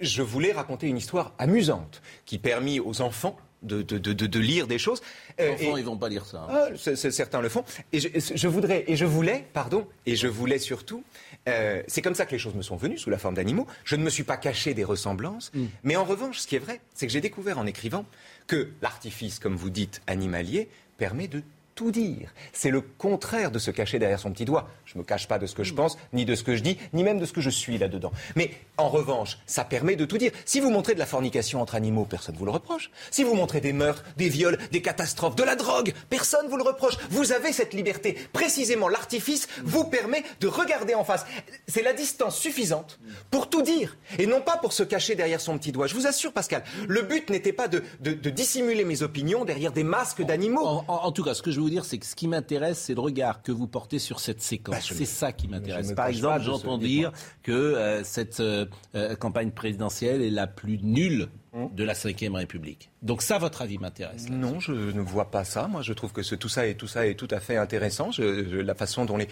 Je 0.00 0.22
voulais 0.22 0.52
raconter 0.52 0.86
une 0.88 0.96
histoire 0.96 1.34
amusante 1.38 2.00
qui 2.24 2.38
permit 2.38 2.80
aux 2.80 3.02
enfants 3.02 3.36
de, 3.62 3.82
de- 3.82 3.98
de- 3.98 4.38
lire 4.40 4.66
des 4.66 4.78
choses. 4.78 5.00
Les 5.38 5.44
Euh, 5.46 5.52
enfants, 5.54 5.76
et- 5.76 5.80
ils 5.80 5.84
vont 5.86 5.96
pas 5.96 6.08
lire 6.08 6.26
ça. 6.26 6.46
hein. 6.50 6.68
ah, 6.74 6.96
certains 6.96 7.40
le 7.40 7.48
font. 7.48 7.64
Et 7.92 8.00
je, 8.00 8.08
je 8.14 8.48
voudrais, 8.48 8.84
et 8.88 8.96
je 8.96 9.04
voulais, 9.04 9.44
pardon, 9.52 9.86
et 10.06 10.16
je 10.16 10.26
voulais 10.28 10.58
surtout. 10.58 11.04
euh, 11.48 11.82
c'est 11.88 12.02
comme 12.02 12.14
ça 12.14 12.24
que 12.26 12.32
les 12.32 12.38
choses 12.38 12.54
me 12.54 12.62
sont 12.62 12.76
venues 12.76 12.98
sous 12.98 13.10
la 13.10 13.18
forme 13.18 13.34
d'animaux. 13.34 13.66
Je 13.84 13.96
ne 13.96 14.02
me 14.04 14.10
suis 14.10 14.22
pas 14.24 14.36
caché 14.36 14.74
des 14.74 14.84
ressemblances, 14.84 15.50
mais 15.82 15.96
en 15.96 16.04
revanche, 16.04 16.38
ce 16.38 16.46
qui 16.46 16.56
est 16.56 16.60
vrai, 16.60 16.80
c'est 16.94 17.06
que 17.06 17.12
j'ai 17.12 17.20
découvert 17.20 17.58
en 17.58 17.66
écrivant 17.66 18.04
que 18.46 18.68
l'artifice, 18.82 19.38
comme 19.38 19.56
vous 19.56 19.70
dites, 19.70 20.02
animalier, 20.06 20.68
permet 20.98 21.28
de 21.28 21.42
tout 21.82 21.90
dire. 21.90 22.30
C'est 22.52 22.70
le 22.70 22.80
contraire 22.80 23.50
de 23.50 23.58
se 23.58 23.70
cacher 23.72 23.98
derrière 23.98 24.20
son 24.20 24.30
petit 24.30 24.44
doigt. 24.44 24.68
Je 24.84 24.94
ne 24.94 25.00
me 25.00 25.04
cache 25.04 25.26
pas 25.26 25.38
de 25.40 25.46
ce 25.46 25.54
que 25.56 25.64
je 25.64 25.74
pense, 25.74 25.98
ni 26.12 26.24
de 26.24 26.34
ce 26.36 26.44
que 26.44 26.54
je 26.54 26.62
dis, 26.62 26.78
ni 26.92 27.02
même 27.02 27.18
de 27.18 27.26
ce 27.26 27.32
que 27.32 27.40
je 27.40 27.50
suis 27.50 27.76
là-dedans. 27.76 28.12
Mais 28.36 28.52
en 28.76 28.88
revanche, 28.88 29.38
ça 29.46 29.64
permet 29.64 29.96
de 29.96 30.04
tout 30.04 30.16
dire. 30.18 30.30
Si 30.44 30.60
vous 30.60 30.70
montrez 30.70 30.94
de 30.94 31.00
la 31.00 31.06
fornication 31.06 31.60
entre 31.60 31.74
animaux, 31.74 32.04
personne 32.04 32.34
ne 32.36 32.38
vous 32.38 32.44
le 32.44 32.52
reproche. 32.52 32.90
Si 33.10 33.24
vous 33.24 33.34
montrez 33.34 33.60
des 33.60 33.72
meurtres, 33.72 34.04
des 34.16 34.28
viols, 34.28 34.58
des 34.70 34.80
catastrophes, 34.80 35.34
de 35.34 35.42
la 35.42 35.56
drogue, 35.56 35.92
personne 36.08 36.46
ne 36.46 36.50
vous 36.50 36.56
le 36.56 36.62
reproche. 36.62 36.94
Vous 37.10 37.32
avez 37.32 37.52
cette 37.52 37.74
liberté. 37.74 38.16
Précisément, 38.32 38.88
l'artifice 38.88 39.48
vous 39.64 39.82
permet 39.84 40.22
de 40.40 40.46
regarder 40.46 40.94
en 40.94 41.02
face. 41.04 41.26
C'est 41.66 41.82
la 41.82 41.94
distance 41.94 42.38
suffisante 42.38 43.00
pour 43.32 43.50
tout 43.50 43.62
dire. 43.62 43.96
Et 44.20 44.26
non 44.26 44.40
pas 44.40 44.56
pour 44.58 44.72
se 44.72 44.84
cacher 44.84 45.16
derrière 45.16 45.40
son 45.40 45.58
petit 45.58 45.72
doigt. 45.72 45.88
Je 45.88 45.94
vous 45.96 46.06
assure, 46.06 46.32
Pascal, 46.32 46.62
le 46.86 47.02
but 47.02 47.28
n'était 47.30 47.52
pas 47.52 47.66
de, 47.66 47.82
de- 48.00 48.12
de 48.12 48.30
dissimuler 48.30 48.84
mes 48.84 49.02
opinions 49.02 49.44
derrière 49.44 49.72
des 49.72 49.82
masques 49.84 50.22
d'animaux. 50.22 50.64
En, 50.64 50.84
en- 50.86 51.02
en 51.06 51.12
tout 51.12 51.24
cas, 51.24 51.34
ce 51.34 51.42
que 51.42 51.50
je 51.50 51.58
vous 51.58 51.70
dire, 51.72 51.84
c'est 51.84 51.98
que 51.98 52.06
ce 52.06 52.14
qui 52.14 52.28
m'intéresse, 52.28 52.78
c'est 52.78 52.94
le 52.94 53.00
regard 53.00 53.42
que 53.42 53.50
vous 53.52 53.66
portez 53.66 53.98
sur 53.98 54.20
cette 54.20 54.40
séquence. 54.42 54.92
c'est 54.92 55.04
ça 55.04 55.32
qui 55.32 55.48
m'intéresse. 55.48 55.92
Par 55.92 56.06
exemple, 56.06 56.42
j'entends 56.42 56.78
dire 56.78 57.12
que 57.42 57.52
euh, 57.52 58.04
cette 58.04 58.40
euh, 58.40 58.66
euh, 58.94 59.16
campagne 59.16 59.50
présidentielle 59.50 60.22
est 60.22 60.30
la 60.30 60.46
plus 60.46 60.78
nulle 60.82 61.28
Hum. 61.54 61.68
de 61.74 61.84
la 61.84 61.92
Ve 61.92 62.32
République. 62.32 62.88
Donc 63.02 63.20
ça, 63.20 63.36
votre 63.36 63.60
avis 63.60 63.76
m'intéresse. 63.76 64.30
Non, 64.30 64.58
je 64.58 64.72
ne 64.72 65.02
vois 65.02 65.30
pas 65.30 65.44
ça. 65.44 65.68
Moi, 65.68 65.82
je 65.82 65.92
trouve 65.92 66.10
que 66.10 66.22
ce- 66.22 66.34
tout 66.34 66.48
ça 66.48 66.66
est 66.66 66.76
tout 66.76 66.86
ça 66.86 67.06
est 67.06 67.14
tout 67.14 67.28
à 67.30 67.40
fait 67.40 67.58
intéressant. 67.58 68.10
Je- 68.10 68.48
je- 68.48 68.56
la 68.56 68.74
façon 68.74 69.04
dont 69.04 69.18
les 69.18 69.28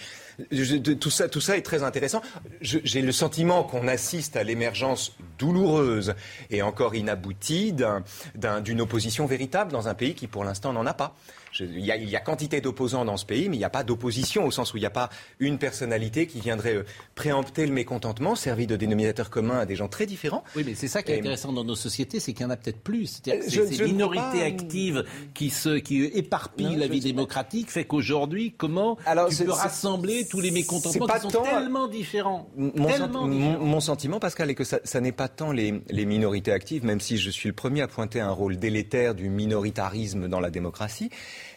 je- 0.52 0.76
tout 0.76 1.08
ça 1.08 1.30
tout 1.30 1.40
ça 1.40 1.56
est 1.56 1.62
très 1.62 1.82
intéressant. 1.82 2.20
J'ai 2.60 3.00
le 3.00 3.12
sentiment 3.12 3.62
qu'on 3.64 3.88
assiste 3.88 4.36
à 4.36 4.42
l'émergence 4.44 5.16
douloureuse 5.38 6.14
et 6.50 6.60
encore 6.60 6.94
inaboutie 6.94 7.72
d'un- 7.72 8.04
d'un- 8.34 8.60
d'une 8.60 8.82
opposition 8.82 9.24
véritable 9.24 9.72
dans 9.72 9.88
un 9.88 9.94
pays 9.94 10.14
qui, 10.14 10.26
pour 10.26 10.44
l'instant, 10.44 10.74
n'en 10.74 10.84
a 10.84 10.92
pas. 10.92 11.16
Il, 11.58 11.80
y 11.84 11.90
a, 11.90 11.96
il 11.96 12.08
y 12.08 12.14
a 12.16 12.20
quantité 12.20 12.60
d'opposants 12.60 13.04
dans 13.04 13.16
ce 13.16 13.26
pays, 13.26 13.48
mais 13.48 13.56
il 13.56 13.58
n'y 13.58 13.64
a 13.64 13.70
pas 13.70 13.82
d'opposition 13.82 14.46
au 14.46 14.50
sens 14.52 14.72
où 14.72 14.76
il 14.76 14.80
n'y 14.80 14.86
a 14.86 14.90
pas 14.90 15.10
une 15.40 15.58
personnalité 15.58 16.26
qui 16.28 16.40
viendrait 16.40 16.76
euh, 16.76 16.84
préempter 17.16 17.66
le 17.66 17.72
mécontentement, 17.72 18.36
servi 18.36 18.66
de 18.68 18.76
dénominateur 18.76 19.30
commun 19.30 19.58
à 19.58 19.66
des 19.66 19.74
gens 19.76 19.88
très 19.88 20.06
différents. 20.06 20.44
Oui, 20.54 20.62
mais 20.64 20.74
c'est 20.74 20.86
ça 20.88 21.02
qui 21.02 21.10
est 21.12 21.18
intéressant 21.18 21.52
dans 21.52 21.64
nos 21.64 21.74
sociétés, 21.74 22.20
c'est 22.20 22.32
qu'il 22.32 22.42
y 22.42 22.46
en 22.46 22.50
a 22.50 22.56
peut-être 22.56 22.80
plus. 22.80 23.06
C'est-à-dire 23.24 23.44
que 23.44 23.50
Je- 23.50 23.62
ces- 23.62 23.72
je 23.72 23.84
ces 23.86 23.92
ne 23.92 24.04
crois 24.04 24.10
minorités 24.14 24.38
pas. 24.38 24.44
actives 24.46 25.04
qui, 25.34 25.50
se, 25.50 25.78
qui 25.78 26.04
éparpillent 26.04 26.66
Non, 26.66 26.76
la 26.76 26.86
vie 26.86 27.00
pas. 27.00 27.04
démocratique 27.08 27.70
fait 27.70 27.84
qu'aujourd'hui, 27.84 28.54
comment 28.56 28.96
tu 28.96 29.02
c'est- 29.34 29.44
peux 29.44 29.52
c'est- 29.52 29.58
rassembler 29.58 30.26
tous 30.28 30.40
les 30.40 30.52
mécontentements 30.52 30.92
c'est 30.92 31.12
pas 31.12 31.18
qui 31.18 31.22
sont 31.22 31.30
tant- 31.30 31.42
tellement 31.42 31.88
différents 31.88 32.48
Mon, 32.56 32.70
Tellement 32.70 32.88
senti- 33.24 33.36
différents. 33.36 33.58
mon- 33.58 33.64
mon 33.66 33.80
sentiment, 33.80 34.20
Pascal, 34.20 34.50
est 34.50 34.54
que 34.54 34.64
ça, 34.64 34.78
ça 34.84 35.00
n'est 35.00 35.12
pas 35.12 35.28
tant 35.28 35.50
les, 35.52 35.82
les 35.90 36.04
minorités 36.06 36.52
actives, 36.52 36.84
même 36.84 37.00
si 37.00 37.18
je 37.18 37.28
suis 37.30 37.48
le 37.48 37.54
premier 37.54 37.82
à 37.82 37.88
pointer 37.88 38.20
un 38.20 38.30
rôle 38.30 38.56
délétère 38.56 39.14
du 39.14 39.28
minoritarisme 39.30 40.28
dans 40.28 40.40
la 40.40 40.50
démocratie. 40.50 41.10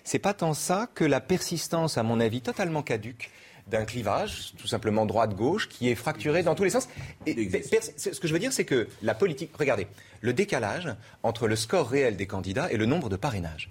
C'est 0.03 0.19
pas 0.19 0.33
tant 0.33 0.53
ça 0.53 0.89
que 0.93 1.03
la 1.03 1.21
persistance, 1.21 1.97
à 1.97 2.03
mon 2.03 2.19
avis, 2.19 2.41
totalement 2.41 2.81
caduque 2.81 3.29
d'un 3.67 3.85
clivage, 3.85 4.53
tout 4.57 4.67
simplement 4.67 5.05
droite-gauche, 5.05 5.69
qui 5.69 5.89
est 5.89 5.95
fracturé 5.95 6.43
dans 6.43 6.53
tous 6.55 6.65
les 6.65 6.69
sens. 6.69 6.89
Et 7.25 7.49
ce 7.97 8.09
que 8.19 8.27
je 8.27 8.33
veux 8.33 8.39
dire, 8.39 8.51
c'est 8.51 8.65
que 8.65 8.89
la 9.01 9.13
politique, 9.13 9.51
regardez, 9.57 9.87
le 10.19 10.33
décalage 10.33 10.89
entre 11.23 11.47
le 11.47 11.55
score 11.55 11.87
réel 11.89 12.17
des 12.17 12.27
candidats 12.27 12.69
et 12.71 12.75
le 12.77 12.85
nombre 12.85 13.07
de 13.07 13.15
parrainages 13.15 13.69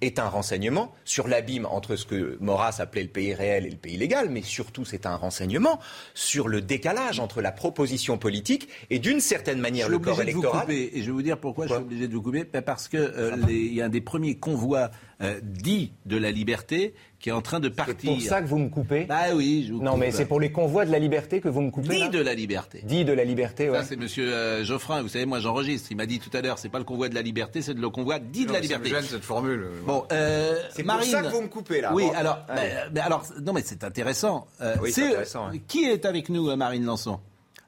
est 0.00 0.18
un 0.18 0.28
renseignement 0.28 0.92
sur 1.04 1.28
l'abîme 1.28 1.64
entre 1.64 1.94
ce 1.94 2.04
que 2.04 2.36
Maurras 2.40 2.76
appelait 2.80 3.04
le 3.04 3.08
pays 3.08 3.32
réel 3.32 3.64
et 3.64 3.70
le 3.70 3.76
pays 3.76 3.96
légal, 3.96 4.28
mais 4.28 4.42
surtout 4.42 4.84
c'est 4.84 5.06
un 5.06 5.14
renseignement 5.14 5.78
sur 6.14 6.48
le 6.48 6.60
décalage 6.60 7.20
entre 7.20 7.40
la 7.40 7.52
proposition 7.52 8.18
politique 8.18 8.68
et 8.90 8.98
d'une 8.98 9.20
certaine 9.20 9.60
manière 9.60 9.88
le 9.88 10.00
corps 10.00 10.16
de 10.16 10.22
vous 10.24 10.28
électoral. 10.28 10.62
couper, 10.62 10.90
et 10.94 11.00
je 11.00 11.06
vais 11.06 11.12
vous 11.12 11.22
dire 11.22 11.38
pourquoi 11.38 11.68
je 11.68 11.74
suis 11.74 11.80
obligé 11.82 12.08
de 12.08 12.12
vous 12.12 12.22
couper. 12.22 12.44
Parce 12.44 12.88
que 12.88 12.96
euh, 12.96 13.36
les- 13.46 13.54
il 13.54 13.74
y 13.74 13.80
a 13.80 13.84
un 13.84 13.88
des 13.88 14.00
premiers 14.00 14.34
convois 14.36 14.90
euh, 15.20 15.40
dits 15.42 15.92
de 16.06 16.16
la 16.16 16.30
liberté 16.30 16.94
qui 17.18 17.28
est 17.30 17.32
en 17.32 17.42
train 17.42 17.58
de 17.58 17.68
partir. 17.68 17.96
C'est 18.00 18.06
pour 18.06 18.20
ça 18.22 18.40
que 18.40 18.46
vous 18.46 18.58
me 18.58 18.68
coupez 18.68 19.04
Bah 19.06 19.34
oui, 19.34 19.64
je 19.66 19.72
vous 19.72 19.82
Non, 19.82 19.92
coupe. 19.92 20.00
mais 20.00 20.10
c'est 20.12 20.26
pour 20.26 20.38
les 20.38 20.52
convois 20.52 20.84
de 20.86 20.92
la 20.92 21.00
liberté 21.00 21.40
que 21.40 21.48
vous 21.48 21.60
me 21.60 21.70
coupez. 21.72 21.88
Dit 21.88 21.98
là 21.98 22.08
de 22.08 22.20
la 22.20 22.34
liberté. 22.34 22.80
Dit 22.84 23.04
de 23.04 23.12
la 23.12 23.24
liberté, 23.24 23.68
ouais. 23.68 23.78
Ça, 23.78 23.82
c'est 23.84 23.96
monsieur 23.96 24.32
euh, 24.32 24.62
Geoffrin. 24.64 25.02
Vous 25.02 25.08
savez, 25.08 25.26
moi, 25.26 25.40
j'enregistre. 25.40 25.88
Il 25.90 25.96
m'a 25.96 26.06
dit 26.06 26.20
tout 26.20 26.30
à 26.36 26.40
l'heure, 26.40 26.58
c'est 26.58 26.68
pas 26.68 26.78
le 26.78 26.84
convoi 26.84 27.08
de 27.08 27.14
la 27.16 27.22
liberté, 27.22 27.62
c'est 27.62 27.74
le 27.74 27.90
convoi 27.90 28.20
dit 28.20 28.46
de 28.46 28.52
la 28.52 28.60
liberté. 28.60 28.90
gêne, 28.90 29.02
cette 29.02 29.24
formule. 29.24 29.66
Bon, 29.84 30.04
euh, 30.12 30.54
C'est 30.70 30.84
pour 30.84 30.94
Marine. 30.94 31.10
ça 31.10 31.22
que 31.22 31.28
vous 31.28 31.42
me 31.42 31.48
coupez, 31.48 31.80
là. 31.80 31.92
Oui, 31.92 32.04
Bon. 32.04 32.12
alors, 32.14 33.24
non, 33.42 33.52
mais 33.52 33.62
c'est 33.64 33.82
intéressant. 33.82 34.46
Euh, 34.60 34.76
Oui, 34.80 34.92
c'est 34.92 35.00
c'est- 35.00 35.06
intéressant, 35.08 35.50
ouais. 35.50 35.60
Qui 35.66 35.84
est 35.86 36.04
avec 36.04 36.28
nous, 36.28 36.54
Marine 36.56 36.84
Lançon? 36.84 37.18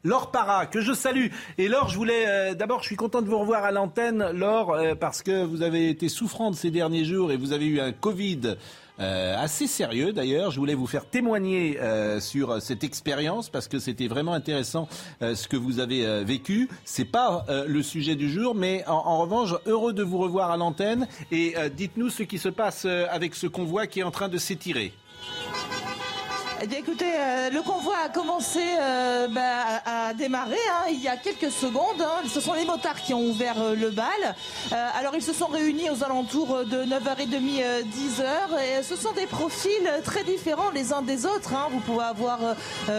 Laure 0.03 0.31
Para, 0.31 0.65
que 0.65 0.81
je 0.81 0.95
salue. 0.95 1.27
Et 1.59 1.69
Laure, 1.69 1.91
je 1.91 1.97
voulais 1.97 2.25
euh, 2.27 2.55
d'abord, 2.55 2.81
je 2.81 2.87
suis 2.87 2.97
content 2.97 3.21
de 3.21 3.29
vous 3.29 3.39
revoir 3.39 3.65
à 3.65 3.71
l'antenne, 3.71 4.31
Laure, 4.31 4.73
euh, 4.73 4.95
parce 4.95 5.23
que 5.23 5.45
vous 5.45 5.61
avez 5.61 5.91
été 5.91 6.09
souffrante 6.09 6.55
ces 6.55 6.71
derniers 6.71 7.05
jours 7.05 7.33
et 7.33 7.37
vous 7.37 7.53
avez 7.53 7.67
eu 7.67 7.81
un 7.81 7.93
Covid. 7.93 8.57
euh, 8.99 9.37
assez 9.39 9.67
sérieux 9.67 10.15
d'ailleurs. 10.15 10.53
Je 10.53 10.59
voulais 10.59 10.75
vous 10.75 10.87
faire 10.87 11.05
témoigner 11.05 11.79
sur 12.21 12.61
cette 12.63 12.85
expérience 12.85 13.49
parce 13.51 13.69
que 13.69 13.79
c'était 13.79 14.09
vraiment 14.09 14.35
intéressant 14.35 14.89
ce 15.21 15.49
que 15.49 15.57
vous 15.57 15.81
avez 15.81 16.23
vécu. 16.23 16.69
C'est 16.85 17.07
pas 17.07 17.47
le 17.67 17.83
sujet 17.83 18.15
du 18.15 18.31
jour, 18.31 18.55
mais 18.55 18.85
en, 18.87 19.19
revanche, 19.23 19.55
heureux 19.65 19.95
de 19.95 20.03
vous 20.03 20.19
revoir 20.19 20.51
à 20.51 20.59
l'antenne. 20.59 21.09
Et 21.33 21.55
dites-nous 21.75 22.11
ce 22.11 22.25
qui 22.25 22.39
se 22.39 22.51
passe 22.51 22.85
avec 22.85 23.35
ce 23.35 23.47
convoi 23.47 23.87
qui 23.87 24.01
est 24.01 24.03
en 24.03 24.11
train 24.11 24.29
de 24.29 24.37
s'étirer. 24.37 24.93
Eh 26.63 26.75
écoutez, 26.77 27.07
euh, 27.17 27.49
le 27.49 27.63
convoi 27.63 27.95
a 28.05 28.11
commencé 28.11 28.61
euh, 28.79 29.29
bah, 29.29 29.81
à, 29.87 30.13
démarrer 30.13 30.59
hein, 30.71 30.89
il 30.91 31.01
y 31.01 31.09
a 31.09 31.17
quelques 31.17 31.51
secondes. 31.51 32.03
hein. 32.03 32.21
Ce 32.29 32.39
sont 32.39 32.53
les 32.53 32.67
motards 32.67 33.01
qui 33.01 33.15
ont 33.15 33.23
ouvert 33.25 33.55
euh, 33.59 33.75
le 33.75 33.89
bal. 33.89 34.05
Alors, 34.71 35.15
ils 35.17 35.23
se 35.23 35.33
sont 35.33 35.47
réunis 35.47 35.89
aux 35.89 36.05
alentours 36.05 36.67
de 36.67 36.85
9h30, 36.85 37.63
euh, 37.63 37.83
10h. 37.83 38.79
Et 38.79 38.83
ce 38.83 38.95
sont 38.95 39.13
des 39.13 39.25
profils 39.27 39.71
très 40.05 40.23
différents 40.23 40.69
les 40.75 40.93
uns 40.93 41.01
des 41.01 41.25
autres. 41.25 41.55
hein. 41.55 41.69
Vous 41.71 41.81
pouvez 41.81 42.05
avoir 42.05 42.39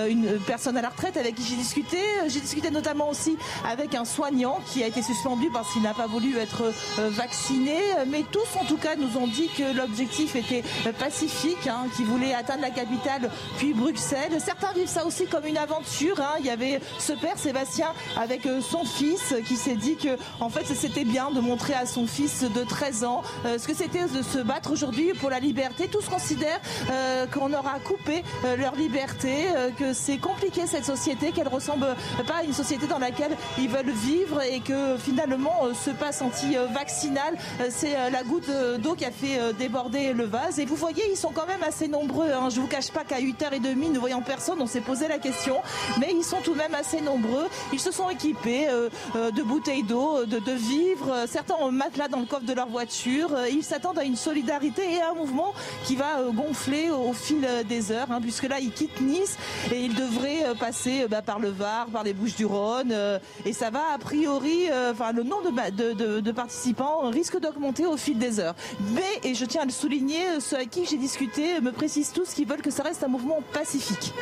une 0.09 0.39
personne 0.47 0.75
à 0.77 0.81
la 0.81 0.89
retraite 0.89 1.17
avec 1.17 1.35
qui 1.35 1.43
j'ai 1.43 1.55
discuté. 1.55 1.97
J'ai 2.27 2.39
discuté 2.39 2.71
notamment 2.71 3.09
aussi 3.09 3.37
avec 3.69 3.93
un 3.93 4.05
soignant 4.05 4.59
qui 4.71 4.83
a 4.83 4.87
été 4.87 5.03
suspendu 5.03 5.49
parce 5.53 5.71
qu'il 5.71 5.83
n'a 5.83 5.93
pas 5.93 6.07
voulu 6.07 6.37
être 6.37 6.73
vacciné. 6.97 7.77
Mais 8.07 8.23
tous, 8.31 8.57
en 8.59 8.65
tout 8.65 8.77
cas, 8.77 8.95
nous 8.95 9.17
ont 9.21 9.27
dit 9.27 9.49
que 9.55 9.75
l'objectif 9.75 10.35
était 10.35 10.63
pacifique, 10.99 11.69
qu'ils 11.95 12.05
voulaient 12.05 12.33
atteindre 12.33 12.61
la 12.61 12.71
capitale 12.71 13.29
puis 13.57 13.73
Bruxelles. 13.73 14.37
Certains 14.43 14.73
vivent 14.73 14.87
ça 14.87 15.05
aussi 15.05 15.25
comme 15.27 15.45
une 15.45 15.57
aventure. 15.57 16.19
hein. 16.19 16.35
Il 16.39 16.45
y 16.45 16.49
avait 16.49 16.79
ce 16.99 17.13
père 17.13 17.37
Sébastien 17.37 17.87
avec 18.17 18.45
euh, 18.45 18.61
son 18.61 18.83
fils 18.85 19.33
qui 19.47 19.55
s'est 19.55 19.75
dit 19.75 19.95
que 19.95 20.17
en 20.39 20.49
fait 20.49 20.65
c'était 20.65 21.03
bien 21.03 21.31
de 21.31 21.39
montrer 21.39 21.73
à 21.73 21.85
son 21.85 22.07
fils 22.07 22.43
de 22.43 22.63
13 22.63 23.03
ans 23.03 23.21
euh, 23.45 23.57
ce 23.57 23.67
que 23.67 23.75
c'était 23.75 24.05
de 24.07 24.21
se 24.21 24.39
battre 24.39 24.71
aujourd'hui 24.71 25.13
pour 25.13 25.29
la 25.29 25.39
liberté. 25.39 25.87
Tous 25.87 26.07
considèrent 26.07 26.59
euh, 26.89 27.25
qu'on 27.27 27.53
aura 27.53 27.79
coupé 27.79 28.23
leur 28.57 28.75
liberté, 28.75 29.45
que 29.77 29.93
c'est 29.93 30.17
compliqué 30.17 30.67
cette 30.67 30.85
société, 30.85 31.31
qu'elle 31.31 31.47
ressemble 31.47 31.85
pas 32.27 32.37
à 32.37 32.43
une 32.43 32.53
société 32.53 32.87
dans 32.87 32.99
laquelle 32.99 33.35
ils 33.57 33.69
veulent 33.69 33.89
vivre 33.91 34.41
et 34.41 34.59
que 34.59 34.97
finalement 34.97 35.67
ce 35.73 35.91
pass 35.91 36.21
anti-vaccinal 36.21 37.35
c'est 37.69 38.09
la 38.11 38.23
goutte 38.23 38.49
d'eau 38.79 38.93
qui 38.95 39.05
a 39.05 39.11
fait 39.11 39.53
déborder 39.57 40.13
le 40.13 40.25
vase. 40.25 40.59
Et 40.59 40.65
vous 40.65 40.75
voyez, 40.75 41.03
ils 41.11 41.17
sont 41.17 41.31
quand 41.31 41.45
même 41.47 41.63
assez 41.63 41.87
nombreux. 41.87 42.31
hein. 42.31 42.49
Je 42.49 42.59
vous 42.59 42.67
cache 42.67 42.91
pas 42.91 43.03
qu'à 43.03 43.19
8h30, 43.49 43.91
ne 43.93 43.99
voyant 43.99 44.21
personne, 44.21 44.61
on 44.61 44.67
s'est 44.67 44.81
posé 44.81 45.07
la 45.07 45.17
question. 45.17 45.57
Mais 45.99 46.13
ils 46.13 46.23
sont 46.23 46.37
tout 46.43 46.51
de 46.53 46.57
même 46.57 46.75
assez 46.75 47.01
nombreux. 47.01 47.47
Ils 47.73 47.79
se 47.79 47.91
sont 47.91 48.09
équipés 48.09 48.67
euh, 48.69 48.89
euh, 49.15 49.31
de 49.31 49.41
bouteilles 49.43 49.83
d'eau, 49.83 50.25
de, 50.25 50.39
de 50.39 50.51
vivres. 50.51 51.11
Euh, 51.11 51.25
Certains 51.27 51.55
ont 51.55 51.67
un 51.67 51.71
matelas 51.71 52.07
dans 52.07 52.19
le 52.19 52.25
coffre 52.25 52.45
de 52.45 52.53
leur 52.53 52.67
voiture. 52.67 53.29
Euh, 53.33 53.47
Ils 53.49 53.63
s'attendent 53.63 53.99
à 53.99 54.03
une 54.03 54.15
solidarité 54.15 54.83
et 54.93 55.01
à 55.01 55.11
un 55.11 55.13
mouvement 55.15 55.53
qui 55.85 55.95
va 55.95 56.19
euh, 56.19 56.31
gonfler 56.31 56.89
au, 56.89 57.13
fil 57.13 57.43
euh, 57.45 57.63
des 57.63 57.91
heures. 57.91 58.11
hein, 58.11 58.19
puisque 58.21 58.43
là, 58.43 58.59
ils 58.59 58.71
quittent 58.71 59.01
Nice 59.01 59.37
et 59.71 59.79
ils 59.81 59.95
devraient 59.95 60.45
euh, 60.45 60.53
passer 60.55 61.03
euh, 61.03 61.07
bah, 61.07 61.21
par 61.21 61.39
le 61.39 61.49
Var, 61.49 61.87
par 61.87 62.03
les 62.03 62.13
Bouches-du-Rhône. 62.13 62.91
euh, 62.91 63.19
et 63.45 63.53
ça 63.53 63.69
va, 63.69 63.81
a 63.93 63.97
priori, 63.97 64.69
euh, 64.71 64.91
enfin, 64.91 65.11
le 65.11 65.23
nombre 65.23 65.49
de, 65.51 66.31
participants 66.31 67.09
risque 67.09 67.39
d'augmenter 67.39 67.85
au 67.85 67.97
fil 67.97 68.17
des 68.17 68.39
heures. 68.39 68.55
Mais, 68.93 69.29
et 69.29 69.33
je 69.35 69.45
tiens 69.45 69.63
à 69.63 69.65
le 69.65 69.71
souligner, 69.71 70.21
euh, 70.29 70.39
ceux 70.39 70.57
avec 70.57 70.69
qui 70.69 70.85
j'ai 70.85 70.97
discuté 70.97 71.59
me 71.61 71.71
précisent 71.71 72.11
tous 72.13 72.33
qu'ils 72.33 72.47
veulent 72.47 72.61
que 72.61 72.71
ça 72.71 72.83
reste 72.83 73.03
un 73.03 73.07
mouvement 73.07 73.30
pacifique. 73.53 74.13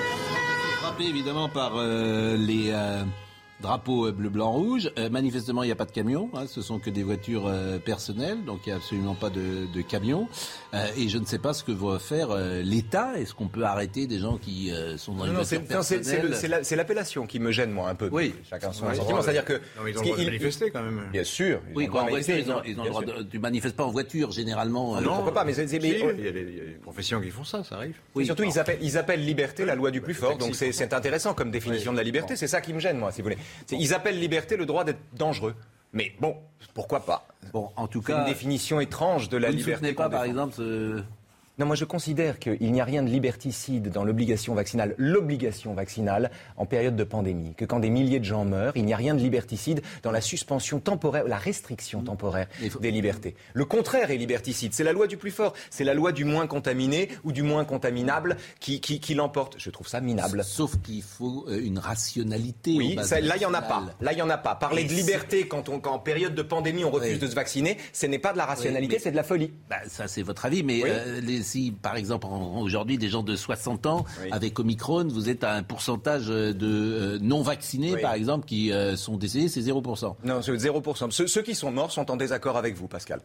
Euh, 1.77 2.37
euh, 2.71 3.03
drapeaux 3.61 4.07
euh, 4.07 4.11
bleu, 4.11 4.29
blanc, 4.29 4.51
rouge. 4.51 4.91
Euh, 4.97 5.09
manifestement, 5.09 5.63
il 5.63 5.67
n'y 5.67 5.71
a 5.71 5.75
pas 5.75 5.85
de 5.85 5.91
camions. 5.91 6.29
hein, 6.33 6.45
ce 6.47 6.61
sont 6.61 6.79
que 6.79 6.89
des 6.89 7.03
voitures 7.03 7.47
euh, 7.47 7.77
personnelles, 7.79 8.43
donc 8.45 8.61
il 8.65 8.69
n'y 8.69 8.73
a 8.73 8.77
absolument 8.77 9.15
pas 9.15 9.29
de, 9.29 9.65
de 9.73 9.81
camions. 9.81 10.27
Euh, 10.73 10.87
et 10.97 11.09
je 11.09 11.17
ne 11.17 11.25
sais 11.25 11.39
pas 11.39 11.53
ce 11.53 11.63
que 11.63 11.71
va 11.71 11.99
faire 11.99 12.29
euh, 12.31 12.61
l'État. 12.61 13.13
Est-ce 13.19 13.33
qu'on 13.33 13.47
peut 13.47 13.63
arrêter 13.63 14.07
des 14.07 14.19
gens 14.19 14.37
qui 14.37 14.71
euh, 14.71 14.97
sont 14.97 15.13
dans 15.13 15.19
Non, 15.19 15.25
une 15.25 15.29
non, 15.31 15.35
voiture 15.41 15.61
c'est 15.67 15.73
non, 15.75 15.81
c'est- 15.81 16.03
c'est 16.03 16.21
le- 16.21 16.29
personnelle 16.29 16.35
c'est 16.39 16.47
la- 16.47 16.63
c'est 16.63 16.75
l'appellation 16.75 17.25
qui 17.27 17.39
me 17.39 17.51
gêne, 17.51 17.71
moi, 17.71 17.89
un 17.89 17.95
peu. 17.95 18.09
Oui. 18.11 18.33
Chacun 18.49 18.71
son. 18.71 18.85
C'est-à-dire 18.93 19.45
que. 19.45 19.53
Non, 19.53 19.59
mais 19.83 19.91
ils 19.91 19.97
ont 19.97 20.01
le 20.01 20.07
droit 20.07 20.17
de 20.19 20.25
manifester, 20.25 20.71
quand 20.71 20.81
même. 20.83 21.03
Bien 21.11 21.23
sûr. 21.23 21.59
ils 21.69 21.75
Oui, 21.75 21.83
ont 21.83 21.87
le 21.87 21.91
quoi, 21.91 21.99
droit 22.01 22.11
en 22.11 22.15
voiture, 22.15 22.37
ils 22.37 22.51
ont, 22.51 22.61
ils 22.65 22.79
ont 22.79 22.83
le 22.83 22.89
droit 22.89 23.03
de, 23.03 23.23
tu 23.23 23.39
manifestes 23.39 23.75
pas 23.75 23.85
en 23.85 23.91
voiture 23.91 24.31
généralement. 24.31 24.97
euh, 24.97 25.01
Non, 25.01 25.15
pourquoi 25.15 25.33
pas, 25.33 25.43
mais 25.43 25.53
c'est- 25.53 25.67
c'est- 25.67 25.79
mais- 25.79 25.99
il, 26.17 26.23
y 26.25 26.27
a 26.27 26.31
des, 26.31 26.41
il 26.41 26.57
y 26.57 26.61
a 26.61 26.65
des 26.65 26.71
professions 26.81 27.19
qui 27.21 27.29
font 27.29 27.43
ça, 27.43 27.63
ça 27.63 27.75
arrive. 27.75 27.95
Et 28.19 28.25
surtout, 28.25 28.43
ils 28.43 28.57
appellent, 28.59 28.79
ils 28.81 28.97
appellent 28.97 29.25
liberté 29.25 29.65
la 29.65 29.75
loi 29.75 29.91
du 29.91 30.01
plus 30.01 30.13
fort. 30.13 30.37
Donc 30.37 30.55
c'est 30.55 30.93
intéressant 30.93 31.33
comme 31.33 31.51
définition 31.51 31.91
de 31.91 31.97
la 31.97 32.03
liberté. 32.03 32.35
C'est 32.35 32.47
ça 32.47 32.61
qui 32.61 32.73
me 32.73 32.79
gêne, 32.79 32.97
moi, 32.97 33.11
si 33.11 33.21
vous 33.21 33.25
voulez. 33.29 33.37
Ils 33.71 33.93
appellent 33.93 34.19
liberté 34.19 34.57
le 34.57 34.65
droit 34.65 34.83
d'être 34.83 34.99
dangereux. 35.13 35.55
Mais 35.93 36.13
bon, 36.19 36.37
pourquoi 36.73 36.99
pas? 37.05 37.25
Bon, 37.51 37.69
en 37.75 37.87
tout 37.87 38.01
C'est 38.05 38.11
cas, 38.13 38.19
une 38.19 38.25
définition 38.25 38.79
étrange 38.79 39.27
de 39.29 39.37
la 39.37 39.47
vous 39.47 39.53
ne 39.53 39.57
liberté. 39.57 39.87
soutenez 39.87 39.93
pas, 39.95 40.09
par 40.09 40.23
exemple, 40.23 40.53
ce- 40.55 41.01
Non, 41.59 41.65
moi 41.65 41.75
je 41.75 41.83
considère 41.85 42.39
qu'il 42.39 42.71
n'y 42.71 42.79
a 42.79 42.85
rien 42.85 43.03
de 43.03 43.09
liberticide 43.09 43.89
dans 43.89 44.03
l'obligation 44.05 44.55
vaccinale, 44.55 44.95
l'obligation 44.97 45.73
vaccinale 45.73 46.31
en 46.55 46.65
période 46.65 46.95
de 46.95 47.03
pandémie. 47.03 47.53
Que 47.55 47.65
quand 47.65 47.79
des 47.79 47.89
milliers 47.89 48.19
de 48.19 48.25
gens 48.25 48.45
meurent, 48.45 48.71
il 48.77 48.85
n'y 48.85 48.93
a 48.93 48.97
rien 48.97 49.13
de 49.13 49.19
liberticide 49.19 49.81
dans 50.01 50.11
la 50.11 50.21
suspension 50.21 50.79
temporaire, 50.79 51.25
la 51.27 51.37
restriction 51.37 52.01
temporaire 52.01 52.47
des 52.79 52.91
libertés. 52.91 53.35
Le 53.53 53.65
contraire 53.65 54.09
est 54.11 54.17
liberticide. 54.17 54.73
C'est 54.73 54.85
la 54.85 54.93
loi 54.93 55.05
du 55.07 55.17
plus 55.17 55.31
fort. 55.31 55.53
C'est 55.69 55.83
la 55.83 55.93
loi 55.93 56.13
du 56.13 56.23
moins 56.23 56.47
contaminé 56.47 57.09
ou 57.25 57.33
du 57.33 57.43
moins 57.43 57.65
contaminable 57.65 58.37
qui, 58.61 58.79
qui, 58.79 58.99
qui 59.01 59.13
l'emporte. 59.13 59.55
Je 59.57 59.69
trouve 59.69 59.87
ça 59.87 59.99
minable. 59.99 60.43
Sauf 60.45 60.77
qu'il 60.81 61.03
faut 61.03 61.45
euh, 61.49 61.59
une 61.61 61.77
rationalité. 61.79 62.75
Oui, 62.77 62.97
ça- 63.03 63.19
là 63.19 63.35
il 63.35 63.39
n'y 63.39 63.45
en 63.45 63.53
a 63.53 63.61
pas. 63.61 63.83
Là 63.99 64.13
il 64.13 64.15
n'y 64.15 64.21
en 64.21 64.29
a 64.29 64.37
pas. 64.37 64.55
Parler 64.55 64.83
Et 64.83 64.85
de 64.85 64.93
liberté 64.93 65.47
quand, 65.47 65.67
on, 65.67 65.79
quand 65.81 65.91
en 65.91 65.99
période 65.99 66.35
de 66.35 66.41
pandémie 66.41 66.85
on 66.85 66.91
refuse 66.91 67.13
Oui. 67.15 67.19
de 67.19 67.27
se 67.27 67.35
vacciner, 67.35 67.77
ce 67.91 68.05
n'est 68.05 68.17
pas 68.19 68.31
de 68.31 68.37
la 68.37 68.45
rationalité, 68.45 68.93
Oui, 68.93 68.97
mais- 68.97 69.03
c'est 69.03 69.11
de 69.11 69.15
la 69.17 69.23
folie. 69.23 69.51
Bah, 69.69 69.77
ça, 69.87 70.07
c'est 70.07 70.21
votre 70.21 70.45
avis, 70.45 70.63
mais 70.63 70.83
Oui. 70.83 70.89
euh, 70.89 71.19
les- 71.19 71.48
si, 71.49 71.71
par 71.71 71.95
exemple, 71.95 72.27
aujourd'hui, 72.27 72.97
des 72.97 73.09
gens 73.09 73.23
de 73.23 73.35
60 73.35 73.85
ans, 73.87 74.05
avec 74.31 74.59
Omicron, 74.59 75.07
vous 75.07 75.29
êtes 75.29 75.43
à 75.43 75.53
un 75.53 75.63
pourcentage 75.63 76.27
de 76.27 76.53
euh, 76.61 77.19
non-vaccinés, 77.21 77.95
Oui. 77.95 78.01
par 78.01 78.13
exemple, 78.13 78.45
qui 78.45 78.71
euh, 78.71 78.95
sont 78.95 79.17
décédés, 79.17 79.47
c'est 79.47 79.61
0%. 79.61 80.15
Non, 80.23 80.41
c'est 80.41 80.51
0%. 80.53 81.11
Ceux, 81.11 81.27
ceux 81.27 81.41
qui 81.41 81.55
sont 81.55 81.71
morts 81.71 81.91
sont 81.91 82.09
en 82.11 82.17
désaccord 82.17 82.57
avec 82.57 82.75
vous, 82.75 82.87
Pascal. 82.87 83.21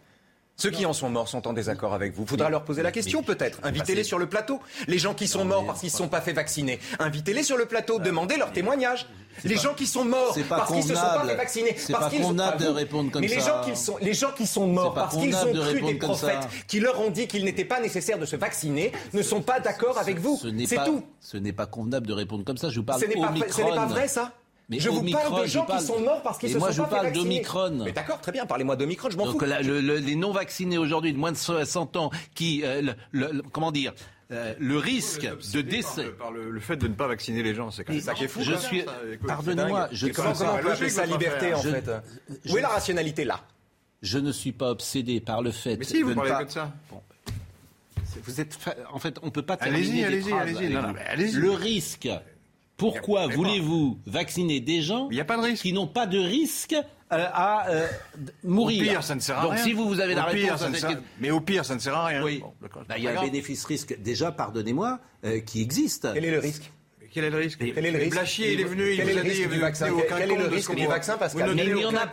Ceux 0.56 0.70
qui 0.70 0.86
en 0.86 0.92
sont 0.92 1.10
morts 1.10 1.28
sont 1.28 1.46
en 1.48 1.52
désaccord 1.52 1.94
avec 1.94 2.14
vous. 2.14 2.26
Faudra 2.26 2.48
leur 2.48 2.64
poser 2.64 2.82
la 2.82 2.92
question 2.92 3.22
peut-être. 3.22 3.58
Invitez-les 3.64 4.04
sur 4.04 4.18
le 4.18 4.28
plateau. 4.28 4.60
Les 4.86 4.98
gens 4.98 5.12
qui 5.14 5.26
sont 5.26 5.44
morts 5.44 5.66
parce 5.66 5.80
qu'ils 5.80 5.88
ne 5.88 5.92
se 5.92 5.98
sont 5.98 6.08
pas 6.08 6.20
fait 6.20 6.32
vacciner. 6.32 6.78
Invitez-les 7.00 7.42
sur 7.42 7.56
le 7.56 7.66
plateau. 7.66 7.98
Demandez 7.98 8.36
leur 8.36 8.52
témoignage. 8.52 9.06
Les 9.42 9.56
gens 9.56 9.74
qui 9.74 9.86
sont 9.88 10.04
morts 10.04 10.36
parce 10.48 10.72
qu'ils 10.72 10.82
se 10.84 10.94
sont 10.94 11.00
pas 11.00 11.24
fait 11.26 11.34
vacciner. 11.34 11.74
C'est 11.76 11.92
parce 11.92 12.04
pas 12.04 12.10
qu'ils 12.10 12.20
ont- 12.20 12.28
convenable 12.28 12.58
pas 12.58 12.64
de 12.64 12.68
répondre 12.68 13.10
comme 13.10 13.22
Mais 13.22 13.26
les 13.26 13.40
ça. 13.40 13.60
gens 13.64 13.68
qui 13.68 13.76
sont, 13.76 13.96
les 14.00 14.14
gens 14.14 14.30
qui 14.30 14.46
sont 14.46 14.68
morts 14.68 14.94
parce 14.94 15.16
qu'ils 15.16 15.34
ont 15.34 15.52
de 15.52 15.60
cru 15.60 15.80
des 15.82 15.94
prophètes 15.94 16.46
qui 16.68 16.78
leur 16.78 17.00
ont 17.00 17.10
dit 17.10 17.26
qu'il 17.26 17.44
n'était 17.44 17.64
pas 17.64 17.80
nécessaire 17.80 18.18
de 18.20 18.26
se 18.26 18.36
vacciner 18.36 18.92
ne 19.12 19.22
sont 19.22 19.42
pas 19.42 19.58
d'accord 19.58 19.98
avec 19.98 20.18
vous. 20.20 20.40
C'est 20.66 20.84
tout. 20.84 21.02
ce 21.20 21.36
n'est 21.36 21.52
pas 21.52 21.66
convenable 21.66 22.06
de 22.06 22.12
répondre 22.12 22.44
comme 22.44 22.58
ça. 22.58 22.68
Je 22.70 22.78
vous 22.78 22.84
parle 22.86 23.00
Ce 23.00 23.06
n'est 23.06 23.14
pas, 23.14 23.28
Omicron. 23.28 23.38
vrai- 23.50 23.52
ce 23.52 23.62
n'est 23.62 23.74
pas 23.76 23.86
vrai 23.86 24.06
ça? 24.08 24.32
Mais 24.70 24.80
je 24.80 24.88
vous 24.88 25.00
Omicron, 25.00 25.20
parle 25.30 25.42
de 25.42 25.46
je 25.46 25.52
gens 25.52 25.64
parle- 25.66 25.80
qui 25.80 25.86
sont 25.86 26.00
morts 26.00 26.22
parce 26.22 26.38
qu'ils 26.38 26.50
se 26.50 26.56
moi, 26.58 26.68
sont 26.68 26.74
je 26.76 26.82
pas 26.82 26.88
parle 26.88 27.00
fait 27.06 27.12
vacciner. 27.12 27.34
d'Omicron. 27.34 27.84
Mais 27.84 27.92
d'accord, 27.92 28.20
très 28.20 28.32
bien, 28.32 28.46
parlez-moi 28.46 28.76
d'Omicron, 28.76 29.10
je 29.10 29.16
m'en 29.18 29.26
Donc 29.26 29.40
fous. 29.40 29.44
là, 29.46 29.60
le- 29.60 29.80
le- 29.82 29.98
les 29.98 30.16
non-vaccinés 30.16 30.78
aujourd'hui 30.78 31.12
de 31.12 31.18
moins 31.18 31.32
de 31.32 31.36
60 31.36 31.96
ans, 31.96 32.10
qui, 32.34 32.62
euh, 32.64 32.80
le- 32.80 32.94
le- 33.12 33.32
le- 33.32 33.42
comment 33.42 33.70
dire, 33.72 33.92
euh, 34.32 34.54
le 34.58 34.78
risque 34.78 35.28
de 35.52 35.60
décès. 35.60 36.04
Par 36.18 36.32
le, 36.32 36.50
le 36.50 36.60
fait 36.60 36.76
de 36.76 36.88
ne 36.88 36.94
pas 36.94 37.06
vacciner 37.08 37.42
les 37.42 37.54
gens, 37.54 37.70
c'est 37.70 37.84
quand 37.84 37.92
même 37.92 38.00
ça 38.00 38.14
qui 38.14 38.24
est 38.24 38.28
fou. 38.28 38.40
Je 38.40 38.54
suis, 38.54 38.82
pardonnez-moi, 39.26 39.88
je 39.92 40.06
ne 40.06 40.12
Comment, 40.12 40.32
comment 40.32 40.50
pas- 40.52 40.58
on 40.58 40.62
peut 40.62 40.72
appeler 40.72 40.88
ça 40.88 41.04
liberté 41.04 41.52
en 41.52 41.60
Je- 41.60 41.68
fait 41.68 41.90
je- 42.46 42.52
Où 42.52 42.56
est 42.56 42.62
la 42.62 42.68
rationalité 42.68 43.24
là? 43.26 43.40
Je 44.00 44.18
ne 44.18 44.32
suis 44.32 44.52
pas 44.52 44.70
obsédé 44.70 45.20
par 45.20 45.42
le 45.42 45.50
fait. 45.50 45.76
Mais 45.76 45.84
si, 45.84 46.00
vous 46.02 46.08
de 46.10 46.14
ne 46.14 46.20
parlez 46.20 46.30
pas- 46.30 46.44
de 46.44 46.50
ça. 46.50 46.72
Bon. 46.90 47.02
Vous 48.22 48.40
êtes, 48.40 48.54
fa- 48.54 48.74
en 48.92 48.98
fait, 48.98 49.18
on 49.22 49.30
peut 49.30 49.42
pas 49.42 49.54
Allez-y, 49.60 49.84
terminer 49.86 50.04
allez-y, 50.06 50.32
allez-y. 50.32 50.68
mais 50.74 51.00
allez-y. 51.06 51.32
Le 51.32 51.50
risque. 51.50 52.08
Pourquoi 52.76 53.28
voulez-vous 53.28 53.98
vacciner 54.06 54.60
des 54.60 54.82
gens 54.82 55.08
Il 55.10 55.14
n'y 55.14 55.20
a 55.20 55.24
pas 55.24 55.36
de 55.36 55.42
risque. 55.42 55.62
qui 55.62 55.72
n'ont 55.72 55.86
pas 55.86 56.06
de 56.06 56.18
risque 56.18 56.72
euh, 56.74 57.26
à 57.32 57.68
euh, 57.70 57.86
mourir? 58.42 58.82
Au 58.82 58.90
pire, 58.90 59.04
ça 59.04 59.14
ne 59.14 59.20
sert 59.20 59.38
à 59.38 59.42
Donc, 59.42 59.52
rien. 59.52 59.62
si 59.62 59.72
vous, 59.72 59.86
vous 59.88 60.00
avez 60.00 60.14
la 60.14 60.26
Au 60.28 60.30
pire, 60.32 60.44
réponse 60.44 60.60
ça 60.60 60.66
à 60.66 60.68
ne 60.68 60.74
cette 60.74 60.80
sert- 60.80 60.90
question- 60.90 61.06
Mais 61.20 61.30
au 61.30 61.40
pire, 61.40 61.64
ça 61.64 61.74
ne 61.74 61.80
sert 61.80 61.94
à 61.96 62.06
rien. 62.06 62.22
Oui. 62.24 62.40
Bon, 62.40 62.52
Bah, 62.88 62.94
il 62.98 63.04
y 63.04 63.08
a 63.08 63.20
un 63.20 63.22
bénéfice-risque, 63.24 63.96
déjà, 64.00 64.32
pardonnez-moi, 64.32 64.98
euh, 65.24 65.40
qui 65.40 65.62
existe. 65.62 66.08
Quel 66.14 66.24
est 66.24 66.30
le 66.32 66.40
risque? 66.40 66.72
Quel 67.14 67.22
est 67.26 67.30
le 67.30 67.38
risque 67.38 67.60
Quel 67.60 67.86
est 67.86 67.92
le 67.92 67.98
risque 67.98 68.10
Blachier, 68.10 68.54
il 68.54 68.60
est 68.60 68.64
venu, 68.64 68.92
il 68.92 69.00
vous 69.04 69.18
a 69.18 69.22
dit, 69.22 69.44
vous 69.44 69.98
aucun 69.98 70.16
Quel 70.18 70.32
est 70.32 70.36
le 70.36 70.46
risque 70.48 70.74
du 70.74 70.86
vaccin, 70.88 71.16
Pascal 71.16 71.54
il 71.56 71.74
n'y 71.74 71.84
en 71.84 71.94
a 71.94 72.06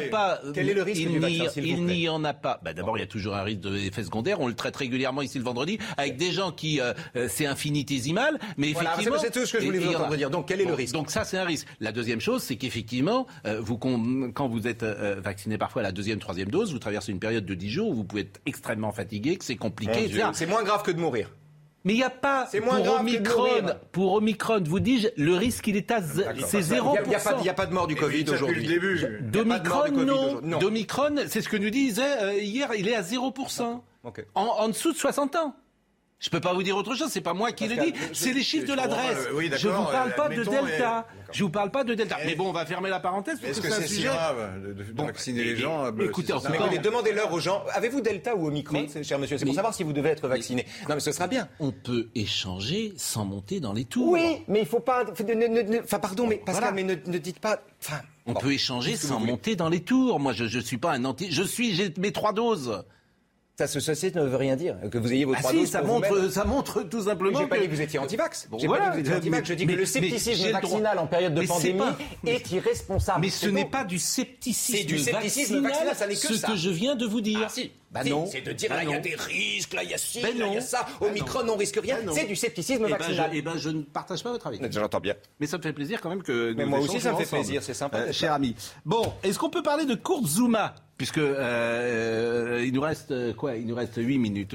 pas. 0.00 0.40
Quel 0.54 0.70
est 0.70 0.74
le 0.74 0.82
risque 0.82 1.06
du 1.06 1.18
vaccin, 1.18 1.60
Il 1.60 1.84
n'y 1.84 2.08
en 2.08 2.24
a 2.24 2.32
pas. 2.32 2.58
D'abord, 2.74 2.96
il 2.96 3.00
y 3.00 3.04
a 3.04 3.06
toujours 3.06 3.34
un 3.34 3.42
risque 3.42 3.60
d'effet 3.60 4.02
secondaire. 4.02 4.40
On 4.40 4.48
le 4.48 4.54
traite 4.54 4.76
régulièrement 4.76 5.20
ici 5.20 5.36
le 5.36 5.44
vendredi 5.44 5.78
avec 5.98 6.16
des 6.16 6.32
gens 6.32 6.52
qui 6.52 6.80
euh, 6.80 6.94
euh, 7.16 7.28
c'est 7.30 7.44
infinitésimal, 7.44 8.38
mais 8.56 8.70
effectivement. 8.70 9.18
c'est- 9.18 9.30
tout 9.30 9.44
ce 9.44 9.52
que 9.52 9.60
je 9.60 9.66
voulais 9.66 9.78
vous 9.78 9.94
entendre 9.94 10.16
dire. 10.16 10.30
Donc, 10.30 10.48
quel 10.48 10.62
est 10.62 10.64
le 10.64 10.72
risque 10.74 10.94
Donc 10.94 11.10
ça, 11.10 11.24
c'est 11.24 11.36
un 11.36 11.44
risque. 11.44 11.66
La 11.80 11.92
deuxième 11.92 12.20
chose, 12.20 12.42
c'est 12.42 12.56
qu'effectivement, 12.56 13.26
euh, 13.46 13.60
vous 13.60 13.76
quand 13.76 14.48
vous 14.48 14.66
êtes 14.66 14.84
vacciné 14.84 15.58
parfois 15.58 15.82
à 15.82 15.84
la 15.84 15.92
deuxième, 15.92 16.18
troisième 16.18 16.48
dose, 16.48 16.72
vous 16.72 16.78
traversez 16.78 17.12
une 17.12 17.20
période 17.20 17.44
de 17.44 17.54
10 17.54 17.68
jours 17.68 17.90
où 17.90 17.94
vous 17.94 18.04
pouvez 18.04 18.22
être 18.22 18.40
extrêmement 18.46 18.92
fatigué, 18.92 19.36
que 19.36 19.44
c'est 19.44 19.56
compliqué, 19.56 20.04
etc. 20.04 20.28
C'est 20.32 20.46
moins 20.46 20.62
grave 20.62 20.82
que 20.82 20.92
de 20.92 20.98
mourir. 20.98 21.28
Mais 21.84 21.92
il 21.92 21.96
n'y 21.96 22.02
a 22.02 22.08
pas 22.10 22.48
moins 22.64 22.80
pour 22.80 23.00
Omicron, 23.00 23.44
pour 23.92 24.12
Omicron, 24.14 24.62
vous 24.64 24.80
dis-je, 24.80 25.08
le 25.22 25.34
risque 25.34 25.66
il 25.66 25.76
est 25.76 25.90
à 25.90 26.00
c'est 26.00 26.60
0%. 26.60 26.96
Il 27.04 27.08
n'y 27.10 27.14
a, 27.14 27.20
pas- 27.54 27.62
a 27.62 27.66
de 27.66 27.74
mort 27.74 27.86
du 27.86 27.94
Covid 27.94 28.24
aujourd'hui. 28.30 28.66
D'Omicron, 29.20 29.90
non. 30.42 30.58
D'Omicron, 30.58 31.14
c'est 31.28 31.42
ce 31.42 31.48
que 31.48 31.58
nous 31.58 31.70
disait 31.70 32.22
euh, 32.22 32.34
hier, 32.40 32.70
il 32.74 32.88
est 32.88 32.94
à 32.94 33.02
0%. 33.02 33.80
En, 34.34 34.42
en 34.42 34.68
dessous 34.68 34.92
de 34.92 34.96
60 34.98 35.36
ans. 35.36 35.54
Je 36.20 36.30
peux 36.30 36.40
pas 36.40 36.54
vous 36.54 36.62
dire 36.62 36.74
autre 36.76 36.94
chose, 36.94 37.10
c'est 37.10 37.20
pas 37.20 37.34
moi 37.34 37.52
qui 37.52 37.68
le 37.68 37.76
dis, 37.76 37.92
c'est 38.14 38.32
les 38.32 38.42
chiffres 38.42 38.64
je 38.66 38.72
de 38.72 38.76
l'adresse. 38.76 39.26
euh, 39.28 39.34
oui, 39.34 39.50
je 39.54 39.68
vous 39.68 39.74
d'accord, 39.74 39.90
parle 39.90 40.08
euh, 40.10 40.12
pas 40.14 40.28
de 40.30 40.42
Delta. 40.44 41.06
et- 41.10 41.22
Je 41.36 41.42
vous 41.44 41.50
parle 41.50 41.70
pas 41.70 41.84
de 41.84 41.92
Delta. 41.94 42.16
Mais 42.24 42.34
bon, 42.34 42.48
on 42.48 42.52
va 42.52 42.64
fermer 42.64 42.88
la 42.88 42.98
parenthèse 43.00 43.38
parce 43.40 43.50
Est-ce 43.50 43.60
que 43.60 43.66
que 43.66 43.74
c'est 43.74 43.88
si 43.88 44.02
grave 44.04 44.62
de, 44.62 44.72
de- 44.72 44.92
de 44.92 45.02
vacciner 45.02 45.44
les 45.44 45.56
gens 45.56 45.84
euh, 45.84 45.90
écoutez, 46.04 46.28
si 46.28 46.32
en 46.32 46.40
Mais 46.70 46.78
demandez-leur 46.78 47.30
aux 47.30 47.40
gens, 47.40 47.62
avez-vous 47.74 48.00
Delta 48.00 48.34
ou 48.36 48.46
Omicron, 48.46 48.86
c'est- 48.88 49.02
cher 49.04 49.18
monsieur? 49.18 49.36
C'est 49.36 49.44
pour 49.44 49.54
savoir 49.54 49.74
si 49.74 49.82
vous 49.82 49.92
devez 49.92 50.10
être 50.10 50.26
vacciné. 50.28 50.64
Non, 50.88 50.94
mais 50.94 51.00
ce 51.00 51.12
sera 51.12 51.26
bien. 51.26 51.46
On 51.60 51.72
peut 51.72 52.08
échanger 52.14 52.94
sans 52.96 53.26
monter 53.26 53.60
dans 53.60 53.74
les 53.74 53.84
tours. 53.84 54.08
Oui, 54.12 54.44
mais 54.48 54.60
il 54.60 54.66
faut 54.66 54.80
pas. 54.80 55.04
ne- 55.04 55.34
ne- 55.34 55.62
ne- 55.62 55.80
Enfin, 55.82 55.98
pardon, 55.98 56.26
mais 56.26 56.36
Pascal, 56.36 56.72
Voilà. 56.72 56.72
mais 56.72 56.84
ne, 56.84 56.94
ne 57.12 57.18
dites 57.18 57.40
pas. 57.40 57.60
On 58.24 58.32
bon, 58.32 58.40
peut 58.40 58.52
échanger 58.52 58.96
sans 58.96 59.18
vous 59.18 59.26
monter 59.26 59.56
dans 59.56 59.68
les 59.68 59.80
tours. 59.80 60.18
Moi, 60.20 60.32
je 60.32 60.44
ne 60.44 60.62
suis 60.62 60.78
pas 60.78 60.92
un 60.92 61.04
anti. 61.04 61.30
Je 61.30 61.42
suis, 61.42 61.74
j'ai 61.74 61.92
mes 61.98 62.12
trois 62.12 62.32
doses. 62.32 62.82
Ça, 63.56 63.68
ce 63.68 63.78
ceci 63.78 64.10
ne 64.12 64.22
veut 64.24 64.36
rien 64.36 64.56
dire. 64.56 64.74
Que 64.90 64.98
vous 64.98 65.12
ayez 65.12 65.24
vos 65.24 65.34
Ah 65.36 65.38
trois 65.38 65.52
si, 65.52 65.64
ça 65.68 65.80
montre, 65.80 66.28
ça 66.28 66.44
montre 66.44 66.82
tout 66.82 67.02
simplement. 67.02 67.38
J'ai 67.38 67.46
pas 67.46 67.54
que- 67.56 67.62
dit 67.62 67.68
que 67.68 67.74
vous 67.76 67.80
étiez 67.82 67.98
anti-vax. 68.00 68.48
Bon, 68.50 68.58
J'ai 68.58 68.66
voilà. 68.66 68.86
pas 68.90 68.96
dit 68.96 69.02
que 69.02 69.06
vous 69.08 69.14
étiez 69.14 69.18
anti-vax. 69.20 69.48
Je 69.48 69.54
dis 69.54 69.66
Mais- 69.66 69.74
que 69.74 69.78
le 69.78 69.86
scepticisme 69.86 70.50
vaccinal 70.50 70.98
en 70.98 71.06
période 71.06 71.34
de 71.34 71.40
Mais 71.40 71.46
pandémie 71.46 71.78
pas- 71.78 71.96
est 72.26 72.50
irresponsable. 72.50 73.20
Mais 73.20 73.30
ce 73.30 73.46
n'est 73.46 73.64
pas 73.64 73.84
du 73.84 74.00
scepticisme, 74.00 74.76
C'est 74.78 74.84
du 74.84 74.98
scepticisme 74.98 75.60
vaccinal, 75.60 75.94
ça 75.94 76.06
n'est 76.08 76.14
que 76.14 76.20
ce 76.20 76.34
ça. 76.34 76.48
que 76.48 76.56
je 76.56 76.70
viens 76.70 76.96
de 76.96 77.06
vous 77.06 77.20
dire. 77.20 77.42
Ah, 77.44 77.48
si. 77.48 77.70
Bah 77.94 78.00
Si, 78.02 78.10
non. 78.10 78.26
C'est 78.26 78.40
de 78.40 78.52
dire 78.52 78.68
Bah 78.70 78.76
là, 78.76 78.82
il 78.82 78.90
y 78.90 78.92
a 78.92 78.96
non. 78.96 79.02
des 79.02 79.14
risques, 79.14 79.72
là, 79.72 79.84
il 79.84 79.90
y 79.90 79.94
a 79.94 79.98
ci, 79.98 80.20
Ben 80.20 80.36
là, 80.36 80.46
il 80.48 80.52
y 80.52 80.56
a 80.56 80.60
non. 80.60 80.66
ça. 80.66 80.84
Bah 81.00 81.06
Omicron, 81.06 81.48
on 81.48 81.56
risque 81.56 81.78
rien. 81.80 81.98
Ben 81.98 82.06
non. 82.06 82.12
C'est 82.12 82.26
du 82.26 82.34
scepticisme 82.36 82.84
Eh 82.86 82.90
ben, 82.90 82.96
vaccinal. 82.98 83.30
je, 83.32 83.38
eh 83.38 83.42
ben, 83.42 83.56
je 83.56 83.68
ne 83.70 83.82
partage 83.82 84.22
pas 84.24 84.32
votre 84.32 84.46
avis. 84.48 84.58
J'entends 84.70 85.00
bien. 85.00 85.14
Mais 85.40 85.46
ça 85.46 85.56
me 85.58 85.62
fait 85.62 85.72
plaisir 85.72 86.00
quand 86.00 86.08
même 86.10 86.22
que. 86.24 86.52
Mais 86.56 86.64
nous 86.64 86.70
moi 86.70 86.80
aussi, 86.80 87.00
ça 87.00 87.12
me 87.12 87.18
fait 87.18 87.24
plaisir, 87.36 87.62
c'est 87.62 87.72
sympa 87.74 87.98
Euh, 87.98 88.12
cher 88.12 88.32
ami. 88.32 88.54
Bon, 88.84 89.12
est-ce 89.22 89.38
qu'on 89.38 89.50
peut 89.50 89.62
parler 89.62 89.86
de 89.86 89.94
Kurt 89.94 90.26
Zuma 90.26 90.74
Puisque 90.98 91.18
euh, 91.18 92.62
il 92.64 92.72
nous 92.72 92.80
reste 92.80 93.10
euh, 93.10 93.32
quoi? 93.32 93.56
Il 93.56 93.66
nous 93.66 93.74
reste 93.74 93.94
8 93.96 94.18
minutes. 94.18 94.54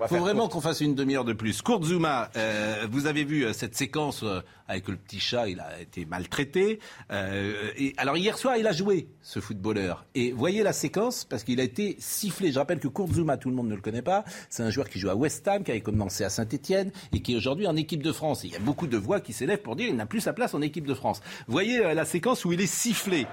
Il 0.00 0.08
faut 0.08 0.18
vraiment 0.18 0.48
qu'on 0.48 0.60
fasse 0.60 0.80
une 0.80 0.94
demi-heure 0.94 1.24
de 1.24 1.32
plus. 1.32 1.62
Kurt 1.62 1.84
Zuma, 1.84 2.30
euh, 2.36 2.86
vous 2.90 3.06
avez 3.06 3.24
vu 3.24 3.44
euh, 3.44 3.52
cette 3.52 3.76
séquence 3.76 4.22
euh, 4.22 4.40
avec 4.68 4.88
le 4.88 4.96
petit 4.96 5.20
chat, 5.20 5.48
il 5.48 5.60
a 5.60 5.80
été 5.80 6.04
maltraité. 6.04 6.80
Euh, 7.10 7.70
et, 7.76 7.94
alors 7.96 8.16
hier 8.16 8.36
soir, 8.36 8.56
il 8.56 8.66
a 8.66 8.72
joué, 8.72 9.08
ce 9.22 9.40
footballeur. 9.40 10.04
Et 10.14 10.32
voyez 10.32 10.62
la 10.62 10.72
séquence, 10.72 11.24
parce 11.24 11.44
qu'il 11.44 11.60
a 11.60 11.62
été 11.62 11.96
sifflé. 11.98 12.50
Je 12.50 12.58
rappelle 12.58 12.80
que 12.80 12.88
Kurt 12.88 13.12
Zuma, 13.12 13.36
tout 13.36 13.50
le 13.50 13.54
monde 13.54 13.68
ne 13.68 13.74
le 13.74 13.80
connaît 13.80 14.02
pas, 14.02 14.24
c'est 14.50 14.62
un 14.62 14.70
joueur 14.70 14.88
qui 14.88 14.98
joue 14.98 15.10
à 15.10 15.14
West 15.14 15.46
Ham, 15.48 15.62
qui 15.62 15.70
avait 15.70 15.80
commencé 15.80 16.24
à 16.24 16.30
Saint-Etienne 16.30 16.90
et 17.12 17.20
qui 17.20 17.34
est 17.34 17.36
aujourd'hui 17.36 17.66
en 17.66 17.76
équipe 17.76 18.02
de 18.02 18.12
France. 18.12 18.44
Et 18.44 18.48
il 18.48 18.52
y 18.52 18.56
a 18.56 18.60
beaucoup 18.60 18.86
de 18.86 18.96
voix 18.96 19.20
qui 19.20 19.32
s'élèvent 19.32 19.62
pour 19.62 19.76
dire 19.76 19.86
qu'il 19.86 19.96
n'a 19.96 20.06
plus 20.06 20.20
sa 20.20 20.32
place 20.32 20.54
en 20.54 20.62
équipe 20.62 20.86
de 20.86 20.94
France. 20.94 21.20
Voyez 21.46 21.94
la 21.94 22.04
séquence 22.04 22.44
où 22.44 22.52
il 22.52 22.60
est 22.60 22.66
sifflé. 22.66 23.26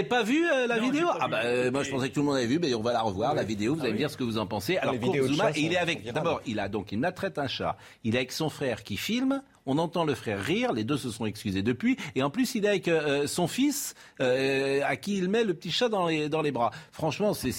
L'avez 0.00 0.08
pas 0.08 0.22
vu 0.22 0.44
euh, 0.46 0.66
la 0.66 0.78
vidéo 0.78 1.08
Ah 1.20 1.28
bah 1.28 1.40
euh, 1.44 1.70
moi 1.70 1.82
je 1.82 1.90
pensais 1.90 2.08
que 2.08 2.14
tout 2.14 2.20
le 2.20 2.26
monde 2.26 2.36
avait 2.36 2.46
vu, 2.46 2.58
mais 2.58 2.74
on 2.74 2.82
va 2.82 2.92
la 2.92 3.02
revoir 3.02 3.34
la 3.34 3.42
vidéo. 3.44 3.74
Vous 3.74 3.82
allez 3.82 3.92
me 3.92 3.98
dire 3.98 4.10
ce 4.10 4.16
que 4.16 4.24
vous 4.24 4.38
en 4.38 4.46
pensez. 4.46 4.76
Alors 4.78 4.94
Zuma, 4.94 5.52
chats 5.52 5.58
et 5.58 5.60
il 5.62 5.72
est 5.72 5.76
sont- 5.76 5.82
avec. 5.82 6.12
D'abord, 6.12 6.40
il 6.46 6.58
a 6.58 6.68
donc 6.68 6.92
il 6.92 6.98
maltraite 6.98 7.38
un 7.38 7.48
chat. 7.48 7.76
Il 8.04 8.14
est 8.14 8.18
avec 8.18 8.32
son 8.32 8.50
frère 8.50 8.82
qui 8.84 8.96
filme. 8.96 9.42
On 9.66 9.78
entend 9.78 10.04
le 10.04 10.14
frère 10.14 10.42
rire. 10.42 10.72
Les 10.72 10.84
deux 10.84 10.96
se 10.96 11.10
sont 11.10 11.26
excusés 11.26 11.62
depuis. 11.62 11.96
Et 12.14 12.22
en 12.22 12.30
plus, 12.30 12.54
il 12.54 12.64
est 12.64 12.68
avec 12.68 12.88
euh, 12.88 13.26
son 13.26 13.46
fils 13.46 13.94
euh, 14.20 14.80
à 14.84 14.96
qui 14.96 15.18
il 15.18 15.28
met 15.28 15.44
le 15.44 15.54
petit 15.54 15.70
chat 15.70 15.88
dans 15.88 16.06
les 16.06 16.28
dans 16.28 16.42
les 16.42 16.50
bras. 16.50 16.70
Franchement, 16.92 17.34
c'est 17.34 17.52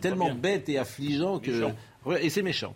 tellement 0.00 0.34
bête 0.34 0.68
et 0.68 0.78
affligeant 0.78 1.38
que 1.38 1.50
Méchant. 1.50 1.74
Et 2.20 2.30
c'est 2.30 2.42
méchant. 2.42 2.74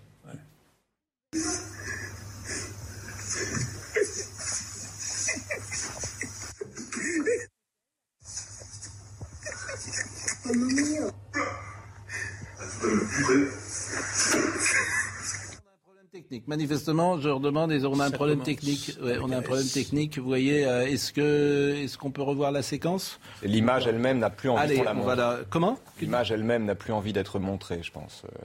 Technique. 16.12 16.48
Manifestement, 16.48 17.20
je 17.20 17.28
leur 17.28 17.38
demande, 17.40 17.70
et 17.72 17.84
on 17.84 17.98
a 18.00 18.04
un 18.06 18.10
Ça 18.10 18.16
problème 18.16 18.36
commence 18.38 18.46
technique. 18.46 18.96
Ouais, 19.02 19.18
on 19.22 19.30
a 19.30 19.36
un 19.38 19.42
problème 19.42 19.66
technique. 19.68 20.18
Vous 20.18 20.26
voyez, 20.26 20.66
euh, 20.66 20.86
est-ce 20.86 21.12
que 21.12 21.76
est-ce 21.84 21.96
qu'on 21.98 22.10
peut 22.10 22.22
revoir 22.22 22.50
la 22.50 22.62
séquence? 22.62 23.20
L'image 23.42 23.86
elle-même 23.86 24.18
n'a 24.18 24.30
plus 24.30 24.48
envie 24.48 24.60
Allez, 24.60 24.76
qu'on 24.76 24.82
la 24.84 24.92
on 24.92 24.94
montre. 24.96 25.06
va 25.06 25.14
la- 25.16 25.38
Comment? 25.48 25.78
L'image 26.00 26.32
elle-même 26.32 26.64
n'a 26.64 26.74
plus 26.74 26.92
envie 26.92 27.12
d'être 27.12 27.38
montrée, 27.38 27.80
je 27.82 27.92
pense. 27.92 28.22
Euh, 28.24 28.44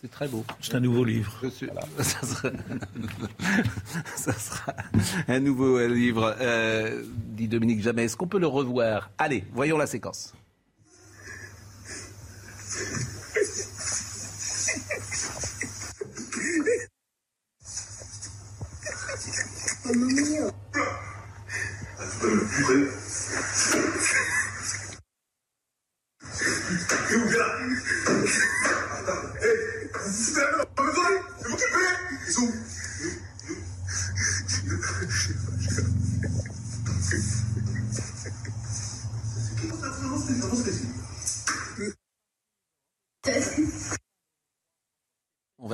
C'est 0.00 0.10
très 0.10 0.28
beau. 0.28 0.44
C'est 0.60 0.76
un 0.76 0.80
nouveau 0.80 1.04
livre. 1.04 1.32
Suis- 1.50 1.68
Ça, 1.98 2.22
sera... 2.26 2.50
ça 4.16 4.32
sera 4.32 4.72
un 5.28 5.40
nouveau 5.40 5.84
livre, 5.88 6.36
euh, 6.40 7.02
dit 7.16 7.48
Dominique 7.48 7.82
Jamais. 7.82 8.04
Est-ce 8.04 8.16
qu'on 8.16 8.28
peut 8.28 8.38
le 8.38 8.46
revoir? 8.46 9.10
Allez, 9.18 9.44
voyons 9.52 9.76
la 9.76 9.86
séquence. 9.86 10.34
On 12.72 12.76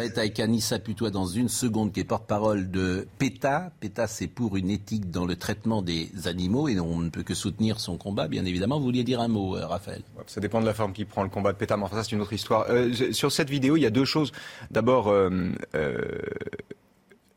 être 0.06 0.18
avec 0.18 0.40
Anissa 0.40 0.78
Putois 0.78 1.10
dans 1.10 1.26
une 1.26 1.48
seconde, 1.48 1.92
qui 1.92 2.00
est 2.00 2.04
porte-parole 2.04 2.70
de 2.70 3.06
PETA. 3.18 3.72
PETA, 3.80 4.06
c'est 4.06 4.26
pour 4.26 4.56
une 4.56 4.70
éthique 4.70 5.10
dans 5.10 5.26
le 5.26 5.36
traitement 5.36 5.82
des 5.82 6.10
animaux 6.24 6.68
et 6.68 6.78
on 6.80 6.98
ne 6.98 7.10
peut 7.10 7.22
que 7.22 7.34
soutenir 7.34 7.80
son 7.80 7.96
combat, 7.96 8.28
bien 8.28 8.44
évidemment. 8.44 8.78
Vous 8.78 8.84
vouliez 8.84 9.04
dire 9.04 9.20
un 9.20 9.28
mot, 9.28 9.56
euh, 9.56 9.66
Raphaël? 9.66 10.02
Ça 10.26 10.40
dépend 10.40 10.60
de 10.60 10.66
la 10.66 10.74
forme 10.74 10.92
qui 10.92 11.04
prend 11.04 11.22
le 11.22 11.28
combat 11.28 11.52
de 11.52 11.58
pétard, 11.58 11.78
mais 11.78 11.84
enfin, 11.84 11.96
ça, 11.96 12.04
c'est 12.04 12.12
une 12.12 12.20
autre 12.20 12.32
histoire. 12.32 12.66
Euh, 12.70 13.12
sur 13.12 13.32
cette 13.32 13.50
vidéo, 13.50 13.76
il 13.76 13.82
y 13.82 13.86
a 13.86 13.90
deux 13.90 14.04
choses. 14.04 14.32
D'abord, 14.70 15.08
euh, 15.08 15.52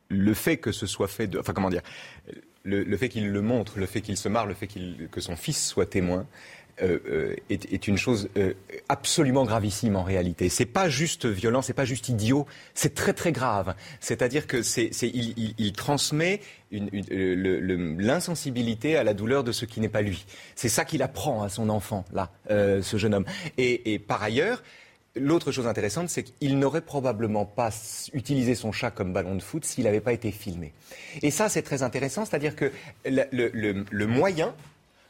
le 0.09 0.33
fait 0.33 0.57
que 0.57 0.71
ce 0.71 0.85
soit 0.85 1.07
fait. 1.07 1.37
Enfin, 1.37 1.53
comment 1.53 1.69
dire? 1.69 1.81
Le, 2.65 2.97
fait 2.97 3.09
qu'il 3.09 3.31
le 3.31 3.41
montre, 3.41 3.79
le 3.79 3.87
fait 3.87 4.01
qu'il 4.01 4.17
se 4.17 4.29
marre, 4.29 4.45
le 4.45 4.53
fait 4.53 4.67
que 4.67 5.21
son 5.21 5.35
fils 5.35 5.67
soit 5.67 5.87
témoin. 5.87 6.27
Euh, 6.81 6.99
euh, 7.09 7.35
est, 7.49 7.87
une 7.87 7.97
chose 7.97 8.29
euh, 8.37 8.53
absolument 8.87 9.43
gravissime 9.43 9.97
en 9.97 10.03
réalité. 10.03 10.49
C'est 10.49 10.65
pas 10.65 10.87
juste 10.87 11.25
violent, 11.25 11.61
c'est 11.61 11.73
pas 11.73 11.83
juste 11.83 12.07
idiot, 12.07 12.45
c'est 12.73 12.93
très 12.93 13.13
très 13.13 13.33
grave. 13.33 13.75
C'est-à-dire 13.99 14.47
que 14.47 14.61
c'est, 14.61 14.91
il, 15.01 15.73
transmet 15.73 16.39
l'insensibilité 16.71 18.95
à 18.95 19.03
la 19.03 19.13
douleur 19.13 19.43
de 19.43 19.51
ce 19.51 19.65
qui 19.65 19.81
n'est 19.81 19.89
pas 19.89 20.01
lui. 20.01 20.25
C'est 20.55 20.69
ça 20.69 20.85
qu'il 20.85 21.01
apprend 21.01 21.43
à 21.43 21.49
son 21.49 21.69
enfant 21.69 22.05
là, 22.13 22.31
ce 22.49 22.97
jeune 22.97 23.13
homme. 23.13 23.25
Et, 23.57 23.99
par 23.99 24.23
ailleurs. 24.23 24.63
L'autre 25.15 25.51
chose 25.51 25.65
intéressante, 25.65 26.07
c'est 26.07 26.21
qu'il 26.21 26.59
n'aurait 26.59 26.81
probablement 26.81 27.43
pas 27.43 27.71
utilisé 28.13 28.53
son 28.53 28.71
chat 28.71 28.91
comme 28.91 29.11
ballon 29.11 29.35
de 29.35 29.41
foot 29.41 29.65
s'il 29.65 29.85
n'avait 29.85 30.01
pas 30.01 30.13
été 30.13 30.31
filmé. 30.31 30.71
Et 31.23 31.31
ça, 31.31 31.49
c'est 31.49 31.63
très 31.63 31.81
intéressant, 31.81 32.25
c'est-à-dire 32.25 32.55
que 32.55 32.71
le 33.05 34.05
moyen 34.05 34.53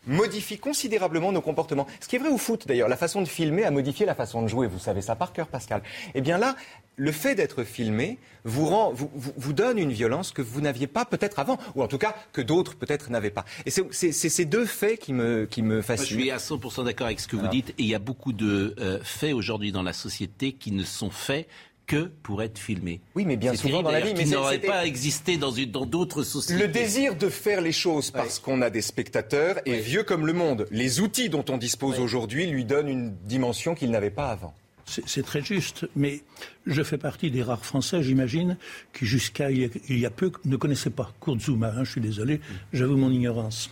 modifie 0.07 0.57
considérablement 0.57 1.31
nos 1.31 1.41
comportements. 1.41 1.88
Ce 1.99 2.07
qui 2.07 2.15
est 2.15 2.19
vrai 2.19 2.30
au 2.30 2.38
foot 2.38 2.67
d'ailleurs, 2.67 2.88
la 2.89 2.97
façon 2.97 3.21
de 3.21 3.27
filmer 3.27 3.63
a 3.65 3.71
modifié 3.71 4.05
la 4.05 4.15
façon 4.15 4.41
de 4.41 4.47
jouer. 4.47 4.67
Vous 4.67 4.80
savez 4.80 5.01
ça 5.01 5.15
par 5.15 5.34
cœur, 5.34 5.47
Pascal. 5.47 5.81
Eh 6.15 6.21
bien 6.21 6.38
là, 6.38 6.55
le 6.95 7.11
fait 7.11 7.35
d'être 7.35 7.63
filmé 7.63 8.17
vous, 8.43 8.65
rend, 8.65 8.91
vous, 8.91 9.09
vous- 9.13 9.34
vous 9.38 9.53
donne 9.53 9.77
une 9.77 9.91
violence 9.91 10.31
que 10.31 10.41
vous 10.41 10.61
n'aviez 10.61 10.88
pas 10.88 11.05
peut-être 11.05 11.39
avant, 11.39 11.57
ou 11.76 11.84
en 11.84 11.88
tout 11.88 11.97
cas 11.97 12.15
que 12.34 12.41
d'autres 12.41 12.76
peut-être 12.76 13.09
n'avaient 13.09 13.30
pas. 13.30 13.45
Et 13.65 13.71
c'est 13.71 14.11
ces 14.11 14.45
deux 14.45 14.65
faits 14.65 14.99
qui 14.99 15.13
me, 15.13 15.45
qui 15.45 15.61
me 15.61 15.76
Moi, 15.76 15.81
je 15.81 15.85
fascinent. 15.85 16.05
suis 16.19 16.31
à 16.31 16.38
100% 16.38 16.85
d'accord 16.85 17.07
avec 17.07 17.19
ce 17.19 17.27
que 17.27 17.35
vous 17.35 17.47
dites. 17.47 17.69
Et 17.71 17.84
il 17.84 17.88
y 17.88 17.95
a 17.95 17.99
beaucoup 17.99 18.34
de 18.34 18.76
euh, 18.80 18.99
faits 19.03 19.34
aujourd'hui 19.34 19.71
dans 19.71 19.84
la 19.84 19.93
société 19.93 20.53
qui 20.53 20.71
ne 20.71 20.84
sont 20.84 21.09
faits 21.11 21.47
que 21.90 22.11
pour 22.24 22.44
être 22.44 22.60
filmé. 22.60 23.02
Oui, 23.16 23.26
mais 23.26 23.36
bien 23.36 23.56
souvent 23.56 23.82
dans 23.82 23.90
la 23.91 23.99
vie, 23.99 24.14
mais 24.16 24.24
qui 24.26 24.30
n'aurait 24.30 24.60
pas 24.60 24.86
existé 24.86 25.38
dans 25.38 25.52
d'autres 25.88 26.22
sociétés. 26.24 26.61
Le 26.61 26.68
désir 26.70 27.16
de 27.16 27.30
faire 27.30 27.61
les 27.61 27.72
choses 27.72 28.11
parce 28.11 28.38
qu'on 28.38 28.61
a 28.61 28.70
des 28.70 28.82
spectateurs 28.84 29.57
est 29.66 29.80
vieux 29.80 30.03
comme 30.03 30.28
le 30.28 30.34
monde. 30.34 30.68
Les 30.72 31.02
outils 31.02 31.30
dont 31.30 31.44
on 31.49 31.57
dispose 31.57 31.99
aujourd'hui 31.99 32.45
lui 32.45 32.64
donnent 32.64 32.90
une 32.90 33.16
dimension 33.26 33.74
qu'il 33.74 33.90
n'avait 33.90 34.11
pas 34.11 34.30
avant. 34.30 34.53
C'est 34.86 35.24
très 35.24 35.44
juste, 35.44 35.88
mais 35.95 36.22
je 36.68 36.82
fais 36.84 36.98
partie 36.98 37.30
des 37.32 37.41
rares 37.44 37.66
Français, 37.66 38.02
j'imagine, 38.03 38.57
qui 38.94 39.06
jusqu'à 39.06 39.49
il, 39.52 39.57
y 39.60 39.66
a- 39.66 39.70
il 39.88 39.99
y 39.99 40.06
a 40.06 40.10
peu 40.11 40.32
ne 40.45 40.57
connaissaient 40.57 40.90
pas 40.91 41.11
Kurzuma. 41.22 41.74
hein, 41.76 41.84
je 41.84 41.91
suis 41.91 42.02
désolé, 42.02 42.40
j'avoue 42.74 42.98
mon 42.98 43.11
ignorance. 43.11 43.72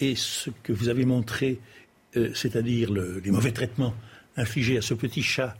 Et 0.00 0.14
ce 0.16 0.50
que 0.62 0.72
vous 0.72 0.88
avez 0.88 1.04
montré, 1.04 1.58
euh, 2.16 2.30
c'est-à-dire 2.34 2.92
le- 2.92 3.20
les 3.24 3.30
mauvais 3.30 3.52
traitements 3.52 3.94
infligés 4.36 4.76
à 4.78 4.82
ce 4.82 4.94
petit 4.94 5.22
chat 5.22 5.56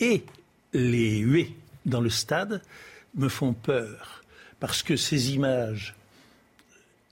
et 0.00 0.24
les 0.76 1.18
huées 1.18 1.54
dans 1.84 2.00
le 2.00 2.10
stade, 2.10 2.62
me 3.14 3.28
font 3.28 3.52
peur. 3.52 4.22
Parce 4.60 4.82
que 4.82 4.96
ces 4.96 5.34
images 5.34 5.94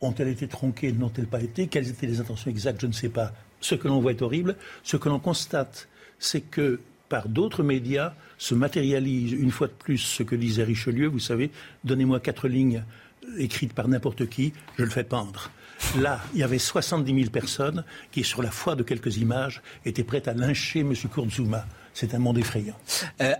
ont-elles 0.00 0.28
été 0.28 0.48
tronquées, 0.48 0.92
n'ont-elles 0.92 1.26
pas 1.26 1.42
été? 1.42 1.66
Quelles 1.66 1.88
étaient 1.88 2.06
les 2.06 2.20
intentions 2.20 2.50
exactes? 2.50 2.80
Je 2.80 2.86
ne 2.86 2.92
sais 2.92 3.08
pas. 3.08 3.32
Ce 3.60 3.74
que 3.74 3.88
l'on 3.88 4.00
voit 4.00 4.12
est 4.12 4.22
horrible. 4.22 4.56
Ce 4.82 4.96
que 4.96 5.08
l'on 5.08 5.18
constate, 5.18 5.88
c'est 6.18 6.42
que 6.42 6.80
par 7.08 7.28
d'autres 7.28 7.62
médias 7.62 8.14
se 8.38 8.54
matérialise 8.54 9.32
une 9.32 9.50
fois 9.50 9.68
de 9.68 9.72
plus 9.72 9.98
ce 9.98 10.22
que 10.22 10.34
disait 10.34 10.64
Richelieu. 10.64 11.06
Vous 11.06 11.20
savez, 11.20 11.50
donnez-moi 11.84 12.20
quatre 12.20 12.48
lignes 12.48 12.84
écrites 13.38 13.72
par 13.72 13.88
n'importe 13.88 14.28
qui, 14.28 14.52
je 14.78 14.84
le 14.84 14.90
fais 14.90 15.04
pendre. 15.04 15.50
Là, 15.98 16.20
il 16.34 16.40
y 16.40 16.42
avait 16.42 16.58
70 16.58 17.14
000 17.14 17.30
personnes 17.30 17.84
qui, 18.10 18.24
sur 18.24 18.42
la 18.42 18.50
foi 18.50 18.74
de 18.74 18.82
quelques 18.82 19.16
images, 19.16 19.62
étaient 19.84 20.04
prêtes 20.04 20.28
à 20.28 20.34
lyncher 20.34 20.80
M. 20.80 20.94
Kurzuma. 21.12 21.66
C'est 21.92 22.14
un 22.14 22.18
monde 22.18 22.38
effrayant. 22.38 22.76
Euh, 23.20 23.32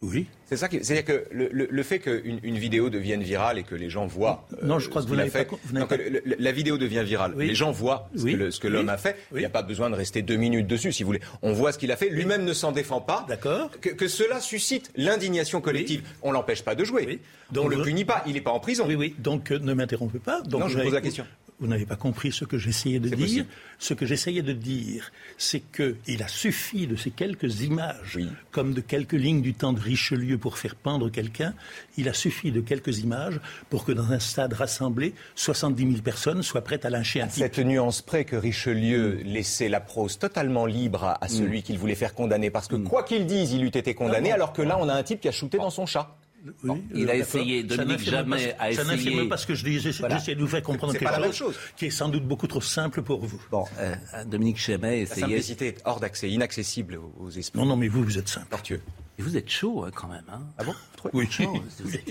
Oui. 0.00 0.26
C'est 0.46 0.56
ça 0.56 0.68
qui, 0.68 0.84
c'est-à-dire 0.84 1.04
que 1.04 1.24
le, 1.32 1.48
le- 1.50 1.66
le 1.68 1.82
fait 1.82 1.98
qu'une 1.98 2.38
une 2.44 2.56
vidéo 2.56 2.88
devienne 2.88 3.22
virale 3.22 3.58
et 3.58 3.64
que 3.64 3.74
les 3.74 3.90
gens 3.90 4.06
voient. 4.06 4.46
euh, 4.52 4.64
Non, 4.66 4.78
je 4.78 4.88
crois 4.88 5.02
ce 5.02 5.06
que 5.08 5.12
vous 5.12 5.18
pas 5.18 5.26
fait- 5.28 5.48
vous 5.64 5.76
non, 5.76 5.88
le- 5.90 6.20
le- 6.24 6.36
la 6.38 6.52
vidéo 6.52 6.78
devient 6.78 7.02
virale. 7.04 7.32
Oui. 7.36 7.48
Les 7.48 7.54
gens 7.56 7.72
voient 7.72 8.08
ce 8.14 8.22
Oui. 8.22 8.32
que 8.32 8.36
le- 8.36 8.50
ce 8.52 8.60
que 8.60 8.68
l'homme 8.68 8.86
Oui. 8.86 8.92
a 8.92 8.96
fait. 8.96 9.16
Il 9.32 9.38
n'y 9.38 9.44
a 9.44 9.50
pas 9.50 9.62
besoin 9.62 9.90
de 9.90 9.96
rester 9.96 10.22
deux 10.22 10.36
minutes 10.36 10.68
dessus, 10.68 10.92
si 10.92 11.02
vous 11.02 11.08
voulez. 11.08 11.20
On 11.42 11.52
voit 11.52 11.72
ce 11.72 11.78
qu'il 11.78 11.90
a 11.90 11.96
fait. 11.96 12.10
Lui-même 12.10 12.44
ne 12.44 12.52
s'en 12.52 12.70
défend 12.70 13.00
pas. 13.00 13.26
D'accord. 13.28 13.70
Que, 13.80 13.88
que 13.88 14.06
cela 14.06 14.40
suscite 14.40 14.92
l'indignation 14.96 15.60
collective. 15.60 16.02
On 16.22 16.30
l'empêche 16.30 16.62
pas 16.62 16.76
de 16.76 16.84
jouer. 16.84 17.18
Donc, 17.50 17.64
on 17.64 17.68
le 17.68 17.76
vous- 17.78 17.82
punit 17.84 18.04
pas. 18.04 18.22
Il 18.26 18.34
n'est 18.34 18.40
pas 18.40 18.52
en 18.52 18.60
prison. 18.60 18.84
Oui, 18.86 18.94
oui. 18.94 19.16
Donc 19.18 19.50
euh, 19.50 19.58
ne 19.58 19.72
m'interrompez 19.74 20.20
pas. 20.20 20.42
Donc, 20.42 20.60
Non, 20.60 20.68
je 20.68 20.76
vous 20.78 20.84
pose 20.84 20.94
la 20.94 21.00
question. 21.00 21.26
Vous 21.60 21.66
n'avez 21.66 21.86
pas 21.86 21.96
compris 21.96 22.30
ce 22.30 22.44
que 22.44 22.56
j'essayais 22.56 23.00
de 23.00 23.08
dire. 23.08 23.18
possible. 23.18 23.46
Ce 23.80 23.92
que 23.94 24.06
j'essayais 24.06 24.42
de 24.42 24.52
dire, 24.52 25.10
c'est 25.38 25.60
qu'il 25.72 26.22
a 26.22 26.28
suffi 26.28 26.86
de 26.86 26.94
ces 26.94 27.10
quelques 27.10 27.62
images, 27.62 28.18
comme 28.52 28.74
de 28.74 28.80
quelques 28.80 29.12
lignes 29.14 29.42
du 29.42 29.54
temps 29.54 29.72
de 29.72 29.80
Richelieu 29.80 30.38
pour 30.38 30.56
faire 30.58 30.76
pendre 30.76 31.10
quelqu'un. 31.10 31.54
Il 31.96 32.08
a 32.08 32.12
suffi 32.12 32.52
de 32.52 32.60
quelques 32.60 32.98
images 33.00 33.40
pour 33.70 33.84
que 33.84 33.90
dans 33.92 34.12
un 34.12 34.20
stade 34.20 34.52
rassemblé, 34.52 35.14
70 35.34 35.82
000 35.90 36.02
personnes 36.02 36.42
soient 36.44 36.62
prêtes 36.62 36.84
à 36.84 36.90
lyncher 36.90 37.22
un 37.22 37.26
type. 37.26 37.42
Cette 37.42 37.58
nuance 37.58 38.02
près 38.02 38.24
que 38.24 38.36
Richelieu 38.36 39.20
laissait 39.24 39.68
la 39.68 39.80
prose 39.80 40.18
totalement 40.18 40.64
libre 40.66 41.04
à, 41.04 41.12
à 41.14 41.26
Mm. 41.26 41.30
celui 41.30 41.62
qu'il 41.62 41.78
voulait 41.78 41.94
faire 41.96 42.14
condamner. 42.14 42.50
Parce 42.50 42.68
que 42.68 42.76
quoi 42.76 43.02
qu'il 43.02 43.26
dise, 43.26 43.52
il 43.52 43.64
eût 43.64 43.66
été 43.68 43.94
condamné, 43.94 44.30
alors 44.32 44.52
que 44.52 44.62
là, 44.62 44.78
on 44.80 44.88
a 44.88 44.94
un 44.94 45.02
type 45.02 45.20
qui 45.20 45.28
a 45.28 45.32
shooté 45.32 45.58
dans 45.58 45.70
son 45.70 45.86
chat. 45.86 46.16
Oui, 46.64 46.82
il 46.94 47.10
a 47.10 47.14
euh, 47.14 47.16
essayé, 47.16 47.62
Dominique 47.64 48.00
Jamais 48.00 48.54
a 48.58 48.72
Ça 48.72 48.84
n'affirme 48.84 49.14
essayé- 49.16 49.28
pas 49.28 49.36
ce 49.36 49.46
que 49.46 49.54
je 49.54 49.64
dis. 49.64 49.80
J'essaie 49.80 49.98
Voilà. 50.00 50.18
de 50.20 50.34
vous 50.40 50.46
faire 50.46 50.62
comprendre 50.62 50.92
quelque 50.92 51.04
la 51.04 51.26
chose, 51.26 51.36
chose. 51.36 51.56
qui 51.76 51.86
est 51.86 51.90
sans 51.90 52.08
doute 52.08 52.24
beaucoup 52.26 52.46
trop 52.46 52.60
simple 52.60 53.02
pour 53.02 53.24
vous. 53.26 53.42
Bon, 53.50 53.64
euh, 53.78 53.94
Dominique 54.24 54.58
Chemet 54.58 54.88
La 54.90 54.96
essayait. 55.02 55.20
simplicité 55.22 55.66
est 55.68 55.82
hors 55.84 56.00
d'accès, 56.00 56.30
inaccessible 56.30 56.96
aux, 56.96 57.12
aux 57.18 57.30
esprits. 57.30 57.58
Non, 57.58 57.66
non, 57.66 57.76
mais 57.76 57.88
vous, 57.88 58.04
vous 58.04 58.18
êtes 58.18 58.28
simple. 58.28 58.46
Tortueux. 58.50 58.80
Et 59.18 59.22
vous 59.22 59.36
êtes 59.36 59.50
chaud 59.50 59.84
hein, 59.84 59.90
quand 59.94 60.08
même. 60.08 60.24
Hein 60.32 60.42
ah 60.58 60.64
bon? 60.64 60.74
Oui. 61.12 61.26
Chaud, 61.30 61.60
vous 61.80 61.94
êtes, 61.94 62.04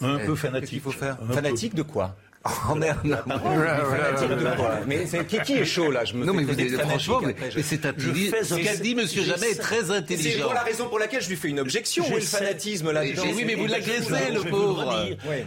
Un 0.00 0.16
peu 0.18 0.26
Qu'est-ce 0.26 0.36
fanatique. 0.36 0.68
qu'il 0.70 0.80
faut 0.80 0.90
faire? 0.90 1.18
Un 1.22 1.26
peu. 1.26 1.32
Fanatique 1.34 1.74
de 1.74 1.82
quoi? 1.82 2.16
Oh 2.42 2.74
non. 2.74 2.86
De 3.04 4.56
quoi 4.56 4.80
Mais 4.86 5.04
c'est- 5.06 5.26
qui, 5.26 5.38
qui 5.40 5.52
est 5.54 5.64
chaud 5.66 5.90
là? 5.90 6.06
Je 6.06 6.14
me 6.14 6.24
Non, 6.24 6.32
mais 6.32 6.44
vous 6.44 6.54
fanatique 6.54 6.78
franchement, 6.78 7.20
mais- 7.22 7.30
après, 7.32 7.50
je- 7.50 7.56
mais 7.58 7.62
c'est 7.62 7.84
intelligent. 7.84 8.30
fais 8.30 8.44
Ce 8.44 8.54
qu'a 8.54 8.76
dit 8.76 8.94
Monsieur 8.94 9.22
Jamais 9.22 9.50
est 9.50 9.54
très 9.60 9.84
C'est 9.84 9.90
intelligent. 9.90 10.44
pour 10.44 10.54
la 10.54 10.62
raison 10.62 10.88
pour 10.88 10.98
laquelle 10.98 11.20
je 11.22 11.28
lui 11.28 11.36
fais 11.36 11.48
une 11.48 11.60
objection. 11.60 12.02
Où 12.08 12.12
est 12.16 12.20
le 12.20 12.20
fanatisme 12.22 12.92
Mais 12.92 13.12
oui, 13.34 13.44
mais 13.46 13.54
vous 13.56 13.66
l'agressez, 13.66 14.30
le 14.32 14.40
pauvre. 14.48 15.06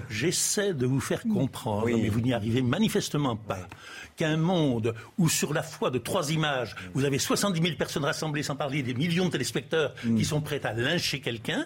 J'essaie 0.10 0.74
de 0.74 0.86
vous 0.86 1.00
faire 1.00 1.24
comprendre, 1.24 1.88
mais 1.88 2.10
vous 2.10 2.22
n'y 2.22 2.34
arrivez 2.34 2.62
manifestement 2.62 3.36
pas, 3.38 3.68
qu'un 4.16 4.38
monde 4.38 4.94
où 5.18 5.30
sur 5.30 5.54
la 5.54 5.64
foi 5.64 5.90
de 5.90 5.98
trois 5.98 6.32
images, 6.32 6.76
vous 6.94 7.06
avez 7.06 7.20
70 7.20 7.62
000 7.62 7.76
personnes 7.76 8.06
rassemblées, 8.06 8.44
sans 8.44 8.56
parler 8.56 8.84
des 8.84 8.94
millions 8.94 9.26
de 9.26 9.32
téléspectateurs 9.32 9.94
Mm. 10.04 10.18
qui 10.18 10.26
sont 10.26 10.42
prêts 10.42 10.62
à 10.66 10.74
lyncher 10.74 11.20
quelqu'un, 11.20 11.66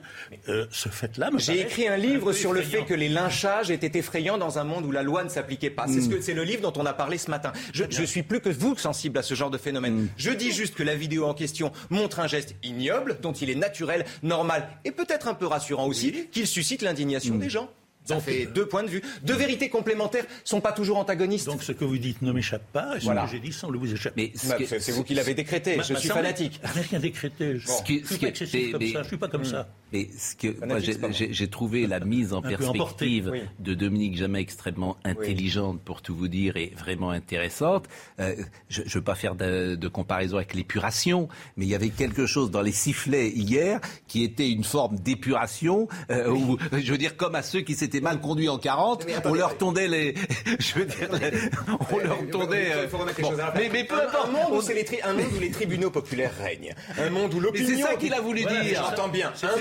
euh, 0.50 0.66
ce 0.72 0.90
fait-là 0.90 1.32
me 1.32 1.40
J'ai 1.40 1.62
écrit 1.62 1.88
un 1.88 1.98
livre 1.98 2.32
sur 2.34 2.54
le 2.54 2.62
fait 2.62 2.84
que 2.86 2.94
les 2.94 3.10
lynchages 3.10 3.72
étaient 3.72 3.98
effrayants 3.98 4.38
dans 4.38 4.60
un 4.60 4.64
monde 4.64 4.86
où 4.86 4.92
la 4.92 5.04
loi 5.04 5.24
ne 5.24 5.30
s'appliquait 5.30 5.70
pas. 5.70 5.88
C'est 5.88 6.02
ce 6.02 6.10
que 6.10 6.22
c'est 6.22 6.34
le 6.34 6.44
livre 6.44 6.62
dont 6.62 6.74
on 6.82 6.86
a 6.86 6.94
parlé 6.94 7.18
ce 7.18 7.30
matin. 7.32 7.52
Je, 7.74 7.84
je 7.90 8.04
suis 8.04 8.24
plus 8.24 8.40
que 8.42 8.50
vous 8.50 8.78
sensible 8.78 9.18
à 9.18 9.24
ce 9.24 9.34
genre 9.34 9.50
de 9.50 9.58
phénomène. 9.58 10.08
Je 10.18 10.32
dis 10.32 10.52
juste 10.52 10.76
que 10.76 10.84
la 10.84 10.96
vidéo 10.96 11.26
en 11.26 11.34
question 11.34 11.72
montre 11.90 12.20
un 12.20 12.28
geste 12.28 12.56
ignoble 12.64 13.18
dont 13.22 13.34
il 13.34 13.50
est 13.50 13.56
naturel, 13.56 14.06
normal 14.24 14.68
et 14.86 14.92
peut-être 14.92 15.28
un 15.28 15.34
peu 15.34 15.48
rassurant 15.48 15.88
aussi 15.88 16.28
qu'il 16.32 16.48
suscite 16.48 16.82
l'indignation 16.82 17.36
des 17.36 17.50
gens. 17.50 17.70
Ça 18.08 18.20
fait 18.20 18.46
deux 18.48 18.66
points 18.68 18.84
de 18.84 18.90
vue. 18.90 19.02
Deux 19.24 19.36
vérités 19.36 19.70
complémentaires 19.70 20.26
sont 20.44 20.62
pas 20.62 20.72
toujours 20.72 20.98
antagonistes. 20.98 21.46
Donc 21.48 21.64
ce 21.64 21.72
que 21.72 21.86
vous 21.86 21.98
dites 21.98 22.22
ne 22.22 22.32
m'échappe 22.32 22.66
pas, 22.72 22.96
et 22.98 23.00
ce 23.00 23.06
Voilà. 23.06 23.26
que 23.26 23.32
j'ai 23.32 23.40
dit 23.40 23.52
semble 23.52 23.78
vous 23.78 23.94
échapper. 23.94 24.32
Mais 24.34 24.38
ce 24.38 24.48
Bah, 24.50 24.56
c'est 24.80 24.92
vous 24.92 25.04
qui 25.04 25.14
l'avez 25.14 25.34
décrété. 25.34 25.76
Ma- 25.78 25.84
Je 25.84 25.94
ma 25.94 26.00
suis 26.00 26.10
fanatique. 26.10 26.60
Rien 26.64 27.00
décrété. 27.00 27.58
Je 27.60 27.68
ne 27.68 27.72
suis 27.74 27.84
qui- 28.02 28.18
pas 28.20 28.28
excessif 28.28 28.66
mais- 28.66 28.72
comme 28.72 28.82
mais- 28.82 28.94
ça. 28.94 29.04
Je 29.04 29.08
suis 29.08 29.18
pas 29.18 29.28
comme 29.28 29.46
ça. 29.46 29.68
Et 29.94 30.10
ce 30.18 30.36
que 30.36 30.56
j'ai- 31.32 31.48
trouvé 31.48 31.88
la 31.88 32.00
mise 32.02 32.34
en 32.34 32.42
perspective 32.42 32.70
emporté, 32.82 33.24
de 33.60 33.74
Dominique 33.74 34.18
Jamais 34.18 34.42
extrêmement 34.42 34.98
intelligente 35.04 35.82
pour 35.84 36.02
tout 36.02 36.16
vous 36.16 36.28
dire 36.28 36.58
et 36.58 36.74
vraiment 36.78 37.12
intéressante. 37.12 37.86
Euh, 38.20 38.36
je 38.70 38.82
ne 38.82 38.90
veux 38.90 39.02
pas 39.02 39.16
faire 39.16 39.36
de, 39.36 39.76
de 39.76 39.88
comparaison 39.88 40.38
avec 40.38 40.54
l'épuration, 40.54 41.28
mais 41.56 41.66
il 41.66 41.70
y 41.70 41.76
avait 41.76 41.90
quelque 41.90 42.26
chose 42.26 42.52
dans 42.52 42.62
les 42.62 42.72
sifflets 42.72 43.30
hier 43.30 43.80
qui 44.08 44.24
était 44.24 44.50
une 44.50 44.64
forme 44.64 44.98
d'épuration 45.00 45.88
euh, 46.10 46.36
je 46.80 46.92
veux 46.92 46.98
dire, 46.98 47.16
comme 47.18 47.36
à 47.36 47.42
ceux 47.42 47.62
qui 47.62 47.76
s'étaient 47.76 47.97
mal 48.02 48.20
conduits 48.20 48.50
en 48.50 48.58
40, 48.58 49.06
Mais 49.06 49.14
on 49.26 49.34
leur 49.34 49.58
tondait 49.58 49.88
les, 49.88 50.14
je 50.60 50.74
veux 50.80 50.86
dire, 50.86 51.10
on 51.92 51.98
leur 51.98 52.18
tondait. 52.32 52.68
Il 52.68 52.72
faut- 52.72 52.78
euh, 52.78 52.84
il 52.84 52.90
faut 52.90 52.98
bon. 53.22 53.40
à 53.40 53.54
mais, 53.56 53.70
mais 53.72 53.84
peu 53.84 53.96
importe. 53.96 54.28
Un 54.28 54.32
monde, 54.32 54.64
où 54.64 54.68
les 54.70 54.86
tri- 54.86 55.00
un 55.04 55.14
monde 55.14 55.26
où 55.36 55.40
les 55.40 55.52
tribunaux 55.52 55.90
populaires 55.92 56.32
règnent. 56.42 56.74
Un 57.00 57.10
monde 57.10 57.34
où 57.34 57.40
l'opinion. 57.40 57.68
c'est 57.68 57.82
ça 57.82 57.96
qu'il 57.96 58.14
a 58.14 58.22
voulu 58.22 58.42
Voilà, 58.44 58.62
dire. 58.62 58.84
J'entends 58.90 59.08
bien. 59.10 59.32
C'est 59.36 59.48
ça. 59.48 59.54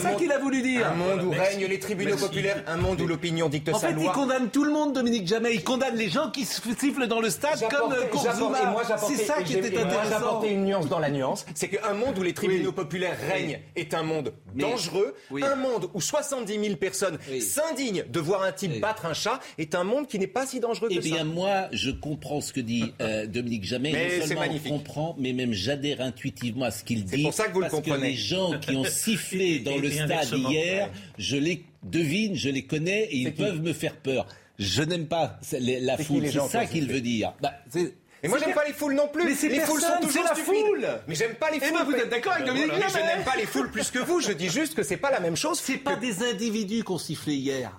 C'est 0.00 0.16
qu'il 0.16 0.32
a 0.32 0.38
voulu 0.38 0.62
dire. 0.62 0.86
Un 0.86 0.94
monde 0.94 1.22
où 1.24 1.30
règnent 1.30 1.66
les 1.66 1.78
tribunaux 1.78 2.10
Merci. 2.10 2.26
populaires, 2.26 2.62
un 2.66 2.76
monde 2.76 3.00
où 3.00 3.06
l'opinion 3.06 3.48
dicte 3.48 3.68
En 3.70 3.78
sa 3.78 3.88
fait, 3.88 3.94
il 3.98 4.04
loi. 4.04 4.12
condamne 4.12 4.48
tout 4.50 4.64
le 4.64 4.70
monde, 4.72 4.92
Dominique 4.92 5.26
Jamais. 5.26 5.54
Il 5.54 5.64
condamne 5.64 5.96
les 5.96 6.08
gens 6.08 6.30
qui 6.30 6.44
sifflent 6.44 7.06
dans 7.06 7.20
le 7.20 7.30
stade 7.30 7.60
comme 7.70 7.92
euh, 7.92 8.04
Kurzuma. 8.06 8.58
C'est 8.98 9.16
ça 9.24 9.42
qui 9.42 9.54
était 9.56 9.78
intéressant. 9.78 10.10
J'apportais 10.10 10.52
une 10.52 10.64
nuance 10.64 10.88
dans 10.88 10.98
la 10.98 11.10
nuance, 11.10 11.46
c'est 11.54 11.68
qu'un 11.68 11.94
monde 11.94 12.18
où 12.18 12.22
les 12.22 12.34
tribunaux 12.34 12.72
populaires 12.72 13.16
règnent 13.30 13.60
est 13.76 13.94
un 13.94 14.02
monde 14.02 14.32
dangereux. 14.54 15.14
Un 15.42 15.56
monde 15.56 15.88
où 15.94 16.00
70 16.00 16.58
000 16.60 16.73
personnes 16.76 17.18
Oui. 17.30 17.40
s'indignent 17.40 18.04
de 18.10 18.20
voir 18.20 18.42
un 18.42 18.52
type 18.52 18.72
Oui. 18.74 18.80
battre 18.80 19.06
un 19.06 19.14
chat 19.14 19.40
est 19.58 19.74
un 19.74 19.84
monde 19.84 20.06
qui 20.08 20.18
n'est 20.18 20.26
pas 20.26 20.46
si 20.46 20.60
dangereux 20.60 20.88
Eh 20.90 20.96
que 20.96 21.00
bien, 21.02 21.18
ça. 21.18 21.24
moi, 21.24 21.68
je 21.72 21.90
comprends 21.90 22.40
ce 22.40 22.52
que 22.52 22.60
dit 22.60 22.84
euh, 23.00 23.26
Dominique 23.26 23.64
Jamais. 23.64 23.92
Mais 23.92 24.04
non 24.04 24.10
c'est 24.22 24.26
seulement 24.28 24.40
magnifique. 24.40 24.72
on 24.72 24.78
comprend, 24.78 25.16
mais 25.18 25.32
même 25.32 25.52
j'adhère 25.52 26.00
intuitivement 26.00 26.64
à 26.66 26.70
ce 26.70 26.84
qu'il 26.84 27.04
dit. 27.04 27.22
pour 27.22 27.34
ça 27.34 27.48
que 27.48 27.52
vous 27.52 27.60
le 27.60 27.66
parce 27.68 27.74
comprenez. 27.74 28.00
que 28.00 28.06
les 28.06 28.14
gens 28.16 28.58
qui 28.58 28.76
ont 28.76 28.84
sifflé 28.88 29.60
dans 29.60 29.72
et- 29.72 29.78
le 29.80 29.90
stade 29.90 30.28
hier, 30.38 30.90
je 31.18 31.36
les 31.36 31.64
devine, 31.82 32.34
je 32.34 32.48
les 32.48 32.64
connais 32.64 33.04
et 33.04 33.16
ils 33.16 33.24
qui 33.26 33.42
peuvent 33.42 33.60
me 33.60 33.72
faire 33.72 33.96
peur. 33.96 34.26
Je 34.58 34.82
n'aime 34.82 35.06
pas 35.06 35.38
c'est- 35.42 35.58
la 35.60 35.96
C'est 35.96 36.04
foule. 36.04 36.26
C'est 36.30 36.38
ça 36.48 36.64
qu'il 36.66 36.86
veut 36.86 37.00
dire. 37.00 37.34
Bah, 37.42 37.54
c'est- 37.70 37.94
Et 38.24 38.28
moi 38.28 38.38
j'aime 38.38 38.54
pas 38.54 38.64
les 38.64 38.72
foules 38.72 38.94
non 38.94 39.06
plus. 39.06 39.22
Mais 39.24 39.34
c'est 39.34 39.48
les 39.48 39.60
foules 39.60 39.80
sont 39.80 39.86
toujours 40.00 40.10
c'est 40.12 40.22
la 40.22 40.34
stupides. 40.34 40.64
foule. 40.66 40.88
Mais 41.06 41.14
j'aime 41.14 41.34
pas 41.34 41.50
les 41.50 41.58
Eh 41.58 41.66
foules. 41.66 41.78
ben, 41.78 41.84
vous 41.84 41.92
êtes 41.94 42.08
d'accord 42.08 42.32
avec 42.32 42.46
Dominique 42.46 42.72
Mais 42.72 42.88
je 42.88 42.96
n'aime 42.96 43.22
pas 43.24 43.36
les 43.36 43.44
foules 43.46 43.70
plus 43.70 43.90
que 43.90 43.98
vous. 43.98 44.20
Je 44.20 44.32
dis 44.32 44.48
juste 44.48 44.74
que 44.74 44.82
c'est 44.82 44.96
pas 44.96 45.10
la 45.10 45.20
même 45.20 45.36
chose. 45.36 45.60
C'est 45.62 45.76
pas 45.76 45.96
des 45.96 46.22
individus 46.22 46.82
qu'on 46.84 46.98
sifflait 46.98 47.34
hier. 47.34 47.70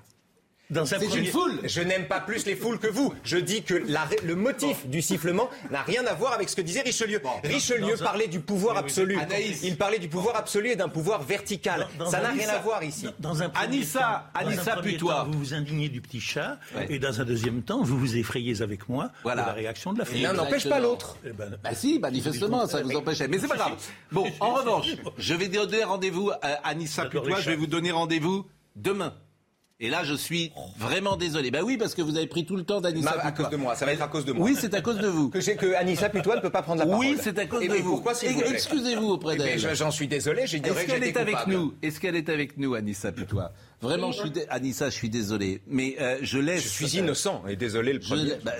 Dans 0.72 0.82
un 0.82 0.86
C'est 0.86 1.06
premier 1.06 1.20
une 1.22 1.26
foule. 1.28 1.60
Je 1.64 1.82
n'aime 1.82 2.08
pas 2.08 2.20
plus 2.20 2.46
les 2.46 2.56
foules 2.56 2.80
que 2.80 2.88
vous. 2.88 3.14
Je 3.24 3.38
dis 3.38 3.62
que 3.64 3.76
la- 3.76 4.08
le 4.24 4.36
motif 4.36 4.88
du 4.88 5.02
sifflement 5.02 5.50
n'a 5.70 5.82
rien 5.84 6.06
à 6.08 6.14
voir 6.16 6.34
avec 6.34 6.50
ce 6.50 6.56
que 6.56 6.62
disait 6.62 6.82
Richelieu. 6.82 7.22
Richelieu 7.44 7.94
un- 7.94 8.04
parlait 8.04 8.28
du 8.28 8.40
pouvoir 8.40 8.76
oui, 8.76 8.80
absolu. 8.82 9.18
Anaïs. 9.20 9.62
Il 9.64 9.78
parlait 9.78 10.00
du 10.00 10.08
pouvoir 10.08 10.36
absolu 10.38 10.70
et 10.72 10.76
d'un 10.76 10.90
pouvoir 10.90 11.22
vertical. 11.22 11.88
Dans 12.00 12.10
Ça 12.10 12.20
n'a 12.22 12.30
rien 12.30 12.50
à 12.50 12.58
voir 12.60 12.84
ici. 12.84 13.08
Dans 13.20 13.44
un 13.44 13.50
premier 13.50 13.66
Anissa, 13.66 14.00
temps- 14.00 14.42
dans 14.42 14.48
Anissa, 14.48 14.76
temps, 14.98 15.26
Vous 15.26 15.38
vous 15.40 15.54
indignez 15.54 15.90
du 15.90 16.02
petit 16.02 16.20
chat, 16.20 16.58
Ouais. 16.76 16.88
et 16.90 17.00
dans 17.00 17.22
un 17.22 17.26
deuxième 17.26 17.62
temps, 17.62 17.84
vous 17.84 17.98
vous 18.00 18.18
effrayez 18.18 18.62
avec 18.62 18.90
moi 18.90 19.12
Voilà. 19.24 19.44
de 19.44 19.48
la 19.48 19.54
réaction 19.54 19.94
de 19.94 20.00
la 20.00 20.06
foule. 20.06 20.18
L'un 20.18 20.34
n'empêche 20.34 20.68
pas 20.68 20.80
l'autre. 20.80 21.18
Eh 21.26 21.32
ben, 21.32 21.58
Bah 21.64 21.76
si, 21.76 22.00
manifestement, 22.00 22.68
ça 22.68 22.82
vous 22.82 22.96
empêchait. 22.96 23.28
Mais 23.28 23.38
c'est 23.40 23.48
pas 23.48 23.56
grave. 23.58 23.74
Bon, 24.12 24.26
en 24.40 24.54
revanche, 24.54 24.88
je 25.18 25.34
vais 25.36 25.48
donner 25.48 25.84
rendez-vous 25.84 26.32
à 26.42 26.48
Anissa 26.68 27.06
Putois. 27.06 27.40
Je 27.40 27.50
vais 27.52 27.56
vous 27.56 27.68
donner 27.68 27.92
rendez-vous 27.92 28.46
demain. 28.76 29.14
Et 29.82 29.90
là, 29.90 30.06
je 30.06 30.14
suis 30.14 30.54
vraiment 30.80 31.18
désolé. 31.18 31.52
Bah 31.52 31.60
oui, 31.62 31.76
parce 31.76 31.96
que 31.96 32.02
vous 32.02 32.16
avez 32.16 32.28
pris 32.28 32.46
tout 32.46 32.56
le 32.56 32.64
temps 32.64 32.80
d'Anissa 32.80 33.14
Ma- 33.18 33.24
à 33.24 33.32
Putois. 33.32 33.46
cause 33.46 33.52
de 33.52 33.58
moi, 33.58 33.76
ça 33.76 33.86
va 33.86 33.92
être 33.92 34.02
à 34.02 34.08
cause 34.08 34.24
de 34.24 34.32
moi. 34.32 34.46
Oui, 34.46 34.56
c'est 34.58 34.74
à 34.74 34.80
cause 34.80 34.98
de 35.00 35.08
vous. 35.08 35.30
Que, 35.30 35.42
j'ai- 35.42 35.58
que 35.58 35.74
Anissa 35.76 36.08
Putois 36.08 36.38
ne 36.38 36.42
peut 36.42 36.50
pas 36.50 36.62
prendre 36.62 36.80
la 36.80 36.86
parole. 36.86 37.06
Oui, 37.06 37.18
c'est 37.22 37.38
à 37.38 37.46
cause 37.46 37.62
Et 37.62 37.68
de 37.68 37.74
vous. 37.76 37.96
Pourquoi, 37.96 38.14
plaît 38.14 38.34
Excusez-vous 38.54 39.10
auprès 39.10 39.36
Eh 39.36 39.38
d'elle. 39.38 39.60
je- 39.60 39.74
J'en 39.76 39.92
suis 39.92 40.08
désolé, 40.08 40.44
j'ai 40.48 40.60
Est-ce 40.66 40.86
qu'elle 40.86 41.04
est 41.04 41.18
avec 41.18 41.48
nous? 41.48 41.74
Est-ce 41.84 42.00
qu'elle 42.00 42.16
est 42.16 42.30
avec 42.30 42.58
nous, 42.58 42.74
Anissa 42.74 43.12
Putois? 43.12 43.52
Vraiment, 43.86 44.12
je 44.12 44.20
suis 44.20 44.32
dé- 44.32 44.46
Anissa, 44.50 44.90
je 44.90 44.96
suis 44.96 45.10
désolé, 45.10 45.62
mais 45.68 45.96
euh, 46.02 46.18
je 46.22 46.38
laisse. 46.40 46.64
Je 46.64 46.68
suis 46.70 46.98
innocent 46.98 47.44
et 47.48 47.56
désolé 47.56 47.94
le 47.94 48.02
Je- 48.02 48.08
premier. 48.08 48.34
bah, 48.44 48.54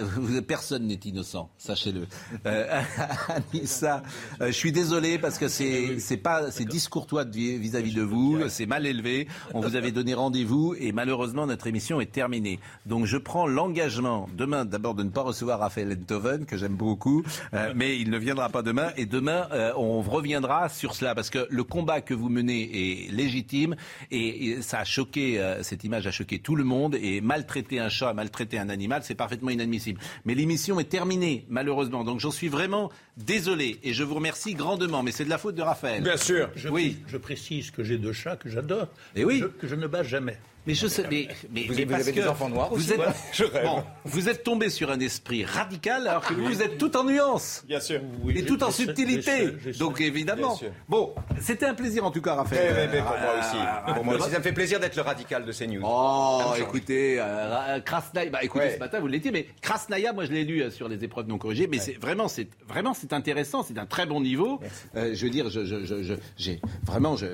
personne 0.48 0.88
n'est 0.88 1.00
innocent, 1.06 1.50
sachez-le. 1.58 2.08
Euh, 2.46 2.82
Anissa, 3.54 4.04
euh, 4.42 4.48
je 4.48 4.52
suis 4.52 4.72
désolé 4.72 5.18
parce 5.18 5.38
que 5.38 5.48
c'est 5.48 6.00
c'est 6.00 6.18
pas 6.18 6.52
c'est 6.52 6.66
discourtois 6.66 7.24
vis-à-vis 7.26 7.94
de 7.94 8.02
vous, 8.02 8.48
c'est 8.50 8.66
mal 8.66 8.86
élevé. 8.86 9.28
On 9.54 9.62
vous 9.62 9.76
avait 9.76 9.92
donné 9.92 10.14
rendez-vous 10.14 10.76
et 10.80 10.92
malheureusement 10.92 11.46
notre 11.48 11.68
émission 11.68 12.00
est 12.02 12.12
terminée. 12.12 12.60
Donc 12.86 13.06
je 13.06 13.18
prends 13.18 13.48
l'engagement 13.48 14.30
demain 14.38 14.66
d'abord 14.66 14.94
de 14.96 15.04
ne 15.04 15.10
pas 15.10 15.22
recevoir 15.22 15.60
Raphaël 15.60 15.92
Enthoven 16.00 16.46
que 16.46 16.58
j'aime 16.58 16.76
beaucoup, 16.76 17.24
euh, 17.54 17.74
mais 17.76 17.98
il 18.00 18.10
ne 18.10 18.18
viendra 18.18 18.50
pas 18.50 18.62
demain 18.62 18.92
et 18.98 19.06
demain 19.06 19.48
euh, 19.52 19.72
on 19.78 20.02
reviendra 20.02 20.70
sur 20.70 20.94
cela 20.96 21.16
parce 21.16 21.30
que 21.30 21.48
le 21.50 21.64
combat 21.64 22.02
que 22.02 22.14
vous 22.14 22.30
menez 22.30 23.06
est 23.08 23.12
légitime 23.12 23.76
et, 24.12 24.50
et 24.50 24.62
ça 24.62 24.80
a 24.80 24.84
choqué 24.84 25.15
euh, 25.18 25.64
cette 25.64 25.84
image 25.84 26.08
a 26.08 26.12
choqué 26.12 26.40
tout 26.40 26.56
le 26.56 26.64
monde 26.64 26.96
et 27.02 27.22
maltraiter 27.22 27.80
un 27.80 27.90
chat, 27.90 28.14
maltraiter 28.14 28.58
un 28.60 28.70
animal, 28.70 29.02
c'est 29.04 29.16
parfaitement 29.16 29.50
inadmissible. 29.50 30.00
Mais 30.26 30.36
l'émission 30.36 30.80
est 30.80 30.90
terminée 30.90 31.46
malheureusement, 31.50 32.04
donc 32.04 32.20
j'en 32.20 32.32
suis 32.32 32.48
vraiment 32.50 32.92
désolé 33.18 33.80
et 33.84 33.94
je 33.94 34.04
vous 34.04 34.16
remercie 34.16 34.54
grandement. 34.54 35.04
Mais 35.04 35.12
c'est 35.12 35.26
de 35.26 35.30
la 35.30 35.38
faute 35.38 35.56
de 35.56 35.62
Raphaël. 35.62 36.04
Bien 36.04 36.18
sûr. 36.18 36.50
Je, 36.56 36.70
Oui. 36.70 36.98
je 37.08 37.18
précise 37.18 37.72
que 37.72 37.84
j'ai 37.84 37.98
deux 37.98 38.14
chats 38.14 38.36
que 38.36 38.50
j'adore. 38.50 38.88
Et 39.16 39.26
oui. 39.26 39.40
je- 39.40 39.46
que 39.48 39.68
je 39.68 39.76
ne 39.76 39.88
bats 39.88 40.04
jamais. 40.04 40.38
Mais 40.68 40.74
je 40.74 40.88
sais, 40.88 41.04
mais, 41.12 41.28
mais, 41.52 41.64
Vous- 41.68 41.74
mais 41.76 41.84
vous 41.86 41.92
parce 41.92 42.02
avez 42.04 42.12
des 42.12 42.22
que 42.22 42.28
enfants 42.28 42.50
noirs 42.50 42.70
vous 42.70 42.78
aussi, 42.78 42.90
êtes, 42.92 42.96
voilà. 42.98 43.14
Je 43.34 43.44
rêve. 43.44 43.64
Bon, 43.66 43.84
vous 44.04 44.30
êtes 44.30 44.44
tombé 44.44 44.70
sur 44.70 44.90
un 44.92 45.00
esprit 45.00 45.46
radical 45.46 46.08
alors 46.08 46.26
que 46.26 46.34
vous, 46.34 46.46
vous 46.46 46.62
êtes 46.62 46.78
tout 46.78 46.96
en 46.98 47.04
nuances. 47.04 47.64
Bien 47.68 47.80
sûr. 47.80 48.02
et 48.34 48.44
tout 48.46 48.64
en 48.64 48.72
subtilité. 48.72 49.52
Donc 49.80 50.02
évidemment. 50.02 50.60
Bon, 50.90 51.14
c'était 51.40 51.66
un 51.68 51.74
plaisir 51.76 52.04
en 52.06 52.12
tout 52.12 52.22
cas, 52.22 52.36
Raphaël. 52.36 52.90
eh, 52.94 52.98
eh, 52.98 53.02
pour 53.02 53.10
moi 53.12 53.40
aussi. 53.40 53.58
Euh, 53.58 53.94
Pour 53.94 54.04
moi 54.06 54.14
euh, 54.16 54.18
aussi, 54.18 54.30
ça 54.32 54.38
me 54.40 54.44
fait 54.44 54.54
plaisir 54.54 54.80
d'être 54.80 54.96
le 54.96 55.02
radical 55.02 55.46
de. 55.46 55.52
Oh, 55.52 56.38
Ça 56.40 56.46
me 56.46 56.50
change. 56.50 56.60
écoutez, 56.62 57.18
euh, 57.20 57.80
Krasnaya, 57.82 58.30
bah 58.30 58.40
écoutez, 58.44 58.66
Ouais. 58.66 58.74
ce 58.76 58.80
matin 58.80 59.00
vous 59.00 59.08
l'étiez, 59.08 59.32
mais 59.32 59.48
Krasnaya, 59.62 60.14
moi 60.14 60.26
je 60.26 60.32
l'ai 60.32 60.44
lu 60.44 60.62
euh, 60.64 60.70
sur 60.72 60.88
les 60.88 61.04
épreuves 61.04 61.28
non 61.28 61.38
corrigées, 61.38 61.68
mais 61.68 61.78
c'est 61.80 61.94
vraiment, 62.00 62.28
c'est 62.28 62.48
vraiment, 62.68 62.94
c'est 62.94 63.14
intéressant, 63.14 63.64
c'est 63.64 63.74
d'un 63.74 63.86
très 63.86 64.06
bon 64.06 64.22
niveau. 64.22 64.60
Euh, 64.96 65.12
je 65.14 65.26
veux 65.26 65.32
dire, 65.32 65.50
je, 65.50 65.64
je, 65.66 65.86
je, 65.86 66.04
je- 66.04 66.14
j'ai 66.38 66.60
vraiment, 66.84 67.16
je, 67.16 67.26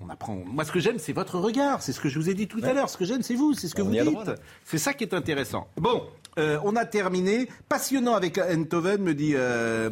on 0.00 0.08
apprend. 0.10 0.36
Moi, 0.46 0.64
ce 0.64 0.72
que 0.72 0.80
j'aime, 0.80 0.98
c'est 0.98 1.12
votre 1.12 1.38
regard, 1.38 1.82
c'est 1.82 1.92
ce 1.92 2.00
que 2.00 2.08
je 2.08 2.18
vous 2.18 2.30
ai 2.30 2.34
dit 2.34 2.46
tout 2.46 2.60
à 2.62 2.72
l'heure. 2.72 2.88
Ce 2.88 2.96
que 2.96 3.04
j'aime, 3.04 3.22
c'est 3.22 3.34
vous, 3.34 3.54
c'est 3.54 3.68
ce 3.68 3.74
que 3.74 3.82
On 3.82 3.86
vous 3.86 3.92
dites. 3.92 4.30
C'est 4.64 4.78
ça 4.78 4.94
qui 4.94 5.04
est 5.04 5.14
intéressant. 5.14 5.68
Bon, 5.76 6.02
euh, 6.38 6.58
on 6.64 6.76
a 6.76 6.84
terminé. 6.84 7.48
Passionnant 7.68 8.14
avec 8.14 8.38
Enthoven, 8.38 9.02
me 9.02 9.14
dit 9.14 9.32
euh, 9.34 9.90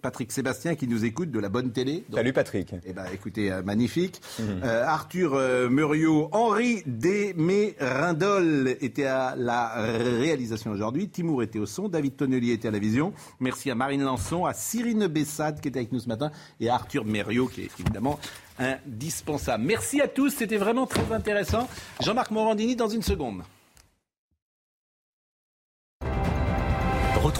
Patrick 0.00 0.32
Sébastien 0.32 0.74
qui 0.74 0.86
nous 0.88 1.04
écoute 1.04 1.30
de 1.30 1.38
la 1.38 1.48
bonne 1.48 1.72
télé. 1.72 2.04
Donc, 2.08 2.18
Salut 2.18 2.32
Patrick. 2.32 2.74
eh 2.84 2.92
ben, 2.92 3.04
écoutez, 3.12 3.52
euh, 3.52 3.62
magnifique. 3.62 4.20
Mhm. 4.38 4.62
Euh, 4.64 4.84
Arthur 4.84 5.34
euh, 5.34 5.68
Muriot, 5.68 6.28
Henri 6.32 6.82
Desmérindol 6.86 8.76
était 8.80 9.04
à 9.06 9.34
la 9.36 9.68
réalisation 9.76 10.70
aujourd'hui. 10.70 11.08
Timour 11.08 11.42
était 11.42 11.58
au 11.58 11.66
son. 11.66 11.88
David 11.88 12.16
Tonnelier 12.16 12.52
était 12.52 12.68
à 12.68 12.70
la 12.70 12.78
vision. 12.78 13.12
Merci 13.40 13.70
à 13.70 13.74
Marine 13.74 14.02
Lançon, 14.02 14.44
à 14.46 14.52
Cyrine 14.54 15.06
Bessade 15.06 15.60
qui 15.60 15.68
était 15.68 15.78
avec 15.80 15.92
nous 15.92 16.00
ce 16.00 16.08
matin 16.08 16.30
et 16.60 16.68
à 16.68 16.74
Arthur 16.74 17.04
Muriot 17.04 17.46
qui 17.48 17.62
est 17.62 17.70
évidemment 17.80 18.18
indispensable. 18.58 19.64
Merci 19.64 20.00
à 20.00 20.08
tous. 20.08 20.30
C'était 20.30 20.56
vraiment 20.56 20.86
très 20.86 21.12
intéressant. 21.12 21.68
Jean-Marc 22.00 22.30
Morandini 22.30 22.76
dans 22.76 22.88
une 22.88 23.02
seconde. 23.02 23.42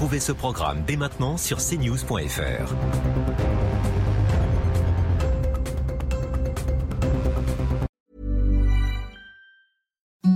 Retrouvez 0.00 0.20
ce 0.20 0.32
programme 0.32 0.82
dès 0.86 0.96
maintenant 0.96 1.36
sur 1.36 1.58
cnews.fr. 1.58 2.72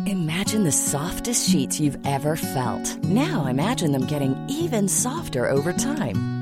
Imagine 0.06 0.64
the 0.64 0.70
softest 0.70 1.48
sheets 1.48 1.80
you've 1.80 1.96
ever 2.04 2.36
felt. 2.36 3.02
Now 3.04 3.46
imagine 3.46 3.90
them 3.90 4.04
getting 4.06 4.36
even 4.50 4.86
softer 4.86 5.48
over 5.48 5.72
time. 5.72 6.33